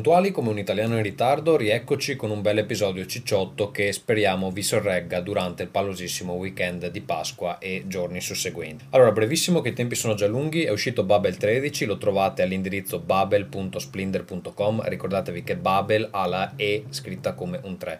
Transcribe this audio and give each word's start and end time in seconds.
Puntuali 0.00 0.30
come 0.30 0.48
un 0.48 0.58
italiano 0.58 0.96
in 0.96 1.02
ritardo, 1.02 1.58
rieccoci 1.58 2.16
con 2.16 2.30
un 2.30 2.40
bel 2.40 2.56
episodio 2.56 3.04
cicciotto 3.04 3.70
che 3.70 3.92
speriamo 3.92 4.50
vi 4.50 4.62
sorregga 4.62 5.20
durante 5.20 5.62
il 5.62 5.68
pallosissimo 5.68 6.32
weekend 6.32 6.90
di 6.90 7.02
Pasqua 7.02 7.58
e 7.58 7.84
giorni 7.86 8.22
susseguenti. 8.22 8.86
Allora, 8.92 9.12
brevissimo 9.12 9.60
che 9.60 9.68
i 9.68 9.72
tempi 9.74 9.96
sono 9.96 10.14
già 10.14 10.26
lunghi, 10.26 10.64
è 10.64 10.70
uscito 10.70 11.02
Babel 11.04 11.36
13, 11.36 11.84
lo 11.84 11.98
trovate 11.98 12.40
all'indirizzo 12.40 12.98
babel.splendor.com, 12.98 14.88
ricordatevi 14.88 15.44
che 15.44 15.56
Babel 15.56 16.08
ha 16.10 16.26
la 16.26 16.52
E 16.56 16.84
scritta 16.88 17.34
come 17.34 17.60
un 17.62 17.76
3. 17.76 17.98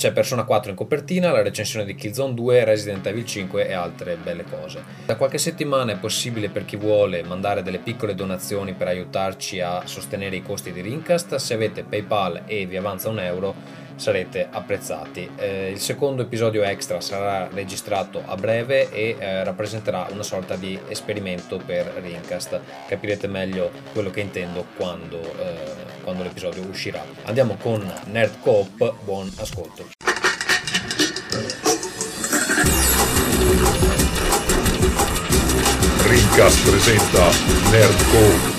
C'è 0.00 0.12
Persona 0.12 0.44
4 0.44 0.70
in 0.70 0.76
copertina, 0.78 1.30
la 1.30 1.42
recensione 1.42 1.84
di 1.84 1.94
Killzone 1.94 2.32
2, 2.32 2.64
Resident 2.64 3.06
Evil 3.06 3.26
5 3.26 3.68
e 3.68 3.74
altre 3.74 4.16
belle 4.16 4.44
cose. 4.44 4.82
Da 5.04 5.16
qualche 5.16 5.36
settimana 5.36 5.92
è 5.92 5.98
possibile 5.98 6.48
per 6.48 6.64
chi 6.64 6.76
vuole 6.76 7.22
mandare 7.22 7.62
delle 7.62 7.80
piccole 7.80 8.14
donazioni 8.14 8.72
per 8.72 8.86
aiutarci 8.86 9.60
a 9.60 9.82
sostenere 9.84 10.36
i 10.36 10.42
costi 10.42 10.72
di 10.72 10.80
Rincast. 10.80 11.34
Se 11.34 11.52
avete 11.52 11.82
PayPal 11.82 12.44
e 12.46 12.64
vi 12.64 12.78
avanza 12.78 13.10
un 13.10 13.18
euro 13.18 13.54
sarete 14.00 14.48
apprezzati. 14.50 15.30
Eh, 15.36 15.70
il 15.72 15.78
secondo 15.78 16.22
episodio 16.22 16.62
extra 16.62 17.02
sarà 17.02 17.48
registrato 17.52 18.22
a 18.24 18.34
breve 18.34 18.90
e 18.90 19.14
eh, 19.18 19.44
rappresenterà 19.44 20.08
una 20.10 20.22
sorta 20.22 20.56
di 20.56 20.78
esperimento 20.88 21.58
per 21.58 21.86
Rincast. 22.00 22.60
Capirete 22.88 23.26
meglio 23.26 23.70
quello 23.92 24.08
che 24.08 24.20
intendo 24.20 24.64
quando, 24.74 25.20
eh, 25.20 26.02
quando 26.02 26.22
l'episodio 26.22 26.62
uscirà. 26.62 27.04
Andiamo 27.24 27.56
con 27.60 27.92
Nerd 28.06 28.40
Coop, 28.40 28.94
buon 29.04 29.30
ascolto. 29.36 29.88
Rincast 36.06 36.70
presenta 36.70 37.30
Nerd 37.70 38.10
Coop. 38.10 38.58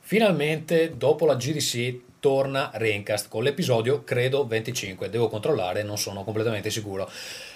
Finalmente, 0.00 0.94
dopo 0.96 1.26
la 1.26 1.36
GDC, 1.36 2.08
torna 2.20 2.70
Raincast 2.74 3.28
con 3.28 3.42
l'episodio, 3.42 4.04
credo, 4.04 4.46
25. 4.46 5.10
Devo 5.10 5.28
controllare, 5.28 5.82
non 5.82 5.98
sono 5.98 6.22
completamente 6.22 6.70
sicuro. 6.70 7.10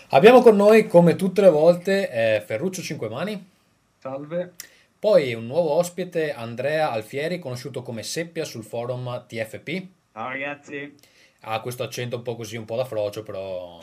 Abbiamo 0.08 0.40
con 0.42 0.56
noi, 0.56 0.86
come 0.86 1.16
tutte 1.16 1.40
le 1.42 1.50
volte, 1.50 2.10
eh, 2.10 2.40
Ferruccio 2.40 2.82
Cinquemani. 2.82 3.50
Salve. 3.98 4.52
Poi 4.98 5.34
un 5.34 5.46
nuovo 5.46 5.72
ospite, 5.72 6.32
Andrea 6.32 6.90
Alfieri, 6.90 7.38
conosciuto 7.38 7.82
come 7.82 8.02
Seppia 8.02 8.44
sul 8.44 8.64
forum 8.64 9.24
TFP. 9.28 9.86
Ciao 10.12 10.28
ragazzi. 10.28 10.94
Ha 11.40 11.60
questo 11.60 11.82
accento 11.82 12.16
un 12.16 12.22
po' 12.22 12.36
così, 12.36 12.56
un 12.56 12.64
po' 12.64 12.76
da 12.76 12.86
frocio, 12.86 13.22
però 13.22 13.78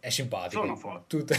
è 0.00 0.10
simpatico. 0.10 0.60
Sono 0.62 0.74
forte. 0.76 1.16
Tutto, 1.16 1.34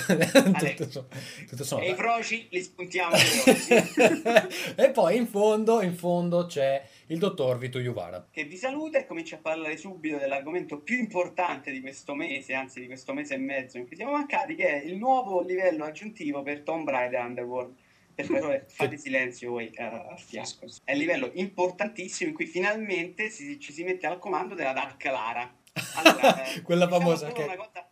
tutto, 0.78 1.08
tutto 1.50 1.64
sono- 1.66 1.82
E 1.82 1.90
i 1.90 1.96
froci 1.96 2.48
li 2.50 2.62
spuntiamo 2.62 3.16
e 4.76 4.90
poi 4.92 5.18
in 5.18 5.28
fondo, 5.28 5.82
in 5.82 5.96
fondo 5.96 6.46
c'è 6.46 6.82
il 7.10 7.18
dottor 7.20 7.58
Vito 7.58 7.80
Iuvara. 7.80 8.28
che 8.32 8.44
vi 8.46 8.58
saluta 8.58 8.98
e 9.00 9.06
comincia 9.06 9.36
a 9.36 9.40
parlare 9.40 9.78
subito 9.78 10.18
dell'argomento 10.18 10.80
più 10.80 10.98
importante 10.98 11.72
di 11.72 11.82
questo 11.82 12.14
mese, 12.16 12.54
anzi 12.54 12.80
di 12.82 12.86
questo 12.88 13.14
mese 13.14 13.36
e 13.36 13.38
mezzo 13.38 13.78
in 13.78 13.88
cui 13.88 13.96
siamo 13.96 14.12
mancati, 14.14 14.56
che 14.56 14.82
è 14.82 14.86
il 14.86 14.96
nuovo 14.98 15.42
livello 15.42 15.86
aggiuntivo 15.86 16.42
per 16.44 16.62
Tomb 16.62 16.88
Raider 16.90 17.22
Underworld. 17.22 17.76
Per 18.14 18.26
favore, 18.28 18.66
fate 18.68 18.98
silenzio 18.98 19.52
voi 19.52 19.70
eh, 19.70 19.82
al 19.84 20.20
fianco. 20.20 20.66
È 20.84 20.92
un 20.92 20.98
livello 21.00 21.30
importantissimo 21.34 22.30
in 22.30 22.36
cui 22.36 22.46
finalmente 22.46 23.30
si- 23.30 23.60
ci 23.60 23.72
si 23.72 23.84
mette 23.84 24.08
al 24.08 24.20
comando 24.20 24.54
della 24.56 24.74
Dark 24.74 25.04
Lara. 25.06 25.52
Allora, 25.96 26.44
eh, 26.54 26.62
Quella 26.62 26.86
diciamo 26.86 27.04
famosa 27.04 27.32
che- 27.32 27.44
una 27.44 27.56
cosa- 27.56 27.90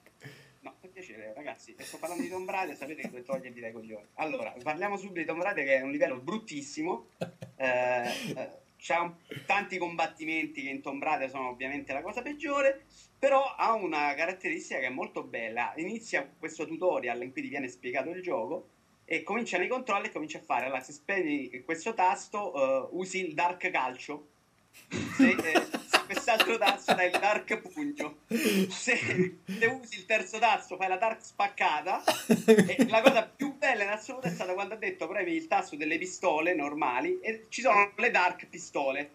No, 0.60 0.76
per 0.82 0.90
piacere, 0.90 1.34
ragazzi, 1.34 1.74
sto 1.80 1.98
parlando 1.98 2.24
di 2.24 2.30
Tomb 2.30 2.50
Raider, 2.50 2.76
sapete 2.76 3.10
che 3.10 3.24
togliervi 3.24 3.60
dai 3.62 3.72
coglioni. 3.72 4.06
Allora, 4.16 4.54
parliamo 4.62 4.98
subito 4.98 5.20
di 5.22 5.26
Tomb 5.26 5.42
Raider 5.42 5.64
che 5.64 5.78
è 5.78 5.82
un 5.82 5.92
livello 5.92 6.20
bruttissimo. 6.20 7.08
Eh, 7.60 8.04
eh, 8.36 8.50
c'ha 8.78 9.14
tanti 9.46 9.78
combattimenti 9.78 10.64
che 10.64 10.70
in 10.70 10.82
Tomb 10.82 11.02
Raider 11.02 11.30
sono 11.30 11.50
ovviamente 11.50 11.94
la 11.94 12.02
cosa 12.02 12.22
peggiore, 12.22 12.86
però 13.18 13.56
ha 13.56 13.74
una 13.74 14.14
caratteristica 14.14 14.80
che 14.80 14.88
è 14.88 14.90
molto 14.90 15.24
bella. 15.24 15.74
Inizia 15.78 16.30
questo 16.38 16.66
tutorial 16.66 17.22
in 17.24 17.32
cui 17.32 17.42
ti 17.42 17.50
viene 17.50 17.68
spiegato 17.68 18.10
il 18.10 18.22
gioco 18.22 18.70
e 19.06 19.24
cominciano 19.24 19.64
i 19.64 19.68
controlli 19.68 20.08
e 20.08 20.12
comincia 20.12 20.38
a 20.40 20.42
fare. 20.42 20.66
Allora, 20.66 20.82
se 20.82 20.92
spegni 20.92 21.64
questo 21.64 21.94
tasto, 21.94 22.54
eh, 22.54 22.90
usi 22.92 23.26
il 23.26 23.34
Dark 23.34 23.70
Calcio. 23.72 24.28
Se, 25.16 25.30
eh, 25.30 25.87
quest'altro 26.08 26.58
tasto 26.58 26.96
dai 26.96 27.12
il 27.12 27.20
Dark 27.20 27.58
Pugno. 27.60 28.18
Se, 28.28 28.96
se 29.46 29.66
usi 29.66 29.98
il 29.98 30.06
terzo 30.06 30.40
tasto 30.40 30.78
fai 30.78 30.88
la 30.88 30.98
Dark 30.98 31.22
Spaccata. 31.22 32.04
E 32.46 32.88
la 32.88 33.02
cosa 33.02 33.24
più 33.24 33.56
bella 33.58 33.84
in 33.84 33.90
assoluto 33.90 34.28
è 34.28 34.32
stata 34.32 34.54
quando 34.54 34.74
ha 34.74 34.78
detto 34.78 35.08
premi 35.08 35.34
il 35.34 35.48
tasto 35.48 35.76
delle 35.76 35.98
pistole 35.98 36.56
normali 36.56 37.20
e 37.20 37.46
ci 37.50 37.62
sono 37.62 37.92
le 37.96 38.10
Dark 38.10 38.48
Pistole, 38.48 39.12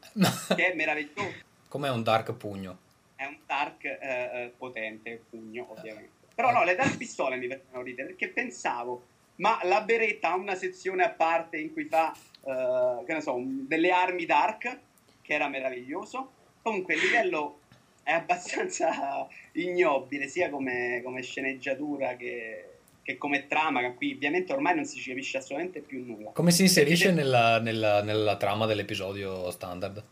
che 0.54 0.72
è 0.72 0.74
meraviglioso. 0.74 1.50
Com'è 1.66 1.88
un 1.88 2.02
dark 2.02 2.34
pugno? 2.34 2.78
È 3.16 3.24
un 3.24 3.38
Dark 3.46 3.84
eh, 3.84 3.98
eh, 4.00 4.52
potente, 4.56 5.22
pugno 5.30 5.66
ovviamente. 5.70 6.10
Però 6.34 6.50
no, 6.50 6.64
le 6.64 6.74
Dark 6.74 6.96
Pistole 6.96 7.36
mi 7.36 7.48
facevano 7.48 7.82
ridere 7.82 8.08
perché 8.08 8.28
pensavo, 8.28 9.06
ma 9.36 9.58
la 9.62 9.80
beretta 9.80 10.32
ha 10.32 10.34
una 10.34 10.54
sezione 10.54 11.02
a 11.04 11.10
parte 11.10 11.56
in 11.56 11.72
cui 11.72 11.84
fa, 11.84 12.12
eh, 12.12 13.04
che 13.06 13.12
ne 13.14 13.20
so, 13.20 13.34
un- 13.34 13.66
delle 13.66 13.90
armi 13.90 14.26
Dark, 14.26 14.78
che 15.22 15.32
era 15.32 15.48
meraviglioso. 15.48 16.32
Comunque 16.62 16.94
il 16.94 17.00
livello 17.00 17.58
è 18.02 18.12
abbastanza 18.12 19.26
ignobile, 19.52 20.28
sia 20.28 20.48
come, 20.50 21.00
come 21.04 21.22
sceneggiatura 21.22 22.16
che, 22.16 22.68
che 23.02 23.18
come 23.18 23.46
trama, 23.46 23.80
che 23.80 23.94
qui 23.94 24.12
ovviamente 24.14 24.52
ormai 24.52 24.74
non 24.76 24.84
si 24.84 25.00
capisce 25.02 25.38
assolutamente 25.38 25.80
più 25.80 26.04
nulla. 26.04 26.30
Come 26.30 26.50
si 26.52 26.62
inserisce 26.62 27.06
Perché- 27.06 27.20
nella, 27.22 27.58
nella- 27.60 28.02
nella 28.02 28.36
trama 28.36 28.66
dell'episodio 28.66 29.50
standard? 29.50 30.02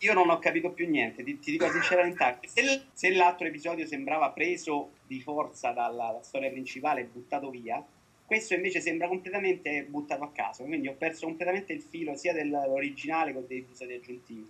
Io 0.00 0.12
non 0.12 0.28
ho 0.28 0.38
capito 0.38 0.70
più 0.70 0.86
niente, 0.88 1.22
ti, 1.22 1.38
ti 1.38 1.52
dico 1.52 1.70
sinceramente. 1.70 2.40
Se, 2.46 2.82
se 2.92 3.14
l'altro 3.14 3.46
episodio 3.46 3.86
sembrava 3.86 4.30
preso 4.30 4.90
di 5.06 5.20
forza 5.20 5.70
dalla, 5.70 6.06
dalla 6.06 6.22
storia 6.22 6.50
principale 6.50 7.00
e 7.02 7.04
buttato 7.04 7.48
via, 7.48 7.82
questo 8.26 8.52
invece 8.54 8.80
sembra 8.80 9.06
completamente 9.08 9.84
buttato 9.84 10.24
a 10.24 10.30
caso. 10.30 10.64
Quindi 10.64 10.88
ho 10.88 10.94
perso 10.94 11.24
completamente 11.26 11.72
il 11.72 11.80
filo 11.80 12.16
sia 12.16 12.34
dell'originale 12.34 13.32
che 13.32 13.44
degli 13.46 13.58
episodi 13.60 13.94
aggiuntivi. 13.94 14.46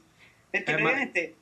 Perché 0.62 0.70
Eh, 0.70 0.82
ma- 0.82 0.90
praticamente 0.90 1.34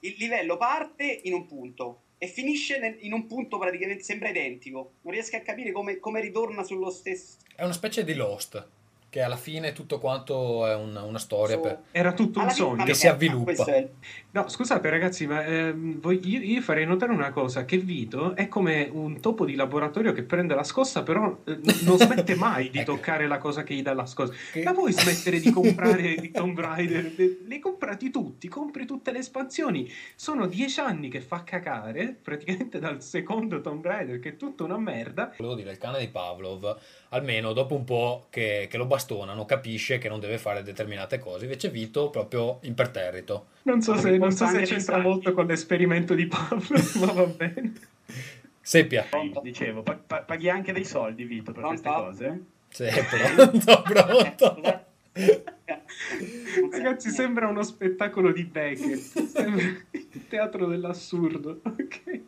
il 0.00 0.14
livello 0.18 0.58
parte 0.58 1.20
in 1.24 1.32
un 1.32 1.46
punto 1.46 2.02
e 2.18 2.26
finisce 2.26 2.78
nel- 2.78 2.98
in 3.00 3.12
un 3.14 3.26
punto 3.26 3.56
praticamente 3.58 4.02
sembra 4.02 4.28
identico. 4.28 4.92
Non 5.02 5.14
riesco 5.14 5.36
a 5.36 5.40
capire 5.40 5.72
come, 5.72 5.98
come 5.98 6.20
ritorna 6.20 6.62
sullo 6.62 6.90
stesso. 6.90 7.36
È 7.56 7.64
una 7.64 7.72
specie 7.72 8.04
di 8.04 8.12
Lost, 8.14 8.68
che 9.10 9.22
alla 9.22 9.36
fine 9.36 9.72
tutto 9.72 9.98
quanto 9.98 10.66
è 10.66 10.74
un- 10.74 10.94
una 11.02 11.18
storia 11.18 11.56
su- 11.56 11.62
per... 11.62 11.78
Era 11.92 12.12
tutto 12.12 12.40
un 12.40 12.50
sogno. 12.50 12.84
Che 12.84 12.92
si 12.94 13.06
avviluppa. 13.08 13.64
è 13.64 13.88
No, 14.30 14.46
scusate 14.48 14.90
ragazzi, 14.90 15.26
ma 15.26 15.44
ehm, 15.44 15.98
voi- 16.00 16.20
io, 16.28 16.40
io 16.40 16.60
farei 16.60 16.84
notare 16.84 17.12
una 17.12 17.30
cosa, 17.30 17.64
che 17.64 17.78
Vito 17.78 18.36
è 18.36 18.46
come 18.48 18.88
un 18.92 19.20
topo 19.20 19.46
di 19.46 19.54
laboratorio 19.54 20.12
che 20.12 20.22
prende 20.22 20.54
la 20.54 20.62
scossa, 20.62 21.02
però 21.02 21.38
eh, 21.44 21.58
non 21.84 21.96
smette 21.96 22.34
mai 22.34 22.68
di 22.68 22.78
Ecco. 22.80 22.92
toccare 22.94 23.26
la 23.26 23.38
cosa 23.38 23.62
che 23.62 23.74
gli 23.74 23.80
dà 23.82 23.94
la 23.94 24.04
scossa. 24.04 24.34
Che- 24.52 24.62
Ma 24.62 24.72
vuoi 24.72 24.92
smettere 24.92 25.40
di 25.40 25.50
comprare 25.50 26.14
di 26.16 26.30
Tomb 26.30 26.58
Raider? 26.60 27.10
Le 27.46 27.58
comprati 27.58 28.10
tutti, 28.10 28.46
compri 28.48 28.84
tutte 28.84 29.10
le 29.10 29.18
espansioni. 29.20 29.90
Sono 30.14 30.46
dieci 30.46 30.80
anni 30.80 31.08
che 31.08 31.22
fa 31.22 31.42
cacare, 31.42 32.14
praticamente 32.22 32.78
dal 32.78 33.02
secondo 33.02 33.62
Tomb 33.62 33.84
Raider, 33.84 34.20
che 34.20 34.30
è 34.30 34.36
tutta 34.36 34.64
una 34.64 34.76
merda. 34.78 35.32
Volevo 35.38 35.54
dire, 35.56 35.70
il 35.72 35.78
cane 35.78 35.98
di 36.00 36.08
Pavlov, 36.08 36.76
almeno 37.10 37.52
dopo 37.52 37.74
un 37.74 37.84
po' 37.84 38.26
che, 38.30 38.66
che 38.70 38.76
lo 38.76 38.86
bastonano, 38.86 39.44
capisce 39.44 39.98
che 39.98 40.08
non 40.08 40.20
deve 40.20 40.38
fare 40.38 40.62
determinate 40.62 41.18
cose. 41.18 41.44
Invece 41.44 41.70
Vito 41.70 42.10
proprio 42.10 42.58
imperterrito. 42.62 43.46
Non 43.62 43.80
so 43.80 43.96
se, 43.96 44.16
non 44.16 44.32
so 44.32 44.46
se 44.46 44.62
c'entra 44.62 44.98
molto 44.98 45.32
con 45.32 45.46
l'esperimento 45.46 46.14
di 46.14 46.26
Pablo, 46.26 46.76
ma 47.00 47.12
va 47.12 47.24
bene. 47.24 47.72
Seppia. 48.60 49.06
Pronto? 49.08 49.40
Dicevo, 49.40 49.82
pa- 49.82 49.98
pa- 50.06 50.22
paghi 50.22 50.50
anche 50.50 50.72
dei 50.72 50.84
soldi, 50.84 51.24
Vito, 51.24 51.52
per 51.52 51.64
queste 51.64 51.88
Pronto? 51.88 52.04
cose? 52.10 52.40
Sì, 52.68 52.84
pronto, 53.08 53.82
pronto. 53.82 54.86
Ragazzi, 56.70 57.10
sembra 57.10 57.48
uno 57.48 57.62
spettacolo 57.62 58.30
di 58.30 58.44
Beckett. 58.44 59.22
Sembra 59.24 59.64
il 59.90 60.26
teatro 60.28 60.66
dell'assurdo. 60.66 61.60
Ok. 61.62 62.20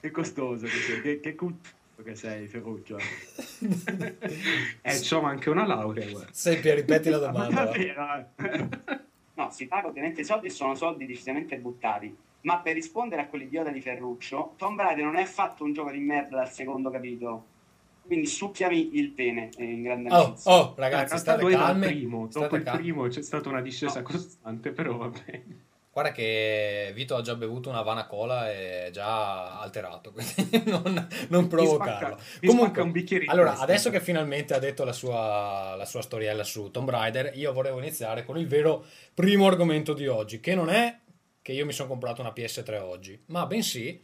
Che 0.00 0.10
costoso 0.10 0.66
che 0.66 1.00
che, 1.00 1.20
che 1.20 1.34
che 2.02 2.14
sei, 2.14 2.46
Ferruccio. 2.48 2.96
Eh, 4.84 4.98
c'ho 5.00 5.22
anche 5.22 5.50
una 5.50 5.66
laurea, 5.66 6.08
guarda. 6.10 6.30
Seppia, 6.32 6.74
ripeti 6.74 7.08
la 7.10 7.18
Ma 7.32 7.46
domanda. 7.46 7.70
eh? 7.72 8.68
No, 9.34 9.50
si 9.50 9.66
paga 9.66 9.88
ovviamente 9.88 10.20
i 10.20 10.24
soldi 10.24 10.46
e 10.46 10.50
sono 10.50 10.74
soldi 10.74 11.06
decisamente 11.06 11.56
buttati. 11.58 12.14
Ma 12.42 12.58
per 12.58 12.74
rispondere 12.74 13.22
a 13.22 13.26
quell'idiota 13.28 13.70
di 13.70 13.80
Ferruccio, 13.80 14.54
Tomb 14.56 14.80
Raider 14.80 15.04
non 15.04 15.16
è 15.16 15.22
affatto 15.22 15.62
un 15.64 15.72
gioco 15.72 15.90
di 15.92 16.00
merda 16.00 16.36
dal 16.38 16.50
secondo 16.50 16.90
capitolo. 16.90 17.46
Quindi 18.04 18.26
succhiami 18.26 18.96
il 18.98 19.10
pene 19.10 19.50
eh, 19.56 19.64
in 19.64 19.82
grande 19.82 20.10
Oh, 20.10 20.24
amicizia. 20.24 20.52
oh, 20.52 20.74
ragazzi, 20.76 21.16
state 21.18 21.48
calmi. 21.48 21.86
primo. 21.86 22.18
Dopo 22.26 22.30
State 22.30 22.56
il 22.56 22.62
calmi. 22.64 22.80
primo 22.82 23.06
c'è 23.06 23.22
stata 23.22 23.48
una 23.48 23.60
discesa 23.60 24.00
No. 24.00 24.06
costante, 24.06 24.72
però 24.72 24.96
va 24.96 25.08
bene. 25.08 25.64
Guarda 25.92 26.12
che 26.12 26.90
Vito 26.94 27.16
ha 27.16 27.20
già 27.20 27.34
bevuto 27.34 27.68
una 27.68 27.82
vana 27.82 28.06
cola 28.06 28.50
e 28.50 28.86
è 28.86 28.90
già 28.90 29.60
alterato, 29.60 30.10
quindi 30.14 30.62
non, 30.70 31.06
non 31.28 31.48
provocarlo. 31.48 32.18
mi 32.40 32.50
spacca 32.50 32.82
un 32.82 32.92
bicchiere 32.92 33.24
in 33.24 33.30
allora, 33.30 33.58
adesso 33.58 33.90
che 33.90 34.00
finalmente 34.00 34.54
ha 34.54 34.58
detto 34.58 34.84
la 34.84 34.94
sua, 34.94 35.74
la 35.76 35.84
sua 35.84 36.00
storiella 36.00 36.44
su 36.44 36.70
Tomb 36.70 36.88
Raider, 36.88 37.36
io 37.36 37.52
volevo 37.52 37.78
iniziare 37.78 38.24
con 38.24 38.38
il 38.38 38.46
vero 38.46 38.86
primo 39.12 39.46
argomento 39.46 39.92
di 39.92 40.06
oggi, 40.06 40.40
che 40.40 40.54
non 40.54 40.70
è 40.70 40.98
che 41.42 41.52
io 41.52 41.66
mi 41.66 41.72
sono 41.72 41.88
comprato 41.88 42.22
una 42.22 42.32
PS3 42.34 42.80
oggi, 42.80 43.22
ma 43.26 43.44
bensì 43.44 44.02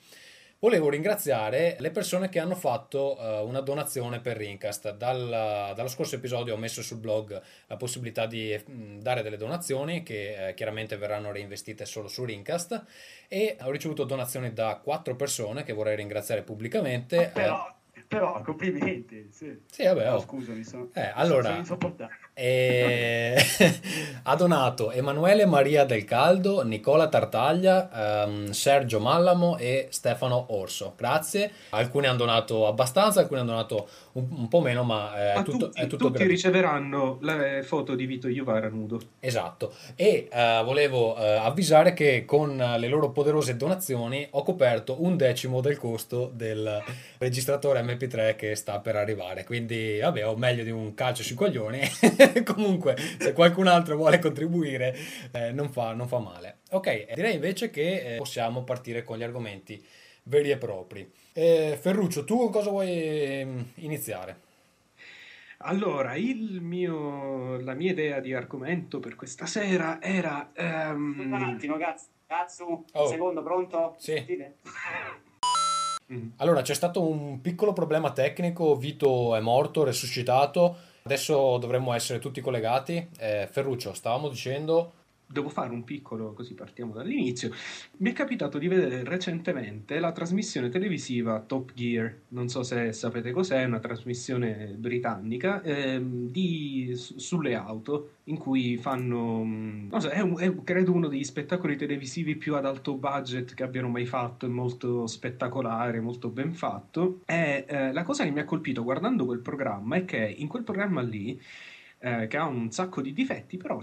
volevo 0.61 0.89
ringraziare 0.89 1.77
le 1.79 1.91
persone 1.91 2.29
che 2.29 2.39
hanno 2.39 2.55
fatto 2.55 3.17
eh, 3.19 3.41
una 3.43 3.61
donazione 3.61 4.21
per 4.21 4.37
Rincast. 4.37 4.95
Dal- 4.97 5.73
dallo 5.75 5.89
scorso 5.89 6.17
episodio 6.17 6.55
ho 6.55 6.57
messo 6.59 6.83
sul 6.83 6.99
blog 6.99 7.41
la 7.67 7.77
possibilità 7.77 8.27
di 8.27 8.59
mm, 8.71 8.99
dare 9.01 9.23
delle 9.23 9.37
donazioni 9.37 10.03
che 10.03 10.49
eh, 10.49 10.55
chiaramente 10.55 10.97
verranno 10.97 11.31
reinvestite 11.33 11.85
solo 11.85 12.09
su 12.09 12.25
Rincast 12.25 12.85
e 13.29 13.57
ho 13.63 13.71
ricevuto 13.71 14.05
donazioni 14.05 14.53
da 14.53 14.81
quattro 14.83 15.15
persone 15.17 15.63
che 15.65 15.73
vorrei 15.73 15.97
ringraziare 15.97 16.43
pubblicamente. 16.43 17.27
Ah, 17.27 17.31
Però, 17.31 17.77
però, 18.09 18.43
complimenti. 18.43 19.29
Sì. 19.31 19.61
Sì, 19.71 19.85
vabbè, 19.85 20.07
No, 20.07 20.15
oh. 20.15 20.21
scusami, 20.21 20.65
sono, 20.65 20.91
Eh, 20.95 21.11
allora- 21.15 21.49
sono 21.49 21.59
insopportabile. 21.59 22.19
E... 22.41 23.35
ha 24.23 24.37
donato 24.37 24.93
Emanuele 24.93 25.45
Maria 25.45 25.85
del 25.85 26.05
Caldo, 26.05 26.63
Nicola 26.63 27.09
Tartaglia, 27.09 28.23
ehm, 28.23 28.51
Sergio 28.51 29.01
Mallamo 29.01 29.57
e 29.57 29.89
Stefano 29.91 30.47
Orso. 30.51 30.93
Grazie. 30.97 31.51
Alcuni 31.71 32.07
hanno 32.07 32.19
donato 32.19 32.69
abbastanza, 32.69 33.19
alcuni 33.19 33.41
hanno 33.41 33.51
donato 33.51 33.89
un, 34.19 34.27
un 34.31 34.49
po' 34.49 34.61
meno, 34.61 34.83
ma 34.83 35.15
è 35.17 35.35
Ma 35.35 35.43
tutto, 35.43 35.67
tutti, 35.67 35.81
è 35.81 35.87
tutto 35.87 36.11
tutti 36.11 36.27
riceveranno 36.27 37.19
le 37.23 37.63
foto 37.63 37.95
di 37.95 38.07
Vito 38.07 38.29
Iovara 38.29 38.69
nudo. 38.69 39.01
Esatto, 39.21 39.75
e 39.95 40.29
eh, 40.31 40.63
volevo 40.65 41.17
eh, 41.17 41.37
avvisare 41.37 41.93
che 41.95 42.25
con 42.25 42.57
le 42.57 42.89
loro 42.89 43.11
poderose 43.11 43.57
donazioni 43.57 44.27
ho 44.31 44.43
coperto 44.43 45.03
un 45.03 45.17
decimo 45.17 45.61
del 45.61 45.79
costo 45.79 46.31
del 46.33 46.83
registratore 47.19 47.83
MP3 47.83 48.37
che 48.37 48.55
sta 48.55 48.79
per 48.81 48.97
arrivare, 48.97 49.45
quindi 49.45 49.99
vabbè, 50.01 50.27
ho 50.27 50.37
meglio 50.37 50.65
di 50.65 50.71
un 50.71 50.95
calcio 50.95 51.23
sui 51.23 51.37
coglioni. 51.37 51.81
Comunque, 52.45 52.97
se 53.19 53.33
qualcun 53.33 53.67
altro 53.67 53.97
vuole 53.97 54.19
contribuire, 54.19 54.97
eh, 55.33 55.53
non 55.53 55.71
fa, 55.71 55.93
non 55.93 56.09
fa 56.09 56.19
male. 56.19 56.59
Ok, 56.71 57.15
direi 57.15 57.35
invece 57.35 57.71
che 57.71 58.15
eh, 58.15 58.17
possiamo 58.17 58.63
partire 58.63 59.03
con 59.03 59.17
gli 59.17 59.23
argomenti 59.23 59.83
veri 60.29 60.51
e 60.51 60.59
propri. 60.59 61.11
Eh, 61.33 61.77
Ferruccio, 61.81 62.25
tu 62.25 62.37
con 62.37 62.51
cosa 62.51 62.71
vuoi 62.71 62.91
ehm, 62.91 63.65
iniziare? 63.77 64.47
Allora, 65.63 66.15
il 66.15 66.61
mio, 66.61 67.59
la 67.61 67.75
mia 67.75 67.91
idea 67.91 68.21
di 68.21 68.33
argomento 68.33 69.01
per 69.01 69.17
questa 69.17 69.47
sera 69.47 70.01
era... 70.01 70.51
ehm, 70.55 71.31
Un 71.33 71.43
attimo, 71.43 71.77
cazzo. 71.77 72.07
Cazzo, 72.27 72.85
Oh. 72.93 73.03
un 73.05 73.09
secondo, 73.09 73.43
pronto? 73.43 73.95
Sì. 73.99 74.13
Sentite? 74.13 74.57
mm, 76.13 76.29
Allora, 76.37 76.61
c'è 76.63 76.75
stato 76.75 77.03
un 77.09 77.41
piccolo 77.41 77.73
problema 77.73 78.13
tecnico, 78.13 78.77
Vito 78.77 79.35
è 79.35 79.41
morto, 79.41 79.83
resuscitato, 79.83 80.77
adesso 81.05 81.57
dovremmo 81.57 81.93
essere 81.95 82.19
tutti 82.19 82.41
collegati. 82.43 83.09
Eh, 83.19 83.49
Ferruccio, 83.51 83.95
stavamo 83.95 84.29
dicendo... 84.29 84.93
Devo 85.31 85.51
fare 85.51 85.73
un 85.73 85.85
piccolo, 85.85 86.33
così 86.33 86.55
partiamo 86.55 86.95
dall'inizio. 86.95 87.51
Mi 87.99 88.11
è 88.11 88.13
capitato 88.15 88.57
di 88.57 88.67
vedere 88.67 89.05
recentemente 89.05 89.99
la 89.99 90.11
trasmissione 90.11 90.71
televisiva 90.71 91.41
Top 91.41 91.75
Gear, 91.75 92.15
non 92.29 92.49
so 92.49 92.63
se 92.63 92.95
sapete 92.95 93.31
cos'è, 93.31 93.61
è 93.61 93.65
una 93.67 93.79
trasmissione 93.79 94.75
britannica 94.79 95.61
ehm, 95.63 96.31
di- 96.31 96.93
su- 96.95 97.19
sulle 97.19 97.55
auto 97.55 98.13
in 98.25 98.39
cui 98.39 98.79
fanno, 98.79 99.45
mm, 99.45 99.89
non 99.91 100.01
so, 100.01 100.09
è, 100.09 100.23
è 100.23 100.55
credo 100.65 100.93
uno 100.93 101.09
degli 101.09 101.25
spettacoli 101.25 101.77
televisivi 101.77 102.37
più 102.37 102.55
ad 102.55 102.65
alto 102.65 102.95
budget 102.95 103.53
che 103.53 103.63
abbiano 103.65 103.89
mai 103.89 104.07
fatto, 104.07 104.47
è 104.47 104.49
molto 104.49 105.07
spettacolare, 105.07 106.01
molto 106.01 106.31
ben 106.31 106.55
fatto. 106.55 107.21
E 107.27 107.65
eh, 107.69 107.93
la 107.93 108.03
cosa 108.03 108.25
che 108.25 108.31
mi 108.31 108.41
ha 108.41 108.45
colpito 108.47 108.83
guardando 108.83 109.27
quel 109.27 109.41
programma 109.41 109.97
è 109.97 110.05
che 110.07 110.35
in 110.39 110.49
quel 110.49 110.63
programma 110.63 111.03
lì 111.03 111.39
eh, 112.01 112.27
che 112.29 112.37
ha 112.37 112.47
un 112.47 112.71
sacco 112.71 113.01
di 113.03 113.13
difetti, 113.13 113.57
però 113.57 113.83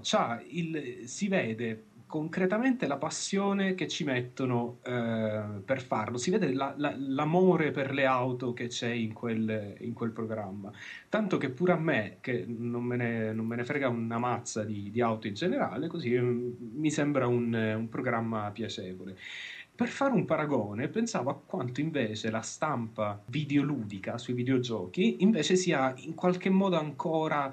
il, 0.49 1.01
si 1.05 1.27
vede 1.27 1.85
concretamente 2.07 2.85
la 2.87 2.97
passione 2.97 3.73
che 3.75 3.87
ci 3.87 4.03
mettono 4.03 4.79
eh, 4.83 5.61
per 5.65 5.81
farlo, 5.81 6.17
si 6.17 6.29
vede 6.29 6.53
la- 6.53 6.73
la- 6.77 6.95
l'amore 6.97 7.71
per 7.71 7.93
le 7.93 8.05
auto 8.05 8.53
che 8.53 8.67
c'è 8.67 8.89
in 8.91 9.11
quel, 9.13 9.75
in 9.79 9.93
quel 9.93 10.11
programma. 10.11 10.71
Tanto 11.09 11.37
che 11.37 11.49
pure 11.49 11.73
a 11.73 11.77
me, 11.77 12.17
che 12.21 12.45
non 12.47 12.83
me 12.83 12.95
ne, 12.95 13.33
non 13.33 13.45
me 13.45 13.55
ne 13.55 13.65
frega 13.65 13.89
una 13.89 14.17
mazza 14.19 14.63
di, 14.63 14.91
di 14.91 15.01
auto 15.01 15.27
in 15.27 15.33
generale, 15.33 15.87
così 15.87 16.17
mm, 16.17 16.51
mi 16.75 16.91
sembra 16.91 17.27
un, 17.27 17.53
un 17.53 17.89
programma 17.89 18.49
piacevole. 18.51 19.17
Per 19.75 19.87
fare 19.89 20.13
un 20.13 20.23
paragone, 20.23 20.87
pensavo 20.87 21.29
a 21.31 21.35
quanto 21.45 21.81
invece 21.81 22.29
la 22.29 22.39
stampa 22.41 23.21
videoludica 23.27 24.17
sui 24.17 24.33
videogiochi 24.33 25.17
invece 25.21 25.57
sia 25.57 25.93
in 25.97 26.13
qualche 26.15 26.49
modo 26.49 26.77
ancora 26.77 27.51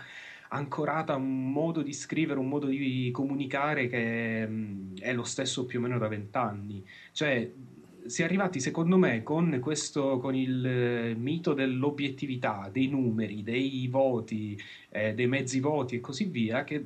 ancorata 0.53 1.15
a 1.15 1.17
un 1.17 1.51
modo 1.51 1.83
di 1.83 1.93
scrivere, 1.93 2.39
un 2.39 2.49
modo 2.49 2.67
di 2.67 3.11
comunicare 3.13 3.89
che 3.89 4.47
mh, 4.47 4.99
è 5.01 5.13
lo 5.13 5.25
stesso 5.25 5.67
più 5.67 5.79
o 5.79 5.83
meno 5.83 5.99
da 5.99 6.09
vent'anni. 6.09 6.85
Cioè, 7.13 7.51
si 8.05 8.23
è 8.23 8.25
arrivati, 8.25 8.61
secondo 8.61 8.99
me, 8.99 9.23
con 9.23 9.59
questo, 9.61 10.19
con 10.19 10.35
il 10.35 10.67
eh, 10.67 11.15
mito 11.15 11.55
dell'obiettività, 11.55 12.69
dei 12.71 12.89
numeri, 12.89 13.43
dei 13.43 13.87
voti, 13.89 14.59
eh, 14.91 15.15
dei 15.15 15.27
mezzi 15.27 15.61
voti 15.61 15.97
e 15.97 16.01
così 16.01 16.25
via, 16.25 16.65
che 16.65 16.85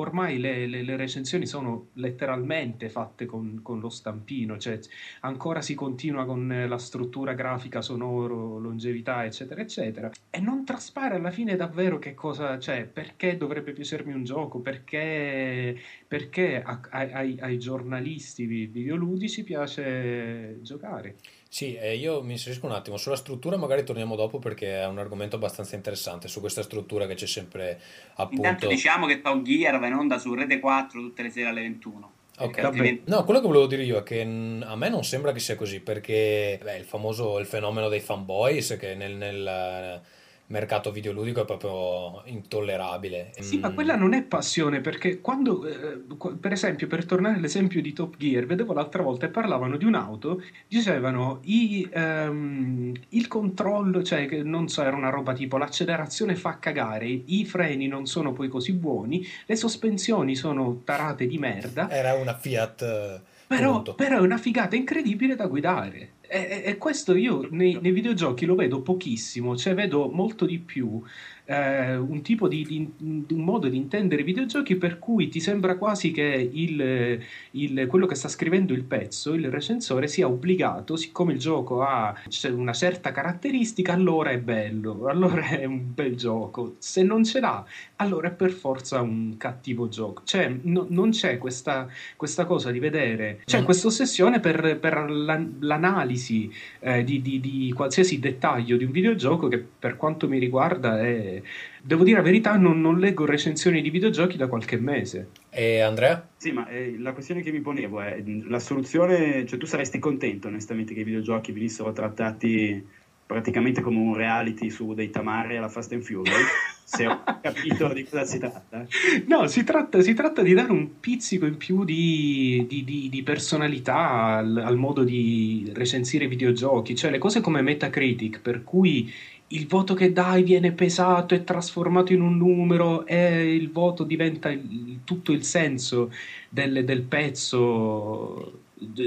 ormai 0.00 0.38
le, 0.38 0.66
le- 0.66 0.82
le 0.82 0.96
recensioni 0.96 1.46
sono 1.46 1.88
letteralmente 1.94 2.88
fatte 2.88 3.26
con, 3.26 3.60
con 3.62 3.80
lo 3.80 3.88
stampino, 3.88 4.58
cioè 4.58 4.78
ancora 5.20 5.60
si 5.62 5.74
continua 5.74 6.24
con 6.24 6.50
eh, 6.52 6.66
la 6.66 6.78
struttura 6.78 7.34
grafica, 7.34 7.80
sonoro, 7.82 8.58
longevità, 8.58 9.24
eccetera, 9.24 9.60
eccetera, 9.60 10.10
e 10.30 10.40
non 10.40 10.64
traspare 10.64 11.16
alla 11.16 11.30
fine 11.30 11.56
davvero 11.56 11.98
che 11.98 12.14
cosa 12.14 12.56
c'è, 12.58 12.84
perché 12.84 13.36
dovrebbe 13.36 13.72
piacermi 13.72 14.12
un 14.12 14.24
gioco, 14.24 14.60
perché, 14.60 15.78
perché 16.06 16.62
a- 16.62 16.80
ai, 16.90 17.12
ai- 17.12 17.38
ai 17.40 17.58
giornalisti 17.58 18.46
vi- 18.46 18.66
videoludici 18.66 19.44
piace 19.44 20.58
giocare. 20.62 21.16
Sì, 21.56 21.74
eh, 21.74 21.96
io 21.96 22.22
mi 22.22 22.32
inserisco 22.32 22.66
un 22.66 22.72
attimo. 22.72 22.98
Sulla 22.98 23.16
struttura, 23.16 23.56
magari 23.56 23.82
torniamo 23.82 24.14
dopo 24.14 24.38
perché 24.38 24.78
è 24.78 24.86
un 24.86 24.98
argomento 24.98 25.36
abbastanza 25.36 25.74
interessante. 25.74 26.28
Su 26.28 26.40
questa 26.40 26.60
struttura 26.60 27.06
che 27.06 27.14
c'è 27.14 27.26
sempre 27.26 27.80
Intanto 28.18 28.22
appunto... 28.24 28.66
diciamo 28.66 29.06
che 29.06 29.22
Top 29.22 29.40
Gear 29.40 29.78
va 29.78 29.86
in 29.86 29.94
onda 29.94 30.18
su 30.18 30.34
Rete 30.34 30.60
4 30.60 31.00
tutte 31.00 31.22
le 31.22 31.30
sere 31.30 31.48
alle 31.48 31.62
21. 31.62 32.12
Ok, 32.36 32.44
Perché 32.44 32.60
altrimenti- 32.60 33.10
No, 33.10 33.24
quello 33.24 33.40
che 33.40 33.46
volevo 33.46 33.66
dire 33.66 33.84
io 33.84 33.96
è 33.96 34.02
che 34.02 34.20
a 34.20 34.76
me 34.76 34.88
non 34.90 35.02
sembra 35.02 35.32
che 35.32 35.38
sia 35.38 35.54
così, 35.54 35.80
perché 35.80 36.60
beh, 36.62 36.76
il 36.76 36.84
famoso 36.84 37.38
il 37.38 37.46
fenomeno 37.46 37.88
dei 37.88 38.00
fanboys 38.00 38.76
che 38.78 38.94
nel, 38.94 39.14
nel, 39.14 40.02
mercato 40.48 40.92
videoludico 40.92 41.42
è 41.42 41.44
proprio 41.44 42.22
intollerabile. 42.26 43.32
Sì, 43.38 43.58
ma 43.58 43.70
Mm, 43.70 43.74
quella 43.74 43.96
non 43.96 44.14
è 44.14 44.22
passione, 44.22 44.80
perché 44.80 45.20
quando, 45.20 45.66
eh, 45.66 46.00
per 46.38 46.52
esempio, 46.52 46.86
per 46.86 47.04
tornare 47.04 47.36
all'esempio 47.36 47.82
di 47.82 47.92
Top 47.92 48.16
Gear, 48.16 48.46
vedevo 48.46 48.72
l'altra 48.72 49.02
volta 49.02 49.26
e 49.26 49.30
parlavano 49.30 49.76
di 49.76 49.84
un'auto, 49.84 50.42
dicevano 50.68 51.40
i, 51.44 51.88
ehm, 51.90 52.92
il 53.10 53.26
controllo, 53.28 54.02
cioè 54.02 54.26
che 54.26 54.42
non 54.42 54.68
so, 54.68 54.82
era 54.82 54.96
una 54.96 55.10
roba 55.10 55.32
tipo 55.32 55.56
l'accelerazione 55.56 56.36
fa 56.36 56.58
cagare, 56.58 57.06
i 57.06 57.44
freni 57.44 57.88
non 57.88 58.06
sono 58.06 58.32
poi 58.32 58.48
così 58.48 58.72
buoni, 58.72 59.26
le 59.46 59.56
sospensioni 59.56 60.36
sono 60.36 60.82
tarate 60.84 61.26
di 61.26 61.38
merda, 61.38 61.90
Era 61.90 62.14
una 62.14 62.34
Fiat, 62.34 62.82
eh, 62.82 63.20
però, 63.46 63.82
però 63.82 64.18
è 64.18 64.20
una 64.20 64.38
figata 64.38 64.76
incredibile 64.76 65.36
da 65.36 65.46
guidare. 65.46 66.14
E, 66.28 66.62
e- 66.64 66.76
questo 66.78 67.14
io 67.14 67.46
nei, 67.50 67.78
nei 67.80 67.92
videogiochi 67.92 68.44
lo 68.46 68.54
vedo 68.54 68.80
pochissimo, 68.82 69.56
cioè 69.56 69.74
vedo 69.74 70.08
molto 70.08 70.44
di 70.44 70.58
più 70.58 71.00
eh, 71.48 71.94
un 71.96 72.22
tipo 72.22 72.48
di, 72.48 72.64
di- 72.64 72.92
un 73.34 73.44
modo 73.44 73.68
di 73.68 73.76
intendere 73.76 74.22
i 74.22 74.24
videogiochi 74.24 74.74
per 74.76 74.98
cui 74.98 75.28
ti 75.28 75.38
sembra 75.38 75.76
quasi 75.76 76.10
che 76.10 76.50
il, 76.52 77.20
il- 77.52 77.86
quello 77.88 78.06
che 78.06 78.16
sta 78.16 78.28
scrivendo 78.28 78.72
il 78.72 78.82
pezzo, 78.82 79.32
il 79.34 79.48
recensore, 79.50 80.08
sia 80.08 80.26
obbligato, 80.26 80.96
siccome 80.96 81.32
il 81.34 81.38
gioco 81.38 81.82
ha 81.82 82.14
una 82.50 82.72
certa 82.72 83.12
caratteristica, 83.12 83.92
allora 83.92 84.30
è 84.30 84.38
bello, 84.38 85.06
allora 85.06 85.46
è 85.46 85.64
un 85.64 85.94
bel 85.94 86.16
gioco. 86.16 86.74
Se 86.78 87.02
non 87.02 87.24
ce 87.24 87.38
l'ha, 87.40 87.64
allora 87.96 88.28
è 88.28 88.32
per 88.32 88.50
forza 88.50 89.00
un 89.00 89.36
cattivo 89.38 89.88
gioco. 89.88 90.22
Cioè, 90.24 90.54
no- 90.62 90.86
non 90.90 91.10
c'è 91.10 91.38
questa, 91.38 91.88
questa 92.16 92.44
cosa 92.44 92.70
di 92.70 92.78
vedere, 92.78 93.40
c'è 93.44 93.60
Mm. 93.60 93.64
questa 93.64 93.86
ossessione 93.86 94.40
per, 94.40 94.78
per 94.78 95.08
la- 95.10 95.44
l'analisi 95.60 96.50
eh, 96.80 97.04
di, 97.04 97.22
di- 97.22 97.40
di 97.40 97.72
qualsiasi 97.74 98.18
dettaglio 98.18 98.76
di 98.76 98.84
un 98.84 98.90
videogioco 98.90 99.48
che 99.48 99.64
per 99.78 99.96
quanto 99.96 100.28
mi 100.28 100.38
riguarda 100.38 101.00
è... 101.00 101.40
Devo 101.82 102.02
dire 102.02 102.16
la 102.16 102.22
verità, 102.24 102.56
non, 102.56 102.80
non 102.80 102.98
leggo 102.98 103.24
recensioni 103.24 103.80
di 103.80 103.90
videogiochi 103.90 104.36
da 104.36 104.48
qualche 104.48 104.76
mese. 104.76 105.28
E 105.50 105.80
Andrea? 105.80 106.28
Sì, 106.36 106.50
ma 106.50 106.68
eh, 106.68 106.96
la 106.98 107.12
questione 107.12 107.42
che 107.42 107.52
mi 107.52 107.60
ponevo 107.60 108.00
è 108.00 108.20
la 108.48 108.58
soluzione, 108.58 109.46
cioè 109.46 109.56
tu 109.58 109.66
saresti 109.66 110.00
contento 110.00 110.48
onestamente 110.48 110.94
che 110.94 111.00
i 111.00 111.04
videogiochi 111.04 111.52
venissero 111.52 111.92
trattati 111.92 112.84
praticamente 113.26 113.80
come 113.80 113.98
un 113.98 114.14
reality 114.14 114.70
su 114.70 114.94
dei 114.94 115.10
tamari 115.10 115.56
alla 115.56 115.68
Fast 115.68 115.92
and 115.92 116.02
Furious? 116.02 116.46
se 116.84 117.06
ho 117.08 117.22
capito 117.42 117.92
di 117.92 118.04
cosa 118.04 118.24
si 118.24 118.38
tratta. 118.38 118.86
No, 119.26 119.48
si 119.48 119.64
tratta, 119.64 120.00
si 120.00 120.14
tratta 120.14 120.42
di 120.42 120.54
dare 120.54 120.70
un 120.70 121.00
pizzico 121.00 121.44
in 121.46 121.56
più 121.56 121.84
di, 121.84 122.64
di- 122.68 122.84
di- 122.84 123.08
di 123.08 123.22
personalità 123.24 124.36
al, 124.36 124.56
al 124.56 124.76
modo 124.76 125.02
di 125.02 125.70
recensire 125.74 126.26
i 126.26 126.28
videogiochi, 126.28 126.94
cioè 126.94 127.10
le 127.10 127.18
cose 127.18 127.40
come 127.40 127.60
Metacritic, 127.62 128.40
per 128.40 128.62
cui 128.62 129.12
il 129.48 129.66
voto 129.66 129.94
che 129.94 130.12
dai 130.12 130.42
viene 130.44 130.72
pesato 130.72 131.34
e 131.34 131.42
trasformato 131.44 132.12
in 132.12 132.20
un 132.20 132.36
numero 132.36 133.04
e 133.06 133.54
il 133.54 133.70
voto 133.72 134.04
diventa 134.04 134.48
il- 134.50 135.00
tutto 135.04 135.32
il 135.32 135.42
senso 135.44 136.12
del, 136.48 136.84
del 136.84 137.02
pezzo 137.02 138.62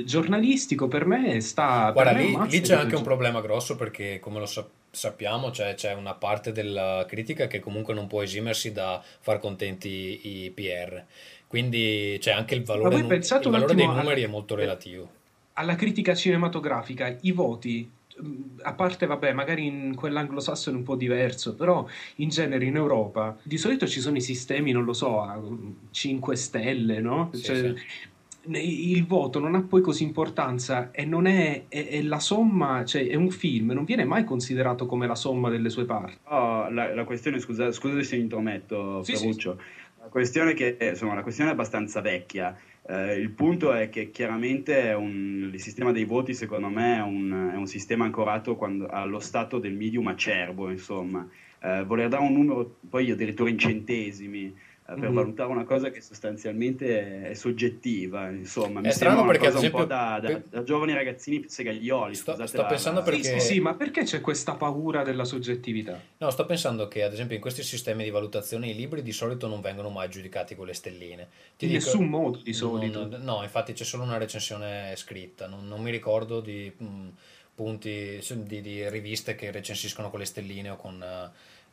giornalistico, 0.06 0.88
per 0.88 1.06
me 1.06 1.40
sta... 1.42 1.94
per 1.94 1.94
Guarda, 1.94 2.12
me 2.12 2.24
lì, 2.26 2.50
lì 2.50 2.62
c'è 2.62 2.74
anche 2.76 2.96
un 2.96 3.02
quel- 3.02 3.04
problema 3.04 3.42
grosso 3.42 3.76
perché, 3.76 4.20
come 4.20 4.40
lo 4.40 4.46
sa- 4.46 4.68
sappiamo, 4.92 5.50
c'è, 5.52 5.74
c'è 5.76 5.94
una 5.94 6.14
parte 6.16 6.52
della 6.52 7.06
critica 7.08 7.48
che 7.48 7.60
comunque 7.60 7.94
non 7.94 8.08
può 8.08 8.22
esimersi 8.24 8.72
da 8.72 9.02
far 9.20 9.40
contenti 9.40 10.22
i 10.46 10.52
PR. 10.52 11.06
Quindi 11.48 12.18
c'è 12.20 12.32
anche 12.32 12.56
il 12.56 12.64
valore, 12.64 12.98
il 12.98 13.48
un 13.48 13.52
valore 13.52 13.76
dei 13.76 13.88
numeri 13.88 14.22
al- 14.22 14.24
è 14.24 14.28
molto 14.28 14.56
relativo. 14.56 15.10
alla 15.54 15.76
critica 15.76 16.16
cinematografica, 16.16 17.18
i 17.22 17.32
voti, 17.32 17.90
mh, 18.18 18.62
a 18.62 18.74
parte, 18.74 19.06
vabbè, 19.06 19.34
magari 19.34 19.66
in 19.66 19.96
quell'anglosassone 19.96 20.78
un 20.78 20.84
po' 20.84 20.96
diverso, 20.96 21.56
però 21.56 21.86
in 22.18 22.30
genere 22.30 22.66
in 22.66 22.76
Europa 22.76 23.38
di 23.44 23.58
solito 23.58 23.88
ci 23.88 24.00
sono 24.00 24.18
i 24.18 24.22
sistemi, 24.22 24.72
non 24.72 24.86
lo 24.86 24.94
so, 24.94 25.22
a 25.22 25.40
5 25.92 26.36
stelle, 26.36 27.02
no? 27.02 27.30
Sì, 27.34 27.44
Cioè, 27.44 27.56
sì. 27.56 27.76
Il 28.46 29.06
voto 29.06 29.40
non 29.40 29.54
ha 29.56 29.62
poi 29.62 29.82
così 29.82 30.04
importanza 30.04 30.92
e 30.92 31.06
non 31.06 31.26
è, 31.28 31.66
è- 31.68 31.88
è 31.88 32.02
la 32.02 32.20
somma, 32.20 32.86
cioè 32.86 33.08
è 33.08 33.16
un 33.16 33.30
film, 33.30 33.72
non 33.72 33.84
viene 33.84 34.06
mai 34.06 34.24
considerato 34.24 34.86
come 34.86 35.08
la 35.08 35.16
somma 35.16 35.50
delle 35.50 35.70
sue 35.70 35.86
parti. 35.86 36.18
Oh, 36.24 36.70
la, 36.70 36.94
la 36.94 37.04
questione, 37.04 37.40
scusa, 37.40 37.72
scusa 37.72 38.02
se 38.02 38.16
mi 38.16 38.24
intrometto, 38.24 39.04
Sì, 39.04 39.16
sì, 39.16 39.20
Ferruccio. 39.26 39.62
La 40.00 40.08
questione 40.08 40.54
che, 40.54 40.78
eh, 40.80 40.90
insomma, 40.90 41.14
la 41.16 41.22
questione 41.22 41.50
è 41.50 41.54
abbastanza 41.54 42.00
vecchia. 42.02 42.58
Eh, 42.88 43.16
il 43.18 43.30
punto 43.32 43.74
è 43.74 43.90
che 43.90 44.10
chiaramente 44.10 44.94
un- 44.98 45.52
il 45.54 45.60
sistema 45.62 45.92
dei 45.92 46.06
voti, 46.06 46.34
secondo 46.34 46.70
me, 46.70 46.96
è 46.98 47.02
un, 47.02 47.52
è 47.54 47.58
un 47.58 47.68
sistema 47.68 48.06
ancorato 48.06 48.56
quando- 48.56 48.88
allo 48.88 49.20
stato 49.20 49.60
del 49.60 49.74
medium 49.74 50.08
acerbo, 50.08 50.70
insomma. 50.72 51.28
Eh, 51.62 51.84
voler 51.84 52.08
dare 52.08 52.24
un 52.24 52.32
numero, 52.34 52.78
poi 52.90 53.12
addirittura 53.12 53.50
in 53.50 53.58
centesimi, 53.58 54.56
per 54.96 55.10
Mhm. 55.10 55.14
valutare 55.16 55.50
una 55.52 55.64
cosa 55.64 55.90
che 55.92 56.02
sostanzialmente 56.02 57.24
è, 57.24 57.30
è 57.30 57.34
soggettiva, 57.34 58.30
insomma. 58.30 58.80
Mi 58.80 58.88
È 58.88 58.92
strano 58.92 59.26
perché, 59.26 59.48
ad 59.48 59.54
cosa 59.54 59.66
un 59.66 59.72
po' 59.72 59.78
esempio, 59.84 59.96
da, 59.96 60.20
da- 60.20 60.28
per- 60.28 60.44
da 60.50 60.64
giovani 60.64 60.94
ragazzini 60.94 61.44
segaglioli. 61.48 62.16
Sto- 62.16 62.46
sto 62.48 62.66
pensando 62.66 63.00
la- 63.00 63.06
perché- 63.06 63.40
Sì, 63.40 63.40
sì, 63.40 63.60
ma 63.60 63.74
perché 63.76 64.04
c'è 64.04 64.22
questa 64.22 64.54
paura 64.56 65.04
della 65.04 65.26
soggettività? 65.26 66.00
No, 66.18 66.30
sto 66.30 66.46
pensando 66.46 66.88
che 66.88 67.04
ad 67.04 67.14
esempio 67.14 67.36
in 67.36 67.42
questi 67.42 67.64
sistemi 67.64 68.04
di 68.04 68.10
valutazione 68.10 68.70
i 68.70 68.76
libri 68.76 69.02
di 69.02 69.12
solito 69.12 69.48
non 69.48 69.62
vengono 69.62 69.90
mai 69.90 70.10
giudicati 70.10 70.56
con 70.56 70.66
le 70.68 70.74
stelline. 70.74 71.28
Ti 71.58 71.66
In 71.66 71.72
dico- 71.72 71.84
nessun 71.86 72.06
modo 72.08 72.38
di 72.38 72.52
non- 72.52 72.54
solito. 72.54 73.18
no, 73.22 73.44
infatti 73.44 73.74
c'è 73.74 73.84
solo 73.84 74.04
una 74.04 74.18
recensione 74.18 74.94
scritta, 74.96 75.48
non, 75.48 75.68
non 75.68 75.82
mi 75.82 75.92
ricordo 75.92 76.40
di 76.42 76.72
mh, 76.76 77.08
punti 77.56 78.22
su- 78.22 78.44
di, 78.44 78.62
di 78.62 78.88
riviste 78.90 79.36
che 79.36 79.52
recensiscono 79.52 80.10
con 80.10 80.20
le 80.20 80.26
stelline 80.26 80.70
o 80.70 80.76
con 80.78 81.04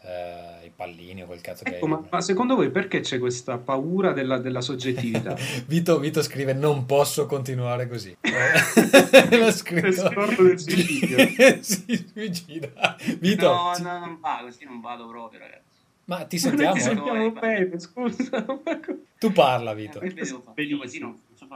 eh, 0.07 0.67
i 0.67 0.71
pallini 0.75 1.23
o 1.23 1.27
quel 1.27 1.41
cazzo 1.41 1.65
che 1.65 1.77
Ecco, 1.77 1.87
è. 1.87 1.89
ma, 1.89 2.03
ma 2.11 2.21
secondo 2.21 2.55
voi 2.55 2.71
perché 2.71 3.01
c'è 3.01 3.19
questa 3.19 3.59
paura 3.59 4.13
della, 4.13 4.39
della 4.39 4.61
soggettività? 4.61 5.35
Vito, 5.67 5.99
Vito 5.99 6.23
scrive 6.23 6.53
non 6.53 6.87
posso 6.87 7.27
continuare 7.27 7.89
così. 7.89 8.17
Eh, 8.27 9.37
L'ha 9.39 9.51
scritto. 9.53 9.93
scordo 9.93 10.43
del 10.43 10.59
suicidio. 10.61 11.19
si 11.61 12.07
suicida. 12.13 12.97
Vito, 13.19 13.49
No, 13.53 13.73
ci- 13.75 13.83
no, 13.83 13.99
non 13.99 14.19
va, 14.21 14.39
così 14.43 14.65
non 14.65 14.81
vado 14.81 15.09
proprio, 15.09 15.41
ragazzi. 15.41 15.63
ma 16.05 16.25
ti 16.25 16.37
Ma 16.37 16.43
sentiamo? 16.43 16.75
ti 16.75 16.81
sentiamo 16.81 17.31
bene, 17.33 17.79
scusa. 17.81 18.45
ma 18.47 18.81
Tu 19.19 19.33
parla, 19.33 19.73
Eh, 19.73 19.75
Vito. 19.75 19.99
che? 20.01 20.63
Io 20.63 20.79
così 20.79 20.99
non, 20.99 21.11
non 21.29 21.37
so. 21.37 21.47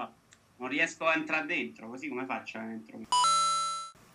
Non 0.57 0.69
riesco 0.69 1.07
a 1.07 1.15
entrare 1.15 1.47
dentro, 1.47 1.89
così 1.89 2.09
come 2.09 2.25
faccio 2.27 2.59
a 2.59 2.63
entrare? 2.63 3.05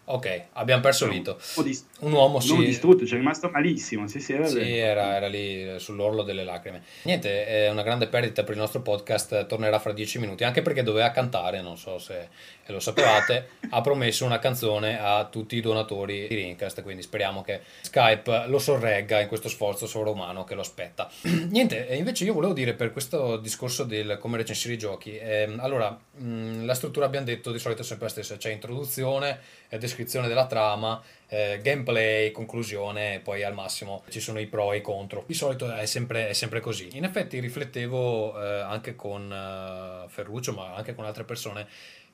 Ok, 0.08 0.44
abbiamo 0.54 0.82
perso 0.82 1.08
Vito. 1.08 1.32
Un 1.32 1.38
po' 1.56 1.64
di- 1.64 1.80
Un 2.02 2.12
uomo 2.12 2.40
distrutto, 2.40 3.06
c'è 3.06 3.16
rimasto 3.16 3.50
malissimo. 3.50 4.08
Sì, 4.08 4.20
sì, 4.20 4.34
era 4.34 4.48
Sì, 4.48 4.78
era, 4.78 5.16
era 5.16 5.28
lì 5.28 5.68
eh, 5.68 5.80
sull'orlo 5.80 6.22
delle 6.22 6.44
lacrime. 6.44 6.84
Niente, 7.04 7.46
è 7.48 7.70
una 7.70 7.82
grande 7.82 8.08
perdita 8.08 8.44
per 8.44 8.54
il 8.54 8.60
nostro 8.60 8.82
podcast, 8.82 9.48
tornerà 9.48 9.80
fra 9.80 9.94
dieci 9.94 10.20
minuti, 10.20 10.44
anche 10.44 10.62
perché 10.62 10.84
doveva 10.84 11.10
cantare, 11.10 11.62
non 11.62 11.78
so 11.78 11.98
se 11.98 12.30
lo 12.68 12.80
sapevate, 12.80 13.50
ha 13.70 13.82
promesso 13.82 14.26
una 14.26 14.38
canzone 14.40 15.00
a 15.00 15.26
tutti 15.26 15.56
i 15.56 15.62
donatori 15.62 16.28
di 16.28 16.36
Rincast, 16.36 16.82
quindi 16.84 17.02
speriamo 17.02 17.42
che 17.42 17.62
Skype 17.82 18.46
lo 18.48 18.60
sorregga 18.60 19.22
in 19.22 19.28
questo 19.28 19.50
sforzo 19.50 19.88
sovrumano 19.88 20.44
che 20.44 20.54
lo 20.54 20.62
aspetta. 20.62 21.10
Niente, 21.50 21.88
invece 21.92 22.26
io 22.26 22.34
volevo 22.34 22.54
dire 22.54 22.74
per 22.74 22.92
questo 22.92 23.38
discorso 23.38 23.84
del 23.84 24.18
come 24.20 24.38
recensire 24.38 24.74
i 24.76 24.78
giochi, 24.78 25.18
ehm, 25.18 25.60
allora, 25.62 25.98
mh, 26.18 26.66
la 26.66 26.74
struttura 26.76 27.06
abbiamo 27.08 27.26
detto 27.26 27.52
di 27.52 27.58
solito 27.60 27.82
è 27.82 27.86
sempre 27.86 28.06
la 28.06 28.12
stessa, 28.12 28.38
c'è 28.38 28.52
introduzione, 28.52 29.40
eh, 29.65 29.65
descrizione 29.78 30.28
della 30.28 30.48
trama, 30.48 31.02
eh, 31.28 31.60
gameplay, 31.62 32.32
conclusione, 32.32 33.20
poi 33.24 33.44
al 33.44 33.54
massimo 33.54 34.04
ci 34.10 34.20
sono 34.20 34.40
i 34.40 34.48
pro 34.48 34.74
e 34.74 34.78
i 34.78 34.82
contro. 34.82 35.24
Di 35.26 35.34
solito 35.34 35.74
è 35.74 35.86
sempre, 35.86 36.30
è 36.30 36.34
sempre 36.34 36.60
così. 36.60 36.90
In 36.94 37.04
effetti 37.04 37.40
riflettevo 37.40 38.42
eh, 38.42 38.60
anche 38.62 38.96
con 38.96 39.32
eh, 39.32 40.10
Ferruccio, 40.10 40.54
ma 40.54 40.74
anche 40.76 40.96
con 40.96 41.06
altre 41.06 41.24
persone, 41.24 41.68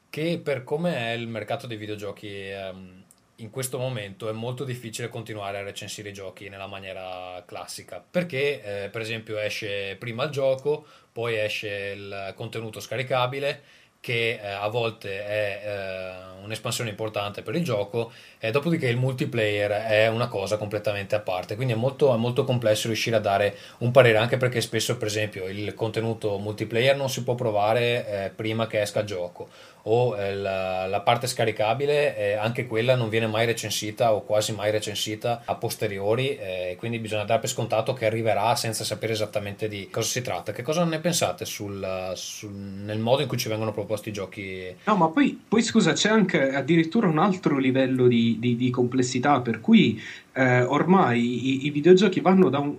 che 0.10 0.40
per 0.44 0.64
come 0.64 0.96
è 0.96 1.12
il 1.12 1.28
mercato 1.28 1.68
dei 1.68 1.78
videogiochi 1.78 2.50
ehm, 2.50 3.04
in 3.42 3.50
questo 3.50 3.78
momento 3.78 4.30
è 4.30 4.32
molto 4.32 4.64
difficile 4.64 5.10
continuare 5.10 5.58
a 5.58 5.64
recensire 5.64 6.10
i 6.10 6.14
giochi 6.14 6.48
nella 6.50 6.68
maniera 6.68 7.44
classica, 7.46 8.04
perché 8.08 8.84
eh, 8.84 8.90
per 8.90 9.02
esempio 9.02 9.40
esce 9.40 9.96
prima 9.98 10.24
il 10.24 10.30
gioco, 10.30 10.86
poi 11.12 11.38
esce 11.38 11.94
il 11.96 12.34
contenuto 12.36 12.80
scaricabile 12.80 13.80
che 14.02 14.40
eh, 14.42 14.48
a 14.48 14.68
volte 14.68 15.26
è 15.26 15.62
eh, 15.64 16.44
un'espansione 16.44 16.90
importante 16.90 17.44
per 17.44 17.56
il 17.56 17.64
gioco, 17.64 18.12
e 18.44 18.50
dopodiché 18.50 18.88
il 18.88 18.98
multiplayer 18.98 19.70
è 19.86 20.08
una 20.08 20.28
cosa 20.28 20.58
completamente 20.58 21.14
a 21.14 21.20
parte, 21.20 21.56
quindi 21.56 21.74
è 21.74 21.76
molto, 21.76 22.12
è 22.12 22.18
molto 22.18 22.44
complesso 22.44 22.88
riuscire 22.88 23.16
a 23.16 23.20
dare 23.20 23.56
un 23.80 23.92
parere, 23.92 24.18
anche 24.18 24.38
perché 24.38 24.62
spesso, 24.62 24.98
per 24.98 25.08
esempio, 25.08 25.48
il 25.48 25.76
contenuto 25.76 26.40
multiplayer 26.40 26.96
non 26.98 27.08
si 27.08 27.24
può 27.24 27.36
provare 27.36 28.26
eh, 28.26 28.30
prima 28.30 28.66
che 28.66 28.82
esca 28.82 29.02
il 29.02 29.06
gioco, 29.06 29.48
o 29.84 30.18
eh, 30.18 30.36
la, 30.36 30.86
la 30.88 31.02
parte 31.02 31.28
scaricabile, 31.28 32.18
eh, 32.18 32.34
anche 32.34 32.68
quella 32.68 32.96
non 32.96 33.10
viene 33.10 33.28
mai 33.28 33.46
recensita 33.46 34.14
o 34.14 34.24
quasi 34.24 34.54
mai 34.54 34.72
recensita 34.72 35.44
a 35.46 35.56
posteriori, 35.56 36.36
eh, 36.36 36.76
quindi 36.78 37.00
bisogna 37.00 37.24
dare 37.24 37.40
per 37.40 37.50
scontato 37.50 37.94
che 37.94 38.06
arriverà 38.06 38.56
senza 38.56 38.84
sapere 38.84 39.14
esattamente 39.14 39.68
di 39.68 39.88
cosa 39.90 40.08
si 40.08 40.22
tratta. 40.22 40.52
Che 40.52 40.64
cosa 40.64 40.84
ne 40.84 41.00
pensate 41.00 41.46
sul, 41.46 42.12
sul- 42.16 42.52
nel 42.52 43.00
modo 43.00 43.22
in 43.22 43.28
cui 43.28 43.38
ci 43.38 43.50
vengono 43.50 43.72
proposti 43.72 44.10
i 44.10 44.14
giochi? 44.14 44.76
No, 44.86 44.96
ma 44.96 45.10
poi, 45.10 45.40
poi 45.48 45.62
scusa, 45.62 45.94
c'è 45.94 46.10
anche 46.10 46.54
addirittura 46.54 47.08
un 47.08 47.20
altro 47.20 47.58
livello 47.58 48.08
di, 48.08 48.31
di- 48.40 48.56
di 48.56 48.70
complessità, 48.70 49.42
per 49.42 49.60
cui 49.62 50.00
eh, 50.34 50.62
ormai 50.64 51.64
i, 51.64 51.66
i 51.68 51.70
videogiochi 51.72 52.20
vanno 52.22 52.50
da 52.50 52.60
un, 52.60 52.78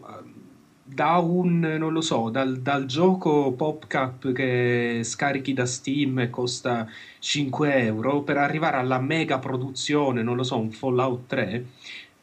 da 0.84 1.16
un, 1.18 1.60
non 1.60 1.92
lo 1.92 2.00
so, 2.00 2.28
dal, 2.28 2.58
dal 2.60 2.84
gioco 2.86 3.52
PopCap 3.52 4.32
che 4.32 5.00
scarichi 5.02 5.52
da 5.54 5.64
Steam 5.64 6.18
e 6.20 6.30
costa 6.30 6.86
5 7.18 7.74
euro 7.84 8.22
per 8.22 8.36
arrivare 8.36 8.76
alla 8.76 8.98
mega 8.98 9.38
produzione, 9.38 10.22
non 10.22 10.36
lo 10.36 10.42
so, 10.42 10.58
un 10.58 10.70
Fallout 10.70 11.26
3. 11.26 11.66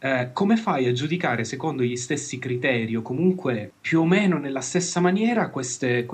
Eh, 0.01 0.29
come 0.33 0.55
fai 0.57 0.87
a 0.87 0.93
giudicare 0.93 1.43
secondo 1.43 1.83
gli 1.83 1.95
stessi 1.97 2.39
criteri 2.39 2.95
o 2.95 3.01
comunque 3.01 3.73
più 3.81 3.99
o 4.01 4.05
meno 4.05 4.37
nella 4.37 4.61
stessa 4.61 4.99
maniera 5.01 5.49
queste, 5.49 6.05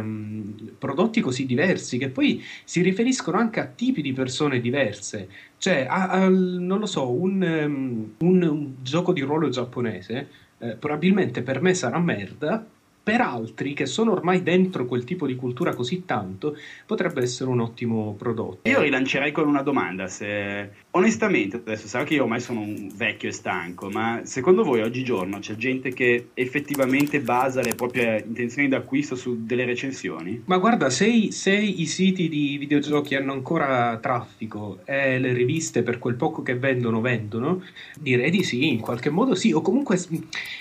mh, 0.00 0.72
prodotti 0.78 1.20
così 1.20 1.46
diversi 1.46 1.98
che 1.98 2.08
poi 2.10 2.42
si 2.64 2.82
riferiscono 2.82 3.38
anche 3.38 3.60
a 3.60 3.66
tipi 3.66 4.02
di 4.02 4.12
persone 4.12 4.60
diverse? 4.60 5.28
Cioè, 5.58 5.86
a- 5.88 6.08
al- 6.10 6.58
non 6.60 6.78
lo 6.80 6.86
so, 6.86 7.10
un, 7.12 7.42
um, 7.42 8.14
un- 8.18 8.42
un 8.42 8.74
gioco 8.82 9.12
di 9.12 9.20
ruolo 9.22 9.48
giapponese 9.48 10.28
eh, 10.58 10.74
probabilmente 10.76 11.42
per 11.42 11.60
me 11.60 11.74
sarà 11.74 11.98
merda, 11.98 12.66
per 13.06 13.20
altri 13.20 13.72
che 13.72 13.86
sono 13.86 14.10
ormai 14.10 14.42
dentro 14.42 14.84
quel 14.84 15.04
tipo 15.04 15.28
di 15.28 15.36
cultura 15.36 15.74
così 15.74 16.04
tanto, 16.04 16.56
potrebbe 16.86 17.22
essere 17.22 17.48
un 17.48 17.60
ottimo 17.60 18.16
prodotto. 18.18 18.68
Io 18.68 18.80
rilancerei 18.80 19.30
con 19.30 19.46
una 19.46 19.62
domanda, 19.62 20.08
se 20.08 20.70
onestamente, 20.90 21.58
adesso 21.58 21.86
sarà 21.86 22.02
che 22.02 22.14
io 22.14 22.24
ormai 22.24 22.40
sono 22.40 22.62
un 22.62 22.90
vecchio 22.92 23.28
e 23.28 23.32
stanco, 23.32 23.90
ma 23.90 24.22
secondo 24.24 24.64
voi 24.64 24.80
oggigiorno 24.80 25.38
c'è 25.38 25.54
gente 25.54 25.92
che 25.92 26.30
effettivamente 26.34 27.20
basa 27.20 27.60
le 27.60 27.76
proprie 27.76 28.24
intenzioni 28.26 28.66
d'acquisto 28.66 29.14
su 29.14 29.44
delle 29.46 29.66
recensioni? 29.66 30.42
Ma 30.46 30.58
guarda, 30.58 30.90
se 30.90 31.06
i, 31.06 31.30
se 31.30 31.52
i 31.52 31.86
siti 31.86 32.28
di 32.28 32.56
videogiochi 32.58 33.14
hanno 33.14 33.32
ancora 33.32 33.98
traffico 33.98 34.80
e 34.84 35.20
le 35.20 35.32
riviste 35.32 35.84
per 35.84 36.00
quel 36.00 36.16
poco 36.16 36.42
che 36.42 36.56
vendono 36.56 37.00
vendono, 37.00 37.62
direi 38.00 38.32
di 38.32 38.42
sì, 38.42 38.66
in 38.66 38.80
qualche 38.80 39.10
modo 39.10 39.36
sì, 39.36 39.52
o 39.52 39.60
comunque 39.60 39.96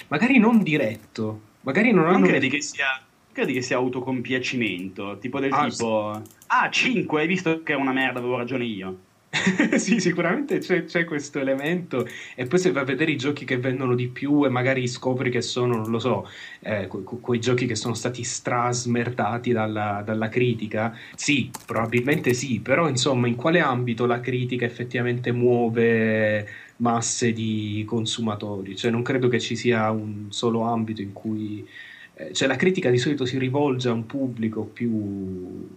magari 0.10 0.38
non 0.38 0.62
diretto, 0.62 1.45
magari 1.66 1.92
non 1.92 2.06
Non 2.06 2.16
hanno... 2.16 2.28
credi 2.28 2.50
che 2.50 2.62
sia, 2.62 3.02
credi 3.32 3.54
che 3.54 3.62
sia 3.62 3.78
autocompiacimento, 3.78 5.18
tipo 5.20 5.40
del 5.40 5.52
Ah, 5.52 5.68
tipo, 5.68 6.22
ah 6.48 6.70
5, 6.70 7.22
hai 7.22 7.28
visto 7.28 7.62
che 7.64 7.74
è 7.74 7.76
una 7.76 7.92
merda, 7.92 8.20
avevo 8.20 8.38
ragione 8.38 8.64
io. 8.64 8.98
sì, 9.78 10.00
sicuramente 10.00 10.60
c'è, 10.60 10.86
c'è, 10.86 11.04
questo 11.04 11.40
elemento 11.40 12.08
e 12.36 12.46
poi 12.46 12.58
se 12.58 12.72
vai 12.72 12.84
a 12.84 12.86
vedere 12.86 13.12
i 13.12 13.18
giochi 13.18 13.44
che 13.44 13.58
vendono 13.58 13.94
di 13.94 14.08
più 14.08 14.46
e 14.46 14.50
magari 14.50 14.88
scopri 14.88 15.30
che 15.30 15.42
sono, 15.42 15.76
non 15.76 15.92
lo 15.92 16.00
so, 16.00 16.30
eh, 16.62 16.88
que- 16.88 17.04
quei 17.04 17.40
giochi 17.40 17.66
che 17.66 17.76
sono 17.76 17.94
stati 17.94 18.24
strasmerdati 18.24 19.52
dalla, 19.52 20.02
dalla, 20.06 20.30
critica, 20.30 20.98
sì, 21.16 21.52
probabilmente 21.66 22.34
sì, 22.34 22.60
però 22.62 22.88
insomma 22.88 23.28
in 23.28 23.36
quale 23.36 23.60
ambito 23.60 24.06
la 24.06 24.22
critica 24.22 24.66
effettivamente 24.66 25.32
muove 25.32 26.48
masse 26.78 27.34
di 27.34 27.84
consumatori? 27.88 28.76
Cioè 28.76 28.92
non 28.92 29.02
credo 29.02 29.28
che 29.28 29.40
ci 29.40 29.56
sia 29.56 29.90
un 29.92 30.28
solo 30.30 30.62
ambito 30.62 31.02
in 31.02 31.14
cui... 31.14 31.68
Eh, 32.14 32.34
cioè 32.34 32.48
la 32.48 32.56
critica 32.56 32.90
di 32.90 32.98
solito 32.98 33.26
si 33.26 33.38
rivolge 33.38 33.90
a 33.90 33.94
un 33.94 34.06
pubblico 34.06 34.64
più 34.64 35.68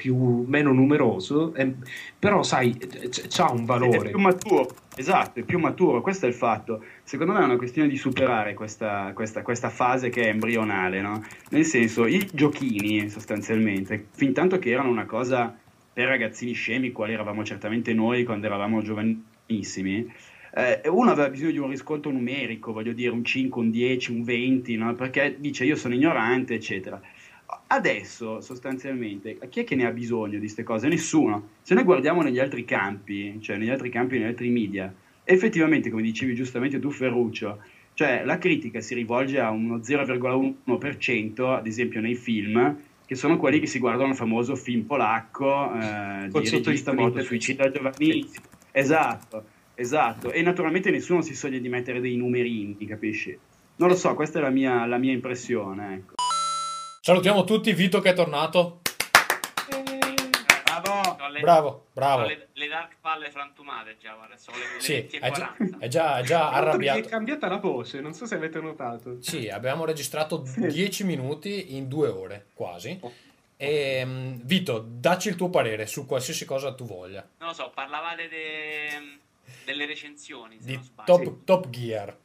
più, 0.00 0.46
meno 0.48 0.72
numeroso, 0.72 1.54
eh, 1.54 1.74
però 2.18 2.42
sai, 2.42 2.74
c'ha 3.28 3.50
un 3.50 3.66
valore. 3.66 4.08
È 4.08 4.10
più 4.10 4.18
maturo, 4.18 4.74
esatto, 4.96 5.40
è 5.40 5.42
più 5.42 5.58
maturo, 5.58 6.00
questo 6.00 6.24
è 6.24 6.28
il 6.30 6.34
fatto. 6.34 6.82
Secondo 7.02 7.34
me 7.34 7.40
è 7.40 7.44
una 7.44 7.58
questione 7.58 7.86
di 7.86 7.98
superare 7.98 8.54
questa, 8.54 9.12
questa, 9.14 9.42
questa 9.42 9.68
fase 9.68 10.08
che 10.08 10.22
è 10.22 10.28
embrionale, 10.28 11.02
no? 11.02 11.22
Nel 11.50 11.66
senso, 11.66 12.06
i 12.06 12.26
giochini 12.32 13.10
sostanzialmente, 13.10 14.06
fin 14.12 14.32
tanto 14.32 14.58
che 14.58 14.70
erano 14.70 14.88
una 14.88 15.04
cosa 15.04 15.54
per 15.92 16.08
ragazzini 16.08 16.52
scemi, 16.52 16.92
quali 16.92 17.12
eravamo 17.12 17.44
certamente 17.44 17.92
noi 17.92 18.24
quando 18.24 18.46
eravamo 18.46 18.80
giovanissimi, 18.80 20.10
eh, 20.54 20.88
uno 20.88 21.10
aveva 21.10 21.28
bisogno 21.28 21.50
di 21.52 21.58
un 21.58 21.70
riscontro 21.70 22.10
numerico, 22.10 22.72
voglio 22.72 22.92
dire 22.92 23.10
un 23.10 23.24
5, 23.24 23.60
un 23.60 23.70
10, 23.70 24.10
un 24.10 24.22
20, 24.24 24.76
no? 24.76 24.94
perché 24.94 25.36
dice 25.38 25.64
io 25.64 25.76
sono 25.76 25.94
ignorante, 25.94 26.54
eccetera. 26.54 27.00
Adesso, 27.66 28.40
sostanzialmente, 28.40 29.38
chi 29.48 29.60
è 29.60 29.64
che 29.64 29.74
ne 29.76 29.86
ha 29.86 29.90
bisogno 29.90 30.32
di 30.32 30.38
queste 30.38 30.62
cose? 30.62 30.88
Nessuno. 30.88 31.50
Se 31.62 31.74
noi 31.74 31.84
guardiamo 31.84 32.22
negli 32.22 32.38
altri 32.38 32.64
campi, 32.64 33.38
cioè 33.40 33.56
negli 33.56 33.70
altri 33.70 33.90
campi, 33.90 34.18
negli 34.18 34.28
altri 34.28 34.48
media, 34.50 34.92
effettivamente, 35.24 35.90
come 35.90 36.02
dicevi 36.02 36.34
giustamente 36.34 36.78
tu, 36.78 36.90
Ferruccio, 36.90 37.60
cioè 37.94 38.22
la 38.24 38.38
critica 38.38 38.80
si 38.80 38.94
rivolge 38.94 39.38
a 39.38 39.50
uno 39.50 39.76
0,1%, 39.76 41.56
ad 41.56 41.66
esempio 41.66 42.00
nei 42.00 42.14
film, 42.14 42.76
che 43.04 43.14
sono 43.14 43.36
quelli 43.36 43.58
che 43.58 43.66
si 43.66 43.78
guardano 43.78 44.10
il 44.10 44.16
famoso 44.16 44.54
film 44.54 44.82
polacco 44.82 45.72
eh, 45.74 46.28
di 46.28 46.48
regista 46.48 46.92
morto 46.92 47.20
suicida 47.22 47.70
giovanissimo. 47.70 48.44
Esatto, 48.70 49.44
esatto. 49.80 50.30
E 50.30 50.42
naturalmente 50.42 50.90
nessuno 50.90 51.22
si 51.22 51.34
sogna 51.34 51.58
di 51.58 51.68
mettere 51.68 52.00
dei 52.00 52.16
numerini, 52.16 52.86
capisci? 52.86 53.38
Non 53.76 53.88
lo 53.88 53.96
so, 53.96 54.14
questa 54.14 54.38
è 54.38 54.42
la 54.42 54.50
mia, 54.50 54.84
la 54.86 54.98
mia 54.98 55.12
impressione, 55.12 55.94
ecco. 55.94 56.14
Salutiamo 57.00 57.44
tutti, 57.44 57.72
Vito 57.72 58.00
che 58.00 58.10
è 58.10 58.14
tornato. 58.14 58.80
Bravo, 60.64 61.16
le, 61.30 61.40
bravo, 61.40 61.86
bravo. 61.92 62.26
Le, 62.26 62.48
le, 62.52 62.68
dark 62.68 62.96
palle 63.00 63.30
frantumate 63.30 63.96
già, 64.00 64.14
guarda, 64.14 64.36
sono 64.36 64.56
le, 64.58 64.64
le 64.74 64.80
sì, 64.80 65.18
è 65.18 65.30
già, 65.30 65.56
è 65.78 65.88
già, 65.88 66.18
è 66.18 66.22
già 66.22 66.50
arrabbiato. 66.50 66.98
È 66.98 67.08
cambiata 67.08 67.48
la 67.48 67.56
voce, 67.56 68.00
non 68.00 68.12
so 68.12 68.26
se 68.26 68.34
avete 68.34 68.60
notato. 68.60 69.22
Sì, 69.22 69.48
abbiamo 69.48 69.84
registrato 69.84 70.44
10 70.56 71.04
minuti 71.04 71.76
in 71.76 71.88
due 71.88 72.08
ore, 72.08 72.48
quasi. 72.54 72.98
Oh. 73.00 73.12
E, 73.56 73.98
ehm, 74.00 74.40
Vito, 74.42 74.84
dacci 74.86 75.28
il 75.28 75.36
tuo 75.36 75.50
parere 75.50 75.86
su 75.86 76.06
qualsiasi 76.06 76.44
cosa 76.44 76.74
tu 76.74 76.84
voglia. 76.84 77.26
Non 77.38 77.48
lo 77.48 77.54
so, 77.54 77.70
parlavate 77.74 78.28
de, 78.28 79.18
delle 79.64 79.86
recensioni. 79.86 80.58
Di 80.58 80.78
top, 81.04 81.22
sì. 81.22 81.44
top 81.44 81.68
Gear. 81.70 82.18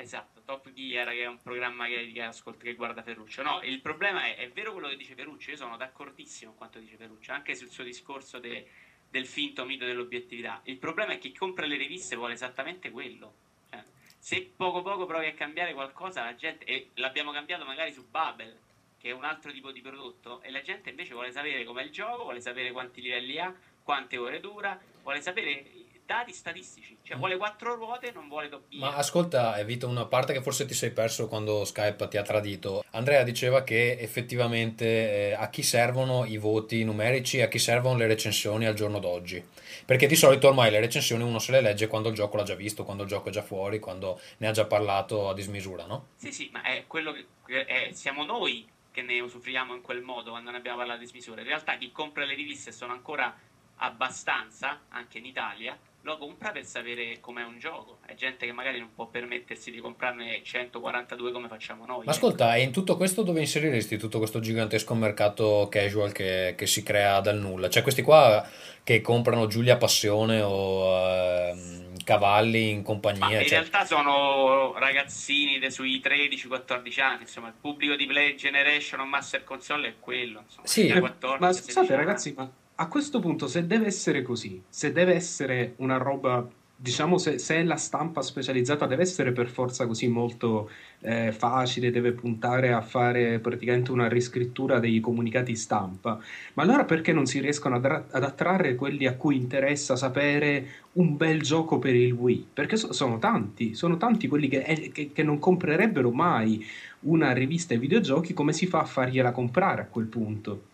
Esatto. 0.00 0.40
Top 0.44 0.72
Gear, 0.72 1.10
che 1.10 1.22
è 1.22 1.26
un 1.26 1.40
programma 1.40 1.86
che, 1.86 2.10
che, 2.12 2.22
ascolta, 2.22 2.64
che 2.64 2.74
guarda 2.74 3.02
Ferruccio. 3.02 3.42
No, 3.42 3.60
il 3.62 3.80
problema 3.80 4.24
è, 4.24 4.36
è 4.36 4.50
vero 4.50 4.72
quello 4.72 4.88
che 4.88 4.96
dice 4.96 5.14
Ferruccio, 5.14 5.50
io 5.50 5.56
sono 5.56 5.76
d'accordissimo 5.76 6.50
con 6.50 6.58
quanto 6.58 6.78
dice 6.78 6.96
Ferruccio, 6.96 7.32
anche 7.32 7.54
sul 7.54 7.68
suo 7.68 7.84
discorso 7.84 8.38
de, 8.38 8.66
del 9.10 9.26
finto 9.26 9.64
mito 9.64 9.84
dell'obiettività. 9.84 10.60
Il 10.64 10.78
problema 10.78 11.12
è 11.12 11.18
che 11.18 11.28
chi 11.28 11.36
compra 11.36 11.66
le 11.66 11.76
riviste 11.76 12.16
vuole 12.16 12.32
esattamente 12.32 12.90
quello. 12.90 13.34
Cioè, 13.68 13.84
se 14.18 14.50
poco 14.56 14.82
poco 14.82 15.06
provi 15.06 15.26
a 15.26 15.34
cambiare 15.34 15.74
qualcosa, 15.74 16.24
la 16.24 16.34
gente, 16.34 16.64
e 16.64 16.90
l'abbiamo 16.94 17.30
cambiato 17.30 17.64
magari 17.64 17.92
su 17.92 18.08
Babel, 18.08 18.58
che 18.98 19.10
è 19.10 19.12
un 19.12 19.24
altro 19.24 19.52
tipo 19.52 19.70
di 19.70 19.80
prodotto, 19.80 20.40
e 20.42 20.50
la 20.50 20.62
gente 20.62 20.90
invece 20.90 21.12
vuole 21.12 21.30
sapere 21.30 21.62
com'è 21.64 21.82
il 21.82 21.90
gioco, 21.90 22.24
vuole 22.24 22.40
sapere 22.40 22.72
quanti 22.72 23.00
livelli 23.02 23.38
ha, 23.38 23.54
quante 23.82 24.16
ore 24.16 24.40
dura, 24.40 24.80
vuole 25.02 25.20
sapere 25.20 25.79
dati 26.10 26.32
statistici, 26.32 26.98
cioè 27.04 27.16
vuole 27.16 27.36
quattro 27.36 27.76
ruote, 27.76 28.10
non 28.10 28.26
vuole 28.26 28.48
doppie. 28.48 28.80
Ma 28.80 28.96
ascolta, 28.96 29.56
Evito, 29.60 29.86
una 29.86 30.06
parte 30.06 30.32
che 30.32 30.42
forse 30.42 30.64
ti 30.64 30.74
sei 30.74 30.90
perso 30.90 31.28
quando 31.28 31.64
Skype 31.64 32.08
ti 32.08 32.16
ha 32.16 32.22
tradito. 32.22 32.82
Andrea 32.90 33.22
diceva 33.22 33.62
che 33.62 33.96
effettivamente 33.96 35.28
eh, 35.28 35.32
a 35.34 35.48
chi 35.50 35.62
servono 35.62 36.24
i 36.24 36.36
voti 36.36 36.82
numerici, 36.82 37.40
a 37.40 37.46
chi 37.46 37.60
servono 37.60 37.96
le 37.96 38.08
recensioni 38.08 38.66
al 38.66 38.74
giorno 38.74 38.98
d'oggi. 38.98 39.40
Perché 39.86 40.08
di 40.08 40.16
solito 40.16 40.48
ormai 40.48 40.72
le 40.72 40.80
recensioni 40.80 41.22
uno 41.22 41.38
se 41.38 41.52
le 41.52 41.60
legge 41.60 41.86
quando 41.86 42.08
il 42.08 42.16
gioco 42.16 42.36
l'ha 42.36 42.42
già 42.42 42.56
visto, 42.56 42.82
quando 42.82 43.04
il 43.04 43.08
gioco 43.08 43.28
è 43.28 43.32
già 43.32 43.42
fuori, 43.42 43.78
quando 43.78 44.20
ne 44.38 44.48
ha 44.48 44.52
già 44.52 44.64
parlato 44.64 45.28
a 45.28 45.34
dismisura, 45.34 45.86
no? 45.86 46.08
Sì, 46.16 46.32
sì, 46.32 46.48
ma 46.52 46.62
è 46.62 46.86
quello 46.88 47.12
che 47.46 47.64
è, 47.64 47.90
siamo 47.92 48.24
noi 48.24 48.68
che 48.90 49.02
ne 49.02 49.20
usufruiamo 49.20 49.76
in 49.76 49.82
quel 49.82 50.02
modo 50.02 50.30
quando 50.30 50.50
ne 50.50 50.56
abbiamo 50.56 50.78
parlato 50.78 50.98
a 50.98 51.02
dismisura. 51.02 51.40
In 51.40 51.46
realtà 51.46 51.76
chi 51.76 51.92
compra 51.92 52.24
le 52.24 52.34
riviste 52.34 52.72
sono 52.72 52.92
ancora 52.92 53.32
abbastanza, 53.76 54.80
anche 54.88 55.18
in 55.18 55.24
Italia, 55.24 55.78
lo 56.02 56.16
compra 56.16 56.50
per 56.50 56.64
sapere 56.64 57.18
com'è 57.20 57.44
un 57.44 57.58
gioco. 57.58 57.98
È 58.06 58.14
gente 58.14 58.46
che 58.46 58.52
magari 58.52 58.78
non 58.78 58.90
può 58.94 59.06
permettersi 59.06 59.70
di 59.70 59.80
comprarne 59.80 60.40
142 60.42 61.32
come 61.32 61.48
facciamo 61.48 61.84
noi. 61.84 62.04
Ma 62.06 62.12
ascolta, 62.12 62.54
e 62.54 62.62
in 62.62 62.72
tutto 62.72 62.96
questo 62.96 63.22
dove 63.22 63.40
inseriresti 63.40 63.98
tutto 63.98 64.18
questo 64.18 64.40
gigantesco 64.40 64.94
mercato 64.94 65.68
casual 65.70 66.12
che, 66.12 66.54
che 66.56 66.66
si 66.66 66.82
crea 66.82 67.20
dal 67.20 67.38
nulla? 67.38 67.68
Cioè 67.68 67.82
questi 67.82 68.02
qua 68.02 68.46
che 68.82 69.02
comprano 69.02 69.46
Giulia 69.46 69.76
Passione 69.76 70.40
o 70.40 71.52
uh, 71.52 71.92
cavalli 72.02 72.70
in 72.70 72.82
compagnia? 72.82 73.26
Ma 73.26 73.32
in 73.34 73.40
cioè... 73.42 73.58
realtà 73.58 73.84
sono 73.84 74.72
ragazzini 74.78 75.58
de 75.58 75.70
sui 75.70 76.00
13-14 76.02 77.00
anni, 77.02 77.22
insomma 77.22 77.48
il 77.48 77.54
pubblico 77.60 77.94
di 77.94 78.06
Play 78.06 78.36
Generation 78.36 79.00
o 79.00 79.06
Master 79.06 79.44
Console 79.44 79.88
è 79.88 79.94
quello. 80.00 80.44
Insomma, 80.46 80.66
sì, 80.66 80.90
14, 80.90 81.40
ma 81.40 81.52
scusate 81.52 81.94
ragazzi, 81.94 82.32
ma 82.34 82.50
a 82.80 82.88
questo 82.88 83.20
punto, 83.20 83.46
se 83.46 83.66
deve 83.66 83.86
essere 83.86 84.22
così, 84.22 84.62
se 84.66 84.90
deve 84.90 85.14
essere 85.14 85.74
una 85.76 85.98
roba, 85.98 86.48
diciamo, 86.74 87.18
se, 87.18 87.38
se 87.38 87.62
la 87.62 87.76
stampa 87.76 88.22
specializzata 88.22 88.86
deve 88.86 89.02
essere 89.02 89.32
per 89.32 89.48
forza 89.48 89.86
così 89.86 90.08
molto 90.08 90.70
eh, 91.00 91.30
facile, 91.30 91.90
deve 91.90 92.12
puntare 92.12 92.72
a 92.72 92.80
fare 92.80 93.38
praticamente 93.38 93.90
una 93.90 94.08
riscrittura 94.08 94.78
dei 94.78 94.98
comunicati 95.00 95.56
stampa, 95.56 96.18
ma 96.54 96.62
allora 96.62 96.86
perché 96.86 97.12
non 97.12 97.26
si 97.26 97.38
riescono 97.40 97.76
ad, 97.76 97.84
ad 97.84 98.24
attrarre 98.24 98.76
quelli 98.76 99.06
a 99.06 99.14
cui 99.14 99.36
interessa 99.36 99.94
sapere 99.94 100.66
un 100.92 101.18
bel 101.18 101.42
gioco 101.42 101.78
per 101.78 101.94
il 101.94 102.12
Wii? 102.12 102.46
Perché 102.54 102.78
so, 102.78 102.94
sono 102.94 103.18
tanti, 103.18 103.74
sono 103.74 103.98
tanti 103.98 104.26
quelli 104.26 104.48
che, 104.48 104.62
eh, 104.62 104.90
che, 104.90 105.12
che 105.12 105.22
non 105.22 105.38
comprerebbero 105.38 106.10
mai 106.12 106.64
una 107.00 107.32
rivista 107.32 107.74
ai 107.74 107.80
videogiochi, 107.80 108.32
come 108.32 108.54
si 108.54 108.66
fa 108.66 108.80
a 108.80 108.84
fargliela 108.86 109.32
comprare 109.32 109.82
a 109.82 109.86
quel 109.86 110.06
punto? 110.06 110.69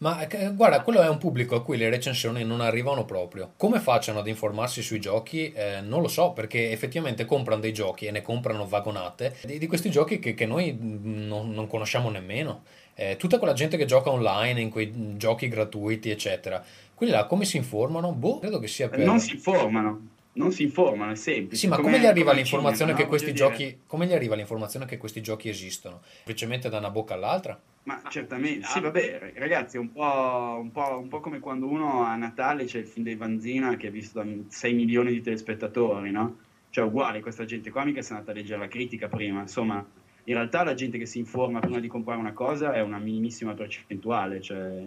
Ma 0.00 0.26
eh, 0.26 0.54
guarda, 0.54 0.80
quello 0.80 1.02
è 1.02 1.08
un 1.08 1.18
pubblico 1.18 1.56
a 1.56 1.62
cui 1.62 1.76
le 1.76 1.90
recensioni 1.90 2.42
non 2.42 2.62
arrivano 2.62 3.04
proprio. 3.04 3.52
Come 3.56 3.80
facciano 3.80 4.20
ad 4.20 4.28
informarsi 4.28 4.80
sui 4.80 4.98
giochi? 4.98 5.52
Eh, 5.52 5.82
non 5.82 6.00
lo 6.00 6.08
so, 6.08 6.32
perché 6.32 6.70
effettivamente 6.70 7.26
comprano 7.26 7.60
dei 7.60 7.74
giochi 7.74 8.06
e 8.06 8.10
ne 8.10 8.22
comprano 8.22 8.66
vagonate 8.66 9.36
di, 9.44 9.58
di 9.58 9.66
questi 9.66 9.90
giochi 9.90 10.18
che, 10.18 10.32
che 10.32 10.46
noi 10.46 10.74
non, 10.80 11.50
non, 11.50 11.66
conosciamo 11.66 12.08
nemmeno. 12.08 12.62
Eh, 12.94 13.16
tutta 13.18 13.36
quella 13.36 13.52
gente 13.52 13.76
che 13.76 13.84
gioca 13.84 14.10
online 14.10 14.58
in 14.60 14.70
quei 14.70 15.16
giochi 15.18 15.48
gratuiti, 15.48 16.08
eccetera. 16.08 16.64
Quelli 16.94 17.12
là 17.12 17.26
come 17.26 17.44
si 17.44 17.58
informano? 17.58 18.12
Boh, 18.12 18.38
credo 18.38 18.58
che 18.58 18.68
sia 18.68 18.88
per... 18.88 19.00
Non 19.00 19.20
si 19.20 19.34
informano 19.34 20.18
non 20.32 20.52
si 20.52 20.62
informano, 20.62 21.12
è 21.12 21.16
semplice. 21.16 21.56
Sì, 21.56 21.66
ma 21.66 21.76
come, 21.76 21.88
come 21.90 22.00
gli 22.00 22.06
arriva 22.06 22.32
l'informazione 22.32 22.92
cinema, 22.92 22.96
che 22.96 23.02
no? 23.02 23.08
questi 23.08 23.34
giochi 23.34 23.80
come 23.86 24.06
gli 24.06 24.12
arriva 24.12 24.36
l'informazione 24.36 24.86
che 24.86 24.96
questi 24.96 25.20
giochi 25.20 25.48
esistono? 25.48 26.00
Semplicemente 26.14 26.68
da 26.68 26.78
una 26.78 26.90
bocca 26.90 27.14
all'altra? 27.14 27.60
Ma 27.82 28.02
certamente, 28.08 28.66
sì, 28.66 28.80
vabbè, 28.80 29.32
ragazzi, 29.36 29.76
è 29.76 29.80
un 29.80 29.90
po', 29.90 30.58
un, 30.60 30.70
po', 30.70 30.98
un 30.98 31.08
po', 31.08 31.20
come 31.20 31.38
quando 31.38 31.66
uno 31.66 32.02
a 32.02 32.14
Natale 32.14 32.64
c'è 32.64 32.78
il 32.78 32.86
film 32.86 33.04
dei 33.04 33.16
Vanzina 33.16 33.76
che 33.76 33.88
è 33.88 33.90
visto 33.90 34.22
da 34.22 34.30
6 34.48 34.74
milioni 34.74 35.12
di 35.12 35.22
telespettatori, 35.22 36.10
no? 36.10 36.38
Cioè, 36.68 36.84
uguale, 36.84 37.20
questa 37.20 37.44
gente 37.44 37.70
qua 37.70 37.84
mica 37.84 38.02
si 38.02 38.12
è 38.12 38.14
andata 38.14 38.32
a 38.32 38.34
leggere 38.34 38.60
la 38.60 38.68
critica 38.68 39.08
prima, 39.08 39.40
insomma, 39.40 39.84
in 40.24 40.34
realtà 40.34 40.62
la 40.62 40.74
gente 40.74 40.98
che 40.98 41.06
si 41.06 41.18
informa 41.18 41.60
prima 41.60 41.80
di 41.80 41.88
comprare 41.88 42.20
una 42.20 42.34
cosa 42.34 42.72
è 42.72 42.82
una 42.82 42.98
minimissima 42.98 43.54
percentuale, 43.54 44.40
cioè 44.40 44.86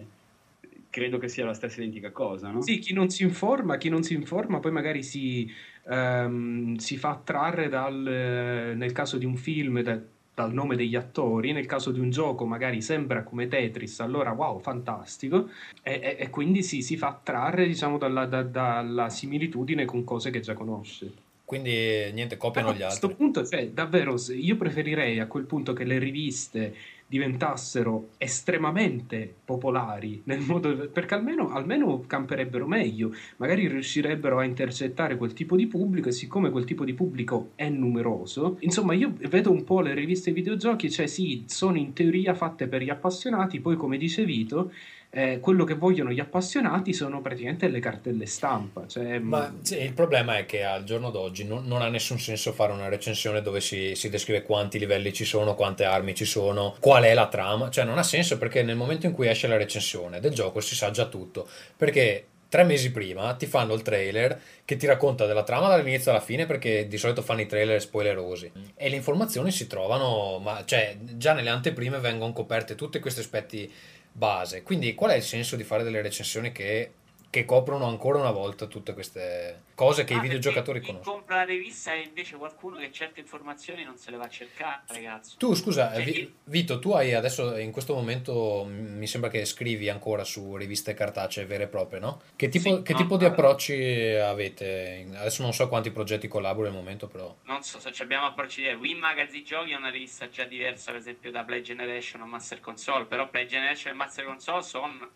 credo 0.94 1.18
che 1.18 1.28
sia 1.28 1.44
la 1.44 1.56
stessa 1.56 1.82
identica 1.82 2.12
cosa, 2.12 2.52
no? 2.52 2.62
Sì, 2.62 2.78
chi 2.78 2.94
non 2.94 3.10
si 3.10 3.24
informa, 3.24 3.78
chi 3.78 3.90
non 3.90 4.04
si 4.04 4.14
informa 4.14 4.60
poi 4.60 4.72
magari 4.72 5.02
si, 5.02 5.52
um, 5.86 6.76
si 6.76 6.98
fa 6.98 7.10
attrarre 7.10 7.68
dal, 7.68 8.74
nel 8.76 8.92
caso 8.92 9.18
di 9.18 9.26
un 9.26 9.36
film, 9.36 9.82
da, 9.82 10.00
dal 10.34 10.52
nome 10.52 10.76
degli 10.76 10.96
attori, 10.96 11.52
nel 11.52 11.66
caso 11.66 11.92
di 11.92 12.00
un 12.00 12.10
gioco 12.10 12.46
magari 12.46 12.82
sembra 12.82 13.24
come 13.24 13.48
Tetris, 13.48 14.00
allora 14.00 14.32
wow, 14.32 14.60
fantastico, 14.60 15.50
e, 15.82 16.00
e, 16.02 16.16
e 16.20 16.30
quindi 16.30 16.64
si, 16.64 16.82
si, 16.82 16.98
fa 16.98 17.10
attrarre 17.10 17.68
diciamo 17.68 17.98
dalla, 17.98 18.26
da, 18.26 18.42
dalla 18.44 19.10
similitudine 19.10 19.86
con 19.86 20.04
cose 20.04 20.32
che 20.32 20.40
già 20.40 20.54
conosce. 20.54 21.23
Quindi 21.46 22.12
niente, 22.14 22.38
copiano 22.38 22.70
Però 22.70 22.80
gli 22.80 22.84
a 22.84 22.88
questo 22.88 23.08
altri. 23.08 23.24
punto, 23.24 23.46
cioè, 23.46 23.70
davvero, 23.70 24.16
io 24.30 24.56
preferirei 24.56 25.20
a 25.20 25.28
quel 25.28 25.46
punto 25.46 25.74
che 25.74 25.84
le 25.84 26.00
riviste 26.00 26.76
diventassero 27.06 28.12
estremamente 28.18 29.32
popolari, 29.46 30.22
nel 30.26 30.40
modo, 30.40 30.90
perché 30.90 31.14
almeno, 31.14 31.50
almeno 31.52 32.02
camperebbero 32.08 32.66
meglio, 32.66 33.14
magari 33.38 33.68
riuscirebbero 33.68 34.40
a 34.40 34.46
intercettare 34.46 35.16
quel 35.16 35.34
tipo 35.34 35.56
di 35.56 35.68
pubblico 35.68 36.10
e 36.10 36.12
siccome 36.12 36.50
quel 36.50 36.66
tipo 36.66 36.84
di 36.84 36.94
pubblico 36.96 37.52
è 37.54 37.70
numeroso, 37.70 38.58
insomma 38.62 38.94
io 38.94 39.14
vedo 39.30 39.52
un 39.52 39.64
po' 39.64 39.82
le 39.82 39.94
riviste 39.94 40.32
videogiochi, 40.32 40.90
cioè 40.90 41.06
sì, 41.06 41.44
sono 41.46 41.78
in 41.78 41.94
teoria 41.94 42.34
fatte 42.34 42.68
per 42.68 42.82
gli 42.82 42.90
appassionati, 42.90 43.60
poi 43.60 43.76
come 43.76 43.98
dice 43.98 44.26
Vito, 44.26 44.72
eh, 45.16 45.40
quello 45.40 45.64
che 45.64 45.76
vogliono 45.76 46.12
gli 46.12 46.20
appassionati 46.20 46.92
sono 46.92 47.22
praticamente 47.22 47.68
le 47.68 47.80
cartelle 47.80 48.26
stampa, 48.26 48.88
cioè, 48.88 49.20
Ma 49.20 49.48
mh, 49.48 49.62
sì, 49.62 49.80
il 49.80 49.94
problema 49.94 50.40
è 50.40 50.48
che 50.48 50.64
al 50.64 50.84
giorno 50.86 51.12
d'oggi 51.12 51.46
non, 51.46 51.66
non 51.68 51.84
ha 51.84 51.88
nessun 51.88 52.18
senso 52.18 52.52
fare 52.52 52.72
una 52.74 52.90
recensione 52.90 53.44
dove 53.44 53.62
si, 53.62 53.94
si 53.94 54.10
descrive 54.10 54.42
quanti 54.42 54.80
livelli 54.80 55.14
ci 55.14 55.24
sono, 55.24 55.54
quante 55.54 55.84
armi 55.84 56.16
ci 56.16 56.26
sono, 56.26 56.76
qual 56.80 57.04
è 57.04 57.14
la 57.14 57.28
trama. 57.28 57.70
Cioè, 57.70 57.86
non 57.86 58.00
ha 58.00 58.04
senso 58.04 58.40
perché 58.40 58.64
nel 58.64 58.76
momento 58.76 59.06
in 59.06 59.12
cui 59.12 59.28
esce 59.28 59.46
la 59.48 59.58
recensione 59.58 60.20
del 60.20 60.34
gioco 60.34 60.60
si 60.62 60.74
sa 60.76 60.90
già 60.90 61.06
tutto. 61.06 61.48
Perché 61.78 62.26
tre 62.50 62.64
mesi 62.64 62.92
prima 62.92 63.34
ti 63.34 63.48
fanno 63.48 63.74
il 63.74 63.82
trailer 63.82 64.40
che 64.64 64.78
ti 64.78 64.86
racconta 64.86 65.26
della 65.26 65.42
trama 65.42 65.70
dall'inizio 65.70 66.12
alla 66.12 66.20
fine 66.20 66.46
perché 66.46 66.88
di 66.88 66.98
solito 67.00 67.24
fanno 67.24 67.42
i 67.42 67.48
trailer 67.48 67.82
spoilerosi 67.82 68.52
e 68.76 68.90
le 68.90 68.96
informazioni 68.96 69.50
si 69.50 69.66
trovano, 69.66 70.38
ma 70.38 70.64
cioè 70.64 70.96
già 71.02 71.34
nelle 71.34 71.50
anteprime 71.50 71.98
vengono 71.98 72.32
coperte 72.32 72.76
tutti 72.76 73.00
questi 73.00 73.22
aspetti 73.22 73.72
base. 74.14 74.64
Quindi 74.64 74.94
qual 74.96 75.12
è 75.12 75.16
il 75.16 75.24
senso 75.24 75.56
di 75.56 75.64
fare 75.64 75.84
delle 75.84 76.02
recensioni 76.02 76.52
che, 76.52 76.92
che 77.34 77.46
coprono 77.46 77.88
ancora 77.88 78.20
una 78.20 78.30
volta 78.30 78.68
tutte 78.68 78.94
queste 78.94 79.64
cose 79.74 80.04
che 80.04 80.14
Ah, 80.14 80.18
i 80.18 80.20
videogiocatori 80.20 80.80
chi 80.82 80.86
conoscono? 80.92 81.16
compra 81.16 81.38
la 81.38 81.46
rivista 81.46 81.92
è 81.92 81.96
invece 81.96 82.36
qualcuno 82.38 82.78
che 82.78 82.92
certe 82.92 83.22
informazioni 83.22 83.84
non 83.84 83.98
se 83.98 84.12
le 84.12 84.18
va 84.18 84.26
a 84.26 84.30
cercare, 84.30 84.84
ragazzo. 84.86 85.38
Tu 85.40 85.56
scusa, 85.56 85.92
Cioè, 85.96 86.04
Vi- 86.04 86.34
Vito, 86.44 86.78
tu 86.78 86.92
hai 86.92 87.16
adesso 87.16 87.58
in 87.58 87.72
questo 87.72 87.96
momento 87.96 88.68
mi 88.70 89.08
sembra 89.08 89.32
che 89.32 89.46
scrivi 89.46 89.90
ancora 89.90 90.24
su 90.24 90.56
riviste 90.56 90.94
cartacee 90.94 91.46
vere 91.48 91.64
e 91.64 91.68
proprie, 91.70 92.00
no? 92.00 92.22
Che 92.36 92.50
tipo, 92.50 92.76
Sì, 92.78 92.82
che 92.84 92.92
no, 92.94 93.00
tipo 93.00 93.18
di 93.18 93.26
allora- 93.26 93.42
approcci 93.42 93.74
avete? 94.14 95.08
Adesso 95.16 95.42
non 95.42 95.54
so 95.54 95.68
quanti 95.68 95.90
progetti 95.90 96.28
collabori 96.28 96.68
al 96.68 96.74
momento, 96.76 97.08
però. 97.08 97.36
non 97.46 97.64
so 97.64 97.80
se 97.80 97.92
ci 97.92 98.04
abbiamo 98.04 98.28
approcci 98.28 98.62
diversi. 98.62 98.80
Win 98.80 99.00
Magazine 99.00 99.44
Giochi 99.44 99.72
è 99.72 99.76
una 99.76 99.90
rivista 99.90 100.30
già 100.30 100.44
diversa, 100.44 100.92
per 100.92 101.00
esempio, 101.00 101.32
da 101.32 101.44
Play 101.44 101.62
Generation 101.64 102.22
o 102.22 102.28
Master 102.28 102.60
Console. 102.60 103.06
Però 103.06 103.28
Play 103.28 103.48
Generation 103.48 103.92
e 103.92 103.96
Master 103.96 104.26
Console 104.26 104.62
sono 104.62 105.10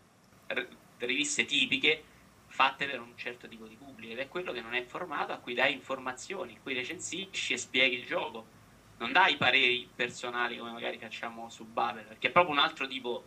riviste 1.05 1.45
tipiche 1.45 2.03
fatte 2.47 2.85
per 2.87 2.99
un 2.99 3.15
certo 3.17 3.47
tipo 3.47 3.67
di 3.67 3.75
pubblico 3.75 4.13
ed 4.13 4.19
è 4.19 4.27
quello 4.27 4.51
che 4.51 4.61
non 4.61 4.73
è 4.73 4.79
informato, 4.79 5.31
a 5.33 5.37
cui 5.37 5.53
dai 5.53 5.73
informazioni, 5.73 6.55
a 6.55 6.59
cui 6.61 6.73
recensisci 6.73 7.53
e 7.53 7.57
spieghi 7.57 7.97
il 7.97 8.05
gioco. 8.05 8.55
Non 8.97 9.11
dai 9.11 9.37
pareri 9.37 9.87
personali 9.93 10.57
come 10.57 10.71
magari 10.71 10.97
facciamo 10.97 11.49
su 11.49 11.65
Babel, 11.65 12.05
perché 12.05 12.29
è 12.29 12.31
proprio 12.31 12.53
un 12.53 12.59
altro 12.59 12.87
tipo 12.87 13.25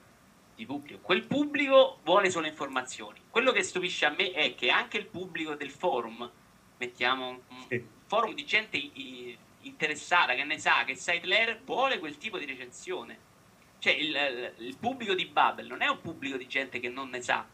di 0.56 0.66
pubblico. 0.66 0.98
Quel 1.00 1.22
pubblico 1.26 2.00
vuole 2.02 2.28
solo 2.30 2.46
informazioni. 2.46 3.20
Quello 3.30 3.52
che 3.52 3.62
stupisce 3.62 4.04
a 4.06 4.10
me 4.10 4.32
è 4.32 4.54
che 4.56 4.70
anche 4.70 4.96
il 4.98 5.06
pubblico 5.06 5.54
del 5.54 5.70
forum, 5.70 6.28
mettiamo 6.78 7.28
un 7.28 7.66
Sì. 7.68 7.84
forum 8.06 8.34
di 8.34 8.44
gente 8.44 8.76
i- 8.76 9.38
interessata, 9.62 10.34
che 10.34 10.42
ne 10.44 10.58
sa, 10.58 10.84
che 10.84 10.96
sa 10.96 11.12
Hitler, 11.12 11.62
vuole 11.64 11.98
quel 11.98 12.16
tipo 12.18 12.36
di 12.36 12.46
recensione. 12.46 13.28
Cioè 13.78 13.92
il, 13.92 14.54
il 14.58 14.76
pubblico 14.76 15.14
di 15.14 15.26
Babel 15.26 15.66
non 15.66 15.82
è 15.82 15.86
un 15.86 16.00
pubblico 16.00 16.36
di 16.36 16.48
gente 16.48 16.80
che 16.80 16.88
non 16.88 17.10
ne 17.10 17.22
sa, 17.22 17.46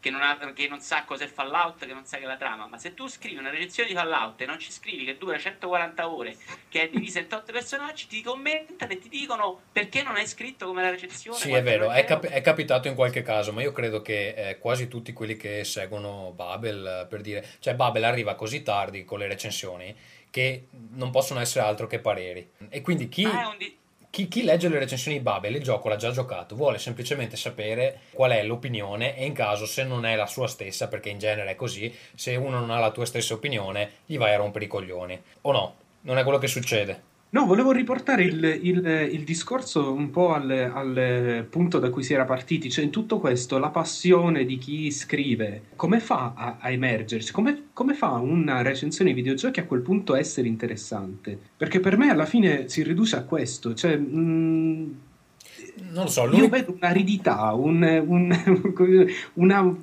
che 0.00 0.10
non, 0.10 0.22
ha- 0.22 0.52
che 0.54 0.66
non 0.66 0.80
sa 0.80 1.04
cos'è 1.04 1.26
Fallout, 1.26 1.84
che 1.86 1.92
non 1.92 2.06
sa 2.06 2.16
che 2.16 2.24
è 2.24 2.26
la 2.26 2.36
trama, 2.38 2.66
ma 2.66 2.78
se 2.78 2.94
tu 2.94 3.06
scrivi 3.06 3.36
una 3.36 3.50
recensione 3.50 3.90
di 3.90 3.94
Fallout 3.94 4.40
e 4.40 4.46
non 4.46 4.58
ci 4.58 4.72
scrivi 4.72 5.04
che 5.04 5.18
dura 5.18 5.38
140 5.38 6.08
ore, 6.10 6.36
che 6.68 6.82
è 6.82 6.88
divisa 6.88 7.18
in 7.20 7.26
8 7.30 7.52
personaggi, 7.52 8.06
ti 8.06 8.22
commentano 8.22 8.90
e 8.90 8.98
ti 8.98 9.08
dicono 9.10 9.60
perché 9.70 10.02
non 10.02 10.16
hai 10.16 10.26
scritto 10.26 10.66
come 10.66 10.82
la 10.82 10.90
recensione. 10.90 11.36
Sì, 11.38 11.52
è 11.52 11.62
vero, 11.62 11.90
è, 11.92 12.04
cap- 12.04 12.26
è 12.26 12.40
capitato 12.40 12.88
in 12.88 12.94
qualche 12.94 13.22
caso, 13.22 13.52
ma 13.52 13.60
io 13.62 13.72
credo 13.72 14.00
che 14.02 14.34
eh, 14.50 14.58
quasi 14.58 14.88
tutti 14.88 15.12
quelli 15.12 15.36
che 15.36 15.64
seguono 15.64 16.32
Babel, 16.34 17.06
per 17.08 17.20
dire, 17.20 17.46
cioè 17.60 17.74
Babel 17.74 18.04
arriva 18.04 18.34
così 18.34 18.62
tardi 18.62 19.04
con 19.04 19.18
le 19.18 19.28
recensioni 19.28 19.94
che 20.30 20.68
non 20.92 21.10
possono 21.10 21.40
essere 21.40 21.64
altro 21.66 21.86
che 21.86 21.98
pareri. 21.98 22.48
E 22.68 22.80
quindi 22.80 23.08
chi, 23.08 23.24
Ah, 23.24 23.42
è 23.42 23.46
un 23.46 23.56
di- 23.58 23.76
chi, 24.10 24.26
chi 24.26 24.42
legge 24.42 24.68
le 24.68 24.80
recensioni 24.80 25.18
di 25.18 25.22
Babel, 25.22 25.54
il 25.54 25.62
gioco 25.62 25.88
l'ha 25.88 25.96
già 25.96 26.10
giocato, 26.10 26.56
vuole 26.56 26.78
semplicemente 26.78 27.36
sapere 27.36 28.00
qual 28.12 28.32
è 28.32 28.42
l'opinione 28.42 29.16
e 29.16 29.24
in 29.24 29.32
caso 29.32 29.66
se 29.66 29.84
non 29.84 30.04
è 30.04 30.16
la 30.16 30.26
sua 30.26 30.48
stessa, 30.48 30.88
perché 30.88 31.10
in 31.10 31.18
genere 31.18 31.52
è 31.52 31.54
così, 31.54 31.94
se 32.14 32.34
uno 32.34 32.58
non 32.58 32.70
ha 32.70 32.80
la 32.80 32.90
tua 32.90 33.06
stessa 33.06 33.34
opinione, 33.34 33.90
gli 34.06 34.18
vai 34.18 34.34
a 34.34 34.38
rompere 34.38 34.64
i 34.64 34.68
coglioni. 34.68 35.22
O 35.42 35.52
no? 35.52 35.74
Non 36.02 36.18
è 36.18 36.22
quello 36.24 36.38
che 36.38 36.48
succede. 36.48 37.09
No, 37.32 37.46
volevo 37.46 37.70
riportare 37.70 38.24
il, 38.24 38.42
il- 38.62 38.84
il 39.12 39.22
discorso 39.24 39.92
un 39.92 40.10
po' 40.10 40.32
al, 40.34 40.50
al 40.50 41.46
punto 41.48 41.78
da 41.78 41.88
cui 41.90 42.02
si 42.02 42.12
era 42.12 42.24
partiti, 42.24 42.68
cioè 42.70 42.84
in 42.84 42.90
tutto 42.90 43.20
questo 43.20 43.58
la 43.58 43.70
passione 43.70 44.44
di 44.44 44.58
chi 44.58 44.90
scrive, 44.90 45.62
come 45.76 46.00
fa 46.00 46.32
a, 46.34 46.56
a 46.60 46.70
emergersi? 46.70 47.30
Come, 47.32 47.68
come 47.72 47.94
fa 47.94 48.10
una 48.14 48.62
recensione 48.62 49.10
di 49.12 49.16
videogiochi 49.20 49.60
a 49.60 49.64
quel 49.66 49.80
punto 49.80 50.14
a 50.14 50.18
essere 50.18 50.48
interessante? 50.48 51.38
Perché 51.56 51.78
per 51.78 51.96
me 51.96 52.10
alla 52.10 52.26
fine 52.26 52.68
si 52.68 52.82
riduce 52.82 53.14
a 53.16 53.22
questo, 53.22 53.74
cioè 53.74 53.96
mm, 53.96 54.90
Non 55.92 56.04
lo 56.04 56.10
so, 56.10 56.22
io 56.24 56.26
l'unico... 56.26 56.48
vedo 56.48 56.72
un'aridità, 56.72 57.52
un, 57.52 57.82
un- 58.06 59.06
una, 59.34 59.76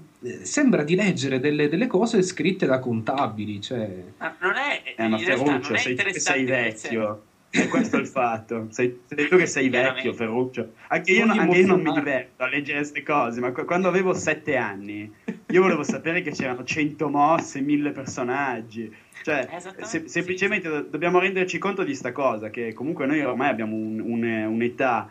sembra 0.43 0.83
di 0.83 0.95
leggere 0.95 1.39
delle, 1.39 1.69
delle 1.69 1.87
cose 1.87 2.21
scritte 2.23 2.65
da 2.65 2.79
contabili, 2.79 3.61
cioè... 3.61 4.03
Ma 4.17 4.35
non 4.41 4.55
è, 4.55 4.83
Eh, 4.97 5.07
ma 5.07 5.17
in 5.17 5.25
realtà 5.25 5.57
non 5.57 5.75
è 5.75 5.77
sei 5.79 5.91
interessante 5.91 6.45
sei 6.45 6.47
senso. 6.47 6.87
vecchio. 6.87 7.26
E 7.49 7.67
questo 7.69 7.95
è 7.97 7.99
il 7.99 8.07
fatto. 8.07 8.67
Sei, 8.71 8.99
sei 9.07 9.27
tu 9.27 9.37
che 9.37 9.45
sei 9.45 9.69
vecchio, 9.69 10.13
Ferruccio. 10.13 10.73
Anche 10.89 11.11
io, 11.11 11.23
anche 11.41 11.57
io 11.57 11.67
non 11.67 11.81
mi 11.81 11.91
diverto 11.93 12.43
a 12.43 12.47
leggere 12.49 12.79
queste 12.79 13.03
cose, 13.03 13.39
ma 13.39 13.51
qu- 13.51 13.65
quando 13.65 13.87
avevo 13.87 14.13
sette 14.13 14.57
anni 14.57 15.11
io 15.49 15.61
volevo 15.61 15.83
sapere 15.83 16.21
che 16.21 16.31
c'erano 16.31 16.63
100 16.63 17.09
mosse, 17.09 17.61
1000 17.61 17.91
personaggi. 17.91 18.93
Cioè, 19.23 19.47
se- 19.59 19.83
sì, 19.85 20.07
semplicemente 20.07 20.69
do- 20.69 20.81
dobbiamo 20.81 21.19
renderci 21.19 21.57
conto 21.57 21.83
di 21.83 21.95
sta 21.95 22.11
cosa, 22.11 22.49
che 22.49 22.73
comunque 22.73 23.05
noi 23.05 23.21
ormai 23.21 23.49
abbiamo 23.49 23.75
un- 23.75 23.99
un- 23.99 24.45
un'età 24.49 25.09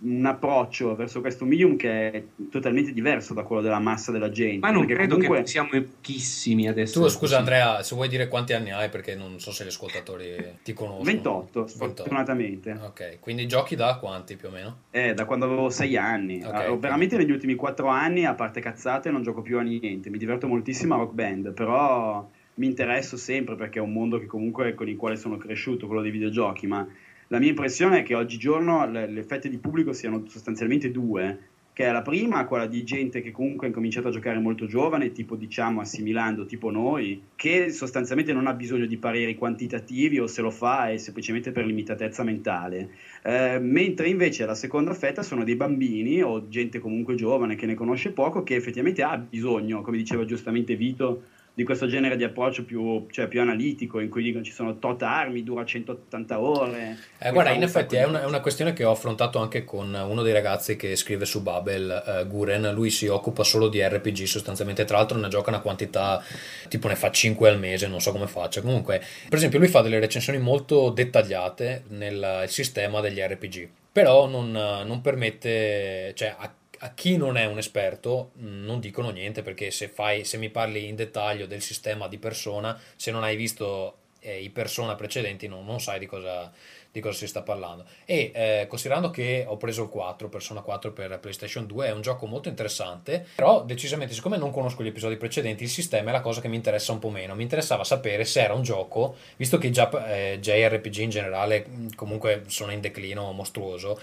un 0.00 0.24
approccio 0.26 0.94
verso 0.94 1.20
questo 1.20 1.44
medium 1.44 1.76
che 1.76 2.10
è 2.10 2.22
totalmente 2.50 2.92
diverso 2.92 3.34
da 3.34 3.42
quello 3.42 3.62
della 3.62 3.78
massa 3.78 4.12
della 4.12 4.30
gente. 4.30 4.58
Ma 4.58 4.70
non 4.70 4.86
credo 4.86 5.14
comunque... 5.14 5.42
che 5.42 5.46
siamo 5.46 5.68
pochissimi 5.70 6.68
adesso. 6.68 7.00
Tu 7.00 7.08
scusa 7.08 7.18
così. 7.18 7.34
Andrea, 7.34 7.82
se 7.82 7.94
vuoi 7.94 8.08
dire 8.08 8.28
quanti 8.28 8.52
anni 8.52 8.72
hai 8.72 8.88
perché 8.88 9.14
non 9.14 9.38
so 9.40 9.52
se 9.52 9.64
gli 9.64 9.68
ascoltatori 9.68 10.36
ti 10.62 10.72
conoscono. 10.72 11.04
28, 11.04 11.40
28. 11.60 11.66
sfortunatamente. 11.68 12.72
Ok, 12.82 13.18
quindi 13.20 13.46
giochi 13.46 13.76
da 13.76 13.96
quanti 13.98 14.36
più 14.36 14.48
o 14.48 14.50
meno? 14.50 14.76
Eh, 14.90 15.14
da 15.14 15.24
quando 15.24 15.46
avevo 15.46 15.70
sei 15.70 15.96
anni. 15.96 16.42
Ok, 16.44 16.54
Ah, 16.54 16.72
ok. 16.72 16.78
veramente 16.78 17.16
negli 17.16 17.30
ultimi 17.30 17.54
quattro 17.54 17.88
anni, 17.88 18.24
a 18.24 18.34
parte 18.34 18.60
cazzate, 18.60 19.10
non 19.10 19.22
gioco 19.22 19.42
più 19.42 19.58
a 19.58 19.62
niente. 19.62 20.10
Mi 20.10 20.18
diverto 20.18 20.46
moltissimo 20.46 20.94
a 20.94 20.98
Rock 20.98 21.12
Band, 21.14 21.52
però 21.52 22.28
mi 22.54 22.66
interesso 22.66 23.16
sempre 23.16 23.54
perché 23.54 23.78
è 23.78 23.82
un 23.82 23.92
mondo 23.92 24.18
che 24.18 24.26
comunque 24.26 24.74
con 24.74 24.88
il 24.88 24.96
quale 24.96 25.16
sono 25.16 25.36
cresciuto, 25.38 25.86
quello 25.86 26.02
dei 26.02 26.10
videogiochi, 26.10 26.66
ma 26.66 26.86
la 27.32 27.38
mia 27.38 27.50
impressione 27.50 28.00
è 28.00 28.02
che 28.02 28.14
oggigiorno 28.14 28.90
le, 28.90 29.06
le 29.06 29.22
fette 29.22 29.48
di 29.48 29.58
pubblico 29.58 29.92
siano 29.92 30.24
sostanzialmente 30.26 30.90
due, 30.90 31.38
che 31.72 31.86
è 31.86 31.92
la 31.92 32.02
prima, 32.02 32.44
quella 32.44 32.66
di 32.66 32.82
gente 32.82 33.20
che 33.20 33.30
comunque 33.30 33.66
ha 33.66 33.68
incominciato 33.68 34.08
a 34.08 34.10
giocare 34.10 34.40
molto 34.40 34.66
giovane, 34.66 35.12
tipo 35.12 35.36
diciamo 35.36 35.80
assimilando, 35.80 36.44
tipo 36.44 36.70
noi, 36.72 37.22
che 37.36 37.70
sostanzialmente 37.70 38.32
non 38.32 38.48
ha 38.48 38.52
bisogno 38.52 38.84
di 38.84 38.96
pareri 38.96 39.36
quantitativi 39.36 40.18
o 40.18 40.26
se 40.26 40.42
lo 40.42 40.50
fa 40.50 40.90
è 40.90 40.96
semplicemente 40.96 41.52
per 41.52 41.64
limitatezza 41.64 42.24
mentale. 42.24 42.90
Eh, 43.22 43.60
mentre 43.60 44.08
invece 44.08 44.44
la 44.44 44.56
seconda 44.56 44.92
fetta 44.92 45.22
sono 45.22 45.44
dei 45.44 45.54
bambini 45.54 46.22
o 46.22 46.48
gente 46.48 46.80
comunque 46.80 47.14
giovane 47.14 47.54
che 47.54 47.66
ne 47.66 47.74
conosce 47.74 48.10
poco, 48.10 48.42
che 48.42 48.56
effettivamente 48.56 49.04
ha 49.04 49.16
bisogno, 49.16 49.82
come 49.82 49.96
diceva 49.96 50.24
giustamente 50.24 50.74
Vito, 50.74 51.22
di 51.52 51.64
questo 51.64 51.86
genere 51.86 52.16
di 52.16 52.24
approccio 52.24 52.64
più, 52.64 53.06
cioè, 53.10 53.26
più 53.26 53.40
analitico, 53.40 54.00
in 54.00 54.08
cui 54.08 54.22
dicono 54.22 54.44
ci 54.44 54.52
sono 54.52 54.78
tot 54.78 55.02
armi, 55.02 55.42
dura 55.42 55.64
180 55.64 56.40
ore. 56.40 56.98
Eh, 57.18 57.32
guarda, 57.32 57.50
in 57.50 57.62
effetti 57.62 57.96
è 57.96 58.04
una, 58.04 58.22
è 58.22 58.24
una 58.24 58.40
questione 58.40 58.72
che 58.72 58.84
ho 58.84 58.92
affrontato 58.92 59.38
anche 59.38 59.64
con 59.64 59.92
uno 59.92 60.22
dei 60.22 60.32
ragazzi 60.32 60.76
che 60.76 60.96
scrive 60.96 61.24
su 61.24 61.42
Babel, 61.42 62.02
eh, 62.06 62.26
Guren. 62.26 62.72
Lui 62.72 62.90
si 62.90 63.06
occupa 63.08 63.42
solo 63.42 63.68
di 63.68 63.82
RPG 63.82 64.24
sostanzialmente, 64.24 64.84
tra 64.84 64.98
l'altro 64.98 65.18
ne 65.18 65.28
gioca 65.28 65.50
una 65.50 65.60
quantità, 65.60 66.22
tipo 66.68 66.88
ne 66.88 66.96
fa 66.96 67.10
5 67.10 67.48
al 67.48 67.58
mese, 67.58 67.88
non 67.88 68.00
so 68.00 68.12
come 68.12 68.26
faccia. 68.26 68.60
Comunque, 68.60 69.02
per 69.28 69.38
esempio, 69.38 69.58
lui 69.58 69.68
fa 69.68 69.82
delle 69.82 69.98
recensioni 69.98 70.38
molto 70.38 70.90
dettagliate 70.90 71.84
nel 71.88 72.44
sistema 72.46 73.00
degli 73.00 73.18
RPG, 73.18 73.68
però 73.92 74.26
non, 74.28 74.50
non 74.52 75.00
permette, 75.00 76.12
cioè 76.14 76.34
a, 76.38 76.50
a 76.82 76.94
chi 76.94 77.16
non 77.16 77.36
è 77.36 77.44
un 77.44 77.58
esperto 77.58 78.30
non 78.36 78.80
dicono 78.80 79.10
niente 79.10 79.42
perché 79.42 79.70
se, 79.70 79.88
fai, 79.88 80.24
se 80.24 80.38
mi 80.38 80.48
parli 80.48 80.88
in 80.88 80.96
dettaglio 80.96 81.46
del 81.46 81.60
sistema 81.60 82.08
di 82.08 82.18
persona, 82.18 82.78
se 82.96 83.10
non 83.10 83.22
hai 83.22 83.36
visto 83.36 83.96
e 84.20 84.42
i 84.42 84.50
persona 84.50 84.94
precedenti 84.94 85.48
non, 85.48 85.64
non 85.64 85.80
sai 85.80 85.98
di 85.98 86.06
cosa, 86.06 86.52
di 86.92 87.00
cosa 87.00 87.18
si 87.18 87.26
sta 87.26 87.42
parlando. 87.42 87.86
E 88.04 88.30
eh, 88.34 88.66
considerando 88.68 89.10
che 89.10 89.44
ho 89.46 89.56
preso 89.56 89.84
il 89.84 89.88
4, 89.88 90.28
Persona 90.28 90.60
4 90.60 90.92
per 90.92 91.18
PlayStation 91.18 91.66
2, 91.66 91.86
è 91.86 91.90
un 91.90 92.02
gioco 92.02 92.26
molto 92.26 92.48
interessante, 92.48 93.26
però 93.34 93.64
decisamente, 93.64 94.14
siccome 94.14 94.36
non 94.36 94.50
conosco 94.50 94.82
gli 94.82 94.88
episodi 94.88 95.16
precedenti, 95.16 95.64
il 95.64 95.70
sistema 95.70 96.10
è 96.10 96.12
la 96.12 96.20
cosa 96.20 96.40
che 96.40 96.48
mi 96.48 96.56
interessa 96.56 96.92
un 96.92 96.98
po' 96.98 97.10
meno. 97.10 97.34
Mi 97.34 97.42
interessava 97.42 97.82
sapere 97.82 98.24
se 98.24 98.42
era 98.42 98.54
un 98.54 98.62
gioco, 98.62 99.16
visto 99.36 99.58
che 99.58 99.70
già 99.70 99.88
eh, 100.06 100.38
JRPG 100.38 100.96
in 100.98 101.10
generale 101.10 101.66
comunque 101.96 102.44
sono 102.46 102.72
in 102.72 102.80
declino 102.80 103.32
mostruoso, 103.32 103.98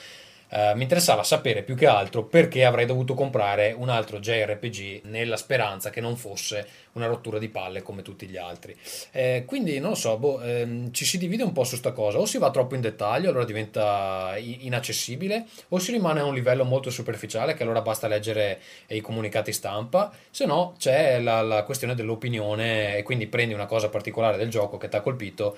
Uh, 0.50 0.76
mi 0.76 0.84
interessava 0.84 1.24
sapere 1.24 1.62
più 1.62 1.76
che 1.76 1.88
altro 1.88 2.24
perché 2.24 2.64
avrei 2.64 2.86
dovuto 2.86 3.14
comprare 3.14 3.74
un 3.78 3.90
altro 3.90 4.20
JRPG 4.20 5.02
nella 5.04 5.36
speranza 5.36 5.90
che 5.90 6.00
non 6.00 6.16
fosse 6.16 6.66
una 6.94 7.06
rottura 7.06 7.38
di 7.38 7.50
palle 7.50 7.82
come 7.82 8.02
tutti 8.02 8.28
gli 8.28 8.38
altri. 8.38 8.76
Eh, 9.12 9.44
quindi 9.46 9.80
non 9.80 9.90
lo 9.90 9.96
so, 9.96 10.18
boh, 10.18 10.42
ehm, 10.42 10.92
ci 10.92 11.06
si 11.06 11.18
divide 11.18 11.44
un 11.44 11.52
po' 11.52 11.64
su 11.64 11.76
sta 11.76 11.92
cosa, 11.92 12.18
o 12.18 12.26
si 12.26 12.38
va 12.38 12.50
troppo 12.50 12.76
in 12.76 12.82
dettaglio, 12.82 13.30
allora 13.30 13.46
diventa 13.46 14.36
inaccessibile, 14.38 15.46
o 15.70 15.80
si 15.80 15.92
rimane 15.92 16.22
a 16.22 16.26
un 16.26 16.34
livello 16.34 16.64
molto 16.64 16.90
superficiale, 16.90 17.54
che 17.54 17.64
allora 17.64 17.82
basta 17.82 18.08
leggere 18.08 18.60
i 18.88 19.02
comunicati 19.02 19.52
stampa, 19.52 20.12
se 20.30 20.46
no 20.46 20.76
c'è 20.78 21.20
la, 21.20 21.42
la 21.42 21.64
questione 21.64 21.94
dell'opinione 21.96 22.98
e 22.98 23.04
quindi 23.04 23.28
prendi 23.28 23.54
una 23.54 23.66
cosa 23.66 23.90
particolare 23.90 24.38
del 24.38 24.50
gioco 24.50 24.78
che 24.78 24.88
ti 24.90 24.96
ha 24.96 25.02
colpito 25.02 25.58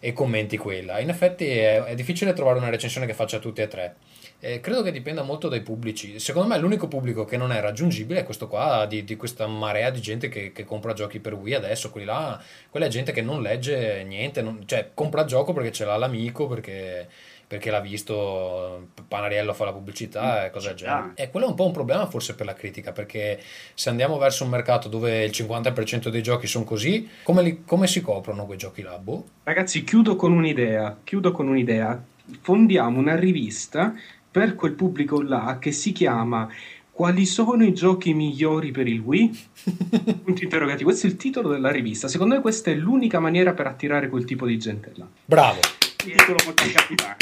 e 0.00 0.12
commenti 0.12 0.56
quella. 0.56 1.00
In 1.00 1.08
effetti 1.08 1.48
è, 1.48 1.82
è 1.82 1.94
difficile 1.94 2.32
trovare 2.32 2.58
una 2.58 2.68
recensione 2.68 3.06
che 3.06 3.14
faccia 3.14 3.38
tutti 3.38 3.60
e 3.62 3.68
tre. 3.68 3.96
Eh, 4.38 4.60
credo 4.60 4.82
che 4.82 4.92
dipenda 4.92 5.22
molto 5.22 5.48
dai 5.48 5.62
pubblici. 5.62 6.18
Secondo 6.18 6.48
me 6.48 6.58
l'unico 6.58 6.88
pubblico 6.88 7.24
che 7.24 7.36
non 7.36 7.52
è 7.52 7.60
raggiungibile 7.60 8.20
è 8.20 8.24
questo 8.24 8.48
qua, 8.48 8.84
di, 8.86 9.02
di 9.02 9.16
questa 9.16 9.46
marea 9.46 9.90
di 9.90 10.00
gente 10.00 10.28
che, 10.28 10.52
che, 10.52 10.64
compra 10.64 10.92
giochi 10.92 11.20
per 11.20 11.34
Wii 11.34 11.54
adesso, 11.54 11.90
quelli 11.90 12.06
là, 12.06 12.40
quella 12.70 12.86
è 12.86 12.90
gente 12.90 13.12
che 13.12 13.22
non 13.22 13.40
legge 13.40 14.04
niente, 14.04 14.42
non, 14.42 14.62
cioè 14.66 14.90
compra 14.92 15.24
gioco 15.24 15.52
perché 15.52 15.72
ce 15.72 15.86
l'ha 15.86 15.96
l'amico, 15.96 16.46
perché, 16.46 17.08
perché 17.46 17.70
l'ha 17.70 17.80
visto, 17.80 18.88
Panariello 19.08 19.54
fa 19.54 19.64
la 19.64 19.72
pubblicità 19.72 20.44
e 20.44 20.50
cose 20.50 20.68
del 20.68 20.76
genere. 20.76 21.12
E 21.14 21.30
quello 21.30 21.46
è 21.46 21.48
un 21.48 21.54
po' 21.54 21.64
un 21.64 21.72
problema 21.72 22.06
forse 22.06 22.34
per 22.34 22.44
la 22.44 22.54
critica, 22.54 22.92
perché 22.92 23.40
se 23.72 23.88
andiamo 23.88 24.18
verso 24.18 24.44
un 24.44 24.50
mercato 24.50 24.88
dove 24.88 25.24
il 25.24 25.30
50% 25.30 26.08
dei 26.08 26.22
giochi 26.22 26.46
sono 26.46 26.64
così, 26.64 27.08
come, 27.22 27.42
li, 27.42 27.64
come 27.64 27.86
si 27.86 28.02
coprono 28.02 28.44
quei 28.44 28.58
giochi 28.58 28.82
là? 28.82 28.98
Boh? 28.98 29.24
Ragazzi, 29.44 29.82
chiudo 29.82 30.14
con 30.14 30.32
un'idea, 30.32 30.98
chiudo 31.02 31.32
con 31.32 31.48
un'idea. 31.48 32.02
Fondiamo 32.42 32.98
una 32.98 33.14
rivista 33.14 33.94
per 34.36 34.54
quel 34.54 34.74
pubblico 34.74 35.22
là 35.22 35.56
che 35.58 35.72
si 35.72 35.92
chiama 35.92 36.46
quali 36.90 37.24
sono 37.24 37.64
i 37.64 37.72
giochi 37.72 38.12
migliori 38.12 38.70
per 38.70 38.86
il 38.86 39.00
Wii? 39.00 39.48
Punto 40.24 40.42
interrogativo. 40.42 40.90
Questo 40.90 41.06
è 41.06 41.10
il 41.10 41.16
titolo 41.16 41.48
della 41.48 41.70
rivista. 41.70 42.06
Secondo 42.06 42.34
me 42.34 42.42
questa 42.42 42.70
è 42.70 42.74
l'unica 42.74 43.18
maniera 43.18 43.54
per 43.54 43.66
attirare 43.66 44.10
quel 44.10 44.26
tipo 44.26 44.44
di 44.44 44.58
gente 44.58 44.92
là. 44.96 45.06
Bravo. 45.24 45.60
Il 46.04 46.16
titolo 46.16 46.36
molto 46.44 46.64
capitano. 46.70 47.16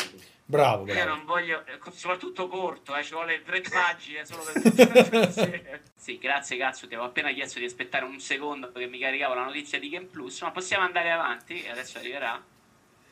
Bravo, 0.45 0.83
bravo. 0.83 0.99
Io 0.99 1.07
non 1.07 1.25
voglio, 1.25 1.63
soprattutto 1.93 2.49
corto, 2.49 2.97
eh, 2.97 3.05
ci 3.05 3.13
vuole 3.13 3.45
tre 3.45 3.61
pagine 3.71 4.27
solo 4.27 4.43
per 4.43 5.83
Sì, 5.95 6.19
grazie 6.19 6.57
cazzo, 6.57 6.89
ti 6.89 6.95
avevo 6.95 7.09
appena 7.09 7.33
chiesto 7.33 7.61
di 7.61 7.65
aspettare 7.65 8.05
un 8.05 8.19
secondo 8.19 8.73
perché 8.73 8.89
mi 8.89 8.99
caricavo 8.99 9.35
la 9.35 9.45
notizia 9.45 9.79
di 9.79 9.89
Game 9.89 10.07
Plus, 10.07 10.43
ma 10.43 10.51
possiamo 10.51 10.85
andare 10.85 11.13
avanti, 11.13 11.65
adesso 11.71 11.97
arriverà. 11.99 12.43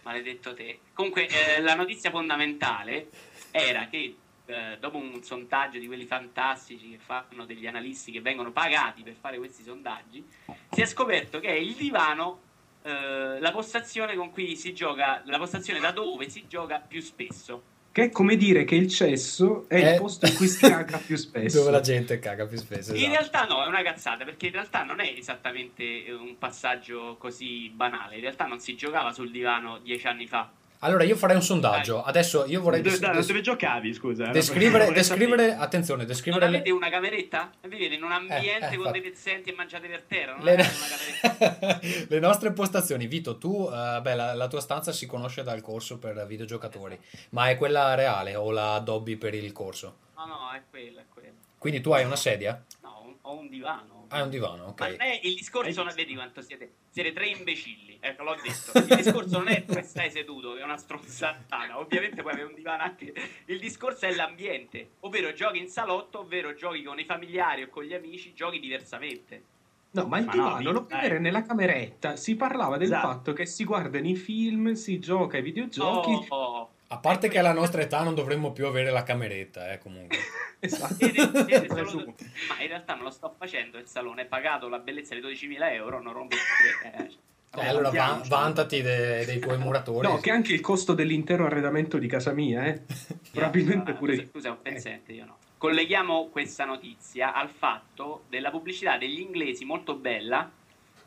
Maledetto 0.02 0.52
te. 0.54 0.80
Comunque, 0.92 1.28
eh, 1.28 1.60
la 1.60 1.76
notizia 1.76 2.10
fondamentale 2.10 3.30
era 3.52 3.86
che 3.88 4.16
eh, 4.46 4.76
dopo 4.80 4.96
un 4.96 5.22
sondaggio 5.22 5.78
di 5.78 5.86
quelli 5.86 6.04
fantastici 6.04 6.90
che 6.90 6.98
fanno 6.98 7.44
degli 7.44 7.66
analisti 7.66 8.10
che 8.10 8.20
vengono 8.20 8.50
pagati 8.50 9.02
per 9.02 9.14
fare 9.14 9.38
questi 9.38 9.62
sondaggi, 9.62 10.24
si 10.70 10.80
è 10.80 10.86
scoperto 10.86 11.38
che 11.38 11.48
è 11.48 11.52
il 11.52 11.74
divano 11.74 12.40
eh, 12.82 13.38
la 13.38 13.52
postazione 13.52 14.16
con 14.16 14.30
cui 14.30 14.56
si 14.56 14.74
gioca, 14.74 15.22
la 15.26 15.38
postazione 15.38 15.78
da 15.78 15.92
dove 15.92 16.28
si 16.28 16.46
gioca 16.48 16.80
più 16.80 17.00
spesso. 17.00 17.70
Che 17.92 18.04
è 18.04 18.10
come 18.10 18.36
dire 18.36 18.64
che 18.64 18.74
il 18.74 18.88
cesso 18.88 19.66
è 19.68 19.74
eh, 19.76 19.92
il 19.92 20.00
posto 20.00 20.26
in 20.26 20.34
cui 20.34 20.48
si 20.48 20.66
caga 20.66 20.96
più 20.96 21.14
spesso. 21.16 21.58
Dove 21.58 21.70
la 21.70 21.80
gente 21.80 22.18
caga 22.18 22.46
più 22.46 22.56
spesso. 22.56 22.94
Esatto. 22.94 22.98
In 22.98 23.10
realtà 23.10 23.44
no, 23.44 23.62
è 23.62 23.66
una 23.66 23.82
cazzata, 23.82 24.24
perché 24.24 24.46
in 24.46 24.52
realtà 24.52 24.82
non 24.82 24.98
è 25.00 25.14
esattamente 25.14 26.06
un 26.08 26.38
passaggio 26.38 27.16
così 27.18 27.68
banale. 27.68 28.14
In 28.14 28.22
realtà 28.22 28.46
non 28.46 28.60
si 28.60 28.74
giocava 28.74 29.12
sul 29.12 29.30
divano 29.30 29.78
dieci 29.78 30.06
anni 30.06 30.26
fa 30.26 30.50
allora 30.84 31.04
io 31.04 31.16
farei 31.16 31.36
un 31.36 31.42
sondaggio. 31.42 32.02
Adesso 32.02 32.44
io 32.46 32.60
vorrei. 32.60 32.80
Dove, 32.80 32.98
des- 32.98 33.26
dove 33.26 33.40
giocavi, 33.40 33.94
scusa? 33.94 34.26
Descrivere, 34.26 34.92
descrivere 34.92 35.54
attenzione, 35.54 36.04
descrivere. 36.04 36.44
Non 36.44 36.54
avete 36.54 36.70
una 36.70 36.90
cameretta? 36.90 37.50
Vivete 37.60 37.94
in 37.94 38.02
un 38.02 38.10
ambiente 38.10 38.70
eh, 38.70 38.74
eh, 38.74 38.76
con 38.76 38.90
dei 38.90 39.00
pezzenti 39.00 39.50
e 39.50 39.54
mangiate 39.54 39.86
per 39.86 40.02
terra. 40.08 40.34
Non 40.34 40.44
le... 40.44 40.66
le 42.08 42.18
nostre 42.18 42.52
postazioni, 42.52 43.06
Vito, 43.06 43.38
tu, 43.38 43.62
uh, 43.62 44.00
beh, 44.00 44.14
la, 44.14 44.34
la, 44.34 44.48
tua 44.48 44.60
stanza 44.60 44.90
si 44.90 45.06
conosce 45.06 45.44
dal 45.44 45.60
corso 45.60 45.98
per 45.98 46.26
videogiocatori, 46.26 46.98
ma 47.30 47.48
è 47.48 47.56
quella 47.56 47.94
reale 47.94 48.34
o 48.34 48.50
la 48.50 48.80
Dobby 48.80 49.16
per 49.16 49.34
il 49.34 49.52
corso? 49.52 49.98
No, 50.16 50.26
no, 50.26 50.50
è 50.52 50.62
quella, 50.68 51.00
è 51.00 51.04
quella. 51.08 51.30
Quindi 51.58 51.80
tu 51.80 51.92
hai 51.92 52.04
una 52.04 52.16
sedia? 52.16 52.60
No, 52.80 53.18
ho 53.20 53.38
un 53.38 53.48
divano. 53.48 54.01
Ah, 54.12 54.18
è 54.18 54.22
un 54.22 54.28
divano, 54.28 54.64
ok. 54.64 54.80
Ma 54.80 55.04
è, 55.04 55.20
il 55.22 55.34
discorso 55.34 55.82
non 55.82 55.90
è, 55.90 55.94
vedi 55.94 56.14
quanto 56.14 56.42
siete, 56.42 56.72
siete 56.90 57.14
tre 57.14 57.28
imbecilli, 57.28 57.96
ecco 57.98 58.24
l'ho 58.24 58.36
detto. 58.42 58.78
Il 58.78 59.02
discorso 59.02 59.38
non 59.38 59.48
è 59.48 59.62
dove 59.66 59.82
stai 59.82 60.10
seduto, 60.10 60.52
che 60.52 60.60
è 60.60 60.64
una 60.64 60.76
stronzata. 60.76 61.78
Ovviamente 61.78 62.20
puoi 62.20 62.34
avere 62.34 62.48
un 62.48 62.54
divano 62.54 62.82
anche. 62.82 63.14
Il 63.46 63.58
discorso 63.58 64.04
è 64.04 64.14
l'ambiente, 64.14 64.90
ovvero 65.00 65.32
giochi 65.32 65.58
in 65.58 65.68
salotto, 65.68 66.20
ovvero 66.20 66.52
giochi 66.52 66.82
con 66.82 66.98
i 66.98 67.06
familiari 67.06 67.62
o 67.62 67.68
con 67.68 67.84
gli 67.84 67.94
amici, 67.94 68.34
giochi 68.34 68.60
diversamente. 68.60 69.44
No, 69.92 70.06
ma 70.06 70.18
il 70.18 70.26
ma 70.26 70.32
divano 70.32 70.60
no, 70.60 70.72
lo 70.72 70.84
puoi 70.84 70.98
avere 70.98 71.18
nella 71.18 71.42
cameretta. 71.42 72.16
Si 72.16 72.36
parlava 72.36 72.76
del 72.76 72.88
esatto. 72.88 73.06
fatto 73.06 73.32
che 73.32 73.46
si 73.46 73.64
guardano 73.64 74.08
i 74.08 74.16
film, 74.16 74.72
si 74.72 74.98
gioca 74.98 75.38
ai 75.38 75.42
videogiochi. 75.42 76.26
Oh, 76.28 76.36
oh. 76.36 76.71
A 76.92 76.98
parte 76.98 77.28
che 77.28 77.38
alla 77.38 77.54
nostra 77.54 77.80
età 77.80 78.02
non 78.02 78.14
dovremmo 78.14 78.52
più 78.52 78.66
avere 78.66 78.90
la 78.90 79.02
cameretta, 79.02 79.72
eh, 79.72 79.78
comunque. 79.78 80.18
esatto. 80.60 80.96
ma 81.00 82.60
in 82.60 82.68
realtà 82.68 82.94
non 82.94 83.04
lo 83.04 83.10
sto 83.10 83.34
facendo 83.38 83.78
il 83.78 83.86
salone, 83.86 84.22
è 84.22 84.26
pagato 84.26 84.68
la 84.68 84.78
bellezza 84.78 85.14
di 85.14 85.22
12.000 85.22 85.72
euro, 85.72 86.02
non 86.02 86.12
rompo 86.12 86.36
eh, 86.36 87.08
eh, 87.54 87.66
allora 87.66 87.88
va- 87.88 88.22
vantati 88.26 88.82
de- 88.82 89.24
dei 89.24 89.38
tuoi 89.38 89.56
muratori. 89.56 90.06
No, 90.06 90.18
che 90.18 90.30
anche 90.30 90.52
il 90.52 90.60
costo 90.60 90.92
dell'intero 90.92 91.46
arredamento 91.46 91.96
di 91.96 92.06
casa 92.06 92.32
mia, 92.32 92.66
eh. 92.66 92.82
Probabilmente 93.32 93.92
no, 93.92 93.96
pure 93.96 94.16
scusa, 94.16 94.30
scusa, 94.30 94.50
un 94.50 94.60
pezzente, 94.60 95.12
io 95.12 95.24
no. 95.24 95.38
Colleghiamo 95.56 96.28
questa 96.30 96.66
notizia 96.66 97.32
al 97.32 97.48
fatto 97.48 98.24
della 98.28 98.50
pubblicità 98.50 98.98
degli 98.98 99.20
inglesi 99.20 99.64
molto 99.64 99.94
bella 99.94 100.50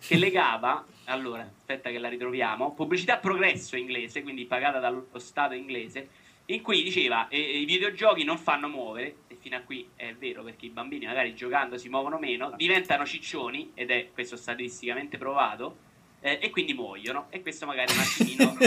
che 0.07 0.17
legava, 0.17 0.85
allora, 1.05 1.49
aspetta 1.57 1.89
che 1.89 1.97
la 1.97 2.09
ritroviamo, 2.09 2.73
pubblicità 2.73 3.17
progresso 3.17 3.75
inglese, 3.75 4.21
quindi 4.21 4.45
pagata 4.45 4.79
dallo 4.79 5.07
Stato 5.17 5.53
inglese, 5.53 6.09
in 6.45 6.61
cui 6.61 6.83
diceva 6.83 7.27
eh, 7.27 7.39
i 7.39 7.65
videogiochi 7.65 8.23
non 8.23 8.37
fanno 8.37 8.67
muovere, 8.67 9.15
e 9.27 9.37
fino 9.39 9.57
a 9.57 9.61
qui 9.61 9.89
è 9.95 10.13
vero 10.13 10.43
perché 10.43 10.67
i 10.67 10.69
bambini 10.69 11.05
magari 11.05 11.33
giocando 11.33 11.77
si 11.77 11.89
muovono 11.89 12.19
meno, 12.19 12.53
diventano 12.55 13.05
ciccioni, 13.05 13.71
ed 13.73 13.89
è 13.89 14.09
questo 14.13 14.35
statisticamente 14.35 15.17
provato, 15.17 15.77
eh, 16.19 16.39
e 16.41 16.49
quindi 16.51 16.73
muoiono, 16.73 17.27
e 17.29 17.41
questo 17.41 17.65
magari 17.65 17.93
un 17.93 17.99
attimino... 17.99 18.55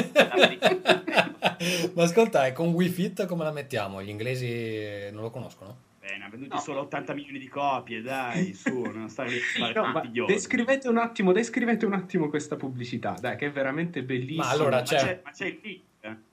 Ma 1.95 2.03
ascolta, 2.03 2.47
e 2.47 2.53
con 2.53 2.69
Wii 2.69 2.89
Fit 2.89 3.27
come 3.27 3.45
la 3.45 3.53
mettiamo? 3.53 4.03
Gli 4.03 4.09
inglesi 4.09 5.11
non 5.13 5.23
lo 5.23 5.31
conoscono? 5.31 5.88
Ne 6.17 6.25
ha 6.25 6.29
venduti 6.29 6.55
no. 6.55 6.61
solo 6.61 6.81
80 6.81 7.15
milioni 7.15 7.39
di 7.39 7.49
copie, 7.49 8.01
dai, 8.01 8.53
su, 8.55 8.81
non 8.83 9.09
stare 9.09 9.31
lì 9.31 9.39
a 9.39 9.93
fare 9.93 10.11
no, 10.13 10.25
descrivete 10.27 10.89
un 10.89 10.99
attimo, 10.99 11.33
descrivete 11.33 11.85
un 11.85 11.93
attimo 11.93 12.29
questa 12.29 12.57
pubblicità, 12.57 13.17
dai, 13.21 13.37
che 13.37 13.47
è 13.47 13.51
veramente 13.51 14.03
bellissima. 14.03 14.45
Ma 14.45 14.51
allora 14.51 14.83
c'è... 14.83 14.97
Ma 14.97 15.03
c'è, 15.03 15.21
ma 15.25 15.31
c'è 15.31 15.47
il 15.47 15.59
link. 15.63 15.87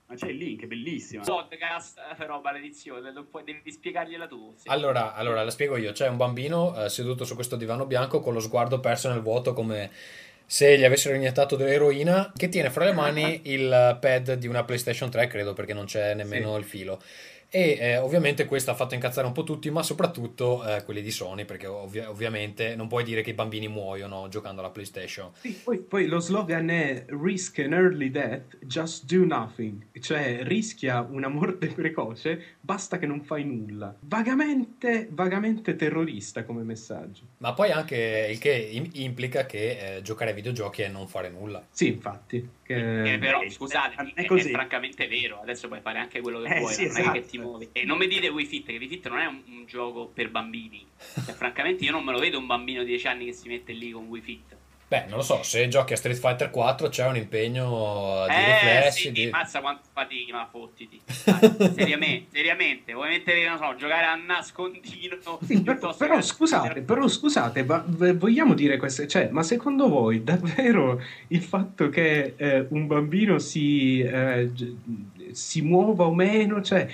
Ma 0.08 0.14
c'è 0.14 0.28
il 0.28 0.36
link, 0.36 0.62
è 0.62 0.66
bellissimo. 0.66 1.24
Podcast, 1.24 1.98
eh, 1.98 2.14
però, 2.14 2.40
maledizione, 2.40 3.10
non 3.10 3.28
puoi, 3.28 3.42
devi 3.42 3.72
spiegargliela 3.72 4.28
tu. 4.28 4.54
Sì. 4.56 4.68
Allora, 4.68 5.14
allora, 5.14 5.42
la 5.42 5.50
spiego 5.50 5.76
io. 5.76 5.90
C'è 5.90 6.06
un 6.08 6.16
bambino 6.16 6.84
eh, 6.84 6.88
seduto 6.88 7.24
su 7.24 7.34
questo 7.34 7.56
divano 7.56 7.86
bianco 7.86 8.20
con 8.20 8.32
lo 8.32 8.38
sguardo 8.38 8.78
perso 8.78 9.08
nel 9.08 9.20
vuoto 9.20 9.52
come 9.52 9.90
se 10.46 10.78
gli 10.78 10.84
avessero 10.84 11.16
iniettato 11.16 11.56
dell'eroina, 11.56 12.32
che 12.36 12.48
tiene 12.48 12.70
fra 12.70 12.84
le 12.84 12.92
mani 12.94 13.40
il 13.46 13.98
pad 14.00 14.34
di 14.34 14.46
una 14.46 14.62
PlayStation 14.62 15.10
3, 15.10 15.26
credo, 15.26 15.54
perché 15.54 15.74
non 15.74 15.86
c'è 15.86 16.14
nemmeno 16.14 16.52
sì. 16.52 16.58
il 16.58 16.64
filo 16.64 17.02
e 17.48 17.76
eh, 17.80 17.96
ovviamente 17.98 18.44
questo 18.44 18.70
ha 18.70 18.74
fatto 18.74 18.94
incazzare 18.94 19.26
un 19.26 19.32
po' 19.32 19.44
tutti, 19.44 19.70
ma 19.70 19.82
soprattutto 19.82 20.66
eh, 20.66 20.84
quelli 20.84 21.02
di 21.02 21.10
Sony, 21.10 21.44
perché 21.44 21.66
ovvi- 21.66 22.00
ovviamente 22.00 22.74
non 22.74 22.88
puoi 22.88 23.04
dire 23.04 23.22
che 23.22 23.30
i 23.30 23.34
bambini 23.34 23.68
muoiono 23.68 24.28
giocando 24.28 24.60
alla 24.60 24.70
PlayStation. 24.70 25.30
Sì, 25.38 25.60
poi, 25.62 25.78
poi, 25.78 26.06
lo 26.06 26.20
slogan 26.20 26.68
è 26.70 27.04
Risk 27.08 27.60
an 27.60 27.72
early 27.72 28.10
death, 28.10 28.58
just 28.62 29.04
do 29.04 29.24
nothing, 29.24 29.86
cioè 30.00 30.40
rischia 30.42 31.06
una 31.08 31.28
morte 31.28 31.68
precoce, 31.74 32.56
basta 32.60 32.98
che 32.98 33.06
non 33.06 33.22
fai 33.22 33.44
nulla. 33.44 33.94
Vagamente, 34.00 35.08
vagamente 35.10 35.76
terrorista 35.76 36.44
come 36.44 36.62
messaggio. 36.62 37.22
Ma 37.38 37.52
poi 37.52 37.70
anche 37.70 38.28
il 38.30 38.38
che 38.38 38.82
implica 38.94 39.46
che 39.46 39.96
eh, 39.96 40.02
giocare 40.02 40.30
ai 40.30 40.36
videogiochi 40.36 40.82
è 40.82 40.88
non 40.88 41.06
fare 41.08 41.28
nulla. 41.28 41.64
Sì, 41.70 41.88
infatti. 41.88 42.48
Che... 42.66 43.14
Eh, 43.14 43.18
però, 43.18 43.48
scusate, 43.48 44.12
è, 44.14 44.22
è, 44.22 44.26
è, 44.26 44.50
francamente 44.50 45.06
vero, 45.06 45.40
adesso 45.40 45.68
puoi 45.68 45.80
fare 45.80 45.98
anche 45.98 46.20
quello 46.20 46.40
che 46.40 46.56
eh, 46.56 46.58
vuoi, 46.58 46.72
sì, 46.72 46.86
non 46.86 46.96
esatto. 46.96 47.08
è 47.10 47.12
che 47.20 47.26
ti 47.26 47.38
muovi. 47.46 47.68
E 47.72 47.84
non 47.84 47.98
mi 47.98 48.06
dite 48.06 48.28
Wii 48.28 48.46
Fit, 48.46 48.66
che 48.66 48.76
Wii 48.76 48.88
Fit 48.88 49.08
non 49.08 49.18
è 49.18 49.26
un, 49.26 49.42
un 49.48 49.64
gioco 49.66 50.06
per 50.12 50.30
bambini. 50.30 50.84
Cioè, 51.24 51.34
francamente 51.34 51.84
io 51.84 51.92
non 51.92 52.04
me 52.04 52.12
lo 52.12 52.18
vedo 52.18 52.38
un 52.38 52.46
bambino 52.46 52.80
di 52.82 52.88
10 52.88 53.06
anni 53.08 53.24
che 53.26 53.32
si 53.32 53.48
mette 53.48 53.72
lì 53.72 53.90
con 53.90 54.06
Wii 54.06 54.22
Fit. 54.22 54.56
Beh, 54.88 55.06
non 55.08 55.16
lo 55.16 55.22
so, 55.24 55.42
se 55.42 55.66
giochi 55.66 55.94
a 55.94 55.96
Street 55.96 56.16
Fighter 56.16 56.48
4 56.48 56.88
c'è 56.90 57.04
un 57.08 57.16
impegno 57.16 58.24
di 58.28 58.34
Eh, 58.34 58.44
riflessi. 58.52 59.00
sì, 59.00 59.10
di- 59.10 59.26
mazza 59.30 59.60
quanto 59.60 59.88
fatichi, 59.92 60.30
ma 60.30 60.46
fottiti. 60.48 61.00
Dai, 61.26 61.72
seriamente, 61.74 62.26
seriamente, 62.30 62.92
vuoi 62.92 63.08
mettere, 63.08 63.48
non 63.48 63.58
so, 63.58 63.74
giocare 63.74 64.06
a 64.06 64.14
nascondino 64.14 65.16
Sì, 65.44 65.60
però, 65.60 66.22
scusate, 66.22 66.82
però 66.82 67.08
scusate, 67.08 67.64
ma 67.64 67.84
vogliamo 68.14 68.54
dire 68.54 68.76
queste, 68.76 69.08
cioè, 69.08 69.28
ma 69.32 69.42
secondo 69.42 69.88
voi 69.88 70.22
davvero 70.22 71.02
il 71.28 71.42
fatto 71.42 71.88
che 71.88 72.34
eh, 72.36 72.66
un 72.68 72.86
bambino 72.86 73.40
si, 73.40 73.98
eh, 74.02 74.52
si 75.32 75.62
muova 75.62 76.04
o 76.04 76.14
meno, 76.14 76.62
cioè 76.62 76.86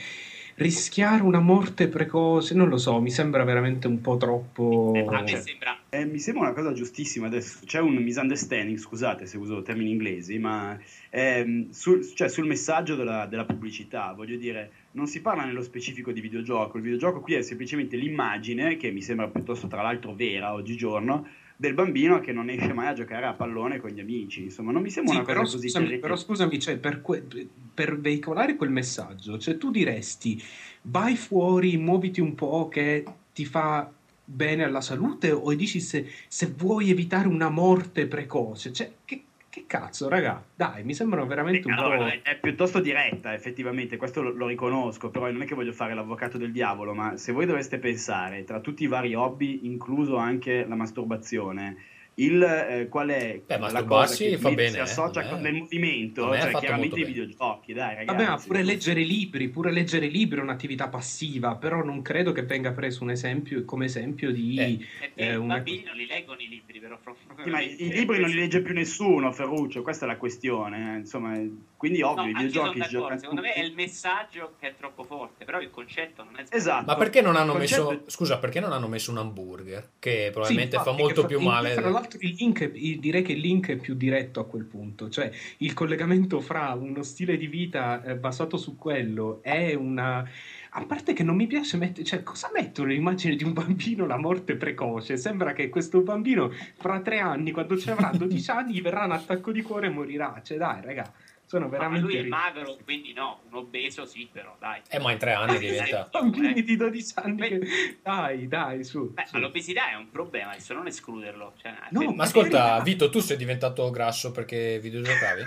rischiare 0.57 1.23
una 1.23 1.41
morte 1.41 1.88
precoce, 1.88 2.55
non 2.55 2.69
lo 2.69 2.77
so, 2.77 3.01
mi 3.01 3.11
sembra 3.11 3.45
veramente 3.45 3.87
un 3.87 4.01
po' 4.01 4.17
troppo... 4.17 4.93
Eh, 4.95 5.01
a 5.01 5.21
me 5.21 5.27
cioè, 5.27 5.41
sembra 5.41 5.79
Eh, 5.88 6.05
mi 6.05 6.19
sembra 6.19 6.45
una 6.45 6.53
cosa 6.53 6.73
giustissima 6.73 7.27
adesso. 7.27 7.61
C'è 7.65 7.81
un 7.81 7.95
misunderstanding, 7.95 8.79
scusate 8.79 9.27
se 9.27 9.37
uso 9.37 9.62
termini 9.62 9.91
inglesi, 9.91 10.38
ma 10.38 10.79
ehm, 11.11 11.71
sul, 11.71 12.15
cioè, 12.15 12.29
sul 12.29 12.47
messaggio 12.47 12.95
della, 12.95 13.27
della 13.27 13.45
pubblicità, 13.45 14.12
voglio 14.12 14.37
dire, 14.37 14.71
non 14.93 15.07
si 15.07 15.21
parla 15.21 15.45
nello 15.45 15.62
specifico 15.62 16.12
di 16.12 16.21
videogioco. 16.21 16.77
Il 16.77 16.83
videogioco 16.83 17.21
qui 17.21 17.35
è 17.35 17.43
semplicemente 17.43 17.97
l'immagine, 17.97 18.77
che 18.77 18.91
mi 18.91 19.03
sembra 19.03 19.29
piuttosto 19.29 19.67
tra 19.69 19.83
l'altro 19.83 20.15
vera 20.15 20.53
oggigiorno, 20.53 21.27
del 21.62 21.75
bambino 21.75 22.18
che 22.18 22.33
non 22.33 22.51
esce 22.51 22.72
mai 22.72 22.88
a 22.88 22.92
giocare 22.92 23.25
a 23.25 23.35
pallone 23.35 23.79
con 23.79 23.90
gli 23.90 24.01
amici. 24.01 24.42
Insomma, 24.42 24.72
non 24.72 24.83
mi 24.83 24.90
sembra 24.90 25.12
Sì, 25.12 25.18
una 25.20 25.27
cosa 25.27 25.40
così 25.57 25.68
scusami, 25.68 25.98
però 26.01 26.16
scusami, 26.16 26.59
cioè, 26.59 26.77
per, 26.77 27.01
que- 27.01 27.25
per 27.72 28.01
veicolare 28.01 28.57
quel 28.57 28.70
messaggio, 28.70 29.38
cioè 29.38 29.57
tu 29.59 29.70
diresti 29.70 30.42
vai 30.83 31.14
fuori, 31.16 31.77
muoviti 31.77 32.20
un 32.20 32.35
po' 32.35 32.68
che 32.68 33.05
ti 33.33 33.44
fa 33.44 33.92
bene 34.25 34.64
alla 34.64 34.81
salute 34.81 35.31
o 35.31 35.55
dici 35.55 35.79
se, 35.81 36.09
se 36.27 36.53
vuoi 36.57 36.90
evitare 36.90 37.29
una 37.29 37.48
morte 37.48 38.07
precoce, 38.09 38.72
cioè 38.72 38.90
che, 39.05 39.22
che 39.53 39.65
cazzo 39.67 40.09
raga, 40.09 40.43
dai, 40.55 40.83
mi 40.83 40.95
sembrano 40.95 41.27
veramente 41.27 41.69
un 41.69 41.75
Allora, 41.75 41.99
po'... 41.99 42.05
è, 42.07 42.23
è 42.23 42.38
piuttosto 42.38 42.81
diretta, 42.81 43.35
effettivamente, 43.35 43.99
questo 43.99 44.23
lo, 44.23 44.31
lo 44.31 44.47
riconosco, 44.47 45.11
però 45.11 45.31
non 45.31 45.43
è 45.43 45.45
che 45.45 45.55
voglio 45.55 45.75
fare 45.75 45.93
l'avvocato 45.93 46.38
del 46.38 46.53
diavolo, 46.53 46.95
ma 46.95 47.19
se 47.19 47.33
voi 47.33 47.45
doveste 47.45 47.79
pensare, 47.79 48.45
tra 48.45 48.61
tutti 48.61 48.85
i 48.85 48.87
vari 48.87 49.15
hobby, 49.15 49.67
incluso 49.67 50.17
anche 50.17 50.65
la 50.67 50.75
masturbazione, 50.75 51.77
il, 52.16 52.42
eh, 52.42 52.88
qual 52.88 53.09
è 53.09 53.40
Beh, 53.46 53.59
la 53.59 53.85
cosa 53.85 54.14
che 54.14 54.37
fa 54.37 54.51
bene, 54.51 54.68
si 54.70 54.77
eh, 54.77 54.81
associa 54.81 55.22
me- 55.22 55.29
con 55.29 55.46
a 55.46 55.51
movimento, 55.53 56.37
cioè 56.37 56.51
chiaramente 56.53 57.01
i 57.01 57.05
videogiochi, 57.05 57.72
dai 57.72 57.94
ragazzi. 57.94 58.16
Vabbè, 58.16 58.29
ma 58.29 58.37
pure 58.37 58.62
leggere 58.62 59.01
libri, 59.03 59.48
pure 59.48 59.70
leggere 59.72 60.07
libri 60.09 60.38
è 60.38 60.42
un'attività 60.42 60.88
passiva, 60.88 61.57
però 61.57 61.83
non 61.83 62.03
credo 62.03 62.33
che 62.33 62.42
venga 62.42 62.72
preso 62.72 63.03
un 63.03 63.11
esempio 63.11 63.64
come 63.64 63.87
esempio 63.87 64.31
di... 64.31 64.59
Eh. 64.59 64.79
È 65.01 65.05
Eh, 65.05 65.27
vero, 65.27 65.33
i 65.33 65.37
una- 65.37 65.55
bambini 65.55 65.83
non 65.85 65.96
li 65.96 66.07
leggono 66.07 66.40
i 66.40 66.48
libri, 66.48 66.81
però. 66.81 66.98
Sì, 67.42 67.48
ma 67.51 67.61
i 67.61 67.77
i 67.83 67.92
libri 67.92 68.20
non 68.20 68.29
li 68.29 68.37
legge 68.37 68.61
più 68.61 68.75
nessuno, 68.75 69.33
Ferruccio, 69.33 69.83
questa 69.83 70.05
è 70.05 70.09
la 70.09 70.16
questione, 70.16 70.94
eh, 70.94 70.98
insomma, 70.98 71.33
quindi 71.77 72.01
No, 72.01 72.11
ovvio, 72.11 72.25
i 72.25 72.29
io 72.29 72.35
sono 72.35 72.46
videogiochi 72.72 72.90
giocano 72.90 73.18
secondo 73.18 73.40
me 73.40 73.53
è 73.55 73.61
il 73.62 73.72
messaggio 73.75 74.55
che 74.61 74.68
è 74.68 74.75
troppo 74.77 75.03
forte, 75.05 75.44
però 75.44 75.61
il 75.61 75.70
concetto 75.70 76.22
non 76.22 76.35
è 76.35 76.44
sbagliato. 76.44 76.57
Esatto. 76.57 76.85
Ma 76.87 76.96
perché 76.96 77.20
non 77.22 77.37
hanno 77.37 77.53
Il 77.53 77.59
concetto 77.59 77.88
messo, 77.90 78.03
scusa, 78.11 78.38
perché 78.38 78.61
non 78.61 78.72
hanno 78.72 78.87
messo 78.88 79.11
un 79.11 79.18
hamburger? 79.18 79.90
Che 79.98 80.25
Sì, 80.27 80.31
probabilmente 80.31 80.77
infatti, 80.77 80.96
fa 80.96 81.03
molto 81.03 81.20
che 81.22 81.27
più 81.27 81.40
male. 81.40 81.75
Tra 81.75 81.90
l'altro, 82.03 82.19
il 82.21 82.35
link, 82.38 82.71
direi 82.99 83.23
che 83.23 83.33
il 83.33 83.41
link 83.41 83.71
è 83.71 83.77
più 83.77 83.95
diretto 83.95 84.41
a 84.41 84.47
quel 84.47 84.65
punto, 84.65 85.09
cioè 85.09 85.31
il 85.59 85.73
collegamento 85.73 86.41
fra 86.41 86.73
uno 86.75 87.03
stile 87.03 87.37
di 87.37 87.47
vita 87.47 88.03
eh, 88.03 88.17
basato 88.17 88.57
su 88.57 88.77
quello 88.77 89.41
e 89.43 89.75
una. 89.75 90.29
A 90.75 90.87
parte 90.87 91.12
che 91.12 91.23
non 91.23 91.37
mi 91.37 91.47
piace 91.47 91.77
mettere, 91.77 92.03
cioè, 92.05 92.23
cosa 92.23 92.51
mettono 92.53 92.88
l'immagine 92.88 93.37
di 93.37 93.45
un 93.45 93.53
bambino 93.53 94.07
la 94.07 94.17
morte 94.17 94.57
precoce? 94.57 95.19
Sembra 95.19 95.53
che 95.53 95.69
questo 95.69 96.01
bambino 96.01 96.51
fra 96.77 97.01
tre 97.01 97.19
anni, 97.19 97.51
quando 97.51 97.77
ci 97.77 97.91
avrà 97.91 98.11
12 98.11 98.51
anni, 98.51 98.73
gli 98.73 98.83
verrà 98.83 99.05
un 99.05 99.12
attacco 99.12 99.53
di 99.53 99.61
cuore 99.61 99.88
e 99.88 99.91
morirà. 99.91 100.41
Cioè, 100.43 100.57
dai, 100.57 100.81
raga, 100.83 101.12
sono 101.53 101.67
No, 101.67 101.71
ma 101.73 101.77
veramente. 101.77 102.07
lui 102.07 102.17
è 102.17 102.23
magro, 102.23 102.79
quindi 102.83 103.12
no, 103.12 103.41
un 103.51 103.57
obeso 103.59 104.07
sì, 104.07 104.27
però 104.33 104.57
dai. 104.59 104.81
Eh, 104.88 104.99
ma 104.99 105.12
in 105.12 105.19
tre 105.19 105.33
anni 105.35 105.59
diventa... 105.59 106.09
Bambini 106.11 106.62
di 106.62 106.77
12 106.77 107.12
anni, 107.17 107.49
che- 107.49 107.99
dai, 108.03 108.49
dai, 108.49 108.85
su. 108.85 109.12
Beh, 109.12 109.25
su. 109.27 109.35
ma 109.35 109.41
l'obesità 109.41 109.91
è 109.91 109.95
un 109.95 110.09
problema, 110.11 110.53
adesso 110.53 110.73
non 110.73 110.87
escluderlo. 110.87 111.53
Cioè, 111.61 111.75
No, 111.91 112.11
Ma 112.12 112.25
ascolta, 112.25 112.81
Vito, 112.81 113.11
tu 113.11 113.19
sei 113.21 113.37
diventato 113.37 113.91
grasso 113.91 114.31
perché 114.31 114.79
videogiocavi? 114.81 115.43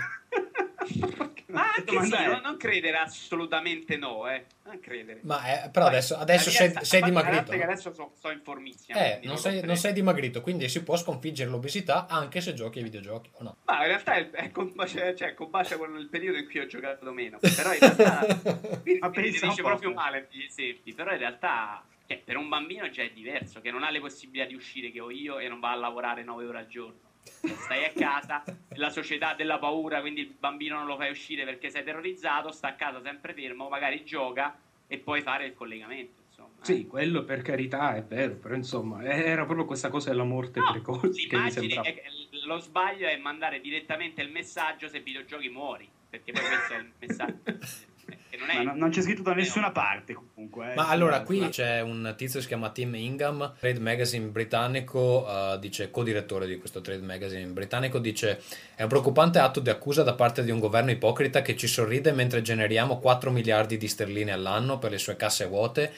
Ma 1.60 1.72
Che 1.84 1.96
anche 1.96 2.06
sì, 2.16 2.22
è? 2.22 2.26
non, 2.28 2.40
non 2.42 2.56
credere 2.56 2.96
assolutamente 2.98 3.96
no, 3.96 4.28
eh. 4.28 4.44
Non 4.64 4.78
credere. 4.80 5.20
Ma 5.22 5.64
eh, 5.64 5.70
però 5.70 5.86
Poi, 5.86 5.94
adesso, 5.94 6.16
adesso 6.16 6.50
sei, 6.50 6.68
mia- 6.70 6.84
sei 6.84 7.02
dimagrito. 7.02 7.54
no? 7.56 7.62
adesso 7.62 7.92
so- 7.92 8.12
sto 8.16 8.30
in 8.30 8.40
formissima. 8.42 8.98
Eh, 8.98 9.20
non 9.24 9.36
sei, 9.38 9.62
non 9.64 9.76
sei 9.76 9.92
dimagrito, 9.92 10.40
quindi 10.40 10.68
si 10.68 10.82
può 10.82 10.96
sconfiggere 10.96 11.50
l'obesità 11.50 12.06
anche 12.08 12.40
se 12.40 12.54
giochi 12.54 12.78
ai 12.78 12.84
videogiochi, 12.84 13.30
o 13.34 13.42
no? 13.44 13.56
Ma 13.64 13.80
in 13.82 13.86
realtà 13.86 14.14
è, 14.14 14.30
è 14.30 14.50
combacia, 14.50 15.14
cioè, 15.14 15.34
combacia 15.34 15.76
con 15.76 15.96
il 15.96 16.08
periodo 16.08 16.38
in 16.38 16.46
cui 16.48 16.60
ho 16.60 16.66
giocato 16.66 17.10
meno. 17.12 17.38
Però 17.40 17.72
in 17.72 17.78
realtà. 17.78 18.26
quindi, 18.82 18.98
Ma 19.00 19.10
quindi 19.10 19.30
pensa 19.30 19.38
si 19.38 19.44
un 19.44 19.50
dice 19.50 19.62
po'. 19.62 19.68
proprio 19.68 19.92
male 19.92 20.28
gli 20.30 20.42
esempi. 20.42 20.92
Però 20.94 21.10
in 21.12 21.18
realtà. 21.18 21.84
cioè, 22.06 22.18
per 22.18 22.36
un 22.36 22.48
bambino 22.48 22.88
già 22.90 23.02
è 23.02 23.10
diverso, 23.10 23.60
che 23.60 23.70
non 23.70 23.82
ha 23.82 23.90
le 23.90 24.00
possibilità 24.00 24.46
di 24.48 24.54
uscire 24.54 24.90
che 24.90 25.00
ho 25.00 25.10
io 25.10 25.38
e 25.38 25.48
non 25.48 25.60
va 25.60 25.70
a 25.72 25.76
lavorare 25.76 26.22
9 26.24 26.44
ore 26.46 26.58
al 26.58 26.66
giorno. 26.68 26.98
Stai 27.26 27.84
a 27.84 27.92
casa, 27.92 28.44
la 28.74 28.90
società 28.90 29.34
della 29.34 29.58
paura, 29.58 30.00
quindi 30.00 30.20
il 30.20 30.34
bambino 30.38 30.76
non 30.78 30.86
lo 30.86 30.96
fai 30.96 31.10
uscire 31.10 31.44
perché 31.44 31.70
sei 31.70 31.84
terrorizzato, 31.84 32.50
sta 32.52 32.68
a 32.68 32.74
casa 32.74 33.00
sempre 33.02 33.34
fermo, 33.34 33.68
magari 33.68 34.04
gioca 34.04 34.56
e 34.86 34.98
poi 34.98 35.22
fare 35.22 35.46
il 35.46 35.54
collegamento. 35.54 36.22
Insomma, 36.28 36.54
eh. 36.60 36.64
Sì, 36.64 36.86
quello 36.86 37.24
per 37.24 37.42
carità 37.42 37.94
è 37.96 38.02
vero, 38.04 38.34
però 38.36 38.54
insomma 38.54 39.02
era 39.02 39.44
proprio 39.44 39.64
questa 39.66 39.88
cosa 39.88 40.10
della 40.10 40.24
morte 40.24 40.60
No, 40.60 40.70
precoce 40.70 41.26
che 41.26 41.36
mi 41.36 41.50
sembrava. 41.50 41.88
è- 41.88 42.02
lo 42.44 42.58
sbaglio 42.58 43.08
è 43.08 43.16
mandare 43.16 43.60
direttamente 43.60 44.22
il 44.22 44.30
messaggio 44.30 44.88
se 44.88 45.00
videogiochi 45.00 45.48
muori, 45.48 45.88
perché 46.08 46.30
poi 46.32 46.42
questo 46.44 46.74
è 46.74 46.78
il 46.78 46.92
messaggio. 46.98 47.42
Che 48.06 48.36
non 48.36 48.50
è 48.50 48.56
Ma 48.62 48.72
no- 48.72 48.78
non 48.78 48.90
c'è 48.90 49.02
scritto 49.02 49.22
da 49.22 49.34
nessuna 49.34 49.70
parte 49.72 50.14
comunque. 50.14 50.72
eh, 50.72 50.74
Ma 50.74 50.88
allora 50.88 51.22
qui 51.22 51.48
c'è 51.48 51.80
un 51.80 52.14
tizio 52.16 52.36
che 52.36 52.42
si 52.42 52.48
chiama 52.48 52.70
Tim 52.70 52.94
Ingham, 52.94 53.54
trade 53.58 53.80
magazine 53.80 54.26
britannico, 54.26 55.26
eh, 55.28 55.58
dice 55.58 55.90
co-direttore 55.90 56.46
di 56.46 56.58
questo 56.58 56.80
trade 56.80 57.02
magazine 57.02 57.44
britannico, 57.46 57.98
dice 57.98 58.40
è 58.74 58.82
un 58.82 58.88
preoccupante 58.88 59.38
atto 59.38 59.60
di 59.60 59.70
accusa 59.70 60.02
da 60.02 60.14
parte 60.14 60.44
di 60.44 60.50
un 60.50 60.58
governo 60.58 60.90
ipocrita 60.90 61.42
che 61.42 61.56
ci 61.56 61.66
sorride 61.66 62.12
mentre 62.12 62.42
generiamo 62.42 62.98
4 62.98 63.30
miliardi 63.30 63.76
di 63.76 63.88
sterline 63.88 64.32
all'anno 64.32 64.78
per 64.78 64.90
le 64.92 64.98
sue 64.98 65.16
casse 65.16 65.46
vuote, 65.46 65.92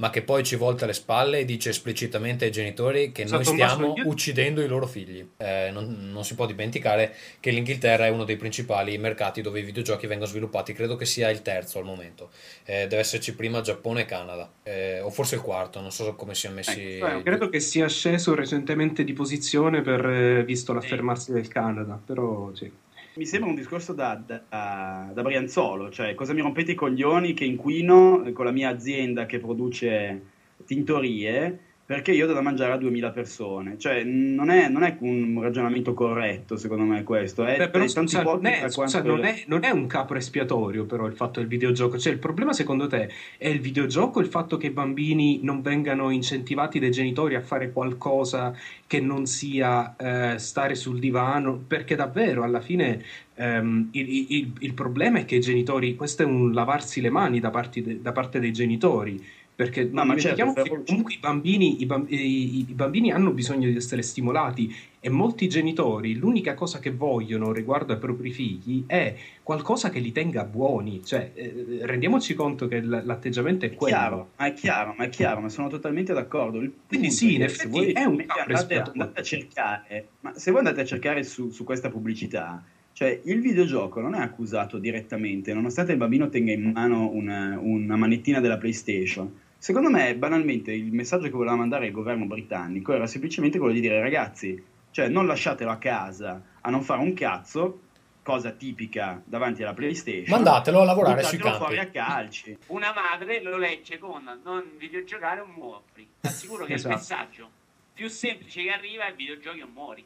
ma 0.00 0.08
che 0.08 0.22
poi 0.22 0.42
ci 0.42 0.56
volta 0.56 0.86
le 0.86 0.94
spalle 0.94 1.40
e 1.40 1.44
dice 1.44 1.70
esplicitamente 1.70 2.46
ai 2.46 2.50
genitori 2.50 3.12
che 3.12 3.24
noi 3.24 3.40
Esatto, 3.40 3.56
Tommaso, 3.56 3.74
stiamo 3.74 3.94
uccidendo 4.10 4.62
i 4.62 4.66
loro 4.66 4.86
figli. 4.86 5.24
Eh, 5.36 5.70
non, 5.72 6.10
non 6.10 6.24
si 6.24 6.34
può 6.34 6.46
dimenticare 6.46 7.14
che 7.38 7.50
l'Inghilterra 7.50 8.06
è 8.06 8.08
uno 8.08 8.24
dei 8.24 8.36
principali 8.36 8.96
mercati 8.96 9.42
dove 9.42 9.60
i 9.60 9.62
videogiochi 9.62 10.06
vengono 10.06 10.28
sviluppati, 10.28 10.72
credo 10.72 10.96
che 10.96 11.04
sia 11.04 11.28
il 11.28 11.42
terzo 11.42 11.78
al 11.78 11.84
momento. 11.84 12.30
Eh, 12.64 12.86
deve 12.86 12.98
esserci 12.98 13.34
prima 13.34 13.60
Giappone 13.60 14.00
e 14.00 14.04
Canada, 14.06 14.50
eh, 14.62 15.00
o 15.00 15.10
forse 15.10 15.34
il 15.34 15.42
quarto, 15.42 15.80
non 15.80 15.92
so 15.92 16.14
come 16.14 16.34
siano 16.34 16.56
messi. 16.56 16.98
Ecco, 16.98 17.22
credo 17.22 17.48
che 17.50 17.60
sia 17.60 17.86
sceso 17.86 18.34
recentemente 18.34 19.04
di 19.04 19.12
posizione 19.12 19.82
per, 19.82 20.04
eh, 20.06 20.44
visto 20.44 20.72
l'affermarsi 20.72 21.30
del 21.32 21.48
Canada, 21.48 22.00
però 22.02 22.50
sì. 22.54 22.72
Mi 23.20 23.26
sembra 23.26 23.50
un 23.50 23.54
discorso 23.54 23.92
da, 23.92 24.14
da, 24.14 25.10
da 25.12 25.22
Brianzolo, 25.22 25.90
cioè 25.90 26.14
cosa 26.14 26.32
mi 26.32 26.40
rompete 26.40 26.72
i 26.72 26.74
coglioni 26.74 27.34
che 27.34 27.44
inquino 27.44 28.22
con 28.32 28.46
la 28.46 28.50
mia 28.50 28.70
azienda 28.70 29.26
che 29.26 29.38
produce 29.38 30.22
tintorie 30.64 31.69
perché 31.90 32.12
io 32.12 32.28
do 32.28 32.34
da 32.34 32.40
mangiare 32.40 32.74
a 32.74 32.76
2000 32.76 33.10
persone. 33.10 33.76
Cioè 33.76 34.04
non 34.04 34.48
è, 34.48 34.68
non 34.68 34.84
è 34.84 34.96
un 35.00 35.40
ragionamento 35.42 35.92
corretto 35.92 36.56
secondo 36.56 36.84
me 36.84 37.02
questo, 37.02 37.44
è, 37.44 37.56
Beh, 37.56 37.68
però 37.68 37.84
scusa, 37.88 38.22
non, 38.22 38.46
è, 38.46 38.68
scusa, 38.68 39.02
non 39.02 39.24
è- 39.24 39.42
non 39.48 39.64
è 39.64 39.70
un 39.70 39.88
capo 39.88 40.14
espiatorio 40.14 40.84
però 40.84 41.06
il 41.06 41.14
fatto 41.14 41.40
del 41.40 41.48
videogioco, 41.48 41.98
cioè 41.98 42.12
il 42.12 42.20
problema 42.20 42.52
secondo 42.52 42.86
te 42.86 43.10
è 43.36 43.48
il 43.48 43.58
videogioco 43.58 44.20
il 44.20 44.28
fatto 44.28 44.56
che 44.56 44.68
i 44.68 44.70
bambini 44.70 45.40
non 45.42 45.62
vengano 45.62 46.10
incentivati 46.10 46.78
dai 46.78 46.92
genitori 46.92 47.34
a 47.34 47.40
fare 47.40 47.72
qualcosa 47.72 48.54
che 48.86 49.00
non 49.00 49.26
sia 49.26 49.96
eh, 49.96 50.38
stare 50.38 50.76
sul 50.76 51.00
divano, 51.00 51.56
perché 51.66 51.96
davvero 51.96 52.44
alla 52.44 52.60
fine 52.60 53.02
ehm, 53.34 53.88
il, 53.92 54.26
il- 54.28 54.52
il 54.60 54.74
problema 54.74 55.18
è 55.18 55.24
che 55.24 55.36
i 55.36 55.40
genitori, 55.40 55.96
questo 55.96 56.22
è 56.22 56.24
un 56.24 56.52
lavarsi 56.52 57.00
le 57.00 57.10
mani 57.10 57.40
da, 57.40 57.50
parti 57.50 57.82
de- 57.82 58.00
da 58.00 58.12
parte 58.12 58.38
dei 58.38 58.52
genitori. 58.52 59.38
Perché 59.60 59.90
No, 59.92 60.06
ma 60.06 60.16
certo, 60.16 60.54
che 60.54 60.82
comunque 60.86 61.12
i 61.12 61.18
bambini, 61.18 61.82
i, 61.82 61.84
bam- 61.84 62.06
i- 62.08 62.64
bambini 62.72 63.12
hanno 63.12 63.30
bisogno 63.30 63.68
di 63.68 63.76
essere 63.76 64.00
stimolati 64.00 64.74
e 65.00 65.10
molti 65.10 65.50
genitori 65.50 66.14
l'unica 66.14 66.54
cosa 66.54 66.78
che 66.78 66.90
vogliono 66.92 67.52
riguardo 67.52 67.92
ai 67.92 67.98
propri 67.98 68.30
figli 68.30 68.84
è 68.86 69.14
qualcosa 69.42 69.90
che 69.90 69.98
li 69.98 70.12
tenga 70.12 70.44
buoni. 70.44 71.04
Cioè, 71.04 71.32
eh, 71.34 71.80
rendiamoci 71.82 72.32
conto 72.32 72.68
che 72.68 72.80
l'atteggiamento 72.80 73.66
è 73.66 73.68
È 73.68 73.74
quello. 73.74 73.94
chiaro, 73.94 74.28
ma 74.38 74.46
è 74.46 74.52
chiaro, 74.54 74.94
ma 74.96 75.04
è 75.04 75.08
chiaro, 75.10 75.40
ma 75.42 75.50
sono 75.50 75.68
totalmente 75.68 76.14
d'accordo. 76.14 76.66
Quindi 76.88 77.10
sì, 77.10 77.34
in 77.34 77.42
effetti 77.42 77.68
voi 77.68 77.92
è 77.92 78.04
un 78.04 78.24
andate, 78.26 78.78
andate 78.78 79.20
a 79.20 79.22
cercare, 79.22 80.08
ma 80.20 80.32
se 80.38 80.50
voi 80.52 80.60
andate 80.60 80.80
a 80.80 80.84
cercare 80.86 81.22
su, 81.22 81.50
su 81.50 81.64
questa 81.64 81.90
pubblicità, 81.90 82.64
cioè 82.94 83.20
il 83.24 83.40
videogioco 83.42 84.00
non 84.00 84.14
è 84.14 84.20
accusato 84.20 84.78
direttamente, 84.78 85.52
nonostante 85.52 85.92
il 85.92 85.98
bambino 85.98 86.30
tenga 86.30 86.50
in 86.52 86.70
mano 86.72 87.10
una, 87.12 87.58
una 87.60 87.96
manettina 87.96 88.40
della 88.40 88.56
PlayStation. 88.56 89.48
Secondo 89.60 89.90
me, 89.90 90.16
banalmente, 90.16 90.72
il 90.72 90.90
messaggio 90.90 91.24
che 91.24 91.30
voleva 91.32 91.54
mandare 91.54 91.84
il 91.84 91.92
governo 91.92 92.24
britannico 92.24 92.94
era 92.94 93.06
semplicemente 93.06 93.58
quello 93.58 93.74
di 93.74 93.80
dire, 93.80 94.00
ragazzi, 94.00 94.64
Cioè 94.90 95.08
non 95.08 95.26
lasciatelo 95.26 95.70
a 95.70 95.76
casa 95.76 96.42
a 96.62 96.70
non 96.70 96.80
fare 96.82 97.02
un 97.02 97.12
cazzo, 97.12 97.80
cosa 98.22 98.52
tipica 98.52 99.20
davanti 99.22 99.62
alla 99.62 99.74
PlayStation. 99.74 100.30
Mandatelo 100.30 100.80
a 100.80 100.84
lavorare 100.84 101.22
sui 101.24 101.36
campi. 101.36 101.58
fuori 101.58 101.78
a 101.78 101.88
calci. 101.88 102.56
Una 102.68 102.94
madre 102.94 103.42
lo 103.42 103.58
legge 103.58 103.98
con 103.98 104.40
non 104.42 104.64
videogiocare 104.78 105.40
o 105.40 105.46
muori. 105.46 106.08
Assicuro 106.22 106.64
che 106.64 106.72
Esatto. 106.72 106.94
il 106.94 106.98
messaggio 107.00 107.50
più 107.92 108.08
semplice 108.08 108.62
che 108.62 108.70
arriva 108.70 109.06
è 109.06 109.14
videogiochi 109.14 109.60
o 109.60 109.68
muori. 109.70 110.02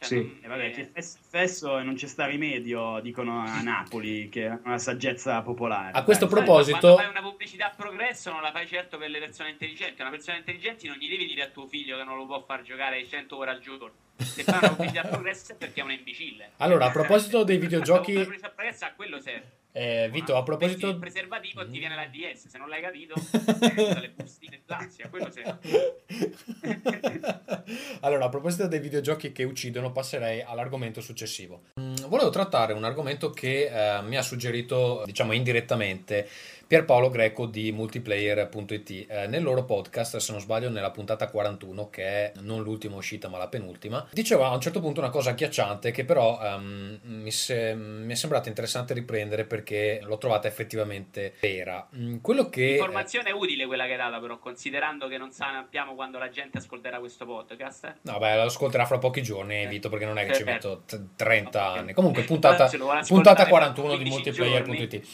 Cioè, 0.00 0.06
Sì. 0.08 0.14
non- 0.16 0.38
E 0.42 0.46
vabbè, 0.48 0.70
che 0.70 0.90
fesso, 0.92 1.18
fesso 1.28 1.78
e 1.78 1.82
non 1.82 1.94
c'è 1.94 2.06
sta 2.06 2.26
rimedio, 2.26 3.00
dicono 3.00 3.40
a 3.40 3.60
Napoli, 3.62 4.28
che 4.28 4.46
è 4.46 4.58
una 4.64 4.78
saggezza 4.78 5.42
popolare. 5.42 5.90
A 5.98 6.04
questo 6.04 6.28
sai, 6.28 6.36
proposito- 6.38 6.78
Quando 6.78 6.96
fai 6.98 7.10
una 7.10 7.22
pubblicità 7.22 7.66
a 7.66 7.74
progresso 7.76 8.30
non 8.30 8.40
la 8.42 8.52
fai 8.52 8.66
certo 8.68 8.96
per 8.96 9.10
le 9.10 9.18
persone 9.18 9.50
intelligenti. 9.50 10.00
Una 10.00 10.10
persona 10.10 10.36
intelligente 10.36 10.86
non 10.86 10.96
gli 10.96 11.08
devi 11.08 11.26
dire 11.26 11.42
a 11.42 11.48
tuo 11.48 11.66
figlio 11.66 11.96
che 11.96 12.04
non 12.04 12.16
lo 12.16 12.26
può 12.26 12.40
far 12.44 12.62
giocare 12.62 13.04
100 13.06 13.36
ore 13.36 13.50
al 13.50 13.60
giorno. 13.60 13.90
Se 14.18 14.42
fa 14.44 14.58
una 14.58 14.68
pubblicità 14.70 15.02
a 15.02 15.06
progresso 15.08 15.52
è 15.52 15.54
perché 15.56 15.80
è 15.80 15.84
un 15.84 15.90
imbecille. 15.92 16.50
Allora, 16.58 16.86
a 16.86 16.90
proposito 16.90 17.42
dei 17.44 17.58
videogiochi- 17.58 18.12
Una 18.12 18.22
pubblicità 18.22 18.46
a 18.48 18.50
progresso 18.50 18.84
a 18.84 18.92
quello 18.94 19.20
serve. 19.20 19.56
Eh, 19.78 20.08
Vito, 20.10 20.36
a 20.36 20.42
Perché 20.42 20.64
il 20.64 20.70
proposito... 20.76 20.98
preservativo 20.98 21.64
ti 21.68 21.78
viene 21.78 21.94
la 21.94 22.06
DS, 22.06 22.48
se 22.48 22.58
non 22.58 22.68
l'hai 22.68 22.80
capito, 22.82 23.14
dalle 23.94 24.10
bustine 24.10 24.62
d'ansia, 24.66 25.08
quello 25.08 25.30
serve. 25.30 26.02
allora, 28.00 28.24
a 28.24 28.28
proposito 28.28 28.66
dei 28.66 28.80
videogiochi 28.80 29.30
che 29.30 29.44
uccidono, 29.44 29.92
passerei 29.92 30.42
all'argomento 30.42 31.00
successivo. 31.00 31.62
Mm, 31.78 31.94
volevo 32.08 32.30
trattare 32.30 32.72
un 32.72 32.82
argomento 32.82 33.30
che 33.30 33.66
eh, 33.66 34.02
mi 34.02 34.16
ha 34.16 34.22
suggerito, 34.22 35.04
diciamo 35.06 35.32
indirettamente, 35.32 36.28
Pierpaolo 36.68 37.08
Greco 37.08 37.46
di 37.46 37.72
multiplayer.it 37.72 39.06
eh, 39.08 39.26
nel 39.26 39.42
loro 39.42 39.64
podcast, 39.64 40.18
se 40.18 40.32
non 40.32 40.40
sbaglio, 40.42 40.68
nella 40.68 40.90
puntata 40.90 41.26
41, 41.26 41.88
che 41.88 42.02
è 42.04 42.32
non 42.42 42.62
l'ultima 42.62 42.96
uscita 42.96 43.28
ma 43.28 43.38
la 43.38 43.48
penultima. 43.48 44.06
Diceva 44.12 44.48
a 44.48 44.52
un 44.54 44.60
certo 44.60 44.78
punto 44.78 45.00
una 45.00 45.08
cosa 45.08 45.30
agghiacciante 45.30 45.90
che 45.92 46.04
però 46.04 46.38
ehm, 46.42 46.98
mi, 47.04 47.30
se- 47.30 47.72
mi 47.74 48.12
è 48.12 48.14
sembrata 48.14 48.50
interessante 48.50 48.92
riprendere 48.92 49.44
perché 49.46 50.00
l'ho 50.02 50.18
trovata 50.18 50.46
effettivamente 50.46 51.32
vera. 51.40 51.88
Mm, 51.96 52.18
quello 52.18 52.50
che... 52.50 52.72
Informazione 52.72 53.30
utile 53.30 53.64
quella 53.64 53.86
che 53.86 53.92
hai 53.92 53.96
data, 53.96 54.20
però, 54.20 54.38
considerando 54.38 55.08
che 55.08 55.16
non 55.16 55.30
sappiamo 55.30 55.94
quando 55.94 56.18
la 56.18 56.28
gente 56.28 56.58
ascolterà 56.58 56.98
questo 56.98 57.24
podcast. 57.24 57.84
eh. 57.84 57.94
No, 58.02 58.18
beh, 58.18 58.36
lo 58.36 58.42
ascolterà 58.42 58.84
fra 58.84 58.98
pochi 58.98 59.22
giorni, 59.22 59.62
Eh, 59.62 59.68
Vito, 59.68 59.88
perché 59.88 60.04
non 60.04 60.18
è 60.18 60.26
che 60.26 60.34
ci 60.34 60.44
metto 60.44 60.82
t- 60.84 61.00
30 61.16 61.48
Ok. 61.70 61.78
anni. 61.78 61.92
Comunque, 61.94 62.24
puntata, 62.24 62.68
puntata 63.06 63.40
fra 63.40 63.48
41 63.48 63.96
di 63.96 64.06
15 64.06 64.10
multiplayer.it. 64.10 65.06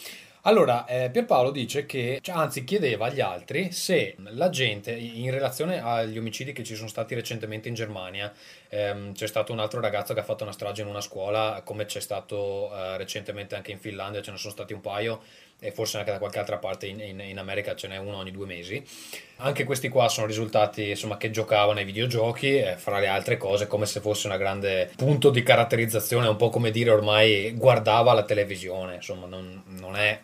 Allora, 0.47 0.85
eh, 0.85 1.09
Pierpaolo 1.09 1.49
dice 1.49 1.87
che, 1.87 2.19
cioè, 2.21 2.35
anzi 2.35 2.63
chiedeva 2.63 3.07
agli 3.07 3.19
altri 3.19 3.71
se 3.71 4.15
la 4.17 4.51
gente, 4.51 4.91
in 4.91 5.31
relazione 5.31 5.81
agli 5.81 6.19
omicidi 6.19 6.53
che 6.53 6.63
ci 6.63 6.75
sono 6.75 6.87
stati 6.87 7.15
recentemente 7.15 7.67
in 7.67 7.73
Germania, 7.73 8.31
ehm, 8.69 9.13
c'è 9.13 9.25
stato 9.25 9.51
un 9.53 9.57
altro 9.57 9.81
ragazzo 9.81 10.13
che 10.13 10.19
ha 10.19 10.23
fatto 10.23 10.43
una 10.43 10.51
strage 10.51 10.83
in 10.83 10.87
una 10.87 11.01
scuola, 11.01 11.63
come 11.65 11.85
c'è 11.85 11.99
stato 11.99 12.71
eh, 12.71 12.95
recentemente 12.97 13.55
anche 13.55 13.71
in 13.71 13.79
Finlandia, 13.79 14.21
ce 14.21 14.29
ne 14.29 14.37
sono 14.37 14.53
stati 14.53 14.73
un 14.73 14.81
paio, 14.81 15.21
e 15.59 15.71
forse 15.71 15.97
anche 15.97 16.11
da 16.11 16.19
qualche 16.19 16.37
altra 16.37 16.57
parte 16.57 16.85
in, 16.85 16.99
in- 16.99 17.21
in 17.21 17.39
America 17.39 17.73
ce 17.73 17.87
n'è 17.87 17.97
uno 17.97 18.17
ogni 18.17 18.31
due 18.31 18.45
mesi. 18.45 18.85
Anche 19.37 19.63
questi 19.63 19.89
qua 19.89 20.07
sono 20.09 20.27
risultati 20.27 20.89
insomma, 20.89 21.17
che 21.17 21.31
giocavano 21.31 21.79
ai 21.79 21.85
videogiochi, 21.85 22.59
eh, 22.59 22.75
fra 22.77 22.99
le 22.99 23.07
altre 23.07 23.37
cose, 23.37 23.65
come 23.65 23.87
se 23.87 23.99
fosse 23.99 24.27
un 24.27 24.37
grande 24.37 24.91
punto 24.95 25.31
di 25.31 25.41
caratterizzazione, 25.41 26.27
un 26.27 26.35
po' 26.35 26.51
come 26.51 26.69
dire 26.69 26.91
ormai 26.91 27.51
guardava 27.53 28.13
la 28.13 28.23
televisione, 28.23 28.95
insomma, 28.95 29.25
non, 29.25 29.63
non 29.79 29.95
è 29.95 30.19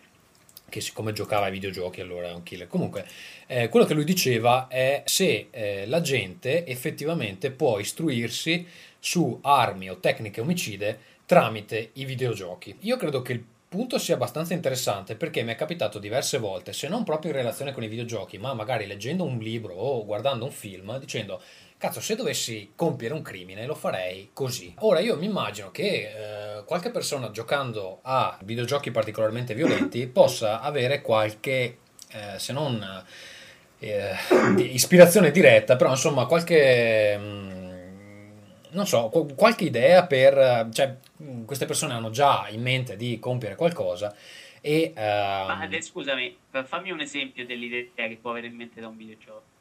che 0.72 0.80
siccome 0.80 1.12
giocava 1.12 1.44
ai 1.44 1.52
videogiochi 1.52 2.00
allora 2.00 2.30
è 2.30 2.32
un 2.32 2.42
killer. 2.42 2.66
Comunque, 2.66 3.06
eh, 3.46 3.68
quello 3.68 3.84
che 3.84 3.92
lui 3.92 4.04
diceva 4.04 4.68
è 4.68 5.02
se 5.04 5.48
eh, 5.50 5.84
la 5.86 6.00
gente 6.00 6.64
effettivamente 6.64 7.50
può 7.50 7.78
istruirsi 7.78 8.66
su 8.98 9.38
armi 9.42 9.90
o 9.90 9.98
tecniche 9.98 10.40
omicide 10.40 10.98
tramite 11.26 11.90
i 11.94 12.06
videogiochi. 12.06 12.74
Io 12.80 12.96
credo 12.96 13.20
che 13.20 13.32
il 13.32 13.44
punto 13.68 13.98
sia 13.98 14.14
abbastanza 14.14 14.54
interessante 14.54 15.14
perché 15.14 15.42
mi 15.42 15.52
è 15.52 15.54
capitato 15.56 15.98
diverse 15.98 16.38
volte, 16.38 16.72
se 16.72 16.88
non 16.88 17.04
proprio 17.04 17.32
in 17.32 17.36
relazione 17.36 17.72
con 17.72 17.82
i 17.82 17.88
videogiochi, 17.88 18.38
ma 18.38 18.54
magari 18.54 18.86
leggendo 18.86 19.24
un 19.24 19.38
libro 19.38 19.74
o 19.74 20.04
guardando 20.04 20.44
un 20.44 20.50
film, 20.50 20.98
dicendo 20.98 21.40
Cazzo, 21.82 22.00
se 22.00 22.14
dovessi 22.14 22.74
compiere 22.76 23.12
un 23.12 23.22
crimine 23.22 23.66
lo 23.66 23.74
farei 23.74 24.30
così. 24.32 24.72
Ora 24.82 25.00
io 25.00 25.16
mi 25.16 25.26
immagino 25.26 25.72
che 25.72 26.58
eh, 26.58 26.64
qualche 26.64 26.92
persona 26.92 27.32
giocando 27.32 27.98
a 28.02 28.38
videogiochi 28.44 28.92
particolarmente 28.92 29.52
violenti 29.52 30.06
possa 30.06 30.60
avere 30.60 31.02
qualche, 31.02 31.78
eh, 32.12 32.38
se 32.38 32.52
non 32.52 33.04
eh, 33.80 34.14
di- 34.54 34.74
ispirazione 34.74 35.32
diretta, 35.32 35.74
però 35.74 35.90
insomma 35.90 36.26
qualche... 36.26 37.18
mm, 37.18 38.30
non 38.70 38.86
so, 38.86 39.08
qu- 39.08 39.34
qualche 39.34 39.64
idea 39.64 40.06
per... 40.06 40.68
cioè, 40.72 40.96
mm, 41.20 41.42
queste 41.46 41.66
persone 41.66 41.94
hanno 41.94 42.10
già 42.10 42.46
in 42.50 42.62
mente 42.62 42.94
di 42.94 43.18
compiere 43.18 43.56
qualcosa 43.56 44.14
e... 44.60 44.92
Ma 44.94 45.64
ehm, 45.64 45.72
eh, 45.72 45.82
scusami, 45.82 46.36
fa- 46.48 46.62
fammi 46.62 46.92
un 46.92 47.00
esempio 47.00 47.44
dell'idea 47.44 48.06
che 48.06 48.18
può 48.22 48.30
avere 48.30 48.46
in 48.46 48.54
mente 48.54 48.80
da 48.80 48.86
un 48.86 48.96
videogioco. 48.96 49.51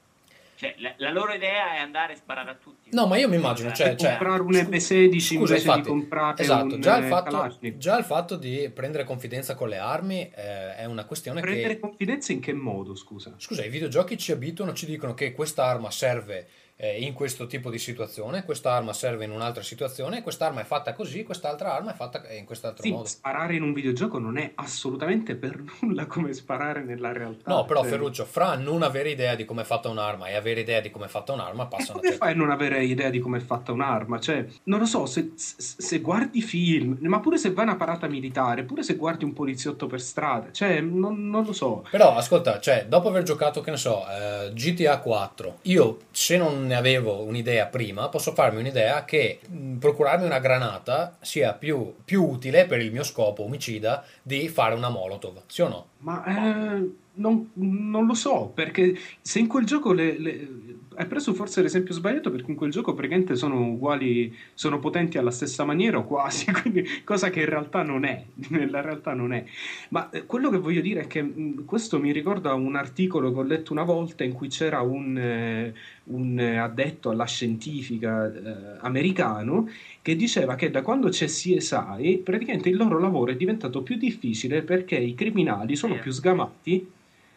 Cioè, 0.61 0.75
la, 0.77 0.93
la 0.97 1.09
loro 1.09 1.33
idea 1.33 1.73
è 1.73 1.79
andare 1.79 2.13
a 2.13 2.15
sparare 2.15 2.51
a 2.51 2.53
tutti. 2.53 2.91
No, 2.91 3.07
ma 3.07 3.17
io 3.17 3.27
mi 3.27 3.35
immagino, 3.35 3.71
cioè, 3.71 3.95
cioè- 3.95 4.17
comprare 4.17 4.43
un 4.43 4.53
scu- 4.53 4.69
MP16 4.69 5.19
scusa, 5.19 5.55
infatti, 5.55 5.81
di 5.81 5.87
comprare 5.87 6.39
esatto, 6.39 6.75
un 6.75 6.81
già 6.81 6.97
il 6.97 7.05
eh, 7.05 7.07
fatto, 7.07 7.57
già 7.77 7.97
il 7.97 8.03
fatto 8.03 8.35
di 8.35 8.69
prendere 8.71 9.03
confidenza 9.03 9.55
con 9.55 9.69
le 9.69 9.79
armi 9.79 10.19
eh, 10.29 10.75
è 10.75 10.85
una 10.85 11.05
questione 11.05 11.41
Prendere 11.41 11.73
che... 11.73 11.79
confidenza 11.79 12.31
in 12.31 12.41
che 12.41 12.53
modo, 12.53 12.93
scusa? 12.93 13.33
Scusa, 13.37 13.65
i 13.65 13.69
videogiochi 13.69 14.19
ci 14.19 14.33
abituano, 14.33 14.73
ci 14.73 14.85
dicono 14.85 15.15
che 15.15 15.31
quest'arma 15.31 15.89
serve 15.89 16.47
eh, 16.83 16.99
in 17.03 17.13
questo 17.13 17.45
tipo 17.45 17.69
di 17.69 17.77
situazione, 17.77 18.43
quest'arma 18.43 18.91
serve 18.91 19.25
in 19.25 19.31
un'altra 19.31 19.61
situazione, 19.61 20.23
quest'arma 20.23 20.61
è 20.61 20.63
fatta 20.63 20.93
così, 20.93 21.23
quest'altra 21.23 21.75
arma 21.75 21.91
è 21.91 21.95
fatta 21.95 22.23
in 22.33 22.45
quest'altro 22.45 22.81
Sì, 22.83 22.89
modo. 22.91 23.05
sparare 23.05 23.53
in 23.55 23.61
un 23.61 23.71
videogioco 23.71 24.17
non 24.17 24.37
è 24.37 24.51
assolutamente 24.55 25.35
per 25.35 25.61
nulla 25.81 26.07
come 26.07 26.33
sparare 26.33 26.81
nella 26.83 27.11
realtà. 27.13 27.51
No, 27.53 27.65
però 27.65 27.81
cioè, 27.81 27.91
Ferruccio, 27.91 28.25
fra 28.25 28.55
non 28.55 28.81
avere 28.81 29.11
idea 29.11 29.35
di 29.35 29.45
come 29.45 29.61
è 29.61 29.65
fatta 29.65 29.89
un'arma 29.89 30.27
e 30.27 30.35
avere 30.35 30.61
idea 30.61 30.79
di 30.81 30.89
come 30.89 31.05
è 31.05 31.09
fatta 31.09 31.33
un'arma 31.33 31.65
E 31.65 31.67
passano 31.67 31.99
come 31.99 32.09
certe- 32.09 32.17
fai 32.17 32.33
a 32.33 32.35
non 32.35 32.49
avere 32.49 32.83
idea 32.83 33.09
di 33.11 33.19
come 33.19 33.37
è 33.37 33.41
fatta 33.41 33.71
un'arma? 33.71 34.19
Cioè, 34.19 34.45
non 34.63 34.79
lo 34.79 34.85
so, 34.85 35.05
se, 35.05 35.33
se- 35.35 35.55
se 35.77 35.99
guardi 35.99 36.41
film, 36.41 36.97
ma 37.01 37.19
pure 37.19 37.37
se 37.37 37.51
vai 37.51 37.65
a 37.65 37.69
una 37.69 37.77
parata 37.77 38.07
militare, 38.07 38.63
pure 38.63 38.81
se 38.81 38.95
guardi 38.95 39.23
un 39.23 39.33
poliziotto 39.33 39.85
per 39.85 40.01
strada, 40.01 40.51
cioè, 40.51 40.81
non, 40.81 41.29
non 41.29 41.45
lo 41.45 41.53
so. 41.53 41.85
Però 41.91 42.15
ascolta, 42.15 42.59
cioè, 42.59 42.85
dopo 42.87 43.09
aver 43.09 43.21
giocato, 43.23 43.61
che 43.61 43.69
ne 43.69 43.77
so, 43.77 44.03
eh, 44.09 44.51
GTA 44.53 44.97
4, 44.99 45.59
io 45.63 45.97
se 46.11 46.37
non 46.37 46.70
ne 46.71 46.77
avevo 46.77 47.23
un'idea 47.23 47.65
prima, 47.67 48.07
posso 48.07 48.31
farmi 48.33 48.59
un'idea 48.59 49.03
che 49.03 49.39
procurarmi 49.77 50.25
una 50.25 50.39
granata 50.39 51.17
sia 51.19 51.53
più, 51.53 51.95
più 52.05 52.23
utile 52.23 52.65
per 52.65 52.79
il 52.79 52.93
mio 52.93 53.03
scopo 53.03 53.43
omicida 53.43 54.05
di 54.23 54.47
fare 54.47 54.73
una 54.73 54.87
molotov, 54.87 55.41
sì 55.47 55.61
o 55.61 55.67
no? 55.67 55.85
Ma 55.97 56.23
eh, 56.23 56.89
non, 57.15 57.51
non 57.55 58.05
lo 58.05 58.13
so, 58.13 58.51
perché 58.53 58.97
se 59.21 59.39
in 59.39 59.47
quel 59.47 59.65
gioco 59.65 59.91
le, 59.91 60.17
le- 60.17 60.47
hai 60.95 61.05
preso 61.05 61.33
forse 61.33 61.61
l'esempio 61.61 61.93
sbagliato, 61.93 62.31
perché 62.31 62.51
in 62.51 62.57
quel 62.57 62.71
gioco 62.71 62.93
praticamente 62.93 63.35
sono 63.35 63.65
uguali, 63.69 64.35
sono 64.53 64.79
potenti 64.79 65.17
alla 65.17 65.31
stessa 65.31 65.63
maniera 65.63 65.97
o 65.97 66.05
quasi, 66.05 66.51
quindi 66.51 66.85
cosa 67.03 67.29
che 67.29 67.39
in 67.41 67.45
realtà 67.45 67.81
non 67.81 68.03
è, 68.03 68.25
nella 68.49 68.81
realtà 68.81 69.13
non 69.13 69.31
è. 69.31 69.43
Ma 69.89 70.09
eh, 70.09 70.25
quello 70.25 70.49
che 70.49 70.57
voglio 70.57 70.81
dire 70.81 71.01
è 71.01 71.07
che 71.07 71.21
mh, 71.21 71.65
questo 71.65 71.99
mi 71.99 72.11
ricorda 72.11 72.53
un 72.53 72.75
articolo 72.75 73.31
che 73.31 73.39
ho 73.39 73.43
letto 73.43 73.71
una 73.71 73.83
volta 73.83 74.23
in 74.23 74.33
cui 74.33 74.49
c'era 74.49 74.81
un, 74.81 75.17
eh, 75.17 75.73
un 76.05 76.37
addetto 76.39 77.09
alla 77.09 77.25
scientifica 77.25 78.31
eh, 78.31 78.77
americano 78.81 79.69
che 80.01 80.15
diceva 80.15 80.55
che 80.55 80.71
da 80.71 80.81
quando 80.81 81.09
c'è 81.09 81.27
CSI 81.27 82.21
praticamente 82.23 82.69
il 82.69 82.75
loro 82.75 82.99
lavoro 82.99 83.31
è 83.31 83.35
diventato 83.35 83.81
più 83.81 83.95
difficile 83.95 84.61
perché 84.61 84.97
i 84.97 85.13
criminali 85.13 85.75
sono 85.75 85.97
più 85.99 86.11
sgamati, 86.11 86.85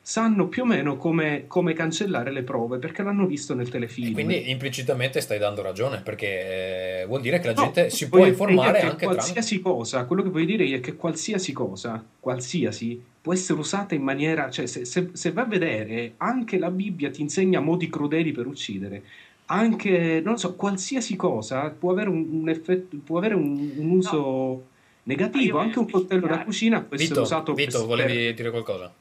sanno 0.06 0.48
più 0.48 0.64
o 0.64 0.66
meno 0.66 0.98
come, 0.98 1.44
come 1.46 1.72
cancellare 1.72 2.30
le 2.30 2.42
prove 2.42 2.76
perché 2.76 3.02
l'hanno 3.02 3.24
visto 3.24 3.54
nel 3.54 3.68
E 3.68 3.70
telefilm. 3.70 4.12
quindi 4.12 4.50
implicitamente 4.50 5.22
stai 5.22 5.38
dando 5.38 5.62
ragione, 5.62 6.02
perché 6.02 7.00
eh, 7.00 7.06
vuol 7.06 7.22
dire 7.22 7.38
che 7.40 7.46
la 7.46 7.54
No, 7.54 7.62
gente 7.62 7.88
si 7.88 8.10
può 8.10 8.26
informare 8.26 8.80
che 8.80 8.84
anche 8.84 8.96
tramite... 8.98 9.06
qualsiasi 9.06 9.60
cosa, 9.60 10.04
quello 10.04 10.22
che 10.22 10.28
voglio 10.28 10.44
dire 10.44 10.66
è 10.76 10.80
che 10.80 10.94
qualsiasi 10.94 11.54
cosa, 11.54 12.04
qualsiasi, 12.20 13.02
può 13.22 13.32
essere 13.32 13.58
usata 13.58 13.94
in 13.94 14.02
maniera, 14.02 14.50
cioè 14.50 14.66
se, 14.66 14.84
se, 14.84 15.08
se 15.14 15.32
vai 15.32 15.44
a 15.44 15.46
vedere, 15.46 16.12
anche 16.18 16.58
la 16.58 16.70
Bibbia 16.70 17.10
ti 17.10 17.22
insegna 17.22 17.60
modi 17.60 17.88
crudeli 17.88 18.32
per 18.32 18.46
uccidere. 18.46 19.02
Anche, 19.46 20.20
non 20.22 20.38
so, 20.38 20.54
qualsiasi 20.54 21.16
cosa 21.16 21.70
può 21.70 21.92
avere 21.92 22.10
un, 22.10 22.26
un 22.42 22.48
effetto, 22.50 22.98
può 23.02 23.16
avere 23.16 23.34
un, 23.34 23.72
un 23.76 23.90
uso 23.90 24.66
negativo. 25.04 25.56
Ma 25.56 25.62
io 25.62 25.66
Anche 25.68 25.78
un 25.78 25.90
coltello 25.90 26.26
da 26.26 26.44
cucina 26.44 26.80
può 26.82 26.94
essere 26.96 27.08
Vito, 27.08 27.22
usato 27.22 27.54
per- 27.54 27.64
Vito, 27.64 27.86
volevi 27.86 28.34
dire 28.34 28.50
qualcosa? 28.50 28.92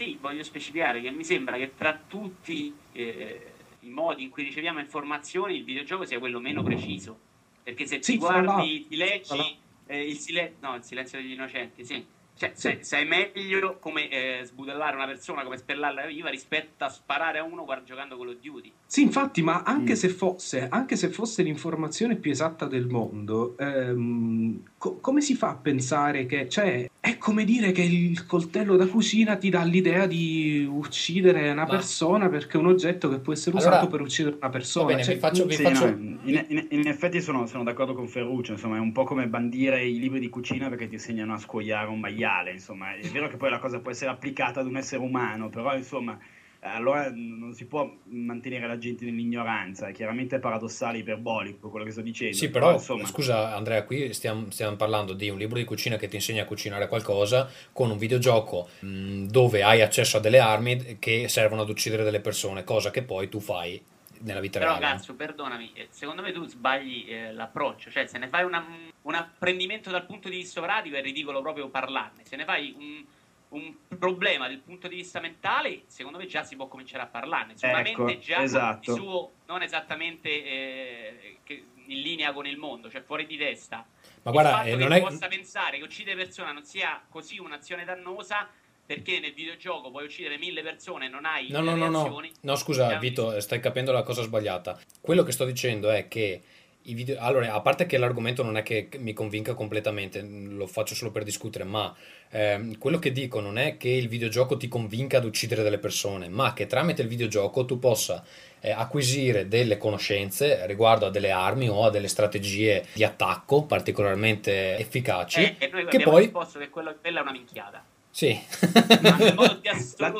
Sì, 0.00 0.16
voglio 0.18 0.42
specificare 0.42 1.02
che 1.02 1.10
mi 1.10 1.24
sembra 1.24 1.58
che 1.58 1.74
tra 1.76 1.94
tutti 2.08 2.72
eh, 2.92 3.52
i 3.80 3.90
modi 3.90 4.22
in 4.22 4.30
cui 4.30 4.44
riceviamo 4.44 4.80
informazioni 4.80 5.56
il 5.56 5.62
videogioco 5.62 6.06
sia 6.06 6.18
quello 6.18 6.40
meno 6.40 6.62
preciso. 6.62 7.18
Perché 7.62 7.84
se 7.84 7.98
Sì, 8.00 8.12
ti 8.12 8.18
guardi, 8.18 8.86
ti 8.88 8.96
leggi 8.96 9.58
eh, 9.86 10.08
il, 10.08 10.16
silen- 10.16 10.54
no, 10.60 10.76
il 10.76 10.82
silenzio 10.84 11.18
degli 11.20 11.32
innocenti, 11.32 11.84
sì. 11.84 12.02
Cioè, 12.34 12.50
se- 12.54 12.78
sei 12.80 13.04
meglio 13.04 13.76
come 13.78 14.08
eh, 14.08 14.40
sbudellare 14.44 14.96
una 14.96 15.04
persona, 15.04 15.42
come 15.42 15.58
spellarla 15.58 16.06
viva 16.06 16.30
rispetto 16.30 16.84
a 16.84 16.88
sparare 16.88 17.36
a 17.36 17.42
uno 17.42 17.64
guarda, 17.64 17.84
giocando 17.84 18.16
con 18.16 18.24
lo 18.24 18.32
Duty. 18.32 18.72
Sì, 18.86 19.02
infatti, 19.02 19.42
ma 19.42 19.60
anche 19.62 19.92
Mm. 19.92 19.96
se 19.96 20.08
fosse, 20.08 20.66
anche 20.66 20.96
se 20.96 21.10
fosse 21.10 21.42
l'informazione 21.42 22.16
più 22.16 22.30
esatta 22.30 22.66
del 22.66 22.86
mondo, 22.86 23.54
ehm, 23.58 24.62
co- 24.80 24.96
come 24.98 25.20
si 25.20 25.34
fa 25.34 25.50
a 25.50 25.54
pensare 25.56 26.24
che, 26.24 26.48
cioè, 26.48 26.88
è 27.00 27.18
come 27.18 27.44
dire 27.44 27.70
che 27.70 27.82
il 27.82 28.24
coltello 28.24 28.76
da 28.76 28.86
cucina 28.86 29.36
ti 29.36 29.50
dà 29.50 29.62
l'idea 29.62 30.06
di 30.06 30.66
uccidere 30.66 31.50
una 31.50 31.64
Ma- 31.64 31.68
persona 31.68 32.30
perché 32.30 32.56
è 32.56 32.60
un 32.60 32.68
oggetto 32.68 33.10
che 33.10 33.18
può 33.18 33.34
essere 33.34 33.58
Allora, 33.58 33.72
usato 33.76 33.88
per 33.88 34.00
uccidere 34.00 34.36
una 34.40 34.48
persona. 34.48 34.86
bene, 34.86 35.04
Cioè, 35.04 35.14
vi 35.14 35.20
faccio- 35.20 35.44
vi 35.44 35.54
Sì, 35.54 35.62
faccio- 35.64 35.84
no, 35.84 35.90
in, 36.24 36.44
in- 36.48 36.66
in 36.70 36.86
effetti 36.88 37.20
sono, 37.20 37.44
sono 37.44 37.62
d'accordo 37.62 37.92
con 37.92 38.08
Ferruccio, 38.08 38.52
insomma 38.52 38.76
è 38.76 38.80
un 38.80 38.92
po' 38.92 39.04
come 39.04 39.26
bandire 39.28 39.84
i 39.84 39.98
libri 39.98 40.18
di 40.18 40.30
cucina 40.30 40.70
perché 40.70 40.88
ti 40.88 40.94
insegnano 40.94 41.34
a 41.34 41.38
scuoiare 41.38 41.90
un 41.90 42.00
maiale, 42.00 42.52
insomma 42.52 42.94
è 42.94 43.06
vero 43.10 43.28
che 43.28 43.36
poi 43.36 43.50
la 43.50 43.58
cosa 43.58 43.80
può 43.80 43.90
essere 43.90 44.10
applicata 44.10 44.60
ad 44.60 44.66
un 44.66 44.78
essere 44.78 45.02
umano, 45.02 45.50
però 45.50 45.76
insomma 45.76 46.18
allora 46.60 47.10
non 47.14 47.54
si 47.54 47.66
può 47.66 47.90
mantenere 48.04 48.66
la 48.66 48.78
gente 48.78 49.04
nell'ignoranza, 49.04 49.88
è 49.88 49.92
chiaramente 49.92 50.38
paradossale, 50.38 50.98
iperbolico 50.98 51.70
quello 51.70 51.84
che 51.84 51.90
sto 51.92 52.02
dicendo. 52.02 52.36
Sì, 52.36 52.50
però 52.50 52.72
insomma 52.72 53.06
scusa 53.06 53.54
Andrea, 53.54 53.84
qui 53.84 54.12
stiamo, 54.12 54.50
stiamo 54.50 54.76
parlando 54.76 55.14
di 55.14 55.30
un 55.30 55.38
libro 55.38 55.56
di 55.56 55.64
cucina 55.64 55.96
che 55.96 56.08
ti 56.08 56.16
insegna 56.16 56.42
a 56.42 56.46
cucinare 56.46 56.86
qualcosa 56.88 57.50
con 57.72 57.90
un 57.90 57.96
videogioco 57.96 58.68
mh, 58.80 59.24
dove 59.26 59.62
hai 59.62 59.80
accesso 59.80 60.18
a 60.18 60.20
delle 60.20 60.38
armi 60.38 60.98
che 60.98 61.28
servono 61.28 61.62
ad 61.62 61.68
uccidere 61.70 62.04
delle 62.04 62.20
persone, 62.20 62.62
cosa 62.64 62.90
che 62.90 63.02
poi 63.02 63.28
tu 63.28 63.40
fai 63.40 63.80
nella 64.22 64.40
vita 64.40 64.58
Però, 64.58 64.76
reale. 64.76 64.96
cazzo, 64.96 65.14
perdonami, 65.14 65.70
eh, 65.72 65.86
secondo 65.90 66.20
me 66.20 66.32
tu 66.32 66.44
sbagli 66.44 67.06
eh, 67.08 67.32
l'approccio. 67.32 67.90
Cioè, 67.90 68.06
se 68.06 68.18
ne 68.18 68.28
fai 68.28 68.44
una- 68.44 68.62
un 69.02 69.14
apprendimento 69.14 69.90
dal 69.90 70.04
punto 70.04 70.28
di 70.28 70.36
vista 70.36 70.60
pratico 70.60 70.96
è 70.96 71.00
ridicolo 71.00 71.40
proprio 71.40 71.68
parlarne. 71.70 72.22
Se 72.24 72.36
ne 72.36 72.44
fai 72.44 72.74
un, 72.76 73.02
un 73.50 73.74
problema 73.98 74.48
dal 74.48 74.58
punto 74.58 74.88
di 74.88 74.96
vista 74.96 75.20
mentale, 75.20 75.82
secondo 75.86 76.18
me 76.18 76.26
già 76.26 76.42
si 76.42 76.56
può 76.56 76.68
cominciare 76.68 77.02
a 77.02 77.06
parlarne. 77.06 77.56
Sicuramente 77.56 78.12
Ecco, 78.12 78.18
già 78.18 78.42
esatto. 78.42 78.92
di 78.92 78.98
suo 78.98 79.32
non 79.46 79.62
esattamente 79.62 80.28
eh, 80.28 81.38
in 81.86 82.00
linea 82.00 82.32
con 82.32 82.46
il 82.46 82.56
mondo, 82.56 82.90
cioè 82.90 83.02
fuori 83.02 83.26
di 83.26 83.36
testa. 83.36 83.84
Ma 84.22 84.30
il 84.30 84.32
guarda, 84.32 84.50
fatto 84.50 84.68
eh, 84.68 84.70
che 84.70 84.76
non 84.76 84.88
tu 84.88 84.94
è... 84.94 85.00
possa 85.00 85.28
pensare 85.28 85.78
che 85.78 85.84
uccidere 85.84 86.16
persona 86.16 86.52
non 86.52 86.64
sia 86.64 87.02
così 87.08 87.38
un'azione 87.38 87.84
dannosa 87.84 88.48
perché 88.86 89.20
nel 89.20 89.32
videogioco 89.32 89.90
puoi 89.90 90.04
uccidere 90.04 90.36
mille 90.36 90.62
persone 90.62 91.06
e 91.06 91.08
non 91.08 91.24
hai 91.24 91.48
No, 91.48 91.60
no, 91.60 91.76
no, 91.76 91.88
no, 91.88 92.20
no, 92.40 92.56
scusa 92.56 92.98
Vito, 92.98 93.38
stai 93.40 93.60
capendo 93.60 93.92
la 93.92 94.02
cosa 94.02 94.22
sbagliata. 94.22 94.78
Quello 95.00 95.22
che 95.22 95.30
sto 95.30 95.44
dicendo 95.44 95.90
è 95.90 96.08
che 96.08 96.42
video... 96.82 97.20
Allora, 97.20 97.52
a 97.52 97.60
parte 97.60 97.86
che 97.86 97.98
l'argomento 97.98 98.42
non 98.42 98.56
è 98.56 98.62
che 98.62 98.88
mi 98.98 99.12
convinca 99.12 99.54
completamente, 99.54 100.20
lo 100.22 100.66
faccio 100.66 100.94
solo 100.94 101.10
per 101.10 101.24
discutere, 101.24 101.64
ma 101.64 101.94
ehm, 102.30 102.78
quello 102.78 102.98
che 102.98 103.12
dico 103.12 103.40
non 103.40 103.58
è 103.58 103.76
che 103.76 103.88
il 103.88 104.08
videogioco 104.08 104.56
ti 104.56 104.68
convinca 104.68 105.18
ad 105.18 105.24
uccidere 105.24 105.62
delle 105.62 105.78
persone, 105.78 106.28
ma 106.28 106.52
che 106.52 106.66
tramite 106.66 107.02
il 107.02 107.08
videogioco 107.08 107.64
tu 107.64 107.78
possa 107.78 108.24
eh, 108.60 108.70
acquisire 108.70 109.48
delle 109.48 109.78
conoscenze 109.78 110.66
riguardo 110.66 111.06
a 111.06 111.10
delle 111.10 111.30
armi 111.30 111.68
o 111.68 111.84
a 111.84 111.90
delle 111.90 112.08
strategie 112.08 112.84
di 112.92 113.04
attacco 113.04 113.64
particolarmente 113.64 114.76
efficaci, 114.76 115.40
Eh, 115.40 115.56
e 115.58 115.68
noi 115.72 115.86
che 115.86 116.00
poi... 116.00 116.24
risposto 116.24 116.58
che 116.58 116.68
quello, 116.68 116.94
quella 117.00 117.20
è 117.20 117.22
una 117.22 117.32
minchiata. 117.32 117.84
Sì. 118.10 118.36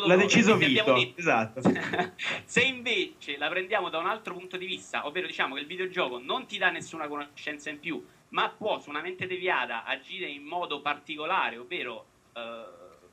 L'ha, 0.07 0.17
deciso 0.17 0.57
Vito, 0.57 0.95
detto- 0.95 1.19
esatto. 1.19 1.61
Se 2.45 2.63
invece 2.63 3.37
la 3.37 3.49
prendiamo 3.49 3.89
da 3.91 3.99
un 3.99 4.07
altro 4.07 4.35
punto 4.35 4.57
di 4.57 4.67
vista, 4.67 5.07
ovvero 5.07 5.27
diciamo 5.27 5.55
che 5.55 5.61
il 5.63 5.67
videogioco 5.67 6.19
non 6.19 6.47
ti 6.47 6.57
dà 6.59 6.71
nessuna 6.71 7.09
conoscenza 7.09 7.69
in 7.71 7.81
più, 7.81 8.03
ma 8.31 8.49
può 8.49 8.79
su 8.81 8.91
una 8.91 9.01
mente 9.01 9.27
deviata 9.27 9.85
agire 9.85 10.27
in 10.27 10.45
modo 10.45 10.81
particolare, 10.81 11.57
ovvero 11.59 12.07
eh, 12.35 12.65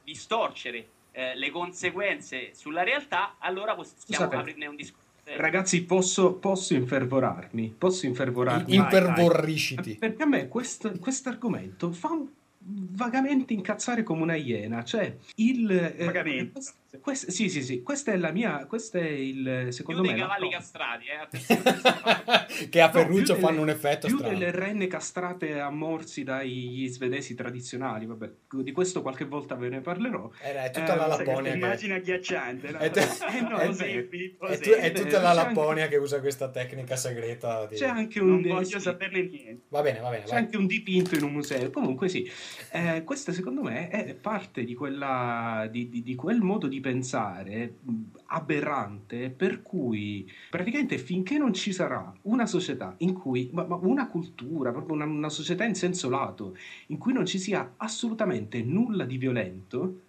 distorcere 0.04 0.88
eh, 1.12 1.36
le 1.36 1.50
conseguenze 1.50 2.54
sulla 2.54 2.84
realtà, 2.84 3.36
allora 3.40 3.74
possiamo 3.76 3.96
Scusate. 4.06 4.36
aprirne 4.36 4.68
un 4.68 4.76
discorso. 4.76 5.06
Ragazzi, 5.36 5.84
posso, 5.84 6.36
posso 6.36 6.74
infervorarmi? 6.74 7.76
Posso 7.78 8.06
infervorarmi? 8.06 8.74
Impervorrisciti. 8.76 9.96
Perché 9.96 10.24
a 10.24 10.26
me 10.26 10.48
questo 10.48 10.90
argomento 11.26 11.92
fa 11.92 12.10
un- 12.12 12.30
vagamente 12.70 13.54
incazzare 13.54 14.04
come 14.04 14.22
una 14.22 14.36
iena. 14.36 14.84
Cioè, 14.84 15.16
il. 15.36 15.72
eh, 15.72 16.06
Vagamente. 16.06 16.52
quest- 16.52 16.76
quest- 17.02 17.30
sì, 17.30 17.50
sì, 17.50 17.62
sì. 17.64 17.82
Questa 17.84 18.12
è 18.12 18.18
la 18.18 18.32
mia. 18.32 18.66
Questo 18.66 18.98
è 18.98 19.08
il. 19.08 19.60
Più 19.64 19.72
Secondo 19.72 20.02
dei 20.02 20.12
me. 20.14 20.18
cavalli 20.20 20.50
l'approccio. 20.50 20.58
castrati, 20.58 21.06
eh, 21.08 22.68
che 22.70 22.82
a 22.82 22.86
No, 22.88 22.92
Ferruccio 22.92 23.34
più 23.34 23.44
fanno 23.44 23.60
delle- 23.60 23.62
un 23.62 23.70
effetto 23.70 24.08
più 24.08 24.18
strano. 24.18 24.38
delle 24.38 24.52
renne 24.52 24.88
castrate 24.88 25.60
a 25.60 25.70
morsi 25.70 26.24
dai 26.24 26.88
svedesi 26.90 27.36
tradizionali. 27.36 28.06
Vabbè, 28.06 28.32
di 28.64 28.72
questo 28.72 29.02
qualche 29.02 29.26
volta 29.26 29.56
ve 29.56 29.70
ne 29.70 29.82
parlerò. 29.82 30.30
Era- 30.42 30.64
è 30.64 30.68
Eh, 30.68 30.72
tutta 30.72 30.96
la 30.96 31.08
sai 31.08 31.16
Questa 31.16 31.24
Lapponia 31.26 31.52
che... 31.52 31.58
immagine 31.58 31.94
agghiacciante, 31.96 32.72
no? 32.72 32.78
È, 32.80 32.90
te- 32.90 33.06
Eh, 33.38 33.42
no, 33.42 33.58
è- 33.58 33.68
Osepi, 33.68 34.38
è 34.40 34.60
tu- 34.60 34.70
è 34.72 34.92
tutta 34.92 35.20
la 35.20 35.32
C'è 35.34 35.38
anche- 35.40 35.54
Lapponia 35.54 35.88
che 35.88 35.98
usa 35.98 36.20
questa 36.20 36.50
tecnica 36.50 36.96
segreta. 36.96 37.66
di- 37.66 37.76
C'è 37.76 37.88
anche 37.88 38.20
un. 38.20 38.30
non 38.30 38.46
eh, 38.46 38.48
voglio 38.50 38.66
sì. 38.66 38.80
saperne 38.80 39.22
niente. 39.24 39.66
Va 39.70 39.82
bene, 39.82 40.00
va 40.00 40.10
bene. 40.10 40.24
C'è 40.24 40.32
vai. 40.32 40.40
anche 40.40 40.58
un 40.58 40.66
dipinto 40.68 41.16
in 41.16 41.24
un 41.24 41.32
museo. 41.34 41.70
Comunque, 41.70 42.08
sì, 42.10 42.30
Eh, 42.72 43.04
questo 43.04 43.32
secondo 43.32 43.62
me 43.64 43.90
è 43.90 44.14
parte 44.14 44.64
di, 44.64 44.74
quella, 44.76 45.68
di, 45.70 45.90
di- 45.90 46.04
di 46.04 46.16
quel 46.16 46.42
modo 46.42 46.68
di 46.68 46.77
pensare 46.80 47.78
mh, 47.82 47.94
aberrante 48.28 49.30
per 49.30 49.62
cui 49.62 50.30
praticamente 50.50 50.98
finché 50.98 51.38
non 51.38 51.54
ci 51.54 51.72
sarà 51.72 52.14
una 52.24 52.46
società 52.46 52.96
in 53.00 53.14
cui, 53.14 53.50
ma, 53.54 53.64
ma 53.66 53.76
una 53.76 54.08
cultura, 54.08 54.72
proprio 54.72 54.96
una, 54.96 55.06
una 55.06 55.30
società 55.30 55.64
in 55.64 55.76
senso 55.76 56.10
lato, 56.10 56.56
in 56.88 56.98
cui 56.98 57.14
non 57.14 57.26
ci 57.26 57.40
sia 57.40 57.74
assolutamente 57.78 58.62
nulla 58.62 59.06
di 59.06 59.18
violento. 59.18 60.02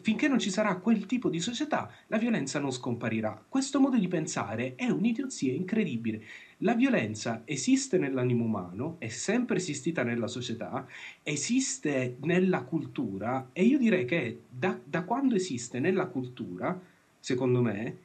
Finché 0.00 0.28
non 0.28 0.38
ci 0.38 0.50
sarà 0.50 0.76
quel 0.76 1.04
tipo 1.06 1.28
di 1.28 1.40
società, 1.40 1.90
la 2.06 2.16
violenza 2.16 2.60
non 2.60 2.70
scomparirà. 2.70 3.44
Questo 3.48 3.80
modo 3.80 3.98
di 3.98 4.06
pensare 4.06 4.76
è 4.76 4.88
un'idiozia 4.88 5.52
incredibile. 5.52 6.22
La 6.62 6.74
violenza 6.74 7.42
esiste 7.44 7.98
nell'animo 7.98 8.44
umano, 8.44 8.96
è 8.98 9.08
sempre 9.08 9.58
esistita 9.58 10.02
nella 10.02 10.26
società, 10.26 10.86
esiste 11.22 12.16
nella 12.22 12.62
cultura 12.62 13.50
e 13.52 13.62
io 13.62 13.78
direi 13.78 14.04
che 14.04 14.40
da, 14.50 14.76
da 14.82 15.02
quando 15.02 15.36
esiste 15.36 15.78
nella 15.78 16.06
cultura, 16.06 16.76
secondo 17.20 17.62
me, 17.62 17.96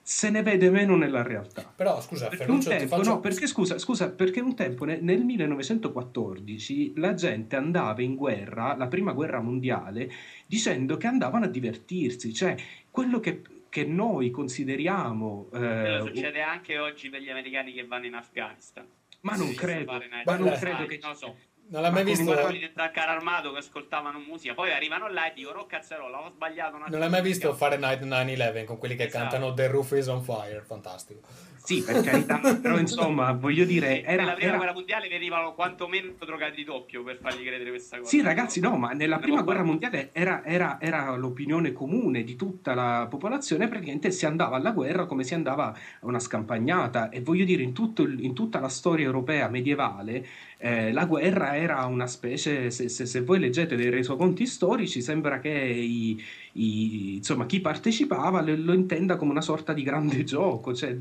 se 0.00 0.30
ne 0.30 0.42
vede 0.42 0.70
meno 0.70 0.96
nella 0.96 1.22
realtà. 1.22 1.70
Però 1.74 2.00
scusa, 2.00 2.28
Perché 2.28 2.50
un 2.50 2.62
Ferruccio, 2.62 2.68
tempo, 2.70 2.96
faccio... 2.96 3.10
no, 3.10 3.20
perché 3.20 3.46
scusa, 3.46 3.78
scusa, 3.78 4.08
perché 4.08 4.40
un 4.40 4.54
tempo 4.54 4.84
ne- 4.84 5.00
nel 5.00 5.22
1914 5.24 6.92
la 6.96 7.14
gente 7.14 7.56
andava 7.56 8.00
in 8.00 8.14
guerra, 8.14 8.74
la 8.74 8.86
prima 8.86 9.12
guerra 9.12 9.40
mondiale, 9.40 10.10
dicendo 10.46 10.96
che 10.96 11.08
andavano 11.08 11.44
a 11.44 11.48
divertirsi, 11.48 12.32
cioè 12.32 12.56
quello 12.90 13.20
che, 13.20 13.42
che 13.68 13.84
noi 13.84 14.30
consideriamo... 14.30 15.48
eh, 15.52 15.58
Quello 15.58 16.06
succede 16.06 16.42
anche 16.42 16.78
oggi 16.78 17.08
per 17.10 17.20
gli 17.20 17.30
americani 17.30 17.72
che 17.72 17.84
vanno 17.86 18.06
in 18.06 18.14
Afghanistan. 18.14 18.86
ma 19.22 19.36
non 19.36 19.54
credo, 19.54 20.00
ma 20.24 20.36
non 20.36 20.52
credo 20.58 20.86
che... 20.86 20.98
non 21.02 21.10
lo 21.10 21.16
so. 21.16 21.36
Non 21.70 21.82
l'hai 21.82 21.90
Ma 21.90 21.96
mai 22.02 22.04
visto... 22.06 22.34
Quelli 22.34 22.60
del 22.60 22.90
carro 22.92 23.10
armato 23.10 23.52
che 23.52 23.58
ascoltavano 23.58 24.18
musica, 24.20 24.54
poi 24.54 24.72
arrivano 24.72 25.06
là 25.08 25.28
e 25.30 25.34
dicono: 25.34 25.58
Oh 25.60 25.66
cazzarola, 25.66 26.24
ho 26.24 26.30
sbagliato 26.30 26.76
una 26.76 26.86
Non 26.86 26.98
l'hai 26.98 27.10
mai 27.10 27.20
visto 27.20 27.52
Fahrenheit 27.52 28.00
9-11 28.04 28.64
con 28.64 28.78
quelli 28.78 28.96
che 28.96 29.04
Esatto. 29.04 29.22
cantano 29.28 29.52
The 29.52 29.66
Roof 29.66 29.90
is 29.92 30.06
on 30.06 30.22
Fire? 30.22 30.62
Fantastico. 30.66 31.20
Sì, 31.68 31.82
per 31.82 32.00
carità, 32.00 32.40
però 32.62 32.78
insomma, 32.78 33.30
voglio 33.32 33.66
dire, 33.66 34.00
Nella 34.06 34.22
era... 34.22 34.32
prima 34.32 34.48
era- 34.48 34.56
guerra 34.56 34.72
mondiale 34.72 35.06
venivano 35.08 35.52
quantomeno 35.52 36.14
drogati 36.18 36.56
di 36.56 36.64
doppio 36.64 37.02
per 37.02 37.18
fargli 37.20 37.44
credere 37.44 37.68
questa 37.68 37.98
cosa. 37.98 38.08
Sì, 38.08 38.22
ragazzi, 38.22 38.58
no, 38.58 38.78
ma 38.78 38.92
nella 38.92 39.16
Ne 39.16 39.20
prima 39.20 39.42
guerra 39.42 39.64
mondiale 39.64 40.08
era, 40.14 40.42
era- 40.46 40.80
era 40.80 41.14
l'opinione 41.14 41.74
comune 41.74 42.24
di 42.24 42.36
tutta 42.36 42.72
la 42.72 43.06
popolazione, 43.10 43.68
praticamente 43.68 44.10
si 44.12 44.24
andava 44.24 44.56
alla 44.56 44.70
guerra 44.70 45.04
come 45.04 45.24
si 45.24 45.34
andava 45.34 45.66
a 45.66 45.76
una 46.06 46.18
scampagnata 46.18 47.10
e 47.10 47.20
voglio 47.20 47.44
dire, 47.44 47.62
in, 47.62 47.74
tutto 47.74 48.08
in 48.08 48.32
tutta 48.32 48.60
la 48.60 48.70
storia 48.70 49.04
europea 49.04 49.50
medievale, 49.50 50.26
eh, 50.56 50.90
la 50.90 51.04
guerra 51.04 51.54
era 51.54 51.84
una 51.84 52.06
specie, 52.06 52.70
se, 52.70 52.88
se- 52.88 53.04
se 53.04 53.20
voi 53.20 53.40
leggete 53.40 53.76
dei 53.76 53.90
resoconti 53.90 54.46
storici, 54.46 55.02
sembra 55.02 55.38
che 55.38 55.50
i- 55.50 56.18
i- 56.52 57.16
insomma, 57.16 57.44
chi 57.44 57.60
partecipava 57.60 58.40
lo, 58.40 58.54
lo 58.56 58.72
intenda 58.72 59.16
come 59.16 59.32
una 59.32 59.42
sorta 59.42 59.74
di 59.74 59.82
grande 59.82 60.24
gioco, 60.24 60.72
cioè, 60.74 60.96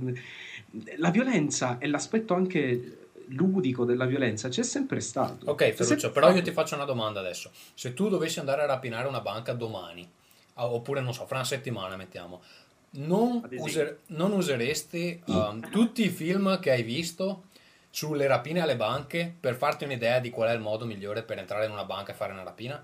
la 0.98 1.10
violenza 1.10 1.78
e 1.80 1.88
l'aspetto 1.88 2.34
anche 2.34 3.08
ludico 3.30 3.84
della 3.86 4.06
violenza 4.06 4.50
c'è 4.50 4.64
sempre 4.64 5.00
stato. 5.00 5.50
Ok, 5.50 5.72
Ferruccio, 5.72 6.12
però 6.12 6.32
io 6.32 6.42
ti 6.42 6.52
faccio 6.52 6.76
una 6.76 6.86
domanda 6.86 7.20
adesso. 7.20 7.52
Se 7.74 7.94
tu 7.94 8.10
dovessi 8.10 8.40
andare 8.40 8.64
a 8.64 8.66
rapinare 8.66 9.08
una 9.08 9.22
banca 9.22 9.54
domani, 9.54 10.10
oppure 10.54 11.02
non 11.02 11.14
so, 11.14 11.26
fra 11.26 11.38
una 11.38 11.46
settimana 11.46 11.96
mettiamo, 11.96 12.42
non, 12.92 13.48
user- 13.58 14.00
non 14.08 14.32
useresti 14.32 15.22
um, 15.26 15.70
tutti 15.70 16.04
i 16.04 16.10
film 16.10 16.60
che 16.60 16.72
hai 16.72 16.84
visto 16.84 17.44
sulle 17.90 18.28
rapine 18.28 18.62
alle 18.62 18.76
banche 18.76 19.34
per 19.40 19.56
farti 19.56 19.84
un'idea 19.84 20.20
di 20.20 20.30
qual 20.30 20.50
è 20.50 20.54
il 20.54 20.62
modo 20.62 20.86
migliore 20.86 21.24
per 21.24 21.38
entrare 21.38 21.66
in 21.66 21.72
una 21.72 21.84
banca 21.84 22.12
e 22.12 22.16
fare 22.16 22.32
una 22.32 22.44
rapina? 22.44 22.84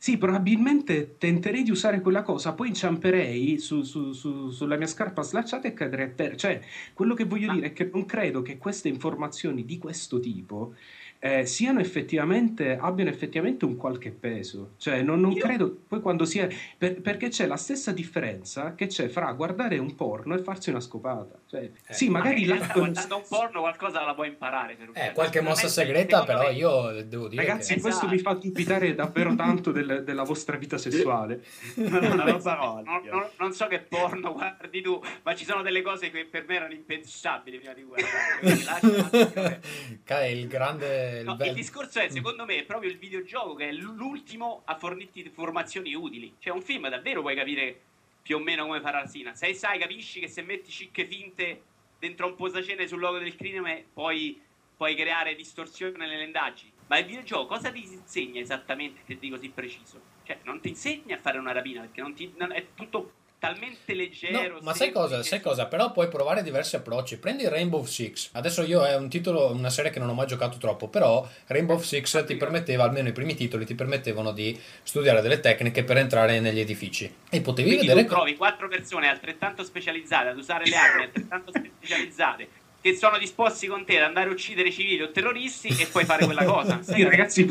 Sì, 0.00 0.16
probabilmente 0.16 1.16
tenterei 1.18 1.64
di 1.64 1.72
usare 1.72 2.00
quella 2.00 2.22
cosa, 2.22 2.52
poi 2.54 2.68
inciamperei 2.68 3.58
su- 3.58 3.82
su- 3.82 4.12
su- 4.12 4.50
sulla 4.50 4.76
mia 4.76 4.86
scarpa 4.86 5.22
slacciata 5.22 5.66
e 5.66 5.72
cadrei 5.74 6.06
a 6.06 6.10
terra. 6.10 6.36
Cioè, 6.36 6.60
quello 6.94 7.14
che 7.14 7.24
voglio 7.24 7.48
Ma- 7.48 7.54
dire 7.54 7.66
è 7.68 7.72
che 7.72 7.90
non 7.92 8.04
credo 8.06 8.40
che 8.40 8.58
queste 8.58 8.88
informazioni 8.88 9.64
di 9.64 9.76
questo 9.78 10.20
tipo 10.20 10.74
eh, 11.20 11.46
siano 11.46 11.80
effettivamente, 11.80 12.78
abbiano 12.80 13.10
effettivamente 13.10 13.64
un 13.64 13.76
qualche 13.76 14.10
peso. 14.10 14.74
Cioè, 14.78 15.02
non, 15.02 15.20
non 15.20 15.32
Io- 15.32 15.42
credo 15.42 15.76
poi 15.88 16.00
quando 16.00 16.24
si 16.24 16.38
è. 16.38 16.48
per- 16.76 17.00
perché 17.00 17.28
c'è 17.28 17.46
la 17.46 17.56
stessa 17.56 17.90
differenza 17.92 18.74
che 18.74 18.86
c'è 18.86 19.08
fra 19.08 19.32
guardare 19.32 19.78
un 19.78 19.94
porno 19.96 20.34
e 20.34 20.38
farsi 20.42 20.70
una 20.70 20.80
scopata. 20.80 21.36
Cioè, 21.48 21.70
sì, 21.90 22.08
magari 22.08 22.44
Ma 22.46 22.56
l'atto. 22.58 22.78
guardando 22.80 23.16
un 23.16 23.24
porno 23.28 23.60
qualcosa 23.60 24.04
la 24.04 24.14
puoi 24.14 24.28
imparare. 24.28 24.76
Eh, 24.92 25.12
qualche 25.12 25.40
mossa 25.40 25.66
segreta, 25.68 26.22
però 26.24 26.42
me- 26.42 26.52
io 26.52 27.02
devo 27.04 27.26
dire 27.28 27.42
Ragazzi, 27.44 27.74
che... 27.74 27.80
questo 27.80 28.06
Esatto. 28.06 28.14
mi 28.14 28.20
fa 28.20 28.32
dubitare 28.34 28.94
davvero 28.94 29.34
tanto 29.34 29.72
del- 29.72 30.02
della 30.04 30.22
vostra 30.22 30.56
vita 30.56 30.78
sessuale. 30.78 31.42
Non 31.76 32.04
ho 32.04 32.16
Vabbè, 32.16 32.42
parole. 32.42 32.82
non, 33.10 33.26
non- 33.38 33.52
so 33.52 33.66
che 33.66 33.80
porno 33.80 34.32
guardi 34.34 34.80
tu, 34.82 35.00
ma 35.24 35.34
ci 35.34 35.44
sono 35.44 35.62
delle 35.62 35.82
cose 35.82 36.10
che 36.10 36.26
per 36.26 36.44
me 36.46 36.54
erano 36.56 36.74
impensabili 36.74 37.58
prima 37.58 37.72
di 37.72 37.82
guardare. 37.82 38.64
lascia 38.64 40.26
il 40.28 40.46
grande... 40.46 41.07
il 41.18 41.24
No, 41.24 41.36
bel- 41.36 41.48
il 41.48 41.54
discorso 41.54 42.00
è, 42.00 42.08
secondo 42.08 42.44
me, 42.44 42.56
è 42.58 42.64
proprio 42.64 42.90
il 42.90 42.98
videogioco 42.98 43.54
che 43.54 43.68
è 43.68 43.72
l'ultimo 43.72 44.62
a 44.64 44.76
fornirti 44.76 45.20
informazioni 45.20 45.94
utili. 45.94 46.34
Cioè, 46.38 46.52
un 46.52 46.62
film 46.62 46.88
davvero 46.88 47.20
puoi 47.20 47.34
capire 47.34 47.80
più 48.22 48.36
o 48.36 48.40
meno 48.40 48.66
come 48.66 48.80
farà 48.80 49.00
la 49.00 49.06
Sina. 49.06 49.34
Se 49.34 49.52
sai, 49.54 49.78
capisci 49.78 50.20
che 50.20 50.28
se 50.28 50.42
metti 50.42 50.70
cicche 50.70 51.06
finte 51.06 51.62
dentro 51.98 52.26
un 52.26 52.34
posacene 52.34 52.86
sul 52.86 53.00
logo 53.00 53.18
del 53.18 53.34
crimine, 53.34 53.84
poi 53.92 54.40
puoi 54.76 54.94
creare 54.94 55.34
distorsione 55.34 56.06
nelle 56.06 56.24
indagini. 56.24 56.72
Ma 56.86 56.98
il 56.98 57.06
videogioco 57.06 57.46
cosa 57.46 57.70
ti 57.70 57.82
insegna 57.82 58.40
esattamente 58.40 59.18
di 59.18 59.28
così 59.28 59.48
preciso? 59.48 60.00
Cioè, 60.24 60.38
non 60.44 60.60
ti 60.60 60.68
insegna 60.68 61.16
a 61.16 61.18
fare 61.18 61.38
una 61.38 61.52
rapina 61.52 61.80
perché 61.80 62.00
non 62.00 62.14
ti, 62.14 62.32
non- 62.36 62.52
è 62.52 62.64
tutto 62.74 63.12
talmente 63.38 63.94
leggero. 63.94 64.54
No, 64.54 64.60
ma 64.62 64.74
sai 64.74 64.90
cosa? 64.90 65.22
Sai 65.22 65.40
cosa? 65.40 65.66
Però 65.66 65.92
puoi 65.92 66.08
provare 66.08 66.42
diversi 66.42 66.76
approcci. 66.76 67.18
Prendi 67.18 67.48
Rainbow 67.48 67.84
Six. 67.84 68.30
Adesso 68.32 68.62
io 68.62 68.84
è 68.84 68.96
un 68.96 69.08
titolo, 69.08 69.52
una 69.52 69.70
serie 69.70 69.90
che 69.90 69.98
non 69.98 70.08
ho 70.08 70.14
mai 70.14 70.26
giocato 70.26 70.58
troppo, 70.58 70.88
però 70.88 71.26
Rainbow 71.46 71.78
Six 71.78 72.24
ti 72.24 72.36
permetteva, 72.36 72.84
almeno 72.84 73.08
i 73.08 73.12
primi 73.12 73.34
titoli, 73.34 73.64
ti 73.64 73.74
permettevano 73.74 74.32
di 74.32 74.58
studiare 74.82 75.20
delle 75.22 75.40
tecniche 75.40 75.84
per 75.84 75.98
entrare 75.98 76.40
negli 76.40 76.60
edifici. 76.60 77.12
E 77.30 77.40
potevi 77.40 77.68
Quindi 77.68 77.86
vedere... 77.86 78.06
trovi 78.06 78.36
quattro 78.36 78.68
persone 78.68 79.08
altrettanto 79.08 79.62
specializzate 79.64 80.28
ad 80.28 80.38
usare 80.38 80.64
le 80.66 80.76
armi 80.76 81.02
altrettanto 81.04 81.52
specializzate 81.52 82.57
che 82.80 82.94
sono 82.94 83.18
disposti 83.18 83.66
con 83.66 83.84
te 83.84 83.98
ad 83.98 84.04
andare 84.04 84.30
a 84.30 84.32
uccidere 84.32 84.70
civili 84.70 85.02
o 85.02 85.10
terroristi 85.10 85.68
e 85.68 85.86
puoi 85.86 86.04
fare 86.04 86.24
quella 86.24 86.44
cosa. 86.44 86.80
Sì, 86.88 87.02
ragazzi, 87.02 87.46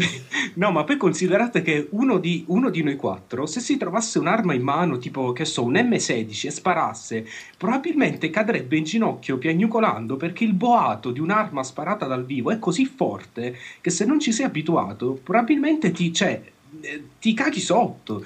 no, 0.55 0.71
ma 0.71 0.83
poi 0.83 0.97
considerate 0.97 1.61
che 1.61 1.87
uno 1.91 2.17
di, 2.17 2.45
uno 2.47 2.69
di 2.69 2.81
noi 2.81 2.95
quattro, 2.95 3.45
se 3.45 3.59
si 3.59 3.77
trovasse 3.77 4.19
un'arma 4.19 4.53
in 4.53 4.61
mano, 4.61 4.97
tipo, 4.97 5.33
che 5.33 5.45
so, 5.45 5.63
un 5.63 5.73
M16 5.73 6.47
e 6.47 6.51
sparasse, 6.51 7.27
probabilmente 7.57 8.29
cadrebbe 8.29 8.77
in 8.77 8.85
ginocchio 8.85 9.37
piagnucolando 9.37 10.15
perché 10.15 10.43
il 10.45 10.53
boato 10.53 11.11
di 11.11 11.19
un'arma 11.19 11.61
sparata 11.63 12.05
dal 12.05 12.25
vivo 12.25 12.51
è 12.51 12.59
così 12.59 12.85
forte 12.85 13.57
che 13.81 13.89
se 13.89 14.05
non 14.05 14.19
ci 14.19 14.31
sei 14.31 14.45
abituato, 14.45 15.19
probabilmente 15.21 15.91
ti, 15.91 16.13
cioè, 16.13 16.41
eh, 16.81 17.03
ti 17.19 17.33
caghi 17.33 17.59
sotto. 17.59 18.23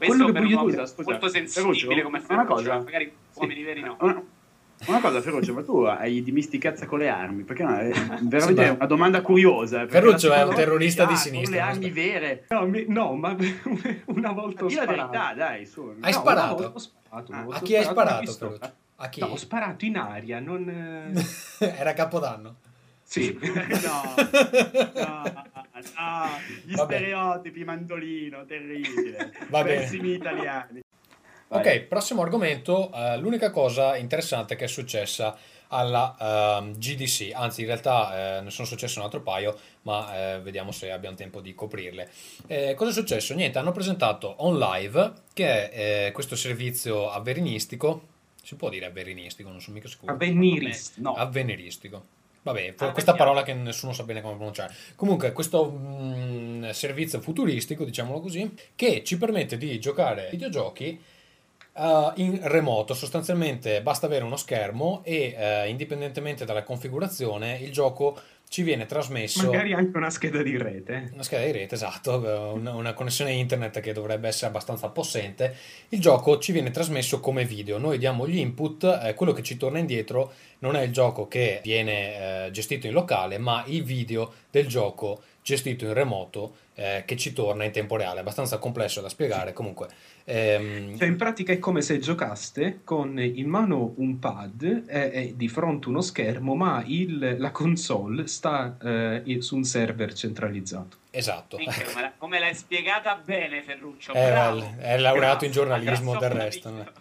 Questo 0.00 0.16
Quello 0.16 0.26
che 0.26 0.32
per 0.32 0.42
voglio 0.42 0.54
un 0.54 0.62
uomo 0.62 0.70
dire- 0.70 0.86
scusa, 0.86 1.10
molto 1.10 1.28
sensibile 1.28 1.74
Ferruccio, 1.74 2.02
come 2.02 2.18
una 2.18 2.20
Ferruccio, 2.26 2.54
cosa. 2.54 2.78
magari 2.78 3.12
uomini 3.34 3.62
veri 3.62 3.80
no. 3.82 3.96
Una, 4.00 4.22
una 4.86 5.00
cosa, 5.00 5.20
Ferruccio, 5.20 5.52
ma 5.54 5.62
tu 5.62 5.82
hai 5.82 6.22
dimestichezza 6.22 6.86
con 6.86 6.98
le 7.00 7.08
armi? 7.08 7.42
Perché 7.44 7.62
no, 7.64 7.76
è 7.78 7.92
Sì, 8.18 8.26
veramente 8.28 8.66
ma- 8.66 8.72
una 8.72 8.86
domanda 8.86 9.20
curiosa. 9.22 9.86
Ferruccio 9.86 10.28
la 10.28 10.36
è 10.36 10.44
un 10.44 10.54
terrorista 10.54 11.04
di 11.04 11.12
ah, 11.12 11.16
sinistra, 11.16 11.58
Con 11.58 11.66
le 11.66 11.72
armi 11.72 11.90
vere. 11.90 12.44
No, 12.48 12.66
mi- 12.66 12.84
no, 12.88 13.14
ma 13.14 13.36
una 14.06 14.32
volta 14.32 14.64
ho 14.64 14.68
Dì 14.68 14.74
la 14.74 14.82
sparato. 14.82 15.10
verità, 15.10 15.34
dai, 15.34 15.66
su. 15.66 15.94
Hai 16.00 16.12
No, 16.12 16.18
sparato? 16.18 16.78
sparato, 16.78 17.32
Ah, 17.32 17.46
A 17.56 17.60
chi 17.60 17.76
hai 17.76 17.84
sparato. 17.84 18.32
Ferruccio? 18.32 18.72
A 18.96 19.08
chi? 19.08 19.20
No, 19.20 19.26
ho 19.26 19.36
sparato 19.36 19.84
in 19.84 19.96
aria, 19.96 20.40
non... 20.40 20.68
eh, 20.68 21.12
Era 21.78 21.92
Capodanno. 21.92 22.56
Sì. 23.02 23.36
No, 23.42 24.14
no, 24.94 25.22
no, 25.34 26.28
gli 26.64 26.74
Vabbè. 26.76 26.94
stereotipi, 26.96 27.64
mandolino, 27.64 28.44
terribile. 28.44 29.32
Va 29.48 29.62
bene. 29.64 29.80
Pessimi 29.80 30.12
italiani. 30.12 30.80
Ok, 31.52 31.80
prossimo 31.80 32.22
argomento. 32.22 32.92
eh, 32.94 33.18
l'unica 33.18 33.50
cosa 33.50 33.96
interessante 33.96 34.54
che 34.54 34.64
è 34.64 34.68
successa 34.68 35.36
alla 35.72 36.58
ehm, 36.60 36.76
GDC, 36.76 37.30
anzi 37.32 37.62
in 37.62 37.66
realtà 37.66 38.38
eh, 38.38 38.40
ne 38.42 38.50
sono 38.50 38.68
successe 38.68 38.98
un 38.98 39.04
altro 39.04 39.20
paio, 39.20 39.58
ma 39.82 40.34
eh, 40.34 40.40
vediamo 40.40 40.70
se 40.70 40.92
abbiamo 40.92 41.16
tempo 41.16 41.40
di 41.40 41.52
coprirle. 41.54 42.08
Cosa 42.76 42.90
è 42.90 42.92
successo? 42.92 43.34
Niente, 43.34 43.58
hanno 43.58 43.72
presentato 43.72 44.32
OnLive, 44.38 45.12
che 45.32 45.70
è 45.70 46.12
questo 46.12 46.36
servizio 46.36 47.10
avverinistico, 47.10 48.02
si 48.42 48.54
può 48.54 48.68
dire 48.68 48.86
avverinistico, 48.86 49.48
non 49.50 49.60
sono 49.60 49.74
mica 49.74 49.88
sicuro. 49.88 50.12
Avvenirist, 50.12 50.98
no. 50.98 51.14
Avveniristico. 51.14 52.18
Vabbè, 52.42 52.74
Ah, 52.78 52.92
questa 52.92 53.14
parola 53.14 53.42
che 53.42 53.52
nessuno 53.52 53.92
sa 53.92 54.04
bene 54.04 54.22
come 54.22 54.36
pronunciare. 54.36 54.74
Comunque, 54.96 55.32
questo 55.32 55.70
mm, 55.70 56.70
servizio 56.70 57.20
futuristico, 57.20 57.84
diciamolo 57.84 58.20
così, 58.20 58.54
che 58.74 59.02
ci 59.04 59.18
permette 59.18 59.58
di 59.58 59.78
giocare 59.78 60.24
ai 60.24 60.30
videogiochi 60.30 60.98
eh, 61.80 62.12
in 62.16 62.38
remoto. 62.42 62.94
Sostanzialmente 62.94 63.80
basta 63.82 64.06
avere 64.06 64.24
uno 64.24 64.36
schermo 64.36 65.00
e 65.04 65.34
eh, 65.36 65.68
indipendentemente 65.68 66.44
dalla 66.44 66.62
configurazione, 66.62 67.58
il 67.58 67.72
gioco 67.72 68.18
ci 68.50 68.62
viene 68.62 68.84
trasmesso. 68.84 69.44
Magari 69.46 69.72
anche 69.72 69.96
una 69.96 70.10
scheda 70.10 70.42
di 70.42 70.58
rete. 70.58 71.10
Una 71.12 71.22
scheda 71.22 71.44
di 71.44 71.52
rete, 71.52 71.76
esatto, 71.76 72.26
eh, 72.26 72.52
una, 72.58 72.74
una 72.74 72.94
connessione 72.94 73.30
internet 73.30 73.78
che 73.78 73.92
dovrebbe 73.92 74.26
essere 74.26 74.48
abbastanza 74.48 74.88
possente. 74.88 75.54
Il 75.90 76.00
gioco 76.00 76.38
ci 76.38 76.50
viene 76.50 76.72
trasmesso 76.72 77.20
come 77.20 77.44
video. 77.44 77.78
Noi 77.78 77.96
diamo 77.96 78.26
gli 78.26 78.38
input, 78.38 78.82
eh, 79.04 79.14
quello 79.14 79.32
che 79.32 79.44
ci 79.44 79.56
torna 79.56 79.78
indietro 79.78 80.32
non 80.58 80.74
è 80.74 80.82
il 80.82 80.92
gioco 80.92 81.28
che 81.28 81.60
viene 81.62 82.46
eh, 82.46 82.50
gestito 82.50 82.88
in 82.88 82.92
locale, 82.92 83.38
ma 83.38 83.62
il 83.68 83.84
video 83.84 84.32
del 84.50 84.66
gioco 84.66 85.22
gestito 85.42 85.84
in 85.86 85.92
remoto 85.94 86.56
eh, 86.74 87.02
che 87.06 87.16
ci 87.16 87.32
torna 87.32 87.64
in 87.64 87.72
tempo 87.72 87.96
reale. 87.96 88.20
Abbastanza 88.20 88.58
complesso 88.58 89.00
da 89.00 89.08
spiegare, 89.08 89.52
comunque. 89.52 89.88
ehm, 90.24 90.96
Cioè, 90.96 91.08
in 91.08 91.16
pratica 91.16 91.52
è 91.52 91.58
come 91.58 91.82
se 91.82 91.98
giocaste 91.98 92.80
con 92.84 93.18
in 93.20 93.48
mano 93.48 93.94
un 93.96 94.18
pad 94.18 94.62
e, 94.86 95.10
e 95.12 95.32
di 95.36 95.48
fronte 95.48 95.88
uno 95.88 96.00
schermo, 96.00 96.54
ma 96.54 96.82
il- 96.86 97.36
la 97.38 97.50
console 97.50 98.26
sta 98.28 98.76
eh, 98.82 99.22
in- 99.24 99.42
su 99.42 99.56
un 99.56 99.64
server 99.64 100.12
centralizzato. 100.14 100.96
esatto. 101.10 101.56
Minchia, 101.56 101.84
come, 101.84 102.00
la- 102.00 102.12
come 102.16 102.38
l'hai 102.38 102.54
spiegata 102.54 103.20
bene 103.22 103.62
Ferruccio, 103.62 104.12
È, 104.12 104.30
bravo. 104.30 104.74
è 104.78 104.96
laureato 104.98 105.44
in 105.44 105.50
Bravo, 105.50 105.66
giornalismo 105.68 106.16
del 106.16 106.28
grazie, 106.30 106.44
resto. 106.44 106.92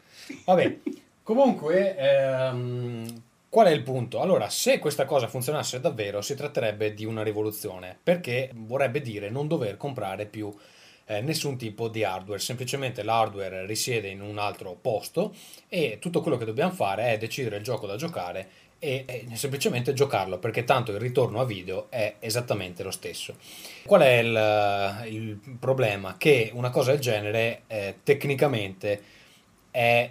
Vabbè, 0.45 0.77
comunque, 1.23 1.95
ehm, 1.97 3.21
qual 3.49 3.67
è 3.67 3.71
il 3.71 3.81
punto? 3.81 4.21
Allora, 4.21 4.49
se 4.49 4.77
questa 4.79 5.05
cosa 5.05 5.27
funzionasse 5.27 5.79
davvero, 5.79 6.21
si 6.21 6.35
tratterebbe 6.35 6.93
di 6.93 7.03
una 7.03 7.23
rivoluzione, 7.23 7.97
perché 8.01 8.51
vorrebbe 8.53 9.01
dire 9.01 9.29
non 9.29 9.47
dover 9.47 9.75
comprare 9.75 10.27
più 10.27 10.55
eh, 11.05 11.21
nessun 11.21 11.57
tipo 11.57 11.87
di 11.87 12.03
hardware, 12.03 12.39
semplicemente 12.39 13.01
l'hardware 13.01 13.65
risiede 13.65 14.09
in 14.09 14.21
un 14.21 14.37
altro 14.37 14.77
posto 14.79 15.33
e 15.67 15.97
tutto 15.99 16.21
quello 16.21 16.37
che 16.37 16.45
dobbiamo 16.45 16.71
fare 16.71 17.13
è 17.13 17.17
decidere 17.17 17.57
il 17.57 17.63
gioco 17.63 17.87
da 17.87 17.95
giocare 17.95 18.47
e, 18.77 19.03
e 19.07 19.25
semplicemente 19.33 19.93
giocarlo, 19.93 20.37
perché 20.37 20.63
tanto 20.63 20.91
il 20.91 20.99
ritorno 20.99 21.41
a 21.41 21.45
video 21.45 21.87
è 21.89 22.15
esattamente 22.19 22.83
lo 22.83 22.91
stesso. 22.91 23.35
Qual 23.83 24.01
è 24.01 24.19
il, 24.19 25.11
il 25.11 25.57
problema? 25.59 26.15
Che 26.17 26.51
una 26.53 26.69
cosa 26.69 26.91
del 26.91 26.99
genere 26.99 27.63
eh, 27.65 27.95
tecnicamente 28.03 29.01
è 29.71 30.09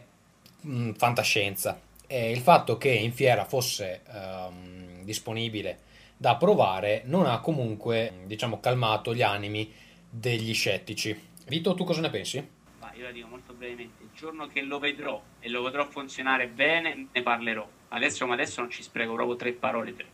mh, 0.60 0.92
fantascienza. 0.92 1.80
E 2.10 2.30
il 2.30 2.40
fatto 2.40 2.78
che 2.78 2.88
in 2.88 3.12
fiera 3.12 3.44
fosse 3.44 4.00
ehm, 4.10 5.04
disponibile 5.04 5.80
da 6.16 6.36
provare 6.36 7.02
non 7.04 7.26
ha 7.26 7.38
comunque, 7.40 8.22
diciamo, 8.24 8.60
calmato 8.60 9.14
gli 9.14 9.20
animi 9.20 9.70
degli 10.08 10.54
scettici. 10.54 11.14
Vito, 11.46 11.74
tu 11.74 11.84
cosa 11.84 12.00
ne 12.00 12.08
pensi? 12.08 12.48
Ma 12.80 12.90
io 12.94 13.04
la 13.04 13.10
dico 13.10 13.28
molto 13.28 13.52
brevemente, 13.52 14.02
il 14.04 14.08
giorno 14.14 14.46
che 14.46 14.62
lo 14.62 14.78
vedrò 14.78 15.22
e 15.38 15.50
lo 15.50 15.62
vedrò 15.62 15.86
funzionare 15.86 16.48
bene, 16.48 17.08
ne 17.12 17.22
parlerò. 17.22 17.68
Adesso 17.88 18.24
come 18.24 18.34
adesso 18.34 18.62
non 18.62 18.70
ci 18.70 18.82
spreco 18.82 19.12
proprio 19.12 19.36
tre 19.36 19.52
parole. 19.52 19.92
per- 19.92 20.06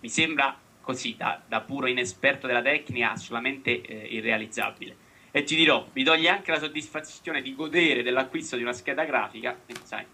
Mi 0.00 0.08
sembra 0.08 0.58
così, 0.80 1.16
da, 1.16 1.42
da 1.46 1.60
puro 1.60 1.86
inesperto 1.86 2.46
della 2.46 2.62
tecnica, 2.62 3.12
assolutamente 3.12 3.82
eh, 3.82 4.06
irrealizzabile. 4.06 4.96
E 5.30 5.42
ti 5.42 5.54
dirò, 5.54 5.86
mi 5.92 6.02
toglie 6.02 6.30
anche 6.30 6.50
la 6.50 6.58
soddisfazione 6.58 7.42
di 7.42 7.54
godere 7.54 8.02
dell'acquisto 8.02 8.56
di 8.56 8.62
una 8.62 8.72
scheda 8.72 9.04
grafica, 9.04 9.54
quindi, 9.64 9.84
sai, 9.84 10.06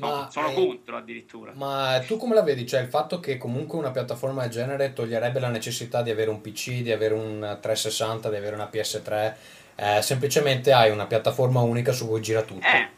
Ma, 0.00 0.28
sono 0.30 0.50
eh, 0.50 0.54
contro 0.54 0.96
addirittura. 0.96 1.52
Ma 1.54 2.02
tu 2.06 2.16
come 2.16 2.34
la 2.34 2.42
vedi? 2.42 2.66
Cioè 2.66 2.80
il 2.80 2.88
fatto 2.88 3.20
che 3.20 3.36
comunque 3.38 3.78
una 3.78 3.90
piattaforma 3.90 4.42
del 4.42 4.50
genere 4.50 4.92
toglierebbe 4.92 5.40
la 5.40 5.48
necessità 5.48 6.02
di 6.02 6.10
avere 6.10 6.30
un 6.30 6.40
PC, 6.40 6.82
di 6.82 6.92
avere 6.92 7.14
un 7.14 7.58
360, 7.60 8.30
di 8.30 8.36
avere 8.36 8.54
una 8.54 8.68
PS3, 8.72 9.34
eh, 9.76 10.02
semplicemente 10.02 10.72
hai 10.72 10.90
una 10.90 11.06
piattaforma 11.06 11.60
unica 11.60 11.92
su 11.92 12.08
cui 12.08 12.20
gira 12.20 12.42
tutto. 12.42 12.66
Eh, 12.66 12.88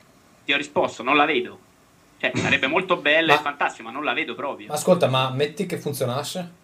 ti 0.44 0.52
ho 0.52 0.56
risposto, 0.56 1.02
non 1.02 1.16
la 1.16 1.24
vedo. 1.24 1.58
Cioè, 2.18 2.32
sarebbe 2.38 2.66
molto 2.66 2.96
bella 2.96 3.34
Ma- 3.34 3.40
e 3.40 3.42
fantastica, 3.42 3.84
ma 3.84 3.90
non 3.90 4.04
la 4.04 4.12
vedo 4.12 4.34
proprio. 4.34 4.72
Ascolta, 4.72 5.08
ma 5.08 5.30
metti 5.30 5.66
che 5.66 5.78
funzionasse? 5.78 6.60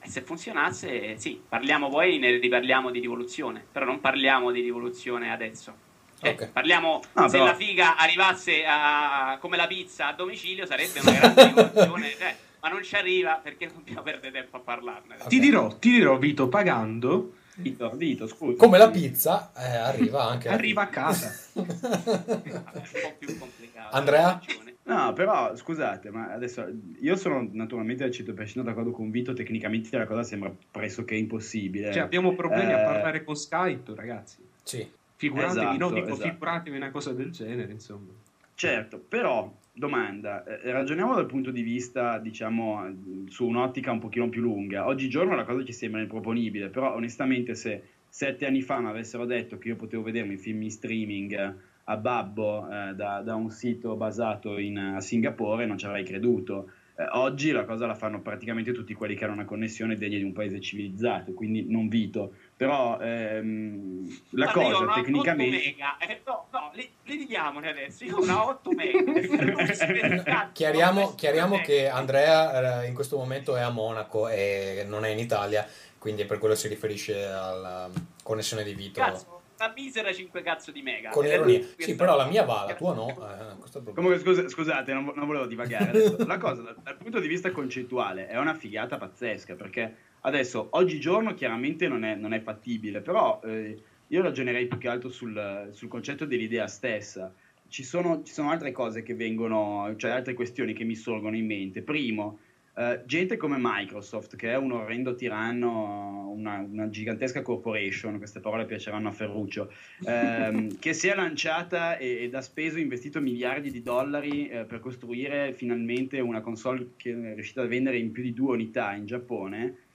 E 0.00 0.08
se 0.08 0.20
funzionasse, 0.22 1.18
sì, 1.18 1.42
parliamo 1.48 1.88
poi, 1.88 2.18
ne 2.18 2.38
riparliamo 2.38 2.90
di 2.90 3.00
rivoluzione, 3.00 3.64
però 3.72 3.84
non 3.84 4.00
parliamo 4.00 4.52
di 4.52 4.60
rivoluzione 4.60 5.32
adesso. 5.32 5.85
Cioè, 6.18 6.30
Ok. 6.32 6.48
Parliamo, 6.52 7.00
No, 7.12 7.28
se 7.28 7.32
però- 7.38 7.44
la 7.50 7.54
figa 7.54 7.96
arrivasse 7.96 8.64
a- 8.66 9.36
come 9.40 9.56
la 9.56 9.66
pizza 9.66 10.08
a 10.08 10.12
domicilio 10.14 10.64
sarebbe 10.66 11.00
una 11.00 11.12
grande 11.12 11.44
rivoluzione, 11.44 12.10
cioè, 12.18 12.36
ma 12.60 12.68
non 12.70 12.82
ci 12.82 12.94
arriva 12.96 13.38
perché 13.42 13.66
non 13.66 13.74
dobbiamo 13.76 14.02
perdere 14.02 14.32
tempo 14.32 14.56
a 14.56 14.60
parlarne. 14.60 15.16
Ti 15.28 15.38
dirò, 15.38 15.76
ti 15.76 15.90
dirò, 15.90 16.16
Vito, 16.18 16.48
pagando, 16.48 17.34
Vito, 17.56 17.90
Vito, 17.94 18.26
scusa. 18.26 18.56
Come 18.56 18.76
la 18.78 18.90
pizza, 18.90 19.52
eh, 19.56 19.76
arriva 19.76 20.24
anche. 20.24 20.48
arriva 20.48 20.82
a 20.82 20.88
casa. 20.88 21.32
Vabbè, 21.54 22.42
è 22.42 22.54
un 22.54 22.62
po' 23.02 23.14
più 23.18 23.38
complicato. 23.38 23.94
Andrea? 23.96 24.40
No, 24.84 25.12
però 25.14 25.54
scusate, 25.56 26.10
ma 26.10 26.32
adesso 26.32 26.64
io 27.00 27.16
sono 27.16 27.48
naturalmente 27.52 28.04
al 28.04 28.10
100% 28.10 28.62
d'accordo 28.62 28.90
con 28.92 29.10
Vito, 29.10 29.32
tecnicamente 29.32 29.96
la 29.98 30.06
cosa 30.06 30.22
sembra 30.22 30.52
pressoché 30.70 31.14
impossibile. 31.16 31.92
Cioè, 31.92 32.02
abbiamo 32.02 32.34
problemi 32.34 32.72
a 32.72 32.80
Eh, 32.80 32.84
parlare 32.84 33.24
con 33.24 33.34
Skype, 33.36 33.94
ragazzi. 33.94 34.36
Sì. 34.62 34.88
Figuratevi, 35.16 35.60
Esatto, 35.60 35.78
no, 35.78 35.90
dico 35.90 36.08
esatto. 36.08 36.28
figuratevi 36.28 36.76
una 36.76 36.90
cosa 36.90 37.12
del 37.12 37.30
genere, 37.30 37.72
insomma. 37.72 38.12
Certo, 38.54 38.98
però, 38.98 39.52
domanda, 39.72 40.44
eh, 40.44 40.72
ragioniamo 40.72 41.14
dal 41.14 41.26
punto 41.26 41.50
di 41.50 41.62
vista, 41.62 42.18
diciamo, 42.18 42.84
su 43.28 43.46
un'ottica 43.46 43.92
un 43.92 43.98
pochino 43.98 44.28
più 44.28 44.40
lunga. 44.42 44.86
Oggigiorno 44.86 45.34
la 45.34 45.44
cosa 45.44 45.64
ci 45.64 45.72
sembra 45.72 46.00
improponibile, 46.00 46.68
però 46.68 46.94
onestamente 46.94 47.54
se 47.54 47.82
sette 48.08 48.46
anni 48.46 48.62
fa 48.62 48.80
mi 48.80 48.88
avessero 48.88 49.26
detto 49.26 49.58
che 49.58 49.68
io 49.68 49.76
potevo 49.76 50.02
vedermi 50.02 50.34
i 50.34 50.38
film 50.38 50.62
in 50.62 50.70
streaming 50.70 51.32
eh, 51.32 51.54
a 51.84 51.96
babbo 51.96 52.66
eh, 52.66 52.94
da, 52.94 53.20
da 53.20 53.34
un 53.34 53.50
sito 53.50 53.94
basato 53.94 54.58
in, 54.58 54.78
a 54.78 55.00
Singapore, 55.00 55.66
non 55.66 55.76
ci 55.76 55.86
avrei 55.86 56.04
creduto. 56.04 56.70
Eh, 56.96 57.06
oggi 57.12 57.50
la 57.50 57.64
cosa 57.64 57.86
la 57.86 57.94
fanno 57.94 58.22
praticamente 58.22 58.72
tutti 58.72 58.94
quelli 58.94 59.14
che 59.14 59.24
hanno 59.24 59.34
una 59.34 59.44
connessione 59.44 59.96
degna 59.96 60.16
di 60.16 60.24
un 60.24 60.32
paese 60.32 60.60
civilizzato, 60.60 61.32
quindi 61.34 61.66
non 61.68 61.88
Vito. 61.88 62.32
Però 62.56 62.98
ehm, 62.98 64.08
la 64.30 64.48
ho 64.48 64.52
cosa 64.52 64.78
una 64.78 64.92
8 64.92 65.02
tecnicamente... 65.02 65.56
mega, 65.58 65.98
eh, 65.98 66.22
no, 66.24 66.46
no, 66.50 66.70
li- 66.72 66.90
litighiamone 67.02 67.68
adesso. 67.68 68.04
Io 68.04 68.16
ho 68.16 68.22
una 68.22 68.46
8 68.46 68.70
mega. 68.72 70.48
Chiariamo, 70.52 71.14
chiariamo 71.14 71.56
si 71.56 71.62
che. 71.62 71.88
Andrea 71.88 72.82
eh, 72.82 72.86
in 72.86 72.94
questo 72.94 73.18
momento 73.18 73.56
è 73.56 73.60
a 73.60 73.68
Monaco 73.68 74.28
e 74.28 74.86
non 74.88 75.04
è 75.04 75.10
in 75.10 75.18
Italia, 75.18 75.68
quindi 75.98 76.24
per 76.24 76.38
quello 76.38 76.54
si 76.54 76.68
riferisce 76.68 77.26
alla 77.26 77.90
connessione 78.22 78.64
di 78.64 78.72
Vito. 78.72 79.00
Cazzo, 79.00 79.42
una 79.58 79.72
misera 79.74 80.10
5 80.10 80.40
cazzo 80.40 80.70
di 80.70 80.80
mega. 80.80 81.10
Con 81.10 81.26
è 81.26 81.34
ironia. 81.34 81.60
Sì, 81.76 81.94
però 81.94 82.16
la 82.16 82.24
mia 82.24 82.44
va, 82.44 82.64
la 82.66 82.74
tua 82.74 82.94
no. 82.94 83.08
eh. 83.08 83.92
Comunque, 83.92 84.18
scusa- 84.18 84.48
scusate, 84.48 84.94
non, 84.94 85.12
non 85.14 85.26
volevo 85.26 85.44
divagare. 85.44 85.90
Adesso, 85.90 86.24
la 86.26 86.38
cosa, 86.38 86.62
dal, 86.62 86.76
dal 86.82 86.96
punto 86.96 87.20
di 87.20 87.28
vista 87.28 87.50
concettuale, 87.50 88.28
è 88.28 88.38
una 88.38 88.54
figata 88.54 88.96
pazzesca 88.96 89.54
perché 89.56 89.94
adesso, 90.26 90.68
oggigiorno, 90.72 91.34
chiaramente 91.34 91.88
non 91.88 92.04
è, 92.04 92.14
non 92.14 92.32
è 92.32 92.40
fattibile, 92.40 93.00
però 93.00 93.40
eh, 93.44 93.78
io 94.08 94.22
ragionerei 94.22 94.66
più 94.66 94.78
che 94.78 94.88
altro 94.88 95.08
sul, 95.08 95.68
sul 95.70 95.88
concetto 95.88 96.24
dell'idea 96.24 96.66
stessa. 96.66 97.32
Ci 97.68 97.82
sono, 97.82 98.22
ci 98.22 98.32
sono 98.32 98.50
altre 98.50 98.72
cose 98.72 99.02
che 99.02 99.14
vengono, 99.14 99.94
cioè 99.96 100.10
altre 100.10 100.34
questioni 100.34 100.72
che 100.72 100.84
mi 100.84 100.94
sorgono 100.94 101.36
in 101.36 101.46
mente. 101.46 101.82
Primo, 101.82 102.38
eh, 102.78 103.02
gente 103.06 103.38
come 103.38 103.56
Microsoft, 103.58 104.36
che 104.36 104.50
è 104.50 104.56
un 104.56 104.72
orrendo 104.72 105.14
tiranno, 105.14 106.30
una, 106.36 106.58
una 106.58 106.90
gigantesca 106.90 107.40
corporation, 107.40 108.18
queste 108.18 108.40
parole 108.40 108.66
piaceranno 108.66 109.08
a 109.08 109.12
Ferruccio, 109.12 109.72
ehm, 110.04 110.76
che 110.78 110.92
si 110.92 111.08
è 111.08 111.14
lanciata 111.14 111.96
e- 111.96 112.24
ed 112.24 112.34
ha 112.34 112.42
speso, 112.42 112.78
investito 112.78 113.20
miliardi 113.20 113.70
di 113.70 113.82
dollari 113.82 114.48
eh, 114.48 114.64
per 114.64 114.80
costruire 114.80 115.54
finalmente 115.54 116.20
una 116.20 116.42
console 116.42 116.90
che 116.96 117.12
è 117.12 117.34
riuscita 117.34 117.62
a 117.62 117.66
vendere 117.66 117.96
in 117.96 118.12
più 118.12 118.22
di 118.22 118.34
due 118.34 118.52
unità 118.52 118.92
in 118.92 119.06
Giappone. 119.06 119.85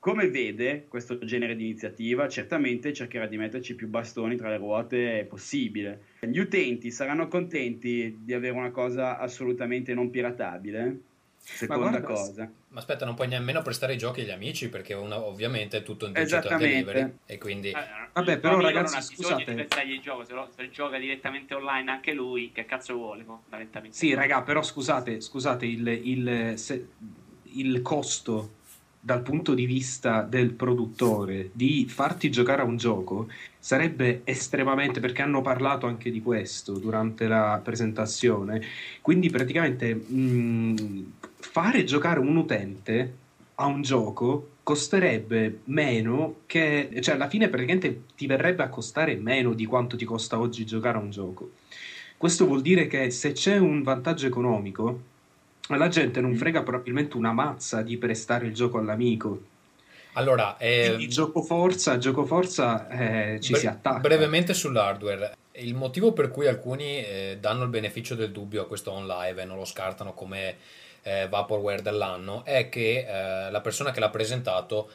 Come 0.00 0.28
vede 0.30 0.86
questo 0.88 1.18
genere 1.18 1.56
di 1.56 1.64
iniziativa, 1.64 2.28
certamente 2.28 2.92
cercherà 2.92 3.26
di 3.26 3.36
metterci 3.36 3.74
più 3.74 3.88
bastoni 3.88 4.36
tra 4.36 4.48
le 4.48 4.56
ruote 4.56 5.26
possibile. 5.28 6.02
Gli 6.20 6.38
utenti 6.38 6.90
saranno 6.92 7.26
contenti 7.26 8.18
di 8.22 8.32
avere 8.32 8.54
una 8.56 8.70
cosa 8.70 9.18
assolutamente 9.18 9.94
non 9.94 10.10
piratabile? 10.10 11.00
Seconda 11.36 11.98
guarda, 11.98 12.06
cosa. 12.06 12.52
Ma 12.68 12.78
aspetta, 12.78 13.04
non 13.06 13.14
puoi 13.14 13.26
nemmeno 13.28 13.62
prestare 13.62 13.94
i 13.94 13.98
giochi 13.98 14.20
agli 14.20 14.30
amici 14.30 14.68
perché 14.68 14.94
una- 14.94 15.18
ovviamente 15.20 15.78
è 15.78 15.82
tutto 15.82 16.06
in 16.06 16.12
digital 16.12 16.58
delivery 16.58 17.14
e 17.26 17.38
quindi 17.38 17.68
Eh, 17.70 17.96
Vabbè, 18.12 18.38
però, 18.38 18.60
ragazzi, 18.60 18.94
non 18.94 19.02
ha 19.02 19.06
bisogno 19.06 19.14
scusate. 19.14 19.44
di 19.44 19.54
prestargli 19.54 19.92
il 19.92 20.00
gioco, 20.00 20.24
se, 20.24 20.32
lo, 20.32 20.50
se 20.54 20.70
gioca 20.70 20.98
direttamente 20.98 21.54
online 21.54 21.90
anche 21.90 22.12
lui, 22.12 22.50
che 22.52 22.64
cazzo 22.64 22.94
vuole 22.94 23.24
fondamentalmente? 23.24 23.96
Sì, 23.96 24.12
raga, 24.14 24.42
però 24.42 24.62
scusate, 24.62 25.20
scusate, 25.20 25.66
il, 25.66 25.86
il- 25.88 26.52
se- 26.58 26.88
il 27.54 27.80
costo 27.82 28.56
dal 29.08 29.22
punto 29.22 29.54
di 29.54 29.64
vista 29.64 30.20
del 30.20 30.50
produttore 30.50 31.48
di 31.54 31.86
farti 31.88 32.30
giocare 32.30 32.60
a 32.60 32.66
un 32.66 32.76
gioco 32.76 33.28
sarebbe 33.58 34.20
estremamente, 34.24 35.00
perché 35.00 35.22
hanno 35.22 35.40
parlato 35.40 35.86
anche 35.86 36.10
di 36.10 36.20
questo 36.20 36.74
durante 36.74 37.26
la 37.26 37.58
presentazione, 37.64 38.60
quindi 39.00 39.30
praticamente 39.30 39.94
mh, 39.94 41.12
fare 41.36 41.84
giocare 41.84 42.20
un 42.20 42.36
utente 42.36 43.14
a 43.54 43.64
un 43.64 43.80
gioco 43.80 44.56
costerebbe 44.62 45.60
meno 45.64 46.40
che, 46.44 46.90
cioè 47.00 47.14
alla 47.14 47.30
fine 47.30 47.48
praticamente 47.48 48.02
ti 48.14 48.26
verrebbe 48.26 48.62
a 48.62 48.68
costare 48.68 49.16
meno 49.16 49.54
di 49.54 49.64
quanto 49.64 49.96
ti 49.96 50.04
costa 50.04 50.38
oggi 50.38 50.66
giocare 50.66 50.98
a 50.98 51.00
un 51.00 51.10
gioco. 51.10 51.52
Questo 52.18 52.44
vuol 52.44 52.60
dire 52.60 52.86
che 52.88 53.10
se 53.10 53.32
c'è 53.32 53.56
un 53.56 53.82
vantaggio 53.82 54.26
economico, 54.26 55.00
alla 55.68 55.88
gente 55.88 56.20
non 56.20 56.34
frega 56.34 56.62
probabilmente 56.62 57.16
una 57.16 57.32
mazza 57.32 57.82
di 57.82 57.96
prestare 57.96 58.46
il 58.46 58.54
gioco 58.54 58.78
all'amico. 58.78 59.42
allora 60.14 60.56
eh, 60.56 60.86
Quindi 60.88 61.08
gioco 61.08 61.42
forza, 61.42 61.98
gioco 61.98 62.24
forza 62.24 62.88
eh, 62.88 63.40
ci 63.40 63.52
bre- 63.52 63.60
si 63.60 63.66
attacca. 63.66 64.00
brevemente 64.00 64.54
sull'hardware 64.54 65.36
il 65.58 65.74
motivo 65.74 66.12
per 66.12 66.30
cui 66.30 66.46
alcuni 66.46 67.04
eh, 67.04 67.38
danno 67.40 67.64
il 67.64 67.68
beneficio 67.68 68.14
del 68.14 68.30
dubbio 68.30 68.62
a 68.62 68.66
questo 68.66 68.92
on 68.92 69.06
live 69.06 69.42
e 69.42 69.44
non 69.44 69.56
lo 69.56 69.64
scartano 69.64 70.12
come 70.14 70.56
eh, 71.02 71.26
vaporware 71.28 71.82
dell'anno 71.82 72.44
è 72.44 72.68
che 72.68 73.06
eh, 73.08 73.50
la 73.50 73.60
persona 73.60 73.90
che 73.90 74.00
l'ha 74.00 74.10
presentato 74.10 74.90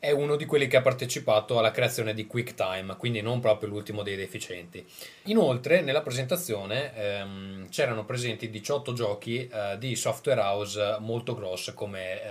è 0.00 0.10
uno 0.12 0.36
di 0.36 0.44
quelli 0.46 0.68
che 0.68 0.76
ha 0.76 0.82
partecipato 0.82 1.58
alla 1.58 1.72
creazione 1.72 2.14
di 2.14 2.26
QuickTime, 2.26 2.96
quindi 2.96 3.20
non 3.20 3.40
proprio 3.40 3.68
l'ultimo 3.68 4.02
dei 4.02 4.16
deficienti. 4.16 4.84
Inoltre, 5.24 5.80
nella 5.80 6.02
presentazione 6.02 6.94
ehm, 6.94 7.68
c'erano 7.68 8.04
presenti 8.04 8.48
18 8.48 8.92
giochi 8.92 9.48
eh, 9.48 9.76
di 9.78 9.96
software 9.96 10.40
house 10.40 10.96
molto 11.00 11.34
grosse 11.34 11.74
come 11.74 12.22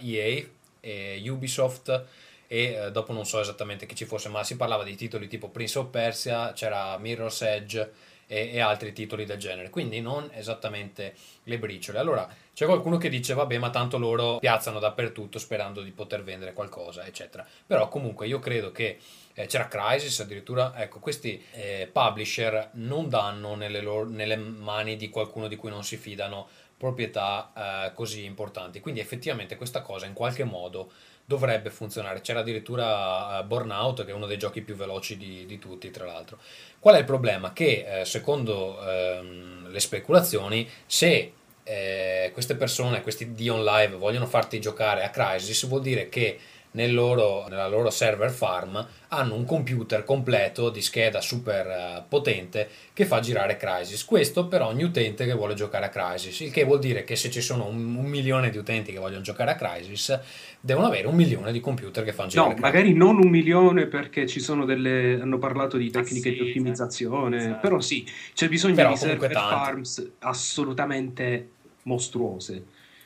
eh, 0.00 0.46
EA, 0.80 1.30
Ubisoft 1.32 2.04
e 2.46 2.62
eh, 2.62 2.90
dopo 2.92 3.12
non 3.12 3.26
so 3.26 3.40
esattamente 3.40 3.84
chi 3.86 3.96
ci 3.96 4.04
fosse, 4.04 4.28
ma 4.28 4.44
si 4.44 4.56
parlava 4.56 4.84
di 4.84 4.94
titoli 4.94 5.26
tipo 5.26 5.48
Prince 5.48 5.78
of 5.78 5.88
Persia, 5.90 6.52
c'era 6.52 6.96
Mirror's 6.98 7.42
Edge 7.42 7.90
e, 8.28 8.50
e 8.52 8.60
altri 8.60 8.92
titoli 8.92 9.24
del 9.24 9.38
genere, 9.38 9.70
quindi 9.70 10.00
non 10.00 10.30
esattamente 10.32 11.14
le 11.44 11.58
briciole. 11.58 11.98
Allora 11.98 12.28
c'è 12.54 12.66
qualcuno 12.66 12.98
che 12.98 13.08
dice 13.08 13.34
vabbè 13.34 13.58
ma 13.58 13.70
tanto 13.70 13.98
loro 13.98 14.38
piazzano 14.38 14.78
dappertutto 14.78 15.38
sperando 15.38 15.82
di 15.82 15.90
poter 15.90 16.22
vendere 16.22 16.52
qualcosa 16.52 17.04
eccetera. 17.04 17.44
Però 17.66 17.88
comunque 17.88 18.26
io 18.26 18.38
credo 18.38 18.70
che 18.70 18.98
eh, 19.34 19.46
c'era 19.46 19.66
Crysis 19.66 20.20
addirittura 20.20 20.72
ecco 20.76 21.00
questi 21.00 21.42
eh, 21.52 21.88
publisher 21.90 22.70
non 22.74 23.08
danno 23.08 23.54
nelle, 23.54 23.80
loro- 23.80 24.08
nelle 24.08 24.36
mani 24.36 24.96
di 24.96 25.08
qualcuno 25.08 25.48
di 25.48 25.56
cui 25.56 25.70
non 25.70 25.82
si 25.82 25.96
fidano 25.96 26.48
proprietà 26.76 27.86
eh, 27.88 27.94
così 27.94 28.24
importanti. 28.24 28.80
Quindi 28.80 29.00
effettivamente 29.00 29.56
questa 29.56 29.80
cosa 29.80 30.06
in 30.06 30.12
qualche 30.12 30.44
modo 30.44 30.92
dovrebbe 31.28 31.68
funzionare 31.68 32.22
c'era 32.22 32.40
addirittura 32.40 33.38
eh, 33.38 33.44
Burnout 33.44 34.06
che 34.06 34.12
è 34.12 34.14
uno 34.14 34.24
dei 34.24 34.38
giochi 34.38 34.62
più 34.62 34.74
veloci 34.74 35.18
di, 35.18 35.44
di 35.44 35.58
tutti 35.58 35.90
tra 35.90 36.06
l'altro 36.06 36.38
qual 36.78 36.94
è 36.94 36.98
il 37.00 37.04
problema? 37.04 37.52
che 37.52 38.00
eh, 38.00 38.04
secondo 38.06 38.82
ehm, 38.82 39.70
le 39.70 39.80
speculazioni 39.80 40.66
se 40.86 41.32
eh, 41.64 42.30
queste 42.32 42.56
persone, 42.56 43.02
questi 43.02 43.34
Dion 43.34 43.62
Live 43.62 43.96
vogliono 43.96 44.24
farti 44.24 44.58
giocare 44.58 45.04
a 45.04 45.10
Crysis, 45.10 45.66
vuol 45.66 45.82
dire 45.82 46.08
che 46.08 46.38
nel 46.70 46.94
loro, 46.94 47.46
nella 47.48 47.68
loro 47.68 47.90
server 47.90 48.30
farm 48.30 48.86
hanno 49.08 49.34
un 49.34 49.44
computer 49.44 50.04
completo 50.04 50.70
di 50.70 50.82
scheda 50.82 51.20
super 51.20 51.66
eh, 51.66 52.04
potente 52.08 52.68
che 52.92 53.04
fa 53.04 53.20
girare 53.20 53.56
Crysis. 53.56 54.04
Questo 54.04 54.46
per 54.46 54.62
ogni 54.62 54.82
utente 54.82 55.24
che 55.26 55.32
vuole 55.32 55.54
giocare 55.54 55.86
a 55.86 55.88
Crysis, 55.88 56.40
il 56.40 56.50
che 56.50 56.64
vuol 56.64 56.78
dire 56.78 57.04
che 57.04 57.16
se 57.16 57.30
ci 57.30 57.40
sono 57.40 57.66
un, 57.66 57.96
un 57.96 58.06
milione 58.06 58.50
di 58.50 58.58
utenti 58.58 58.92
che 58.92 58.98
vogliono 58.98 59.22
giocare 59.22 59.50
a 59.50 59.56
Crysis, 59.56 60.18
devono 60.60 60.86
avere 60.86 61.06
un 61.06 61.14
milione 61.14 61.52
di 61.52 61.60
computer 61.60 62.04
che 62.04 62.12
fanno 62.12 62.28
girare 62.30 62.54
No, 62.54 62.60
magari 62.60 62.92
non 62.92 63.16
un 63.18 63.28
milione 63.30 63.86
perché 63.86 64.26
ci 64.26 64.40
sono 64.40 64.64
delle. 64.64 65.20
hanno 65.20 65.38
parlato 65.38 65.76
di 65.76 65.90
tecniche 65.90 66.28
Ah, 66.30 66.32
sì, 66.32 66.38
di 66.42 66.48
ottimizzazione. 66.48 67.36
esatto. 67.36 67.60
Però 67.60 67.80
sì, 67.80 68.06
c'è 68.34 68.48
bisogno 68.48 68.74
Però 68.74 68.90
di 68.90 68.96
server 68.96 69.32
tanti. 69.32 69.54
farms 69.54 70.10
assolutamente 70.20 71.50
mostruose. 71.84 72.64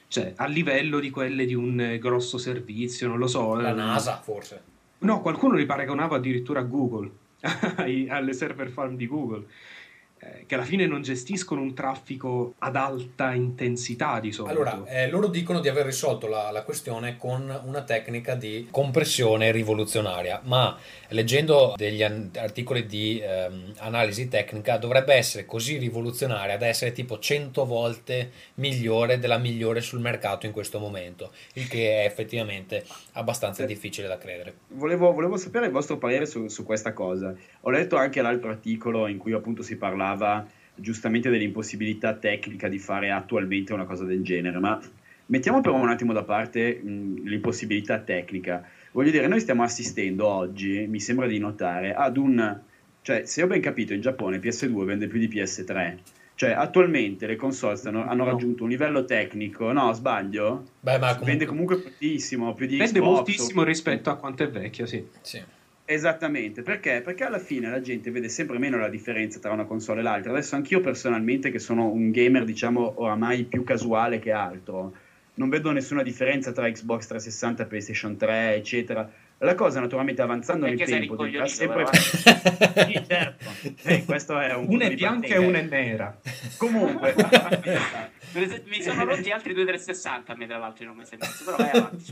Cioè, 0.09 0.33
a 0.37 0.47
livello 0.47 0.99
di 0.99 1.11
quelle 1.11 1.47
di 1.47 1.55
un 1.55 1.81
eh, 1.81 1.99
grosso 1.99 2.37
servizio, 2.39 3.09
non 3.09 3.19
lo 3.19 3.27
so. 3.27 3.55
La 3.55 3.71
eh, 3.71 3.75
NASA 3.75 4.21
forse. 4.21 4.63
No, 4.99 5.21
qualcuno 5.21 5.55
li 5.57 5.65
paragonava 5.67 6.17
addirittura 6.17 6.61
a 6.61 6.65
Google, 6.65 7.11
alle 8.09 8.33
server 8.35 8.69
farm 8.69 8.97
di 8.97 9.07
Google. 9.07 9.47
Eh, 10.25 10.45
che 10.47 10.55
alla 10.55 10.63
fine 10.63 10.87
non 10.87 11.03
gestiscono 11.03 11.61
un 11.61 11.75
traffico 11.75 12.55
ad 12.59 12.77
alta 12.77 13.33
intensità 13.33 14.21
di 14.21 14.31
solito. 14.31 14.55
Allora, 14.55 14.85
eh, 14.87 15.09
loro 15.09 15.27
dicono 15.27 15.59
di 15.59 15.69
aver 15.69 15.85
risolto 15.85 16.29
la, 16.29 16.53
la, 16.53 16.63
questione 16.63 17.17
con 17.17 17.61
una 17.65 17.83
tecnica 17.83 18.37
di 18.37 18.69
compressione 18.71 19.51
rivoluzionaria, 19.51 20.41
ma 20.45 20.79
leggendo 21.09 21.75
degli 21.77 22.05
an- 22.05 22.31
articoli 22.37 22.87
di 22.87 23.21
ehm, 23.21 23.73
analisi 23.79 24.29
tecnica 24.29 24.77
dovrebbe 24.77 25.13
essere 25.15 25.45
così 25.45 25.77
rivoluzionaria 25.79 26.57
da 26.57 26.67
essere 26.67 26.93
tipo 26.93 27.19
100 27.19 27.65
volte 27.65 28.31
migliore 28.55 29.19
della 29.19 29.39
migliore 29.39 29.81
sul 29.81 29.99
mercato 29.99 30.47
in 30.47 30.53
questo 30.53 30.79
momento, 30.79 31.33
il 31.55 31.67
che 31.67 32.03
è 32.03 32.05
effettivamente 32.05 32.85
abbastanza 33.15 33.65
difficile 33.65 34.07
da 34.07 34.19
credere. 34.19 34.55
Volevo, 34.69 35.13
volevo 35.13 35.37
sapere 35.37 35.67
il 35.67 35.73
vostro 35.73 35.99
parere 35.99 36.27
su, 36.27 36.47
su 36.47 36.65
questa 36.65 36.93
cosa. 36.93 37.35
Ho 37.63 37.71
letto 37.71 37.97
anche 37.97 38.23
l'altro 38.23 38.51
articolo 38.51 39.09
in 39.09 39.19
cui 39.19 39.33
appunto 39.33 39.63
si 39.63 39.77
parlava 39.77 40.11
parlava 40.13 40.47
giustamente 40.75 41.31
dell'impossibilità 41.31 42.15
tecnica 42.15 42.69
di 42.69 42.79
fare 42.79 43.11
attualmente 43.11 43.73
una 43.73 43.85
cosa 43.85 44.05
del 44.05 44.23
genere, 44.23 44.59
ma 44.59 44.81
mettiamo 45.27 45.61
però 45.61 45.77
un 45.77 45.89
attimo 45.89 46.13
da 46.13 46.25
parte 46.25 46.81
mh, 46.83 47.25
l'impossibilità 47.25 47.99
tecnica. 47.99 48.67
Voglio 48.93 49.11
dire, 49.11 49.27
noi 49.27 49.41
stiamo 49.41 49.63
assistendo 49.63 50.27
oggi, 50.27 50.87
mi 50.89 51.01
sembra 51.01 51.27
di 51.27 51.39
notare, 51.39 51.95
ad 51.95 52.17
un... 52.17 52.61
cioè, 53.03 53.25
se 53.25 53.43
ho 53.43 53.47
ben 53.47 53.61
capito, 53.61 53.93
in 53.95 54.01
Giappone 54.01 54.39
PS2 54.39 54.85
vende 54.85 55.07
più 55.07 55.19
di 55.19 55.29
PS3. 55.29 55.99
Cioè, 56.35 56.51
attualmente 56.51 57.27
le 57.27 57.37
console 57.37 57.77
stanno, 57.77 58.05
hanno 58.05 58.25
raggiunto 58.25 58.65
un 58.65 58.71
livello 58.71 59.05
tecnico, 59.05 59.71
no, 59.71 59.93
sbaglio? 59.93 60.65
Beh, 60.81 60.99
ma 60.99 61.09
comunque... 61.09 61.27
Vende 61.27 61.47
comunque 61.47 61.77
moltissimo, 61.77 62.55
più 62.55 62.67
di 62.67 62.79
Vende 62.79 62.99
Xbox, 62.99 63.15
moltissimo 63.15 63.61
o... 63.61 63.65
rispetto 63.65 64.11
a 64.11 64.17
quanto 64.17 64.43
è 64.43 64.51
vecchia, 64.51 64.87
sì. 64.87 65.07
Sì. 65.21 65.43
Esattamente, 65.85 66.63
perché? 66.63 67.01
Perché 67.03 67.25
alla 67.25 67.41
fine 67.41 67.69
la 67.69 67.81
gente 67.81 68.11
vede 68.13 68.29
sempre 68.29 68.59
meno 68.59 68.79
la 68.79 68.89
differenza 68.89 69.41
tra 69.41 69.51
una 69.51 69.65
console 69.65 70.01
e 70.01 70.03
l'altra. 70.03 70.31
Adesso 70.31 70.55
anch'io 70.55 70.81
personalmente, 70.81 71.51
che 71.51 71.59
sono 71.59 71.89
un 71.89 72.11
gamer, 72.11 72.45
diciamo, 72.45 72.95
oramai 72.97 73.45
più 73.45 73.65
casuale 73.65 74.21
che 74.21 74.31
altro, 74.31 74.95
non 75.35 75.49
vedo 75.49 75.73
nessuna 75.73 76.03
differenza 76.03 76.53
tra 76.53 76.71
Xbox 76.71 77.07
360, 77.07 77.65
PlayStation 77.67 78.17
3, 78.17 78.55
eccetera. 78.55 79.11
La 79.39 79.57
cosa 79.57 79.81
naturalmente 79.81 80.23
avanzando 80.23 80.67
Perché 80.67 80.85
nel 80.85 81.01
tempo 81.01 81.17
diventerà 81.17 81.47
sempre 81.47 81.85
sì, 81.93 83.05
certo. 83.05 83.45
eh, 83.83 84.05
questo 84.05 84.39
è 84.39 84.55
un 84.55 84.67
una 84.71 84.85
è 84.85 84.95
bianca 84.95 85.35
e 85.35 85.39
una 85.39 85.59
è 85.59 85.63
nera. 85.63 86.17
Comunque, 86.59 87.13
mi 88.69 88.83
sono 88.83 89.05
rotti 89.05 89.33
altri 89.33 89.53
2 89.53 89.65
360 89.65 90.33
a 90.33 90.37
me 90.37 90.47
tra 90.47 90.59
l'altro 90.59 90.85
non 90.85 90.97
mi 90.97 91.05
sembra, 91.05 91.29
però 91.45 91.57
vai 91.57 91.71
avanti, 91.71 92.05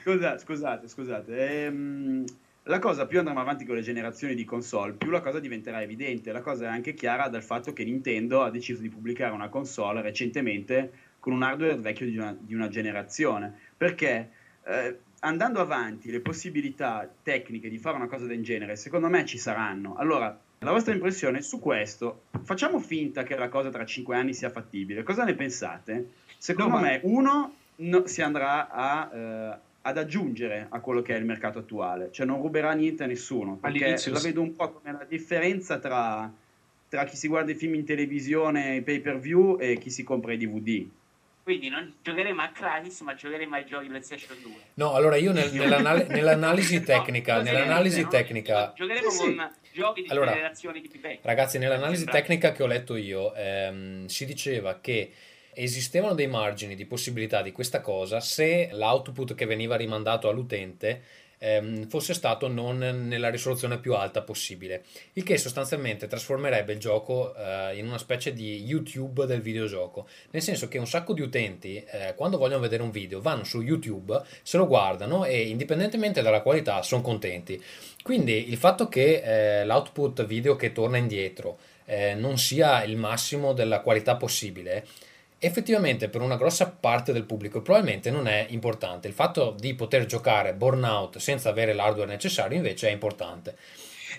scusate. 0.00 0.38
Scusate, 0.38 0.88
scusate. 0.88 1.64
Ehm 1.64 2.24
la 2.64 2.78
cosa 2.78 3.06
più 3.06 3.18
andremo 3.18 3.40
avanti 3.40 3.64
con 3.64 3.74
le 3.74 3.82
generazioni 3.82 4.34
di 4.34 4.44
console, 4.44 4.92
più 4.92 5.10
la 5.10 5.20
cosa 5.20 5.40
diventerà 5.40 5.82
evidente. 5.82 6.32
La 6.32 6.42
cosa 6.42 6.66
è 6.66 6.68
anche 6.68 6.94
chiara 6.94 7.28
dal 7.28 7.42
fatto 7.42 7.72
che 7.72 7.84
Nintendo 7.84 8.42
ha 8.42 8.50
deciso 8.50 8.80
di 8.80 8.88
pubblicare 8.88 9.32
una 9.32 9.48
console 9.48 10.02
recentemente 10.02 10.92
con 11.18 11.32
un 11.32 11.42
hardware 11.42 11.76
vecchio 11.76 12.06
di 12.06 12.16
una, 12.16 12.36
di 12.38 12.54
una 12.54 12.68
generazione. 12.68 13.54
Perché 13.76 14.30
eh, 14.64 14.98
andando 15.20 15.60
avanti, 15.60 16.10
le 16.10 16.20
possibilità 16.20 17.10
tecniche 17.22 17.68
di 17.68 17.78
fare 17.78 17.96
una 17.96 18.08
cosa 18.08 18.26
del 18.26 18.42
genere, 18.42 18.76
secondo 18.76 19.08
me 19.08 19.24
ci 19.24 19.38
saranno. 19.38 19.96
Allora, 19.96 20.38
la 20.58 20.70
vostra 20.70 20.92
impressione 20.92 21.40
su 21.42 21.58
questo? 21.58 22.24
Facciamo 22.42 22.78
finta 22.80 23.22
che 23.22 23.36
la 23.36 23.48
cosa 23.48 23.70
tra 23.70 23.84
cinque 23.86 24.16
anni 24.16 24.34
sia 24.34 24.50
fattibile. 24.50 25.02
Cosa 25.02 25.24
ne 25.24 25.34
pensate? 25.34 26.10
Secondo 26.36 26.76
no, 26.76 26.82
me, 26.82 27.00
uno, 27.04 27.54
no, 27.76 28.06
si 28.06 28.22
andrà 28.22 28.68
a. 28.68 29.10
Eh, 29.12 29.68
ad 29.82 29.96
aggiungere 29.96 30.66
a 30.68 30.80
quello 30.80 31.02
che 31.02 31.14
è 31.14 31.18
il 31.18 31.24
mercato 31.24 31.58
attuale, 31.58 32.10
cioè 32.12 32.26
non 32.26 32.40
ruberà 32.40 32.72
niente 32.72 33.04
a 33.04 33.06
nessuno, 33.06 33.56
perché 33.56 33.84
All'inizio 33.84 34.12
la 34.12 34.20
vedo 34.20 34.42
un 34.42 34.54
po' 34.54 34.72
come 34.72 34.92
la 34.92 35.06
differenza 35.08 35.78
tra, 35.78 36.30
tra 36.88 37.04
chi 37.04 37.16
si 37.16 37.28
guarda 37.28 37.52
i 37.52 37.54
film 37.54 37.74
in 37.74 37.84
televisione, 37.84 38.76
i 38.76 38.82
pay 38.82 39.00
per 39.00 39.18
view 39.18 39.56
e 39.58 39.78
chi 39.78 39.90
si 39.90 40.02
compra 40.02 40.32
i 40.32 40.36
DVD. 40.36 40.86
Quindi 41.42 41.68
non 41.70 41.94
giocheremo 42.02 42.42
a 42.42 42.50
Crysis, 42.50 43.00
ma 43.00 43.14
giocheremo 43.14 43.56
ai 43.56 43.64
giochi 43.64 43.88
PlayStation 43.88 44.36
2. 44.42 44.52
No, 44.74 44.92
allora 44.92 45.16
io 45.16 45.32
nel, 45.32 45.50
nell'anal- 45.52 46.06
nell'analisi 46.08 46.82
tecnica, 46.82 47.38
no, 47.38 47.42
nell'analisi 47.42 48.02
no? 48.02 48.08
tecnica... 48.08 48.72
Giocheremo 48.76 49.10
sì, 49.10 49.34
con 49.34 49.50
giochi 49.72 50.02
di 50.02 50.08
allora, 50.10 50.32
generazioni 50.32 50.80
di. 50.80 51.18
Ragazzi, 51.22 51.58
nell'analisi 51.58 52.04
tecnica 52.04 52.52
che 52.52 52.62
ho 52.62 52.66
letto 52.66 52.94
io, 52.94 53.34
ehm, 53.34 54.06
si 54.06 54.26
diceva 54.26 54.78
che 54.80 55.10
esistevano 55.54 56.14
dei 56.14 56.26
margini 56.26 56.74
di 56.74 56.86
possibilità 56.86 57.42
di 57.42 57.52
questa 57.52 57.80
cosa 57.80 58.20
se 58.20 58.70
l'output 58.72 59.34
che 59.34 59.46
veniva 59.46 59.76
rimandato 59.76 60.28
all'utente 60.28 61.02
ehm, 61.40 61.88
fosse 61.88 62.14
stato 62.14 62.46
non 62.48 62.78
nella 62.78 63.30
risoluzione 63.30 63.78
più 63.78 63.94
alta 63.94 64.22
possibile, 64.22 64.84
il 65.14 65.24
che 65.24 65.38
sostanzialmente 65.38 66.06
trasformerebbe 66.06 66.72
il 66.72 66.78
gioco 66.78 67.34
eh, 67.34 67.76
in 67.76 67.86
una 67.86 67.98
specie 67.98 68.32
di 68.32 68.62
YouTube 68.62 69.26
del 69.26 69.40
videogioco, 69.40 70.06
nel 70.30 70.42
senso 70.42 70.68
che 70.68 70.78
un 70.78 70.86
sacco 70.86 71.12
di 71.12 71.22
utenti 71.22 71.82
eh, 71.82 72.14
quando 72.14 72.38
vogliono 72.38 72.60
vedere 72.60 72.82
un 72.82 72.90
video 72.90 73.20
vanno 73.20 73.44
su 73.44 73.62
YouTube, 73.62 74.22
se 74.42 74.56
lo 74.56 74.66
guardano 74.66 75.24
e 75.24 75.48
indipendentemente 75.48 76.22
dalla 76.22 76.42
qualità 76.42 76.82
sono 76.82 77.02
contenti. 77.02 77.62
Quindi 78.02 78.50
il 78.50 78.56
fatto 78.56 78.88
che 78.88 79.60
eh, 79.60 79.64
l'output 79.64 80.24
video 80.24 80.56
che 80.56 80.72
torna 80.72 80.98
indietro 80.98 81.58
eh, 81.86 82.14
non 82.14 82.38
sia 82.38 82.84
il 82.84 82.96
massimo 82.96 83.52
della 83.52 83.80
qualità 83.80 84.16
possibile 84.16 84.86
effettivamente 85.40 86.08
per 86.10 86.20
una 86.20 86.36
grossa 86.36 86.70
parte 86.70 87.12
del 87.12 87.24
pubblico 87.24 87.62
probabilmente 87.62 88.10
non 88.10 88.28
è 88.28 88.46
importante. 88.50 89.08
Il 89.08 89.14
fatto 89.14 89.56
di 89.58 89.74
poter 89.74 90.04
giocare 90.04 90.54
Burnout 90.54 91.16
senza 91.16 91.48
avere 91.48 91.72
l'hardware 91.72 92.10
necessario 92.10 92.56
invece 92.56 92.88
è 92.88 92.92
importante. 92.92 93.56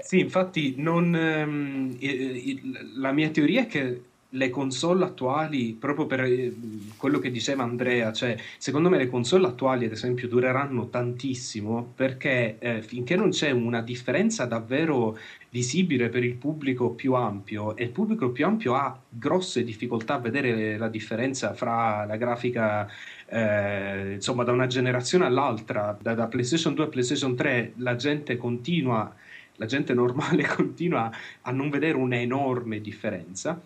Sì, 0.02 0.20
infatti 0.20 0.74
non, 0.78 1.16
ehm, 1.16 3.00
la 3.00 3.12
mia 3.12 3.30
teoria 3.30 3.62
è 3.62 3.68
che 3.68 4.02
le 4.34 4.50
console 4.50 5.04
attuali, 5.04 5.74
proprio 5.74 6.06
per 6.06 6.22
eh, 6.22 6.54
quello 6.98 7.20
che 7.20 7.32
diceva 7.32 7.64
Andrea, 7.64 8.14
cioè 8.14 8.38
secondo 8.58 8.90
me 8.90 8.98
le 8.98 9.10
console 9.10 9.48
attuali 9.48 9.86
ad 9.86 9.92
esempio 9.92 10.28
dureranno 10.28 10.90
tantissimo 10.90 11.92
perché 11.96 12.58
eh, 12.60 12.82
finché 12.82 13.16
non 13.16 13.32
c'è 13.32 13.52
una 13.52 13.82
differenza 13.82 14.46
davvero 14.46 15.18
visibile 15.50 16.08
per 16.08 16.24
il 16.24 16.36
pubblico 16.36 16.92
più 16.92 17.14
ampio 17.14 17.76
e 17.76 17.84
il 17.84 17.90
pubblico 17.90 18.30
più 18.30 18.46
ampio 18.46 18.76
ha 18.76 18.98
grosse 19.10 19.66
difficoltà 19.66 20.14
a 20.14 20.20
vedere 20.20 20.78
la 20.78 20.88
differenza 20.88 21.54
fra 21.54 22.06
la 22.06 22.16
grafica 22.16 22.90
eh, 23.28 24.14
insomma 24.14 24.46
da 24.46 24.54
una 24.54 24.68
generazione 24.68 25.26
all'altra, 25.26 25.98
da, 26.00 26.14
da 26.14 26.28
PlayStation 26.28 26.74
2 26.74 26.86
a 26.86 26.88
PlayStation 26.88 27.36
3 27.36 27.74
la 27.78 27.96
gente 27.96 28.38
continua 28.38 29.14
la 29.62 29.68
gente 29.68 29.94
normale 29.94 30.48
continua 30.56 31.12
a 31.42 31.52
non 31.52 31.70
vedere 31.70 31.96
un'enorme 31.96 32.82
differenza. 32.82 33.62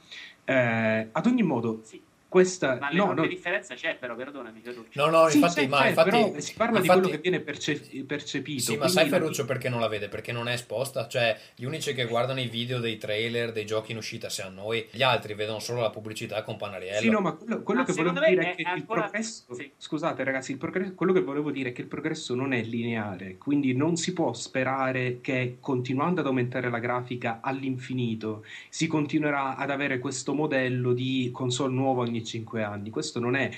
Eh, 0.47 1.09
ad 1.11 1.25
ogni 1.25 1.41
modo, 1.43 1.81
sì. 1.83 2.04
Questa 2.35 2.77
ma 2.81 2.89
no, 2.89 3.13
no. 3.13 3.25
differenza 3.25 3.75
c'è, 3.75 3.95
però, 3.95 4.13
perdonami, 4.13 4.59
Ferruccio. 4.59 5.01
No, 5.01 5.09
no, 5.09 5.29
sì, 5.29 5.37
infatti, 5.37 5.67
ma 5.67 5.77
c'è, 5.83 5.87
infatti, 5.87 6.09
però 6.09 6.39
si 6.39 6.53
parla 6.53 6.79
infatti, 6.79 6.81
di 6.81 7.01
quello 7.01 7.15
che 7.15 7.21
viene 7.21 7.39
perce- 7.39 8.03
percepito. 8.05 8.61
Sì, 8.61 8.75
ma 8.75 8.89
sai 8.89 9.07
Ferruccio 9.07 9.43
la... 9.43 9.47
perché 9.47 9.69
non 9.69 9.79
la 9.79 9.87
vede? 9.87 10.09
Perché 10.09 10.33
non 10.33 10.49
è 10.49 10.51
esposta? 10.51 11.07
Cioè, 11.07 11.39
gli 11.55 11.63
unici 11.63 11.93
che 11.93 12.03
guardano 12.03 12.41
i 12.41 12.49
video 12.49 12.81
dei 12.81 12.97
trailer, 12.97 13.53
dei 13.53 13.65
giochi 13.65 13.93
in 13.93 13.97
uscita 13.99 14.27
siamo 14.27 14.53
noi, 14.63 14.85
gli 14.91 15.01
altri 15.01 15.33
vedono 15.33 15.59
solo 15.59 15.79
la 15.79 15.89
pubblicità 15.91 16.43
con 16.43 16.57
Panariello. 16.57 16.99
Sì, 16.99 17.09
no, 17.09 17.21
ma 17.21 17.31
quello, 17.31 17.63
quello 17.63 17.79
ma 17.79 17.85
che 17.85 17.93
volevo 17.93 18.19
dire 18.19 18.51
è 18.51 18.55
che 18.55 18.63
ancora... 18.63 18.75
il 18.75 19.09
progresso... 19.09 19.53
Sì. 19.53 19.71
Scusate 19.77 20.23
ragazzi, 20.25 20.51
il 20.51 20.57
progresso... 20.57 20.93
quello 20.93 21.13
che 21.13 21.21
volevo 21.21 21.51
dire 21.51 21.69
è 21.69 21.71
che 21.71 21.83
il 21.83 21.87
progresso 21.87 22.35
non 22.35 22.51
è 22.51 22.61
lineare, 22.63 23.37
quindi 23.37 23.73
non 23.73 23.95
si 23.95 24.11
può 24.11 24.33
sperare 24.33 25.21
che 25.21 25.55
continuando 25.61 26.19
ad 26.19 26.27
aumentare 26.27 26.69
la 26.69 26.79
grafica 26.79 27.39
all'infinito 27.41 28.43
si 28.67 28.87
continuerà 28.87 29.55
ad 29.55 29.69
avere 29.69 29.99
questo 29.99 30.33
modello 30.33 30.91
di 30.91 31.29
console 31.31 31.73
nuova 31.73 32.01
ogni 32.01 32.23
5 32.25 32.63
anni. 32.63 32.89
Questo 32.89 33.19
non 33.19 33.35
è, 33.35 33.49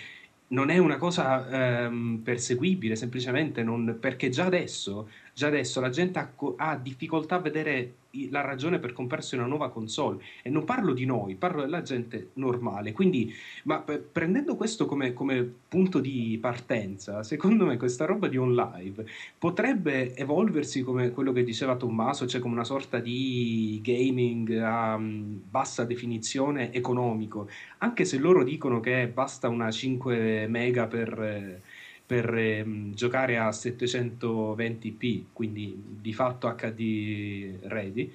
non 0.49 0.69
è 0.69 0.77
una 0.77 0.97
cosa 0.97 1.85
ehm, 1.85 2.21
perseguibile, 2.23 2.95
semplicemente 2.95 3.63
non, 3.63 3.97
perché 3.99 4.29
già 4.29 4.45
adesso, 4.45 5.09
già 5.37 5.45
adesso 5.45 5.79
la 5.79 5.89
gente 5.89 6.17
ha, 6.17 6.33
ha 6.55 6.75
difficoltà 6.77 7.35
a 7.35 7.39
vedere 7.39 7.93
la 8.31 8.41
ragione 8.41 8.79
per 8.79 8.91
comprarsi 8.91 9.35
una 9.35 9.45
nuova 9.45 9.69
console. 9.69 10.23
E 10.41 10.49
non 10.49 10.63
parlo 10.63 10.93
di 10.93 11.05
noi, 11.05 11.35
parlo 11.35 11.61
della 11.61 11.83
gente 11.83 12.29
normale. 12.33 12.91
Quindi, 12.91 13.31
ma 13.65 13.77
prendendo 13.81 14.55
questo 14.55 14.87
come, 14.87 15.13
come 15.13 15.47
punto 15.67 15.99
di 15.99 16.39
partenza, 16.41 17.21
secondo 17.21 17.67
me 17.67 17.77
questa 17.77 18.05
roba 18.05 18.27
di 18.27 18.37
on 18.37 18.55
live 18.55 19.05
potrebbe 19.37 20.15
evolversi 20.15 20.81
come 20.81 21.11
quello 21.11 21.31
che 21.31 21.43
diceva 21.43 21.75
Tommaso, 21.75 22.25
cioè 22.25 22.41
come 22.41 22.55
una 22.55 22.63
sorta 22.63 22.97
di 22.97 23.79
gaming 23.83 24.57
a 24.57 24.95
um, 24.95 25.39
bassa 25.47 25.83
definizione 25.83 26.73
economico, 26.73 27.47
anche 27.77 28.05
se 28.05 28.17
loro 28.17 28.43
dicono 28.43 28.79
che 28.79 29.07
basta 29.07 29.49
una 29.49 29.69
5 29.69 30.47
mega 30.47 30.87
per... 30.87 31.21
Eh, 31.21 31.75
per 32.07 32.33
ehm, 32.33 32.93
giocare 32.93 33.37
a 33.37 33.49
720p, 33.49 35.25
quindi 35.33 35.77
di 35.99 36.13
fatto 36.13 36.47
HD 36.55 37.59
ready. 37.63 38.11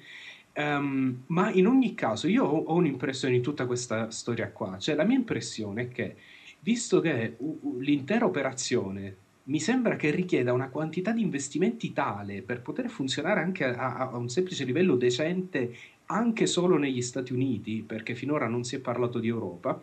Um, 0.55 1.23
ma 1.27 1.51
in 1.51 1.67
ogni 1.67 1.95
caso 1.95 2.27
io 2.27 2.43
ho, 2.43 2.63
ho, 2.63 2.73
un'impressione 2.75 3.35
di 3.35 3.41
tutta 3.41 3.65
questa 3.65 4.11
storia 4.11 4.49
qua, 4.51 4.77
cioè 4.77 4.93
la 4.93 5.03
mia 5.03 5.17
impressione 5.17 5.83
è 5.83 5.87
che 5.89 6.15
visto 6.59 6.99
che 7.01 7.35
uh, 7.37 7.79
l'intera 7.79 8.25
operazione 8.25 9.15
mi 9.45 9.59
sembra 9.59 9.95
che 9.95 10.11
richieda 10.11 10.53
una 10.53 10.69
quantità 10.69 11.11
di 11.11 11.21
investimenti 11.21 11.91
tale 11.91 12.43
per 12.43 12.61
poter 12.61 12.89
funzionare 12.89 13.41
anche 13.41 13.65
a, 13.65 14.09
a 14.11 14.15
un 14.15 14.29
semplice 14.29 14.63
livello 14.63 14.95
decente 14.95 15.75
anche 16.05 16.45
solo 16.45 16.77
negli 16.77 17.01
Stati 17.01 17.33
Uniti, 17.33 17.83
perché 17.85 18.15
finora 18.15 18.47
non 18.47 18.63
si 18.63 18.75
è 18.75 18.79
parlato 18.79 19.19
di 19.19 19.27
Europa, 19.27 19.81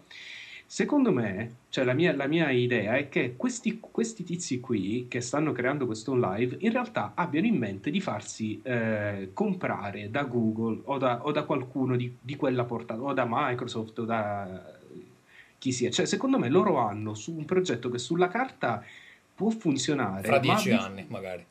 Secondo 0.72 1.10
me, 1.10 1.56
cioè 1.68 1.82
la 1.82 1.94
mia, 1.94 2.14
la 2.14 2.28
mia, 2.28 2.48
idea 2.52 2.94
è 2.94 3.08
che 3.08 3.34
questi, 3.36 3.80
questi, 3.80 4.22
tizi 4.22 4.60
qui 4.60 5.06
che 5.08 5.20
stanno 5.20 5.50
creando 5.50 5.84
questo 5.84 6.14
live 6.14 6.58
in 6.60 6.70
realtà 6.70 7.10
abbiano 7.16 7.48
in 7.48 7.56
mente 7.56 7.90
di 7.90 8.00
farsi 8.00 8.60
eh, 8.62 9.30
comprare 9.34 10.12
da 10.12 10.22
Google 10.22 10.82
o 10.84 10.96
da, 10.96 11.24
o 11.26 11.32
da 11.32 11.42
qualcuno 11.42 11.96
di, 11.96 12.16
di, 12.20 12.36
quella 12.36 12.62
portata, 12.62 13.02
o 13.02 13.12
da 13.12 13.26
Microsoft 13.28 13.98
o 13.98 14.04
da 14.04 14.64
chi 15.58 15.72
sia. 15.72 15.90
Cioè, 15.90 16.06
secondo 16.06 16.38
me 16.38 16.48
loro 16.48 16.76
hanno 16.76 17.14
su 17.14 17.34
un 17.34 17.44
progetto 17.44 17.88
che 17.88 17.98
sulla 17.98 18.28
carta 18.28 18.80
può 19.34 19.50
funzionare. 19.50 20.22
Fra 20.28 20.38
dieci 20.38 20.70
anni, 20.70 21.04
magari. 21.08 21.44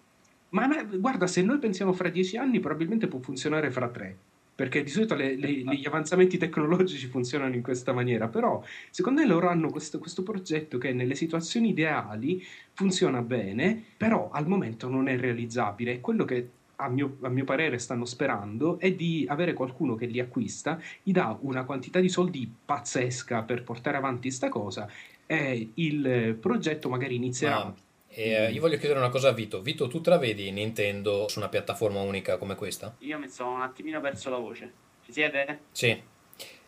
Ma 0.52 0.66
guarda, 0.82 1.28
se 1.28 1.42
noi 1.42 1.58
pensiamo 1.58 1.92
fra 1.92 2.08
dieci 2.08 2.38
anni, 2.38 2.62
probabilmente 2.62 3.08
può 3.08 3.20
funzionare 3.20 3.70
fra 3.70 3.90
tre 3.90 4.18
perché 4.60 4.84
di 4.84 4.90
solito 4.90 5.16
le, 5.16 5.38
le, 5.38 5.50
gli 5.50 5.88
avanzamenti 5.88 6.38
tecnologici 6.38 7.08
funzionano 7.08 7.56
in 7.56 7.62
questa 7.62 7.94
maniera, 7.94 8.28
però 8.28 8.62
secondo 8.90 9.22
me 9.22 9.26
loro 9.26 9.48
hanno 9.48 9.70
questo, 9.70 10.00
questo, 10.00 10.22
progetto 10.22 10.78
che 10.78 10.92
nelle 10.92 11.16
situazioni 11.16 11.70
ideali 11.70 12.46
funziona 12.74 13.22
bene, 13.22 13.82
però 13.96 14.30
al 14.34 14.50
momento 14.50 14.90
non 14.90 15.08
è 15.08 15.18
realizzabile. 15.18 16.02
Quello 16.02 16.26
che 16.26 16.50
a 16.76 16.90
mio, 16.90 17.16
a 17.22 17.30
mio, 17.30 17.46
parere 17.46 17.78
stanno 17.78 18.04
sperando 18.04 18.80
è 18.80 18.92
di 18.92 19.26
avere 19.30 19.54
qualcuno 19.54 19.96
che 19.96 20.08
li 20.08 20.20
acquista, 20.20 20.78
gli 21.02 21.14
dà 21.14 21.38
una 21.40 21.64
quantità 21.64 22.02
di 22.02 22.10
soldi 22.10 22.54
pazzesca 22.66 23.44
per 23.44 23.64
portare 23.64 23.96
avanti 23.96 24.30
sta 24.30 24.50
cosa 24.50 24.90
e 25.26 25.70
il 25.76 26.36
progetto 26.38 26.90
magari 26.90 27.16
inizierà. 27.16 27.64
Ma 27.64 27.74
e 28.12 28.32
eh, 28.32 28.52
io 28.52 28.60
voglio 28.60 28.78
chiedere 28.78 29.00
una 29.00 29.10
cosa 29.10 29.30
a 29.30 29.34
Vito. 29.34 29.62
Vito, 29.62 29.88
tu 29.88 30.02
te 30.02 30.10
la 30.10 30.18
vedi 30.18 30.52
Nintendo 30.52 31.28
su 31.28 31.40
una 31.40 31.50
piattaforma 31.50 32.02
unica 32.02 32.38
come 32.38 32.56
questa? 32.56 32.96
Io 33.00 33.20
mi 33.20 33.30
sono 33.30 33.54
un 33.54 33.62
attimino 33.62 34.02
perso 34.02 34.30
la 34.30 34.38
voce. 34.38 34.72
Ci 35.06 35.14
siete? 35.14 35.60
Sì. 35.72 36.02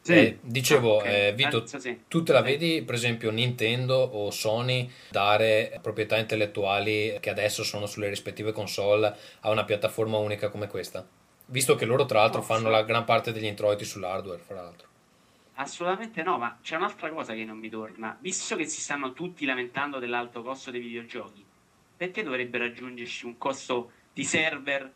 Sì. 0.03 0.13
Eh, 0.13 0.39
dicevo, 0.41 0.97
ah, 0.97 1.01
okay. 1.01 1.27
eh, 1.27 1.33
Vito, 1.33 1.63
sì. 1.65 2.01
tu 2.07 2.23
te 2.23 2.33
la 2.33 2.41
vedi 2.41 2.81
per 2.81 2.95
esempio 2.95 3.29
Nintendo 3.29 3.95
o 3.95 4.31
Sony 4.31 4.89
dare 5.09 5.77
proprietà 5.79 6.17
intellettuali 6.17 7.17
che 7.19 7.29
adesso 7.29 7.63
sono 7.63 7.85
sulle 7.85 8.09
rispettive 8.09 8.51
console 8.51 9.15
a 9.41 9.51
una 9.51 9.63
piattaforma 9.63 10.17
unica 10.17 10.49
come 10.49 10.67
questa? 10.67 11.07
Visto 11.47 11.75
che 11.75 11.85
loro 11.85 12.05
tra 12.05 12.19
l'altro 12.19 12.39
no, 12.39 12.45
fanno 12.45 12.65
sì. 12.65 12.71
la 12.71 12.83
gran 12.83 13.03
parte 13.03 13.31
degli 13.31 13.45
introiti 13.45 13.85
sull'hardware, 13.85 14.39
fra 14.39 14.55
l'altro. 14.55 14.87
Assolutamente 15.61 16.23
no, 16.23 16.39
ma 16.39 16.57
c'è 16.59 16.75
un'altra 16.75 17.11
cosa 17.11 17.33
che 17.33 17.45
non 17.45 17.59
mi 17.59 17.69
torna. 17.69 18.17
Visto 18.19 18.55
che 18.55 18.65
si 18.65 18.81
stanno 18.81 19.13
tutti 19.13 19.45
lamentando 19.45 19.99
dell'alto 19.99 20.41
costo 20.41 20.71
dei 20.71 20.81
videogiochi, 20.81 21.45
perché 21.95 22.23
dovrebbero 22.23 22.65
aggiungerci 22.65 23.27
un 23.27 23.37
costo 23.37 23.91
di 24.11 24.23
server? 24.23 24.91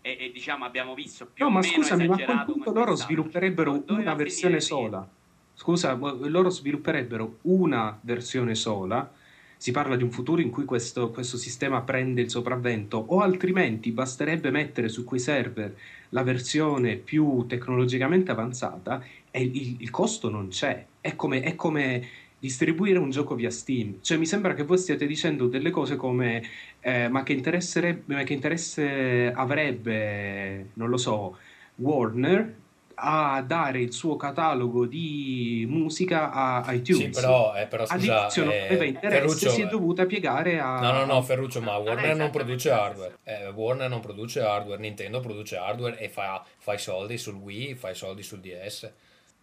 E, 0.00 0.16
e 0.20 0.30
diciamo 0.30 0.64
abbiamo 0.64 0.94
visto 0.94 1.26
più 1.26 1.44
no, 1.44 1.50
o 1.50 1.52
ma 1.54 1.58
meno 1.58 1.82
scusami, 1.82 2.06
ma 2.06 2.14
a 2.14 2.24
quel 2.24 2.44
punto 2.44 2.72
loro 2.72 2.94
svilupperebbero 2.94 3.84
una 3.88 4.14
versione 4.14 4.60
sola. 4.60 5.06
Scusa, 5.52 5.94
loro 5.94 6.48
svilupperebbero 6.48 7.38
una 7.42 7.98
versione 8.00 8.54
sola 8.54 9.12
si 9.58 9.72
parla 9.72 9.96
di 9.96 10.04
un 10.04 10.12
futuro 10.12 10.40
in 10.40 10.50
cui 10.50 10.64
questo, 10.64 11.10
questo, 11.10 11.36
sistema 11.36 11.82
prende 11.82 12.20
il 12.20 12.30
sopravvento 12.30 12.96
o 12.96 13.22
altrimenti 13.22 13.90
basterebbe 13.90 14.52
mettere 14.52 14.88
su 14.88 15.02
quei 15.02 15.18
server 15.18 15.76
la 16.10 16.22
versione 16.22 16.94
più 16.94 17.44
tecnologicamente 17.48 18.30
avanzata 18.30 19.04
il, 19.32 19.76
il 19.80 19.90
costo 19.90 20.30
non 20.30 20.48
c'è. 20.48 20.84
È 21.00 21.14
come, 21.14 21.42
è 21.42 21.54
come, 21.54 22.08
distribuire 22.38 22.98
un 22.98 23.10
gioco 23.10 23.34
via 23.34 23.50
Steam. 23.50 23.98
Cioè 24.00 24.16
mi 24.16 24.26
sembra 24.26 24.54
che 24.54 24.62
voi 24.62 24.78
stiate 24.78 25.06
dicendo 25.06 25.46
delle 25.46 25.70
cose 25.70 25.96
come 25.96 26.42
eh, 26.80 27.08
ma, 27.08 27.22
che 27.22 27.34
ma 28.06 28.22
che 28.22 28.32
interesse 28.32 29.32
avrebbe, 29.34 30.70
non 30.74 30.88
lo 30.88 30.96
so, 30.96 31.36
Warner 31.76 32.54
a 33.00 33.42
dare 33.46 33.80
il 33.80 33.92
suo 33.92 34.16
catalogo 34.16 34.84
di 34.84 35.64
musica 35.68 36.32
a 36.32 36.72
iTunes. 36.72 37.04
Sì, 37.04 37.08
però, 37.10 37.54
eh, 37.54 37.66
però 37.66 37.86
scusa, 37.86 37.94
All'inizio 37.94 38.44
non 38.44 38.54
aveva 38.54 38.82
eh, 38.82 38.88
interesse, 38.88 39.18
Ferruccio, 39.18 39.50
si 39.50 39.60
è 39.60 39.66
dovuta 39.66 40.04
piegare 40.06 40.58
a... 40.58 40.80
No, 40.80 40.90
no, 40.90 41.04
no, 41.04 41.22
Ferruccio, 41.22 41.60
ma 41.60 41.76
Warner 41.76 42.16
non 42.16 42.30
produce 42.30 42.70
hardware. 42.70 43.18
Eh, 43.22 43.48
Warner 43.50 43.88
non 43.88 44.00
produce 44.00 44.40
hardware, 44.40 44.80
Nintendo 44.80 45.20
produce 45.20 45.56
hardware 45.56 45.96
e 45.98 46.08
fa, 46.08 46.44
fa 46.56 46.74
i 46.74 46.78
soldi 46.78 47.18
sul 47.18 47.36
Wii, 47.36 47.76
fa 47.76 47.90
i 47.90 47.94
soldi 47.94 48.24
sul 48.24 48.40
DS. 48.40 48.92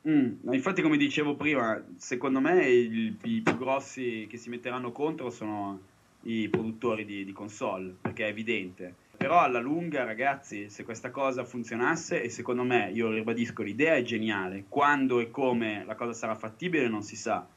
Mm, 0.08 0.53
infatti, 0.53 0.84
come 0.84 0.97
dicevo 0.97 1.36
prima, 1.36 1.84
secondo 1.97 2.39
me 2.39 2.68
il, 2.68 3.18
i 3.24 3.41
più 3.41 3.58
grossi 3.58 4.28
che 4.30 4.38
si 4.38 4.49
metteranno 4.49 4.91
contro 4.91 5.32
sono 5.32 5.80
i 6.24 6.47
produttori 6.47 7.06
di, 7.06 7.26
di 7.26 7.32
console, 7.32 7.95
perché 8.01 8.26
è 8.26 8.30
evidente. 8.30 8.93
Però 9.18 9.39
alla 9.39 9.60
lunga, 9.60 10.03
ragazzi, 10.03 10.70
se 10.70 10.84
questa 10.84 11.10
cosa 11.10 11.43
funzionasse, 11.43 12.22
e 12.22 12.30
secondo 12.30 12.64
me, 12.64 12.91
io 12.93 13.10
ribadisco, 13.10 13.64
l'idea 13.64 13.95
è 13.95 14.03
geniale, 14.03 14.66
quando 14.70 15.20
e 15.20 15.32
come 15.32 15.84
la 15.86 15.95
cosa 15.95 16.14
sarà 16.14 16.36
fattibile 16.36 16.88
non 16.88 17.01
si 17.01 17.16
sa. 17.16 17.47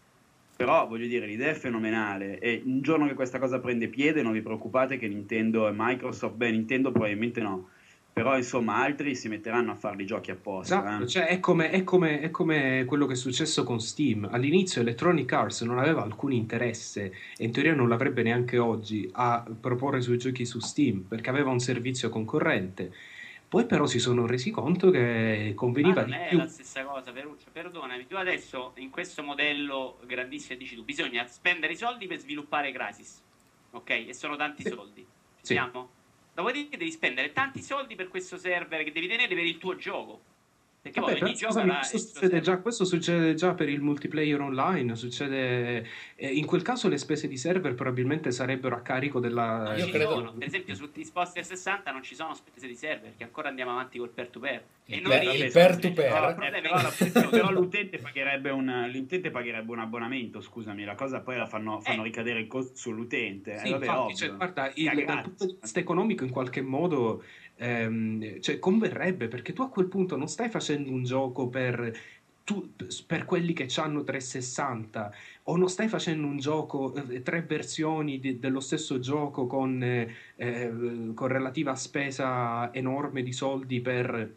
Però 0.56 0.86
voglio 0.86 1.06
dire, 1.06 1.26
l'idea 1.26 1.50
è 1.50 1.54
fenomenale. 1.54 2.38
E 2.38 2.62
un 2.64 2.80
giorno 2.80 3.06
che 3.06 3.14
questa 3.14 3.38
cosa 3.38 3.60
prende 3.60 3.88
piede 3.88 4.22
non 4.22 4.32
vi 4.32 4.40
preoccupate 4.40 4.96
che 4.96 5.06
Nintendo 5.06 5.68
e 5.68 5.72
Microsoft, 5.74 6.34
beh 6.34 6.50
Nintendo 6.50 6.90
probabilmente 6.90 7.40
no, 7.40 7.68
però 8.18 8.36
insomma 8.36 8.76
altri 8.76 9.14
si 9.14 9.28
metteranno 9.28 9.70
a 9.70 9.74
fare 9.74 10.02
i 10.02 10.06
giochi 10.06 10.30
apposta. 10.30 10.80
Esatto, 10.80 11.04
eh. 11.04 11.06
cioè, 11.06 11.26
è, 11.26 11.40
come, 11.40 11.70
è, 11.70 11.84
come, 11.84 12.20
è, 12.20 12.30
come, 12.30 12.84
quello 12.84 13.06
che 13.06 13.12
è 13.12 13.16
successo 13.16 13.64
con 13.64 13.80
Steam. 13.80 14.28
All'inizio 14.30 14.80
Electronic 14.80 15.32
Arts 15.32 15.62
non 15.62 15.78
aveva 15.78 16.02
alcun 16.02 16.32
interesse 16.32 17.12
e 17.36 17.44
in 17.44 17.52
teoria 17.52 17.74
non 17.74 17.88
l'avrebbe 17.88 18.22
neanche 18.22 18.58
oggi 18.58 19.08
a 19.12 19.44
proporre 19.60 19.98
i 19.98 20.02
suoi 20.02 20.18
giochi 20.18 20.44
su 20.44 20.58
Steam 20.58 21.02
perché 21.02 21.30
aveva 21.30 21.50
un 21.50 21.60
servizio 21.60 22.08
concorrente. 22.08 22.92
Poi 23.48 23.64
però 23.64 23.86
si 23.86 23.98
sono 23.98 24.26
resi 24.26 24.50
conto 24.50 24.90
che 24.90 25.52
conveniva 25.54 26.02
di 26.02 26.10
più. 26.10 26.36
Non 26.36 26.40
è 26.40 26.44
la 26.44 26.48
stessa 26.48 26.84
cosa, 26.84 27.12
Ferruccio, 27.12 27.46
perdonami, 27.50 28.06
tu 28.06 28.16
adesso 28.16 28.72
in 28.76 28.90
questo 28.90 29.22
modello 29.22 30.00
grandissimo 30.04 30.58
dici 30.58 30.74
tu, 30.74 30.84
bisogna 30.84 31.26
spendere 31.26 31.72
i 31.72 31.76
soldi 31.76 32.06
per 32.06 32.18
sviluppare 32.18 32.72
Crisis, 32.72 33.22
ok? 33.70 33.90
E 34.08 34.12
sono 34.12 34.36
tanti 34.36 34.64
sì. 34.64 34.68
soldi. 34.68 35.00
Ci 35.00 35.46
sì. 35.46 35.52
siamo? 35.54 35.96
Dopodiché 36.38 36.76
devi 36.76 36.92
spendere 36.92 37.32
tanti 37.32 37.60
soldi 37.60 37.96
per 37.96 38.06
questo 38.06 38.38
server 38.38 38.84
che 38.84 38.92
devi 38.92 39.08
tenere 39.08 39.34
per 39.34 39.42
il 39.42 39.58
tuo 39.58 39.74
gioco. 39.74 40.20
Perché 40.90 41.00
Vabbè, 41.00 41.22
ogni 41.22 41.34
gioco 41.34 41.52
scusami, 41.52 41.74
questo, 41.74 41.98
succede 41.98 42.40
già, 42.40 42.58
questo 42.58 42.84
succede 42.84 43.34
già 43.34 43.54
per 43.54 43.68
il 43.68 43.80
multiplayer 43.80 44.40
online, 44.40 44.96
succede, 44.96 45.86
eh, 46.16 46.28
in 46.28 46.46
quel 46.46 46.62
caso 46.62 46.88
le 46.88 46.96
spese 46.96 47.28
di 47.28 47.36
server 47.36 47.74
probabilmente 47.74 48.30
sarebbero 48.30 48.74
a 48.74 48.80
carico 48.80 49.20
della... 49.20 49.68
Non 49.68 49.78
Io 49.78 49.88
credo... 49.88 50.10
Sono. 50.10 50.32
Per 50.32 50.46
esempio 50.46 50.74
su 50.74 50.90
Xbox 50.90 51.38
60 51.38 51.92
non 51.92 52.02
ci 52.02 52.14
sono 52.14 52.34
spese 52.34 52.66
di 52.66 52.74
server, 52.74 53.12
che 53.16 53.24
ancora 53.24 53.48
andiamo 53.48 53.72
avanti 53.72 53.98
col 53.98 54.08
peer-to-peer. 54.08 54.62
E 54.86 55.00
noi 55.00 55.42
il 55.42 55.52
peer-to-peer. 55.52 56.34
Però, 56.34 57.28
però 57.28 57.50
l'utente, 57.50 57.98
pagherebbe 57.98 58.48
un, 58.50 58.88
l'utente, 58.90 59.30
pagherebbe 59.30 59.70
un, 59.72 59.80
abbonamento, 59.80 60.40
scusami, 60.40 60.84
la 60.84 60.94
cosa 60.94 61.20
poi 61.20 61.36
la 61.36 61.46
fanno, 61.46 61.80
fanno 61.80 62.00
eh. 62.00 62.04
ricadere 62.04 62.40
il 62.40 62.46
costo 62.46 62.74
sull'utente. 62.74 63.58
Sì, 63.58 63.66
eh, 63.66 63.70
vabbè, 63.72 63.84
infatti, 63.84 64.16
cioè, 64.16 64.34
guarda, 64.34 64.72
il, 64.74 65.04
dal 65.04 65.22
punto 65.22 65.44
di 65.44 65.56
vista 65.60 65.78
economico 65.78 66.24
in 66.24 66.30
qualche 66.30 66.62
modo 66.62 67.22
ehm, 67.58 68.40
cioè 68.40 68.58
converrebbe 68.58 69.28
perché 69.28 69.52
tu 69.52 69.62
a 69.62 69.68
quel 69.68 69.86
punto 69.86 70.16
non 70.16 70.28
stai 70.28 70.48
facendo 70.48 70.90
un 70.90 71.04
gioco 71.04 71.48
per, 71.48 71.92
tu, 72.44 72.72
per 73.06 73.24
quelli 73.24 73.52
che 73.52 73.68
hanno 73.76 74.04
360 74.04 75.12
o 75.44 75.56
non 75.56 75.68
stai 75.68 75.88
facendo 75.88 76.26
un 76.26 76.38
gioco, 76.38 76.94
eh, 76.94 77.22
tre 77.22 77.42
versioni 77.42 78.18
di, 78.20 78.38
dello 78.38 78.60
stesso 78.60 78.98
gioco 78.98 79.46
con, 79.46 79.82
eh, 79.82 81.12
con 81.14 81.28
relativa 81.28 81.74
spesa 81.74 82.72
enorme 82.72 83.22
di 83.22 83.32
soldi 83.32 83.80
per 83.80 84.36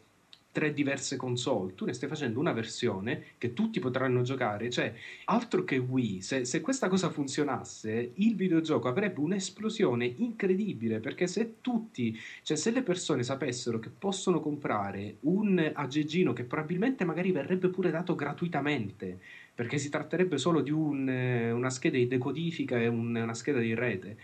tre 0.51 0.73
diverse 0.73 1.15
console, 1.15 1.73
tu 1.75 1.85
ne 1.85 1.93
stai 1.93 2.09
facendo 2.09 2.39
una 2.39 2.51
versione 2.51 3.23
che 3.37 3.53
tutti 3.53 3.79
potranno 3.79 4.21
giocare, 4.21 4.69
cioè 4.69 4.93
altro 5.25 5.63
che 5.63 5.77
Wii, 5.77 6.21
se, 6.21 6.45
se, 6.45 6.61
questa 6.61 6.87
cosa 6.89 7.09
funzionasse 7.09 8.11
il 8.15 8.35
videogioco 8.35 8.87
avrebbe 8.87 9.19
un'esplosione 9.21 10.05
incredibile 10.17 10.99
perché 10.99 11.27
se 11.27 11.55
tutti, 11.61 12.17
cioè 12.43 12.57
se 12.57 12.71
le 12.71 12.81
persone 12.81 13.23
sapessero 13.23 13.79
che 13.79 13.89
possono 13.89 14.39
comprare 14.39 15.17
un 15.21 15.71
aggeggino 15.73 16.33
che 16.33 16.43
probabilmente 16.43 17.05
magari 17.05 17.31
verrebbe 17.31 17.69
pure 17.69 17.91
dato 17.91 18.15
gratuitamente, 18.15 19.19
perché 19.53 19.77
si 19.77 19.89
tratterebbe 19.89 20.37
solo 20.37 20.61
di 20.61 20.71
un, 20.71 21.07
una 21.53 21.69
scheda 21.69 21.97
di 21.97 22.07
decodifica 22.07 22.79
e 22.79 22.87
un, 22.87 23.15
una 23.15 23.33
scheda 23.33 23.59
di 23.59 23.73
rete 23.73 24.17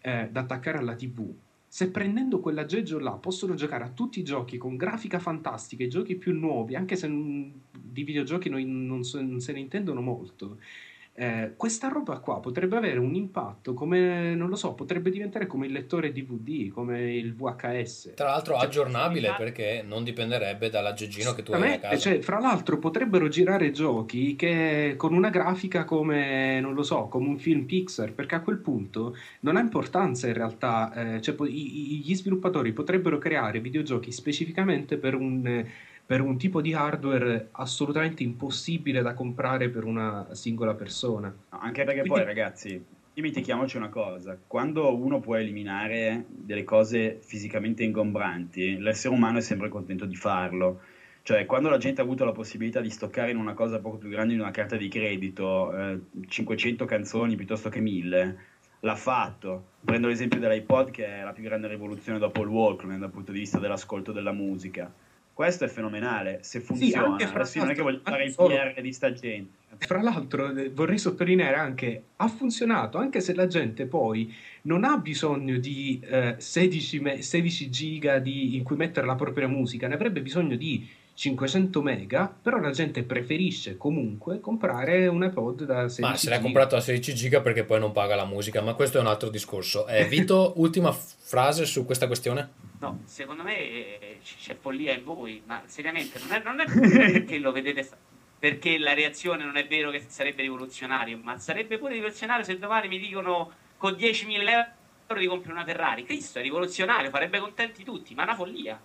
eh, 0.00 0.28
da 0.30 0.40
attaccare 0.40 0.78
alla 0.78 0.94
TV, 0.94 1.32
se 1.72 1.88
prendendo 1.92 2.40
quell'aggeggio 2.40 2.98
là 2.98 3.12
possono 3.12 3.54
giocare 3.54 3.84
a 3.84 3.90
tutti 3.90 4.18
i 4.18 4.24
giochi 4.24 4.58
con 4.58 4.74
grafica 4.74 5.20
fantastica, 5.20 5.84
i 5.84 5.88
giochi 5.88 6.16
più 6.16 6.36
nuovi, 6.36 6.74
anche 6.74 6.96
se 6.96 7.06
di 7.08 8.02
videogiochi 8.02 8.48
noi 8.48 8.64
non, 8.64 9.04
so, 9.04 9.22
non 9.22 9.38
se 9.38 9.52
ne 9.52 9.60
intendono 9.60 10.00
molto, 10.00 10.58
eh, 11.14 11.52
questa 11.56 11.88
roba 11.88 12.18
qua 12.18 12.40
potrebbe 12.40 12.76
avere 12.76 12.98
un 12.98 13.14
impatto 13.14 13.74
come, 13.74 14.34
non 14.34 14.48
lo 14.48 14.56
so, 14.56 14.72
potrebbe 14.72 15.10
diventare 15.10 15.46
come 15.46 15.66
il 15.66 15.72
lettore 15.72 16.12
DVD, 16.12 16.70
come 16.70 17.12
il 17.12 17.34
VHS. 17.34 18.14
Tra 18.14 18.28
l'altro 18.28 18.54
cioè, 18.54 18.64
aggiornabile 18.64 19.34
perché 19.36 19.84
non 19.86 20.02
dipenderebbe 20.02 20.70
dall'aggeggino 20.70 21.34
che 21.34 21.42
tu 21.42 21.52
hai 21.52 21.74
a 21.74 21.78
casa. 21.78 21.98
Cioè, 21.98 22.20
fra 22.20 22.38
l'altro 22.38 22.78
potrebbero 22.78 23.28
girare 23.28 23.70
giochi 23.70 24.34
che 24.36 24.94
con 24.96 25.12
una 25.12 25.28
grafica 25.28 25.84
come, 25.84 26.60
non 26.60 26.74
lo 26.74 26.82
so, 26.82 27.08
come 27.08 27.28
un 27.28 27.38
film 27.38 27.64
Pixar, 27.64 28.12
perché 28.12 28.36
a 28.36 28.40
quel 28.40 28.58
punto 28.58 29.16
non 29.40 29.56
ha 29.56 29.60
importanza 29.60 30.26
in 30.26 30.34
realtà, 30.34 31.16
eh, 31.16 31.20
cioè, 31.20 31.34
gli 31.44 32.14
sviluppatori 32.14 32.72
potrebbero 32.72 33.18
creare 33.18 33.60
videogiochi 33.60 34.10
specificamente 34.12 34.96
per 34.96 35.14
un 35.14 35.64
per 36.10 36.22
un 36.22 36.36
tipo 36.36 36.60
di 36.60 36.74
hardware 36.74 37.50
assolutamente 37.52 38.24
impossibile 38.24 39.00
da 39.00 39.14
comprare 39.14 39.68
per 39.68 39.84
una 39.84 40.26
singola 40.32 40.74
persona. 40.74 41.28
No, 41.28 41.58
anche 41.60 41.84
perché 41.84 42.00
Quindi- 42.00 42.18
poi, 42.18 42.24
ragazzi, 42.24 42.84
dimentichiamoci 43.14 43.76
una 43.76 43.90
cosa: 43.90 44.36
quando 44.44 44.92
uno 44.92 45.20
può 45.20 45.36
eliminare 45.36 46.24
delle 46.26 46.64
cose 46.64 47.20
fisicamente 47.20 47.84
ingombranti, 47.84 48.80
l'essere 48.80 49.14
umano 49.14 49.38
è 49.38 49.40
sempre 49.40 49.68
contento 49.68 50.04
di 50.04 50.16
farlo. 50.16 50.80
Cioè, 51.22 51.46
quando 51.46 51.68
la 51.68 51.78
gente 51.78 52.00
ha 52.00 52.04
avuto 52.04 52.24
la 52.24 52.32
possibilità 52.32 52.80
di 52.80 52.90
stoccare 52.90 53.30
in 53.30 53.36
una 53.36 53.54
cosa 53.54 53.78
poco 53.78 53.98
più 53.98 54.08
grande 54.08 54.34
di 54.34 54.40
una 54.40 54.50
carta 54.50 54.74
di 54.74 54.88
credito 54.88 55.72
eh, 55.72 56.00
500 56.26 56.86
canzoni 56.86 57.36
piuttosto 57.36 57.68
che 57.68 57.78
1000, 57.78 58.36
l'ha 58.80 58.96
fatto. 58.96 59.66
Prendo 59.84 60.08
l'esempio 60.08 60.40
dell'iPod, 60.40 60.90
che 60.90 61.06
è 61.06 61.22
la 61.22 61.32
più 61.32 61.44
grande 61.44 61.68
rivoluzione 61.68 62.18
dopo 62.18 62.42
il 62.42 62.48
Walkman 62.48 62.98
dal 62.98 63.10
punto 63.10 63.30
di 63.30 63.38
vista 63.38 63.60
dell'ascolto 63.60 64.10
della 64.10 64.32
musica. 64.32 64.92
Questo 65.40 65.64
è 65.64 65.68
fenomenale, 65.68 66.40
se 66.42 66.60
funziona. 66.60 67.16
fra 67.16 67.40
Adesso 67.40 67.58
non 67.60 67.70
è 67.70 67.74
che 67.74 67.80
voglio 67.80 68.00
fare 68.04 68.24
il 68.26 68.34
PR 68.34 68.78
di 68.82 68.92
sta 68.92 69.10
gente. 69.10 69.48
Fra 69.78 70.02
l'altro 70.02 70.54
eh, 70.54 70.68
vorrei 70.68 70.98
sottolineare 70.98 71.56
anche, 71.56 72.02
ha 72.16 72.28
funzionato 72.28 72.98
anche 72.98 73.20
se 73.20 73.32
la 73.32 73.46
gente 73.46 73.86
poi 73.86 74.30
non 74.64 74.84
ha 74.84 74.98
bisogno 74.98 75.56
di 75.56 75.98
eh, 76.04 76.34
16, 76.36 77.00
me- 77.00 77.22
16 77.22 77.70
giga 77.70 78.18
di- 78.18 78.54
in 78.54 78.64
cui 78.64 78.76
mettere 78.76 79.06
la 79.06 79.14
propria 79.14 79.48
musica, 79.48 79.88
ne 79.88 79.94
avrebbe 79.94 80.20
bisogno 80.20 80.56
di 80.56 80.86
500 81.14 81.80
mega, 81.80 82.30
però 82.42 82.58
la 82.58 82.70
gente 82.70 83.02
preferisce 83.02 83.78
comunque 83.78 84.40
comprare 84.40 85.06
un 85.06 85.24
iPod 85.24 85.64
da 85.64 85.88
16 85.88 86.00
Ma 86.02 86.16
se 86.18 86.28
l'ha 86.28 86.34
giga. 86.34 86.44
comprato 86.44 86.76
a 86.76 86.80
16 86.80 87.14
giga 87.14 87.40
perché 87.40 87.64
poi 87.64 87.80
non 87.80 87.92
paga 87.92 88.14
la 88.14 88.26
musica, 88.26 88.60
ma 88.60 88.74
questo 88.74 88.98
è 88.98 89.00
un 89.00 89.06
altro 89.06 89.30
discorso. 89.30 89.86
Eh, 89.86 90.04
Vito, 90.04 90.52
ultima 90.60 90.92
frase 90.92 91.64
su 91.64 91.86
questa 91.86 92.06
questione? 92.06 92.59
No, 92.80 93.02
secondo 93.04 93.42
me 93.42 93.58
eh, 93.58 94.20
c'è 94.22 94.56
follia 94.56 94.94
in 94.94 95.04
voi, 95.04 95.42
ma 95.44 95.62
seriamente 95.66 96.18
non 96.18 96.32
è, 96.32 96.42
non 96.42 96.60
è 96.60 96.64
perché 97.12 97.38
lo 97.38 97.52
vedete 97.52 97.88
perché 98.38 98.78
la 98.78 98.94
reazione 98.94 99.44
non 99.44 99.58
è 99.58 99.66
vero 99.66 99.90
che 99.90 100.02
sarebbe 100.08 100.40
rivoluzionario, 100.40 101.18
ma 101.18 101.38
sarebbe 101.38 101.76
pure 101.76 101.92
rivoluzionario 101.92 102.42
se 102.42 102.58
domani 102.58 102.88
mi 102.88 102.98
dicono 102.98 103.52
con 103.76 103.92
10.000 103.92 104.48
euro 105.06 105.20
ti 105.20 105.26
compri 105.26 105.50
una 105.50 105.64
Ferrari. 105.64 106.04
Cristo 106.04 106.38
è 106.38 106.42
rivoluzionario, 106.42 107.10
farebbe 107.10 107.38
contenti 107.38 107.84
tutti, 107.84 108.14
ma 108.14 108.22
è 108.22 108.24
una 108.24 108.34
follia. 108.34 108.80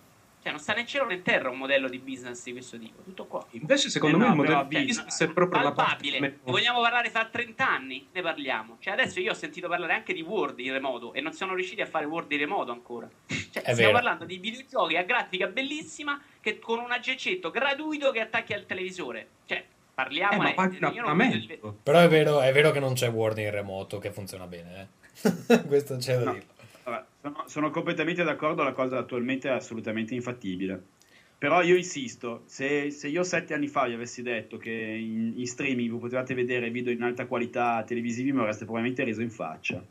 Cioè 0.46 0.54
non 0.54 0.62
sta 0.62 0.74
né 0.74 0.82
in 0.82 0.86
cielo 0.86 1.06
né 1.06 1.14
in 1.14 1.22
terra 1.22 1.50
un 1.50 1.58
modello 1.58 1.88
di 1.88 1.98
business 1.98 2.44
di 2.44 2.52
questo 2.52 2.78
tipo, 2.78 3.02
tutto 3.02 3.24
qua. 3.26 3.44
Invece 3.50 3.90
secondo 3.90 4.16
Eh 4.16 4.20
me 4.20 4.26
no, 4.26 4.30
il 4.30 4.36
modello 4.36 4.62
di 4.62 4.76
Vito, 4.76 4.86
business 4.86 5.22
è 5.24 5.32
proprio 5.32 5.60
la 5.60 5.72
parte 5.72 5.82
palpabile. 6.04 6.16
come- 6.18 6.28
Ne 6.44 6.52
vogliamo 6.52 6.80
parlare 6.80 7.10
fra 7.10 7.24
30 7.24 7.68
anni? 7.68 8.06
Ne 8.12 8.22
parliamo. 8.22 8.76
Cioè, 8.78 8.92
adesso 8.92 9.18
io 9.18 9.32
ho 9.32 9.34
sentito 9.34 9.66
parlare 9.66 9.94
anche 9.94 10.12
di 10.14 10.22
Word 10.22 10.60
in 10.60 10.70
remoto 10.72 11.14
e 11.14 11.20
non 11.20 11.32
sono 11.32 11.52
riusciti 11.56 11.80
a 11.80 11.86
fare 11.86 12.04
Word 12.04 12.30
in 12.30 12.38
remoto 12.38 12.70
ancora. 12.70 13.08
Cioè, 13.26 13.34
È 13.54 13.72
stiamo 13.72 13.74
vero. 13.74 13.90
parlando 13.92 14.24
di 14.24 14.36
videogiochi 14.38 14.96
a 14.96 15.02
grafica 15.02 15.48
bellissima 15.48 16.22
che 16.40 16.60
con 16.60 16.78
un 16.78 16.92
aggeggetto 16.92 17.50
gratuito 17.50 18.12
che 18.12 18.20
attacchi 18.20 18.52
al 18.52 18.66
televisore. 18.66 19.26
Cioè, 19.46 19.64
parliamo 19.94 20.46
Eh, 20.48 20.54
ma 20.56 20.64
non 20.78 20.84
abbonamento. 20.84 21.76
Però 21.82 21.98
è 21.98 22.06
vero, 22.06 22.40
è 22.40 22.52
vero 22.52 22.70
che 22.70 22.78
non 22.78 22.92
c'è 22.94 23.10
Word 23.10 23.38
in 23.38 23.50
remoto 23.50 23.98
che 23.98 24.12
funziona 24.12 24.46
bene, 24.46 24.88
eh. 25.24 25.62
questo 25.66 25.96
c'è 25.96 26.18
da 26.18 26.24
No. 26.24 26.32
dirlo. 26.34 26.54
Sono, 27.26 27.42
sono 27.48 27.70
completamente 27.70 28.22
d'accordo, 28.22 28.62
la 28.62 28.72
cosa 28.72 28.98
attualmente 28.98 29.48
è 29.48 29.52
assolutamente 29.52 30.14
infattibile. 30.14 30.80
Però 31.36 31.60
io 31.60 31.74
insisto, 31.74 32.42
se, 32.46 32.92
se 32.92 33.08
io 33.08 33.24
sette 33.24 33.52
anni 33.52 33.66
fa 33.66 33.86
vi 33.86 33.94
avessi 33.94 34.22
detto 34.22 34.58
che 34.58 34.70
in, 34.70 35.32
in 35.34 35.46
streaming 35.46 35.90
voi 35.90 35.98
potevate 35.98 36.34
vedere 36.34 36.70
video 36.70 36.92
in 36.92 37.02
alta 37.02 37.26
qualità 37.26 37.82
televisivi, 37.82 38.30
mi 38.32 38.38
avreste 38.38 38.64
probabilmente 38.64 39.02
reso 39.02 39.22
in 39.22 39.30
faccia. 39.30 39.82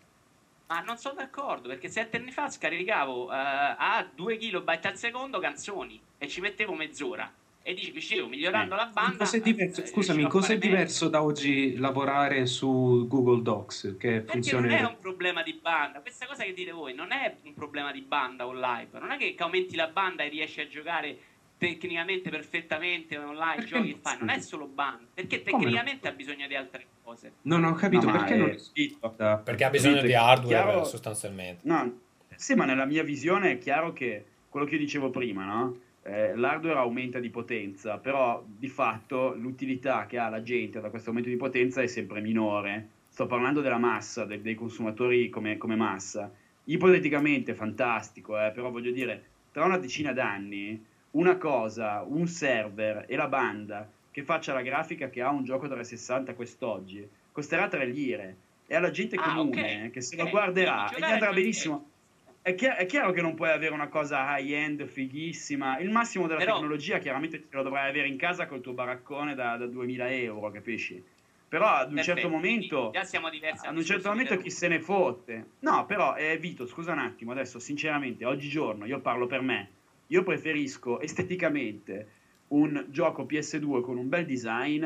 Ma 0.67 0.79
non 0.79 0.97
sono 0.97 1.15
d'accordo 1.15 1.67
perché 1.67 1.89
sette 1.89 2.15
anni 2.17 2.31
fa 2.31 2.49
scaricavo 2.49 3.29
eh, 3.29 3.35
a 3.35 4.09
2 4.15 4.37
kilobyte 4.37 4.87
al 4.87 4.97
secondo 4.97 5.39
canzoni 5.39 5.99
e 6.17 6.29
ci 6.29 6.39
mettevo 6.39 6.73
mezz'ora. 6.73 7.29
E 7.67 7.73
dici, 7.73 7.91
dicevo, 7.91 8.27
migliorando 8.27 8.75
Eh. 8.75 8.77
la 8.77 8.91
banda. 8.93 9.17
Cos'è 9.17 9.39
diverso- 9.41 9.81
eh, 9.81 9.87
scusami, 9.87 10.27
cos'è 10.27 10.53
meglio. 10.53 10.67
diverso 10.69 11.09
da 11.09 11.23
oggi 11.23 11.75
lavorare 11.77 12.45
su 12.45 13.07
Google 13.07 13.41
Docs 13.41 13.95
che 13.97 14.09
Perché 14.21 14.31
funziona 14.33 14.67
non 14.67 14.75
è 14.75 14.83
un 14.85 14.97
problema 14.99 15.41
di 15.41 15.57
banda, 15.59 15.99
questa 16.01 16.27
cosa 16.27 16.43
che 16.43 16.53
dite 16.53 16.69
voi 16.71 16.93
non 16.93 17.11
è 17.11 17.35
un 17.43 17.55
problema 17.55 17.91
di 17.91 18.01
banda 18.01 18.45
o 18.45 18.53
live, 18.53 18.99
non 18.99 19.09
è 19.09 19.17
che 19.17 19.33
aumenti 19.39 19.75
la 19.75 19.87
banda 19.87 20.21
e 20.23 20.29
riesci 20.29 20.61
a 20.61 20.67
giocare 20.67 21.17
tecnicamente 21.57 22.29
perfettamente 22.29 23.17
online, 23.17 23.55
Perché 23.55 23.69
giochi 23.75 23.89
e 23.93 23.97
fai, 23.99 24.17
non 24.19 24.29
è 24.29 24.39
solo 24.41 24.67
banda, 24.67 25.05
perché 25.11 25.37
no? 25.37 25.43
tecnicamente 25.57 26.07
ha 26.07 26.11
bisogno 26.11 26.45
di 26.47 26.53
altre 26.55 26.85
cose. 27.03 27.31
Non 27.43 27.63
ho 27.63 27.73
capito 27.73 28.05
No, 28.05 28.11
perché 28.11 28.33
è- 28.35 28.37
non 28.37 28.55
Vito, 28.73 29.13
da- 29.17 29.37
Perché 29.37 29.63
ha 29.63 29.69
bisogno 29.71 30.01
di 30.03 30.11
è 30.11 30.15
hardware 30.15 30.63
chiaro- 30.63 30.83
sostanzialmente. 30.83 31.61
No, 31.63 31.99
sì, 32.35 32.53
ma 32.53 32.65
nella 32.65 32.85
mia 32.85 33.01
visione 33.01 33.53
è 33.53 33.57
chiaro 33.57 33.91
che 33.91 34.23
quello 34.49 34.67
che 34.67 34.73
io 34.75 34.79
dicevo 34.81 35.09
prima, 35.09 35.45
no? 35.45 35.77
Eh, 36.07 36.35
l'hardware 36.35 36.77
aumenta 36.77 37.19
di 37.19 37.31
potenza, 37.31 37.97
però 37.97 38.43
di 38.45 38.67
fatto 38.67 39.33
l'utilità 39.33 40.05
che 40.05 40.19
ha 40.19 40.29
la 40.29 40.43
gente 40.43 40.79
da 40.79 40.91
questo 40.91 41.09
aumento 41.09 41.29
di 41.29 41.35
potenza 41.35 41.81
è 41.81 41.87
sempre 41.87 42.21
minore. 42.21 42.89
Sto 43.09 43.25
parlando 43.25 43.61
della 43.61 43.79
massa, 43.79 44.23
de- 44.23 44.39
dei 44.39 44.53
consumatori 44.53 45.29
come, 45.29 45.57
come 45.57 45.75
massa. 45.75 46.31
Ipoteticamente 46.65 47.55
fantastico, 47.55 48.39
eh, 48.39 48.51
però 48.51 48.69
voglio 48.69 48.91
dire, 48.91 49.23
tra 49.51 49.65
una 49.65 49.77
decina 49.77 50.13
d'anni, 50.13 50.83
una 51.11 51.37
cosa, 51.37 52.03
un 52.07 52.27
server 52.27 53.05
e 53.07 53.15
la 53.15 53.27
banda 53.27 53.89
che 54.11 54.23
faccia 54.23 54.53
la 54.53 54.61
grafica 54.61 55.09
che 55.09 55.21
ha 55.21 55.29
un 55.31 55.43
gioco 55.43 55.67
360 55.67 56.35
quest'oggi 56.35 57.07
costerà 57.31 57.67
3 57.67 57.85
lire. 57.87 58.35
E 58.67 58.75
alla 58.75 58.91
gente 58.91 59.15
Ah, 59.15 59.33
comune 59.33 59.85
ok, 59.85 59.91
che 59.91 60.01
se 60.01 60.15
ok, 60.15 60.23
lo 60.23 60.29
guarderà 60.29 60.89
e 60.91 60.99
gli 60.99 61.03
andrà 61.03 61.31
benissimo. 61.33 61.89
È, 62.45 62.53
chi- 62.53 62.65
è 62.67 62.85
chiaro 62.85 63.11
che 63.11 63.21
non 63.23 63.33
puoi 63.33 63.49
avere 63.49 63.73
una 63.73 63.87
cosa 63.87 64.37
high 64.37 64.51
end 64.51 64.85
fighissima. 64.85 65.79
Il 65.79 65.89
massimo 65.89 66.27
della 66.27 66.37
Però- 66.41 66.53
tecnologia 66.53 66.99
chiaramente 66.99 67.39
te 67.49 67.55
lo 67.55 67.63
dovrai 67.63 67.89
avere 67.89 68.07
in 68.07 68.17
casa 68.17 68.45
col 68.45 68.61
tuo 68.61 68.73
baraccone 68.73 69.33
da, 69.33 69.57
da 69.57 69.65
2000 69.65 70.11
euro, 70.11 70.51
capisci? 70.51 71.03
Però 71.49 71.65
ad 71.65 71.89
un 71.89 71.95
Perfetto, 71.95 72.19
certo 72.19 72.29
momento, 72.29 72.91
Già 72.93 73.03
siamo 73.03 73.31
diversi. 73.31 73.65
ad 73.65 73.75
un 73.75 73.83
certo 73.83 74.09
momento 74.09 74.37
chi 74.37 74.51
se 74.51 74.67
ne 74.67 74.79
fotte. 74.79 75.45
No, 75.61 75.87
però 75.87 76.15
eh, 76.17 76.37
Vito, 76.37 76.67
scusa 76.67 76.91
un 76.91 76.99
attimo, 76.99 77.31
adesso 77.31 77.57
sinceramente, 77.57 78.25
oggigiorno 78.25 78.85
io 78.85 78.99
parlo 78.99 79.25
per 79.25 79.41
me. 79.41 79.69
Io 80.09 80.21
preferisco 80.21 80.99
esteticamente 80.99 82.09
un 82.49 82.85
gioco 82.89 83.23
PS2 83.23 83.81
con 83.81 83.97
un 83.97 84.07
bel 84.07 84.23
design 84.27 84.85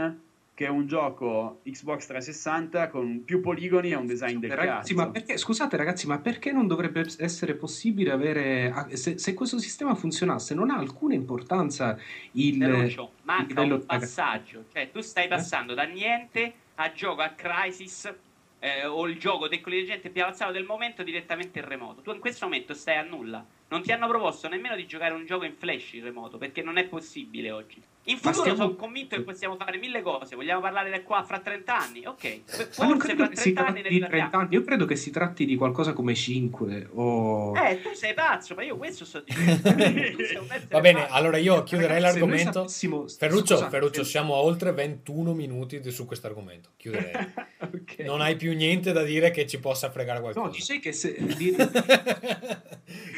che 0.60 0.68
un 0.68 0.88
gioco 0.88 1.62
Xbox 1.64 2.08
360 2.08 2.90
con 2.90 3.24
più 3.24 3.40
poligoni 3.40 3.92
e 3.92 3.96
un 3.96 4.06
design 4.06 4.40
del 4.40 4.52
Ragazzi, 4.52 4.94
cazzo. 4.94 5.08
ma 5.08 5.10
perché, 5.10 5.38
scusate 5.38 5.78
ragazzi, 5.78 6.06
ma 6.06 6.20
perché 6.20 6.52
non 6.52 6.68
dovrebbe 6.68 7.06
essere 7.18 7.56
possibile 7.56 8.12
avere, 8.12 8.70
ah, 8.70 8.88
se, 8.94 9.18
se 9.18 9.34
questo 9.34 9.58
sistema 9.58 9.96
funzionasse, 9.96 10.54
non 10.54 10.70
ha 10.70 10.76
alcuna 10.76 11.14
importanza 11.14 11.98
il... 12.34 12.58
Ferruccio, 12.58 13.12
manca 13.22 13.62
livello- 13.62 13.76
un 13.76 13.86
passaggio, 13.86 14.66
cioè 14.74 14.92
tu 14.92 15.00
stai 15.00 15.30
passando 15.30 15.74
da 15.74 15.84
niente 15.84 16.54
a 16.76 16.92
gioco 16.92 17.22
a 17.22 17.30
Crisis 17.30 18.14
eh, 18.60 18.86
o 18.86 19.08
il 19.08 19.18
gioco 19.18 19.48
tecnologicamente 19.48 20.10
più 20.10 20.24
avanzato 20.24 20.52
del 20.52 20.66
momento 20.66 21.04
direttamente 21.04 21.60
in 21.60 21.66
remoto. 21.70 22.02
Tu 22.02 22.12
in 22.12 22.20
questo 22.20 22.44
momento 22.44 22.74
stai 22.74 22.98
a 22.98 23.04
nulla. 23.04 23.46
Non 23.70 23.82
ti 23.84 23.92
hanno 23.92 24.08
proposto 24.08 24.48
nemmeno 24.48 24.76
di 24.76 24.88
giocare 24.88 25.14
un 25.14 25.26
gioco 25.26 25.46
in 25.46 25.54
flash 25.58 25.94
in 25.94 26.04
remoto 26.04 26.38
perché 26.38 26.62
non 26.64 26.78
è 26.78 26.86
possibile 26.86 27.52
oggi. 27.52 27.82
In 28.06 28.16
futuro 28.16 28.34
stiamo- 28.42 28.58
sono 28.58 28.76
convinto 28.76 29.16
che 29.16 29.22
possiamo 29.22 29.56
fare 29.58 29.78
mille 29.78 30.02
cose. 30.02 30.36
Vogliamo 30.36 30.62
parlare 30.62 30.90
da 30.90 31.04
qua 31.04 31.24
fra 31.24 31.40
30 31.40 31.78
anni? 31.78 32.06
Ok, 32.08 32.40
forse 32.72 33.16
fra 33.16 33.28
che 33.28 33.36
si 33.36 33.54
30 33.54 33.66
anni 33.66 33.74
tratti 33.74 33.74
ne 33.74 33.82
di 33.90 33.98
30 34.00 34.08
parliamo. 34.08 34.38
anni, 34.38 34.56
io 34.56 34.64
credo 34.64 34.86
che 34.86 34.96
si 34.96 35.12
tratti 35.12 35.46
di 35.46 35.56
qualcosa 35.56 35.94
come 35.94 36.16
5 36.16 36.90
o... 36.94 37.56
Eh, 37.56 37.80
tu 37.84 37.94
sei 37.94 38.16
pazzo, 38.16 38.56
ma 38.56 38.64
io 38.64 38.76
questo 38.78 39.06
sto 39.06 39.22
dicendo. 39.24 39.62
Va 40.70 40.80
bene, 40.80 41.02
pazzo. 41.02 41.14
allora 41.14 41.38
io 41.38 41.62
chiuderei 41.62 41.98
Ragazzi, 42.02 42.20
l'argomento. 42.20 42.52
sapessimo- 42.54 43.08
Ferruccio, 43.08 43.54
scusate, 43.56 43.70
Ferruccio, 43.70 44.04
siamo 44.04 44.34
a 44.34 44.38
oltre 44.38 44.72
21 44.72 45.34
minuti 45.36 45.80
di- 45.80 45.92
su 45.92 46.08
questo 46.08 46.26
argomento. 46.26 46.70
Chiuderei. 46.78 47.12
Ok. 47.62 48.00
Non 48.00 48.22
hai 48.22 48.38
più 48.38 48.54
niente 48.56 48.94
da 48.94 49.04
dire 49.04 49.32
che 49.32 49.46
ci 49.46 49.60
possa 49.60 49.92
fregare 49.92 50.22
qualcosa. 50.22 50.46
No, 50.48 50.52
dice 50.52 50.80
che 50.80 50.94
se, 50.94 51.14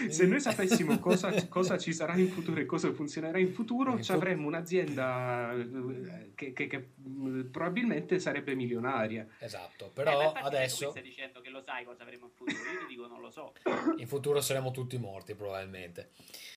se 0.10 0.26
noi 0.26 0.41
sapessimo 0.42 1.00
cosa, 1.00 1.48
cosa 1.48 1.78
ci 1.78 1.94
sarà 1.94 2.16
in 2.18 2.28
futuro 2.30 2.60
e 2.60 2.66
cosa 2.66 2.92
funzionerà 2.92 3.38
in 3.38 3.54
futuro, 3.54 3.98
Eh, 3.98 4.04
ci 4.04 4.12
avremmo 4.12 4.48
un'azienda 4.48 5.54
eh, 5.54 6.32
che, 6.36 6.52
che- 6.54 6.68
che, 6.68 6.88
mh, 6.96 7.44
probabilmente 7.52 8.20
sarebbe 8.20 8.56
milionaria. 8.56 9.26
Esatto, 9.40 9.86
Eh, 9.86 9.90
però 9.94 10.34
tu 10.34 10.46
adesso 10.46 10.90
stai 10.90 11.04
dicendo 11.04 11.40
che 11.42 11.50
lo 11.50 11.62
sai 11.66 11.86
cosa 11.86 12.04
avremo 12.04 12.26
in 12.26 12.32
futuro. 12.32 12.52
Io 12.52 12.80
ti 12.88 12.96
dico 12.96 13.08
non 13.08 13.22
lo 13.22 13.30
so. 13.30 13.54
in 13.98 14.08
futuro 14.08 14.42
saremo 14.42 14.72
tutti 14.72 14.98
morti 14.98 15.36
probabilmente. 15.36 16.10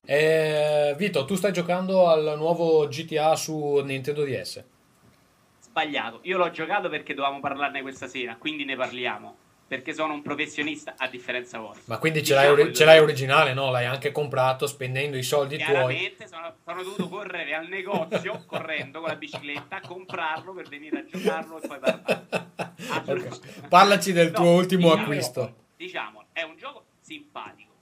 Eh, 0.05 0.93
Vito, 0.97 1.25
tu 1.25 1.35
stai 1.35 1.53
giocando 1.53 2.07
al 2.09 2.33
nuovo 2.37 2.87
GTA 2.87 3.35
su 3.35 3.77
Nintendo 3.83 4.23
DS. 4.25 4.63
Sbagliato. 5.59 6.19
Io 6.23 6.37
l'ho 6.37 6.49
giocato 6.51 6.89
perché 6.89 7.13
dovevamo 7.13 7.39
parlarne 7.39 7.81
questa 7.81 8.07
sera, 8.07 8.35
quindi 8.37 8.65
ne 8.65 8.75
parliamo. 8.75 9.37
Perché 9.67 9.93
sono 9.93 10.13
un 10.13 10.21
professionista 10.21 10.93
a 10.95 11.07
differenza 11.07 11.57
vostra. 11.57 11.81
Ma 11.85 11.97
quindi 11.97 12.23
ce 12.23 12.35
Diciamo 12.35 12.55
l'hai, 12.55 12.73
ce 12.73 12.85
l'hai 12.85 12.99
originale, 12.99 13.53
no? 13.53 13.71
L'hai 13.71 13.85
anche 13.85 14.11
comprato 14.11 14.67
spendendo 14.67 15.17
i 15.17 15.23
soldi 15.23 15.57
tuoi. 15.57 15.71
Chiaramente 15.71 16.27
sono, 16.27 16.55
sono 16.63 16.83
dovuto 16.83 17.09
correre 17.09 17.55
al 17.55 17.67
negozio 17.67 18.43
correndo 18.45 18.99
con 18.99 19.09
la 19.09 19.15
bicicletta, 19.15 19.79
comprarlo 19.81 20.53
per 20.53 20.67
venire 20.67 20.99
a 20.99 21.05
giocarlo 21.05 21.61
e 21.61 21.67
poi 21.67 21.79
parlare. 21.79 22.27
Ok. 23.07 23.67
Parlaci 23.67 24.11
del 24.11 24.31
tuo 24.31 24.51
ultimo 24.51 24.89
diciamo- 24.89 25.01
acquisto. 25.01 25.55
Diciamo, 25.75 26.25
è 26.31 26.41
un 26.43 26.57
gioco 26.57 26.85
simpatico, 27.01 27.73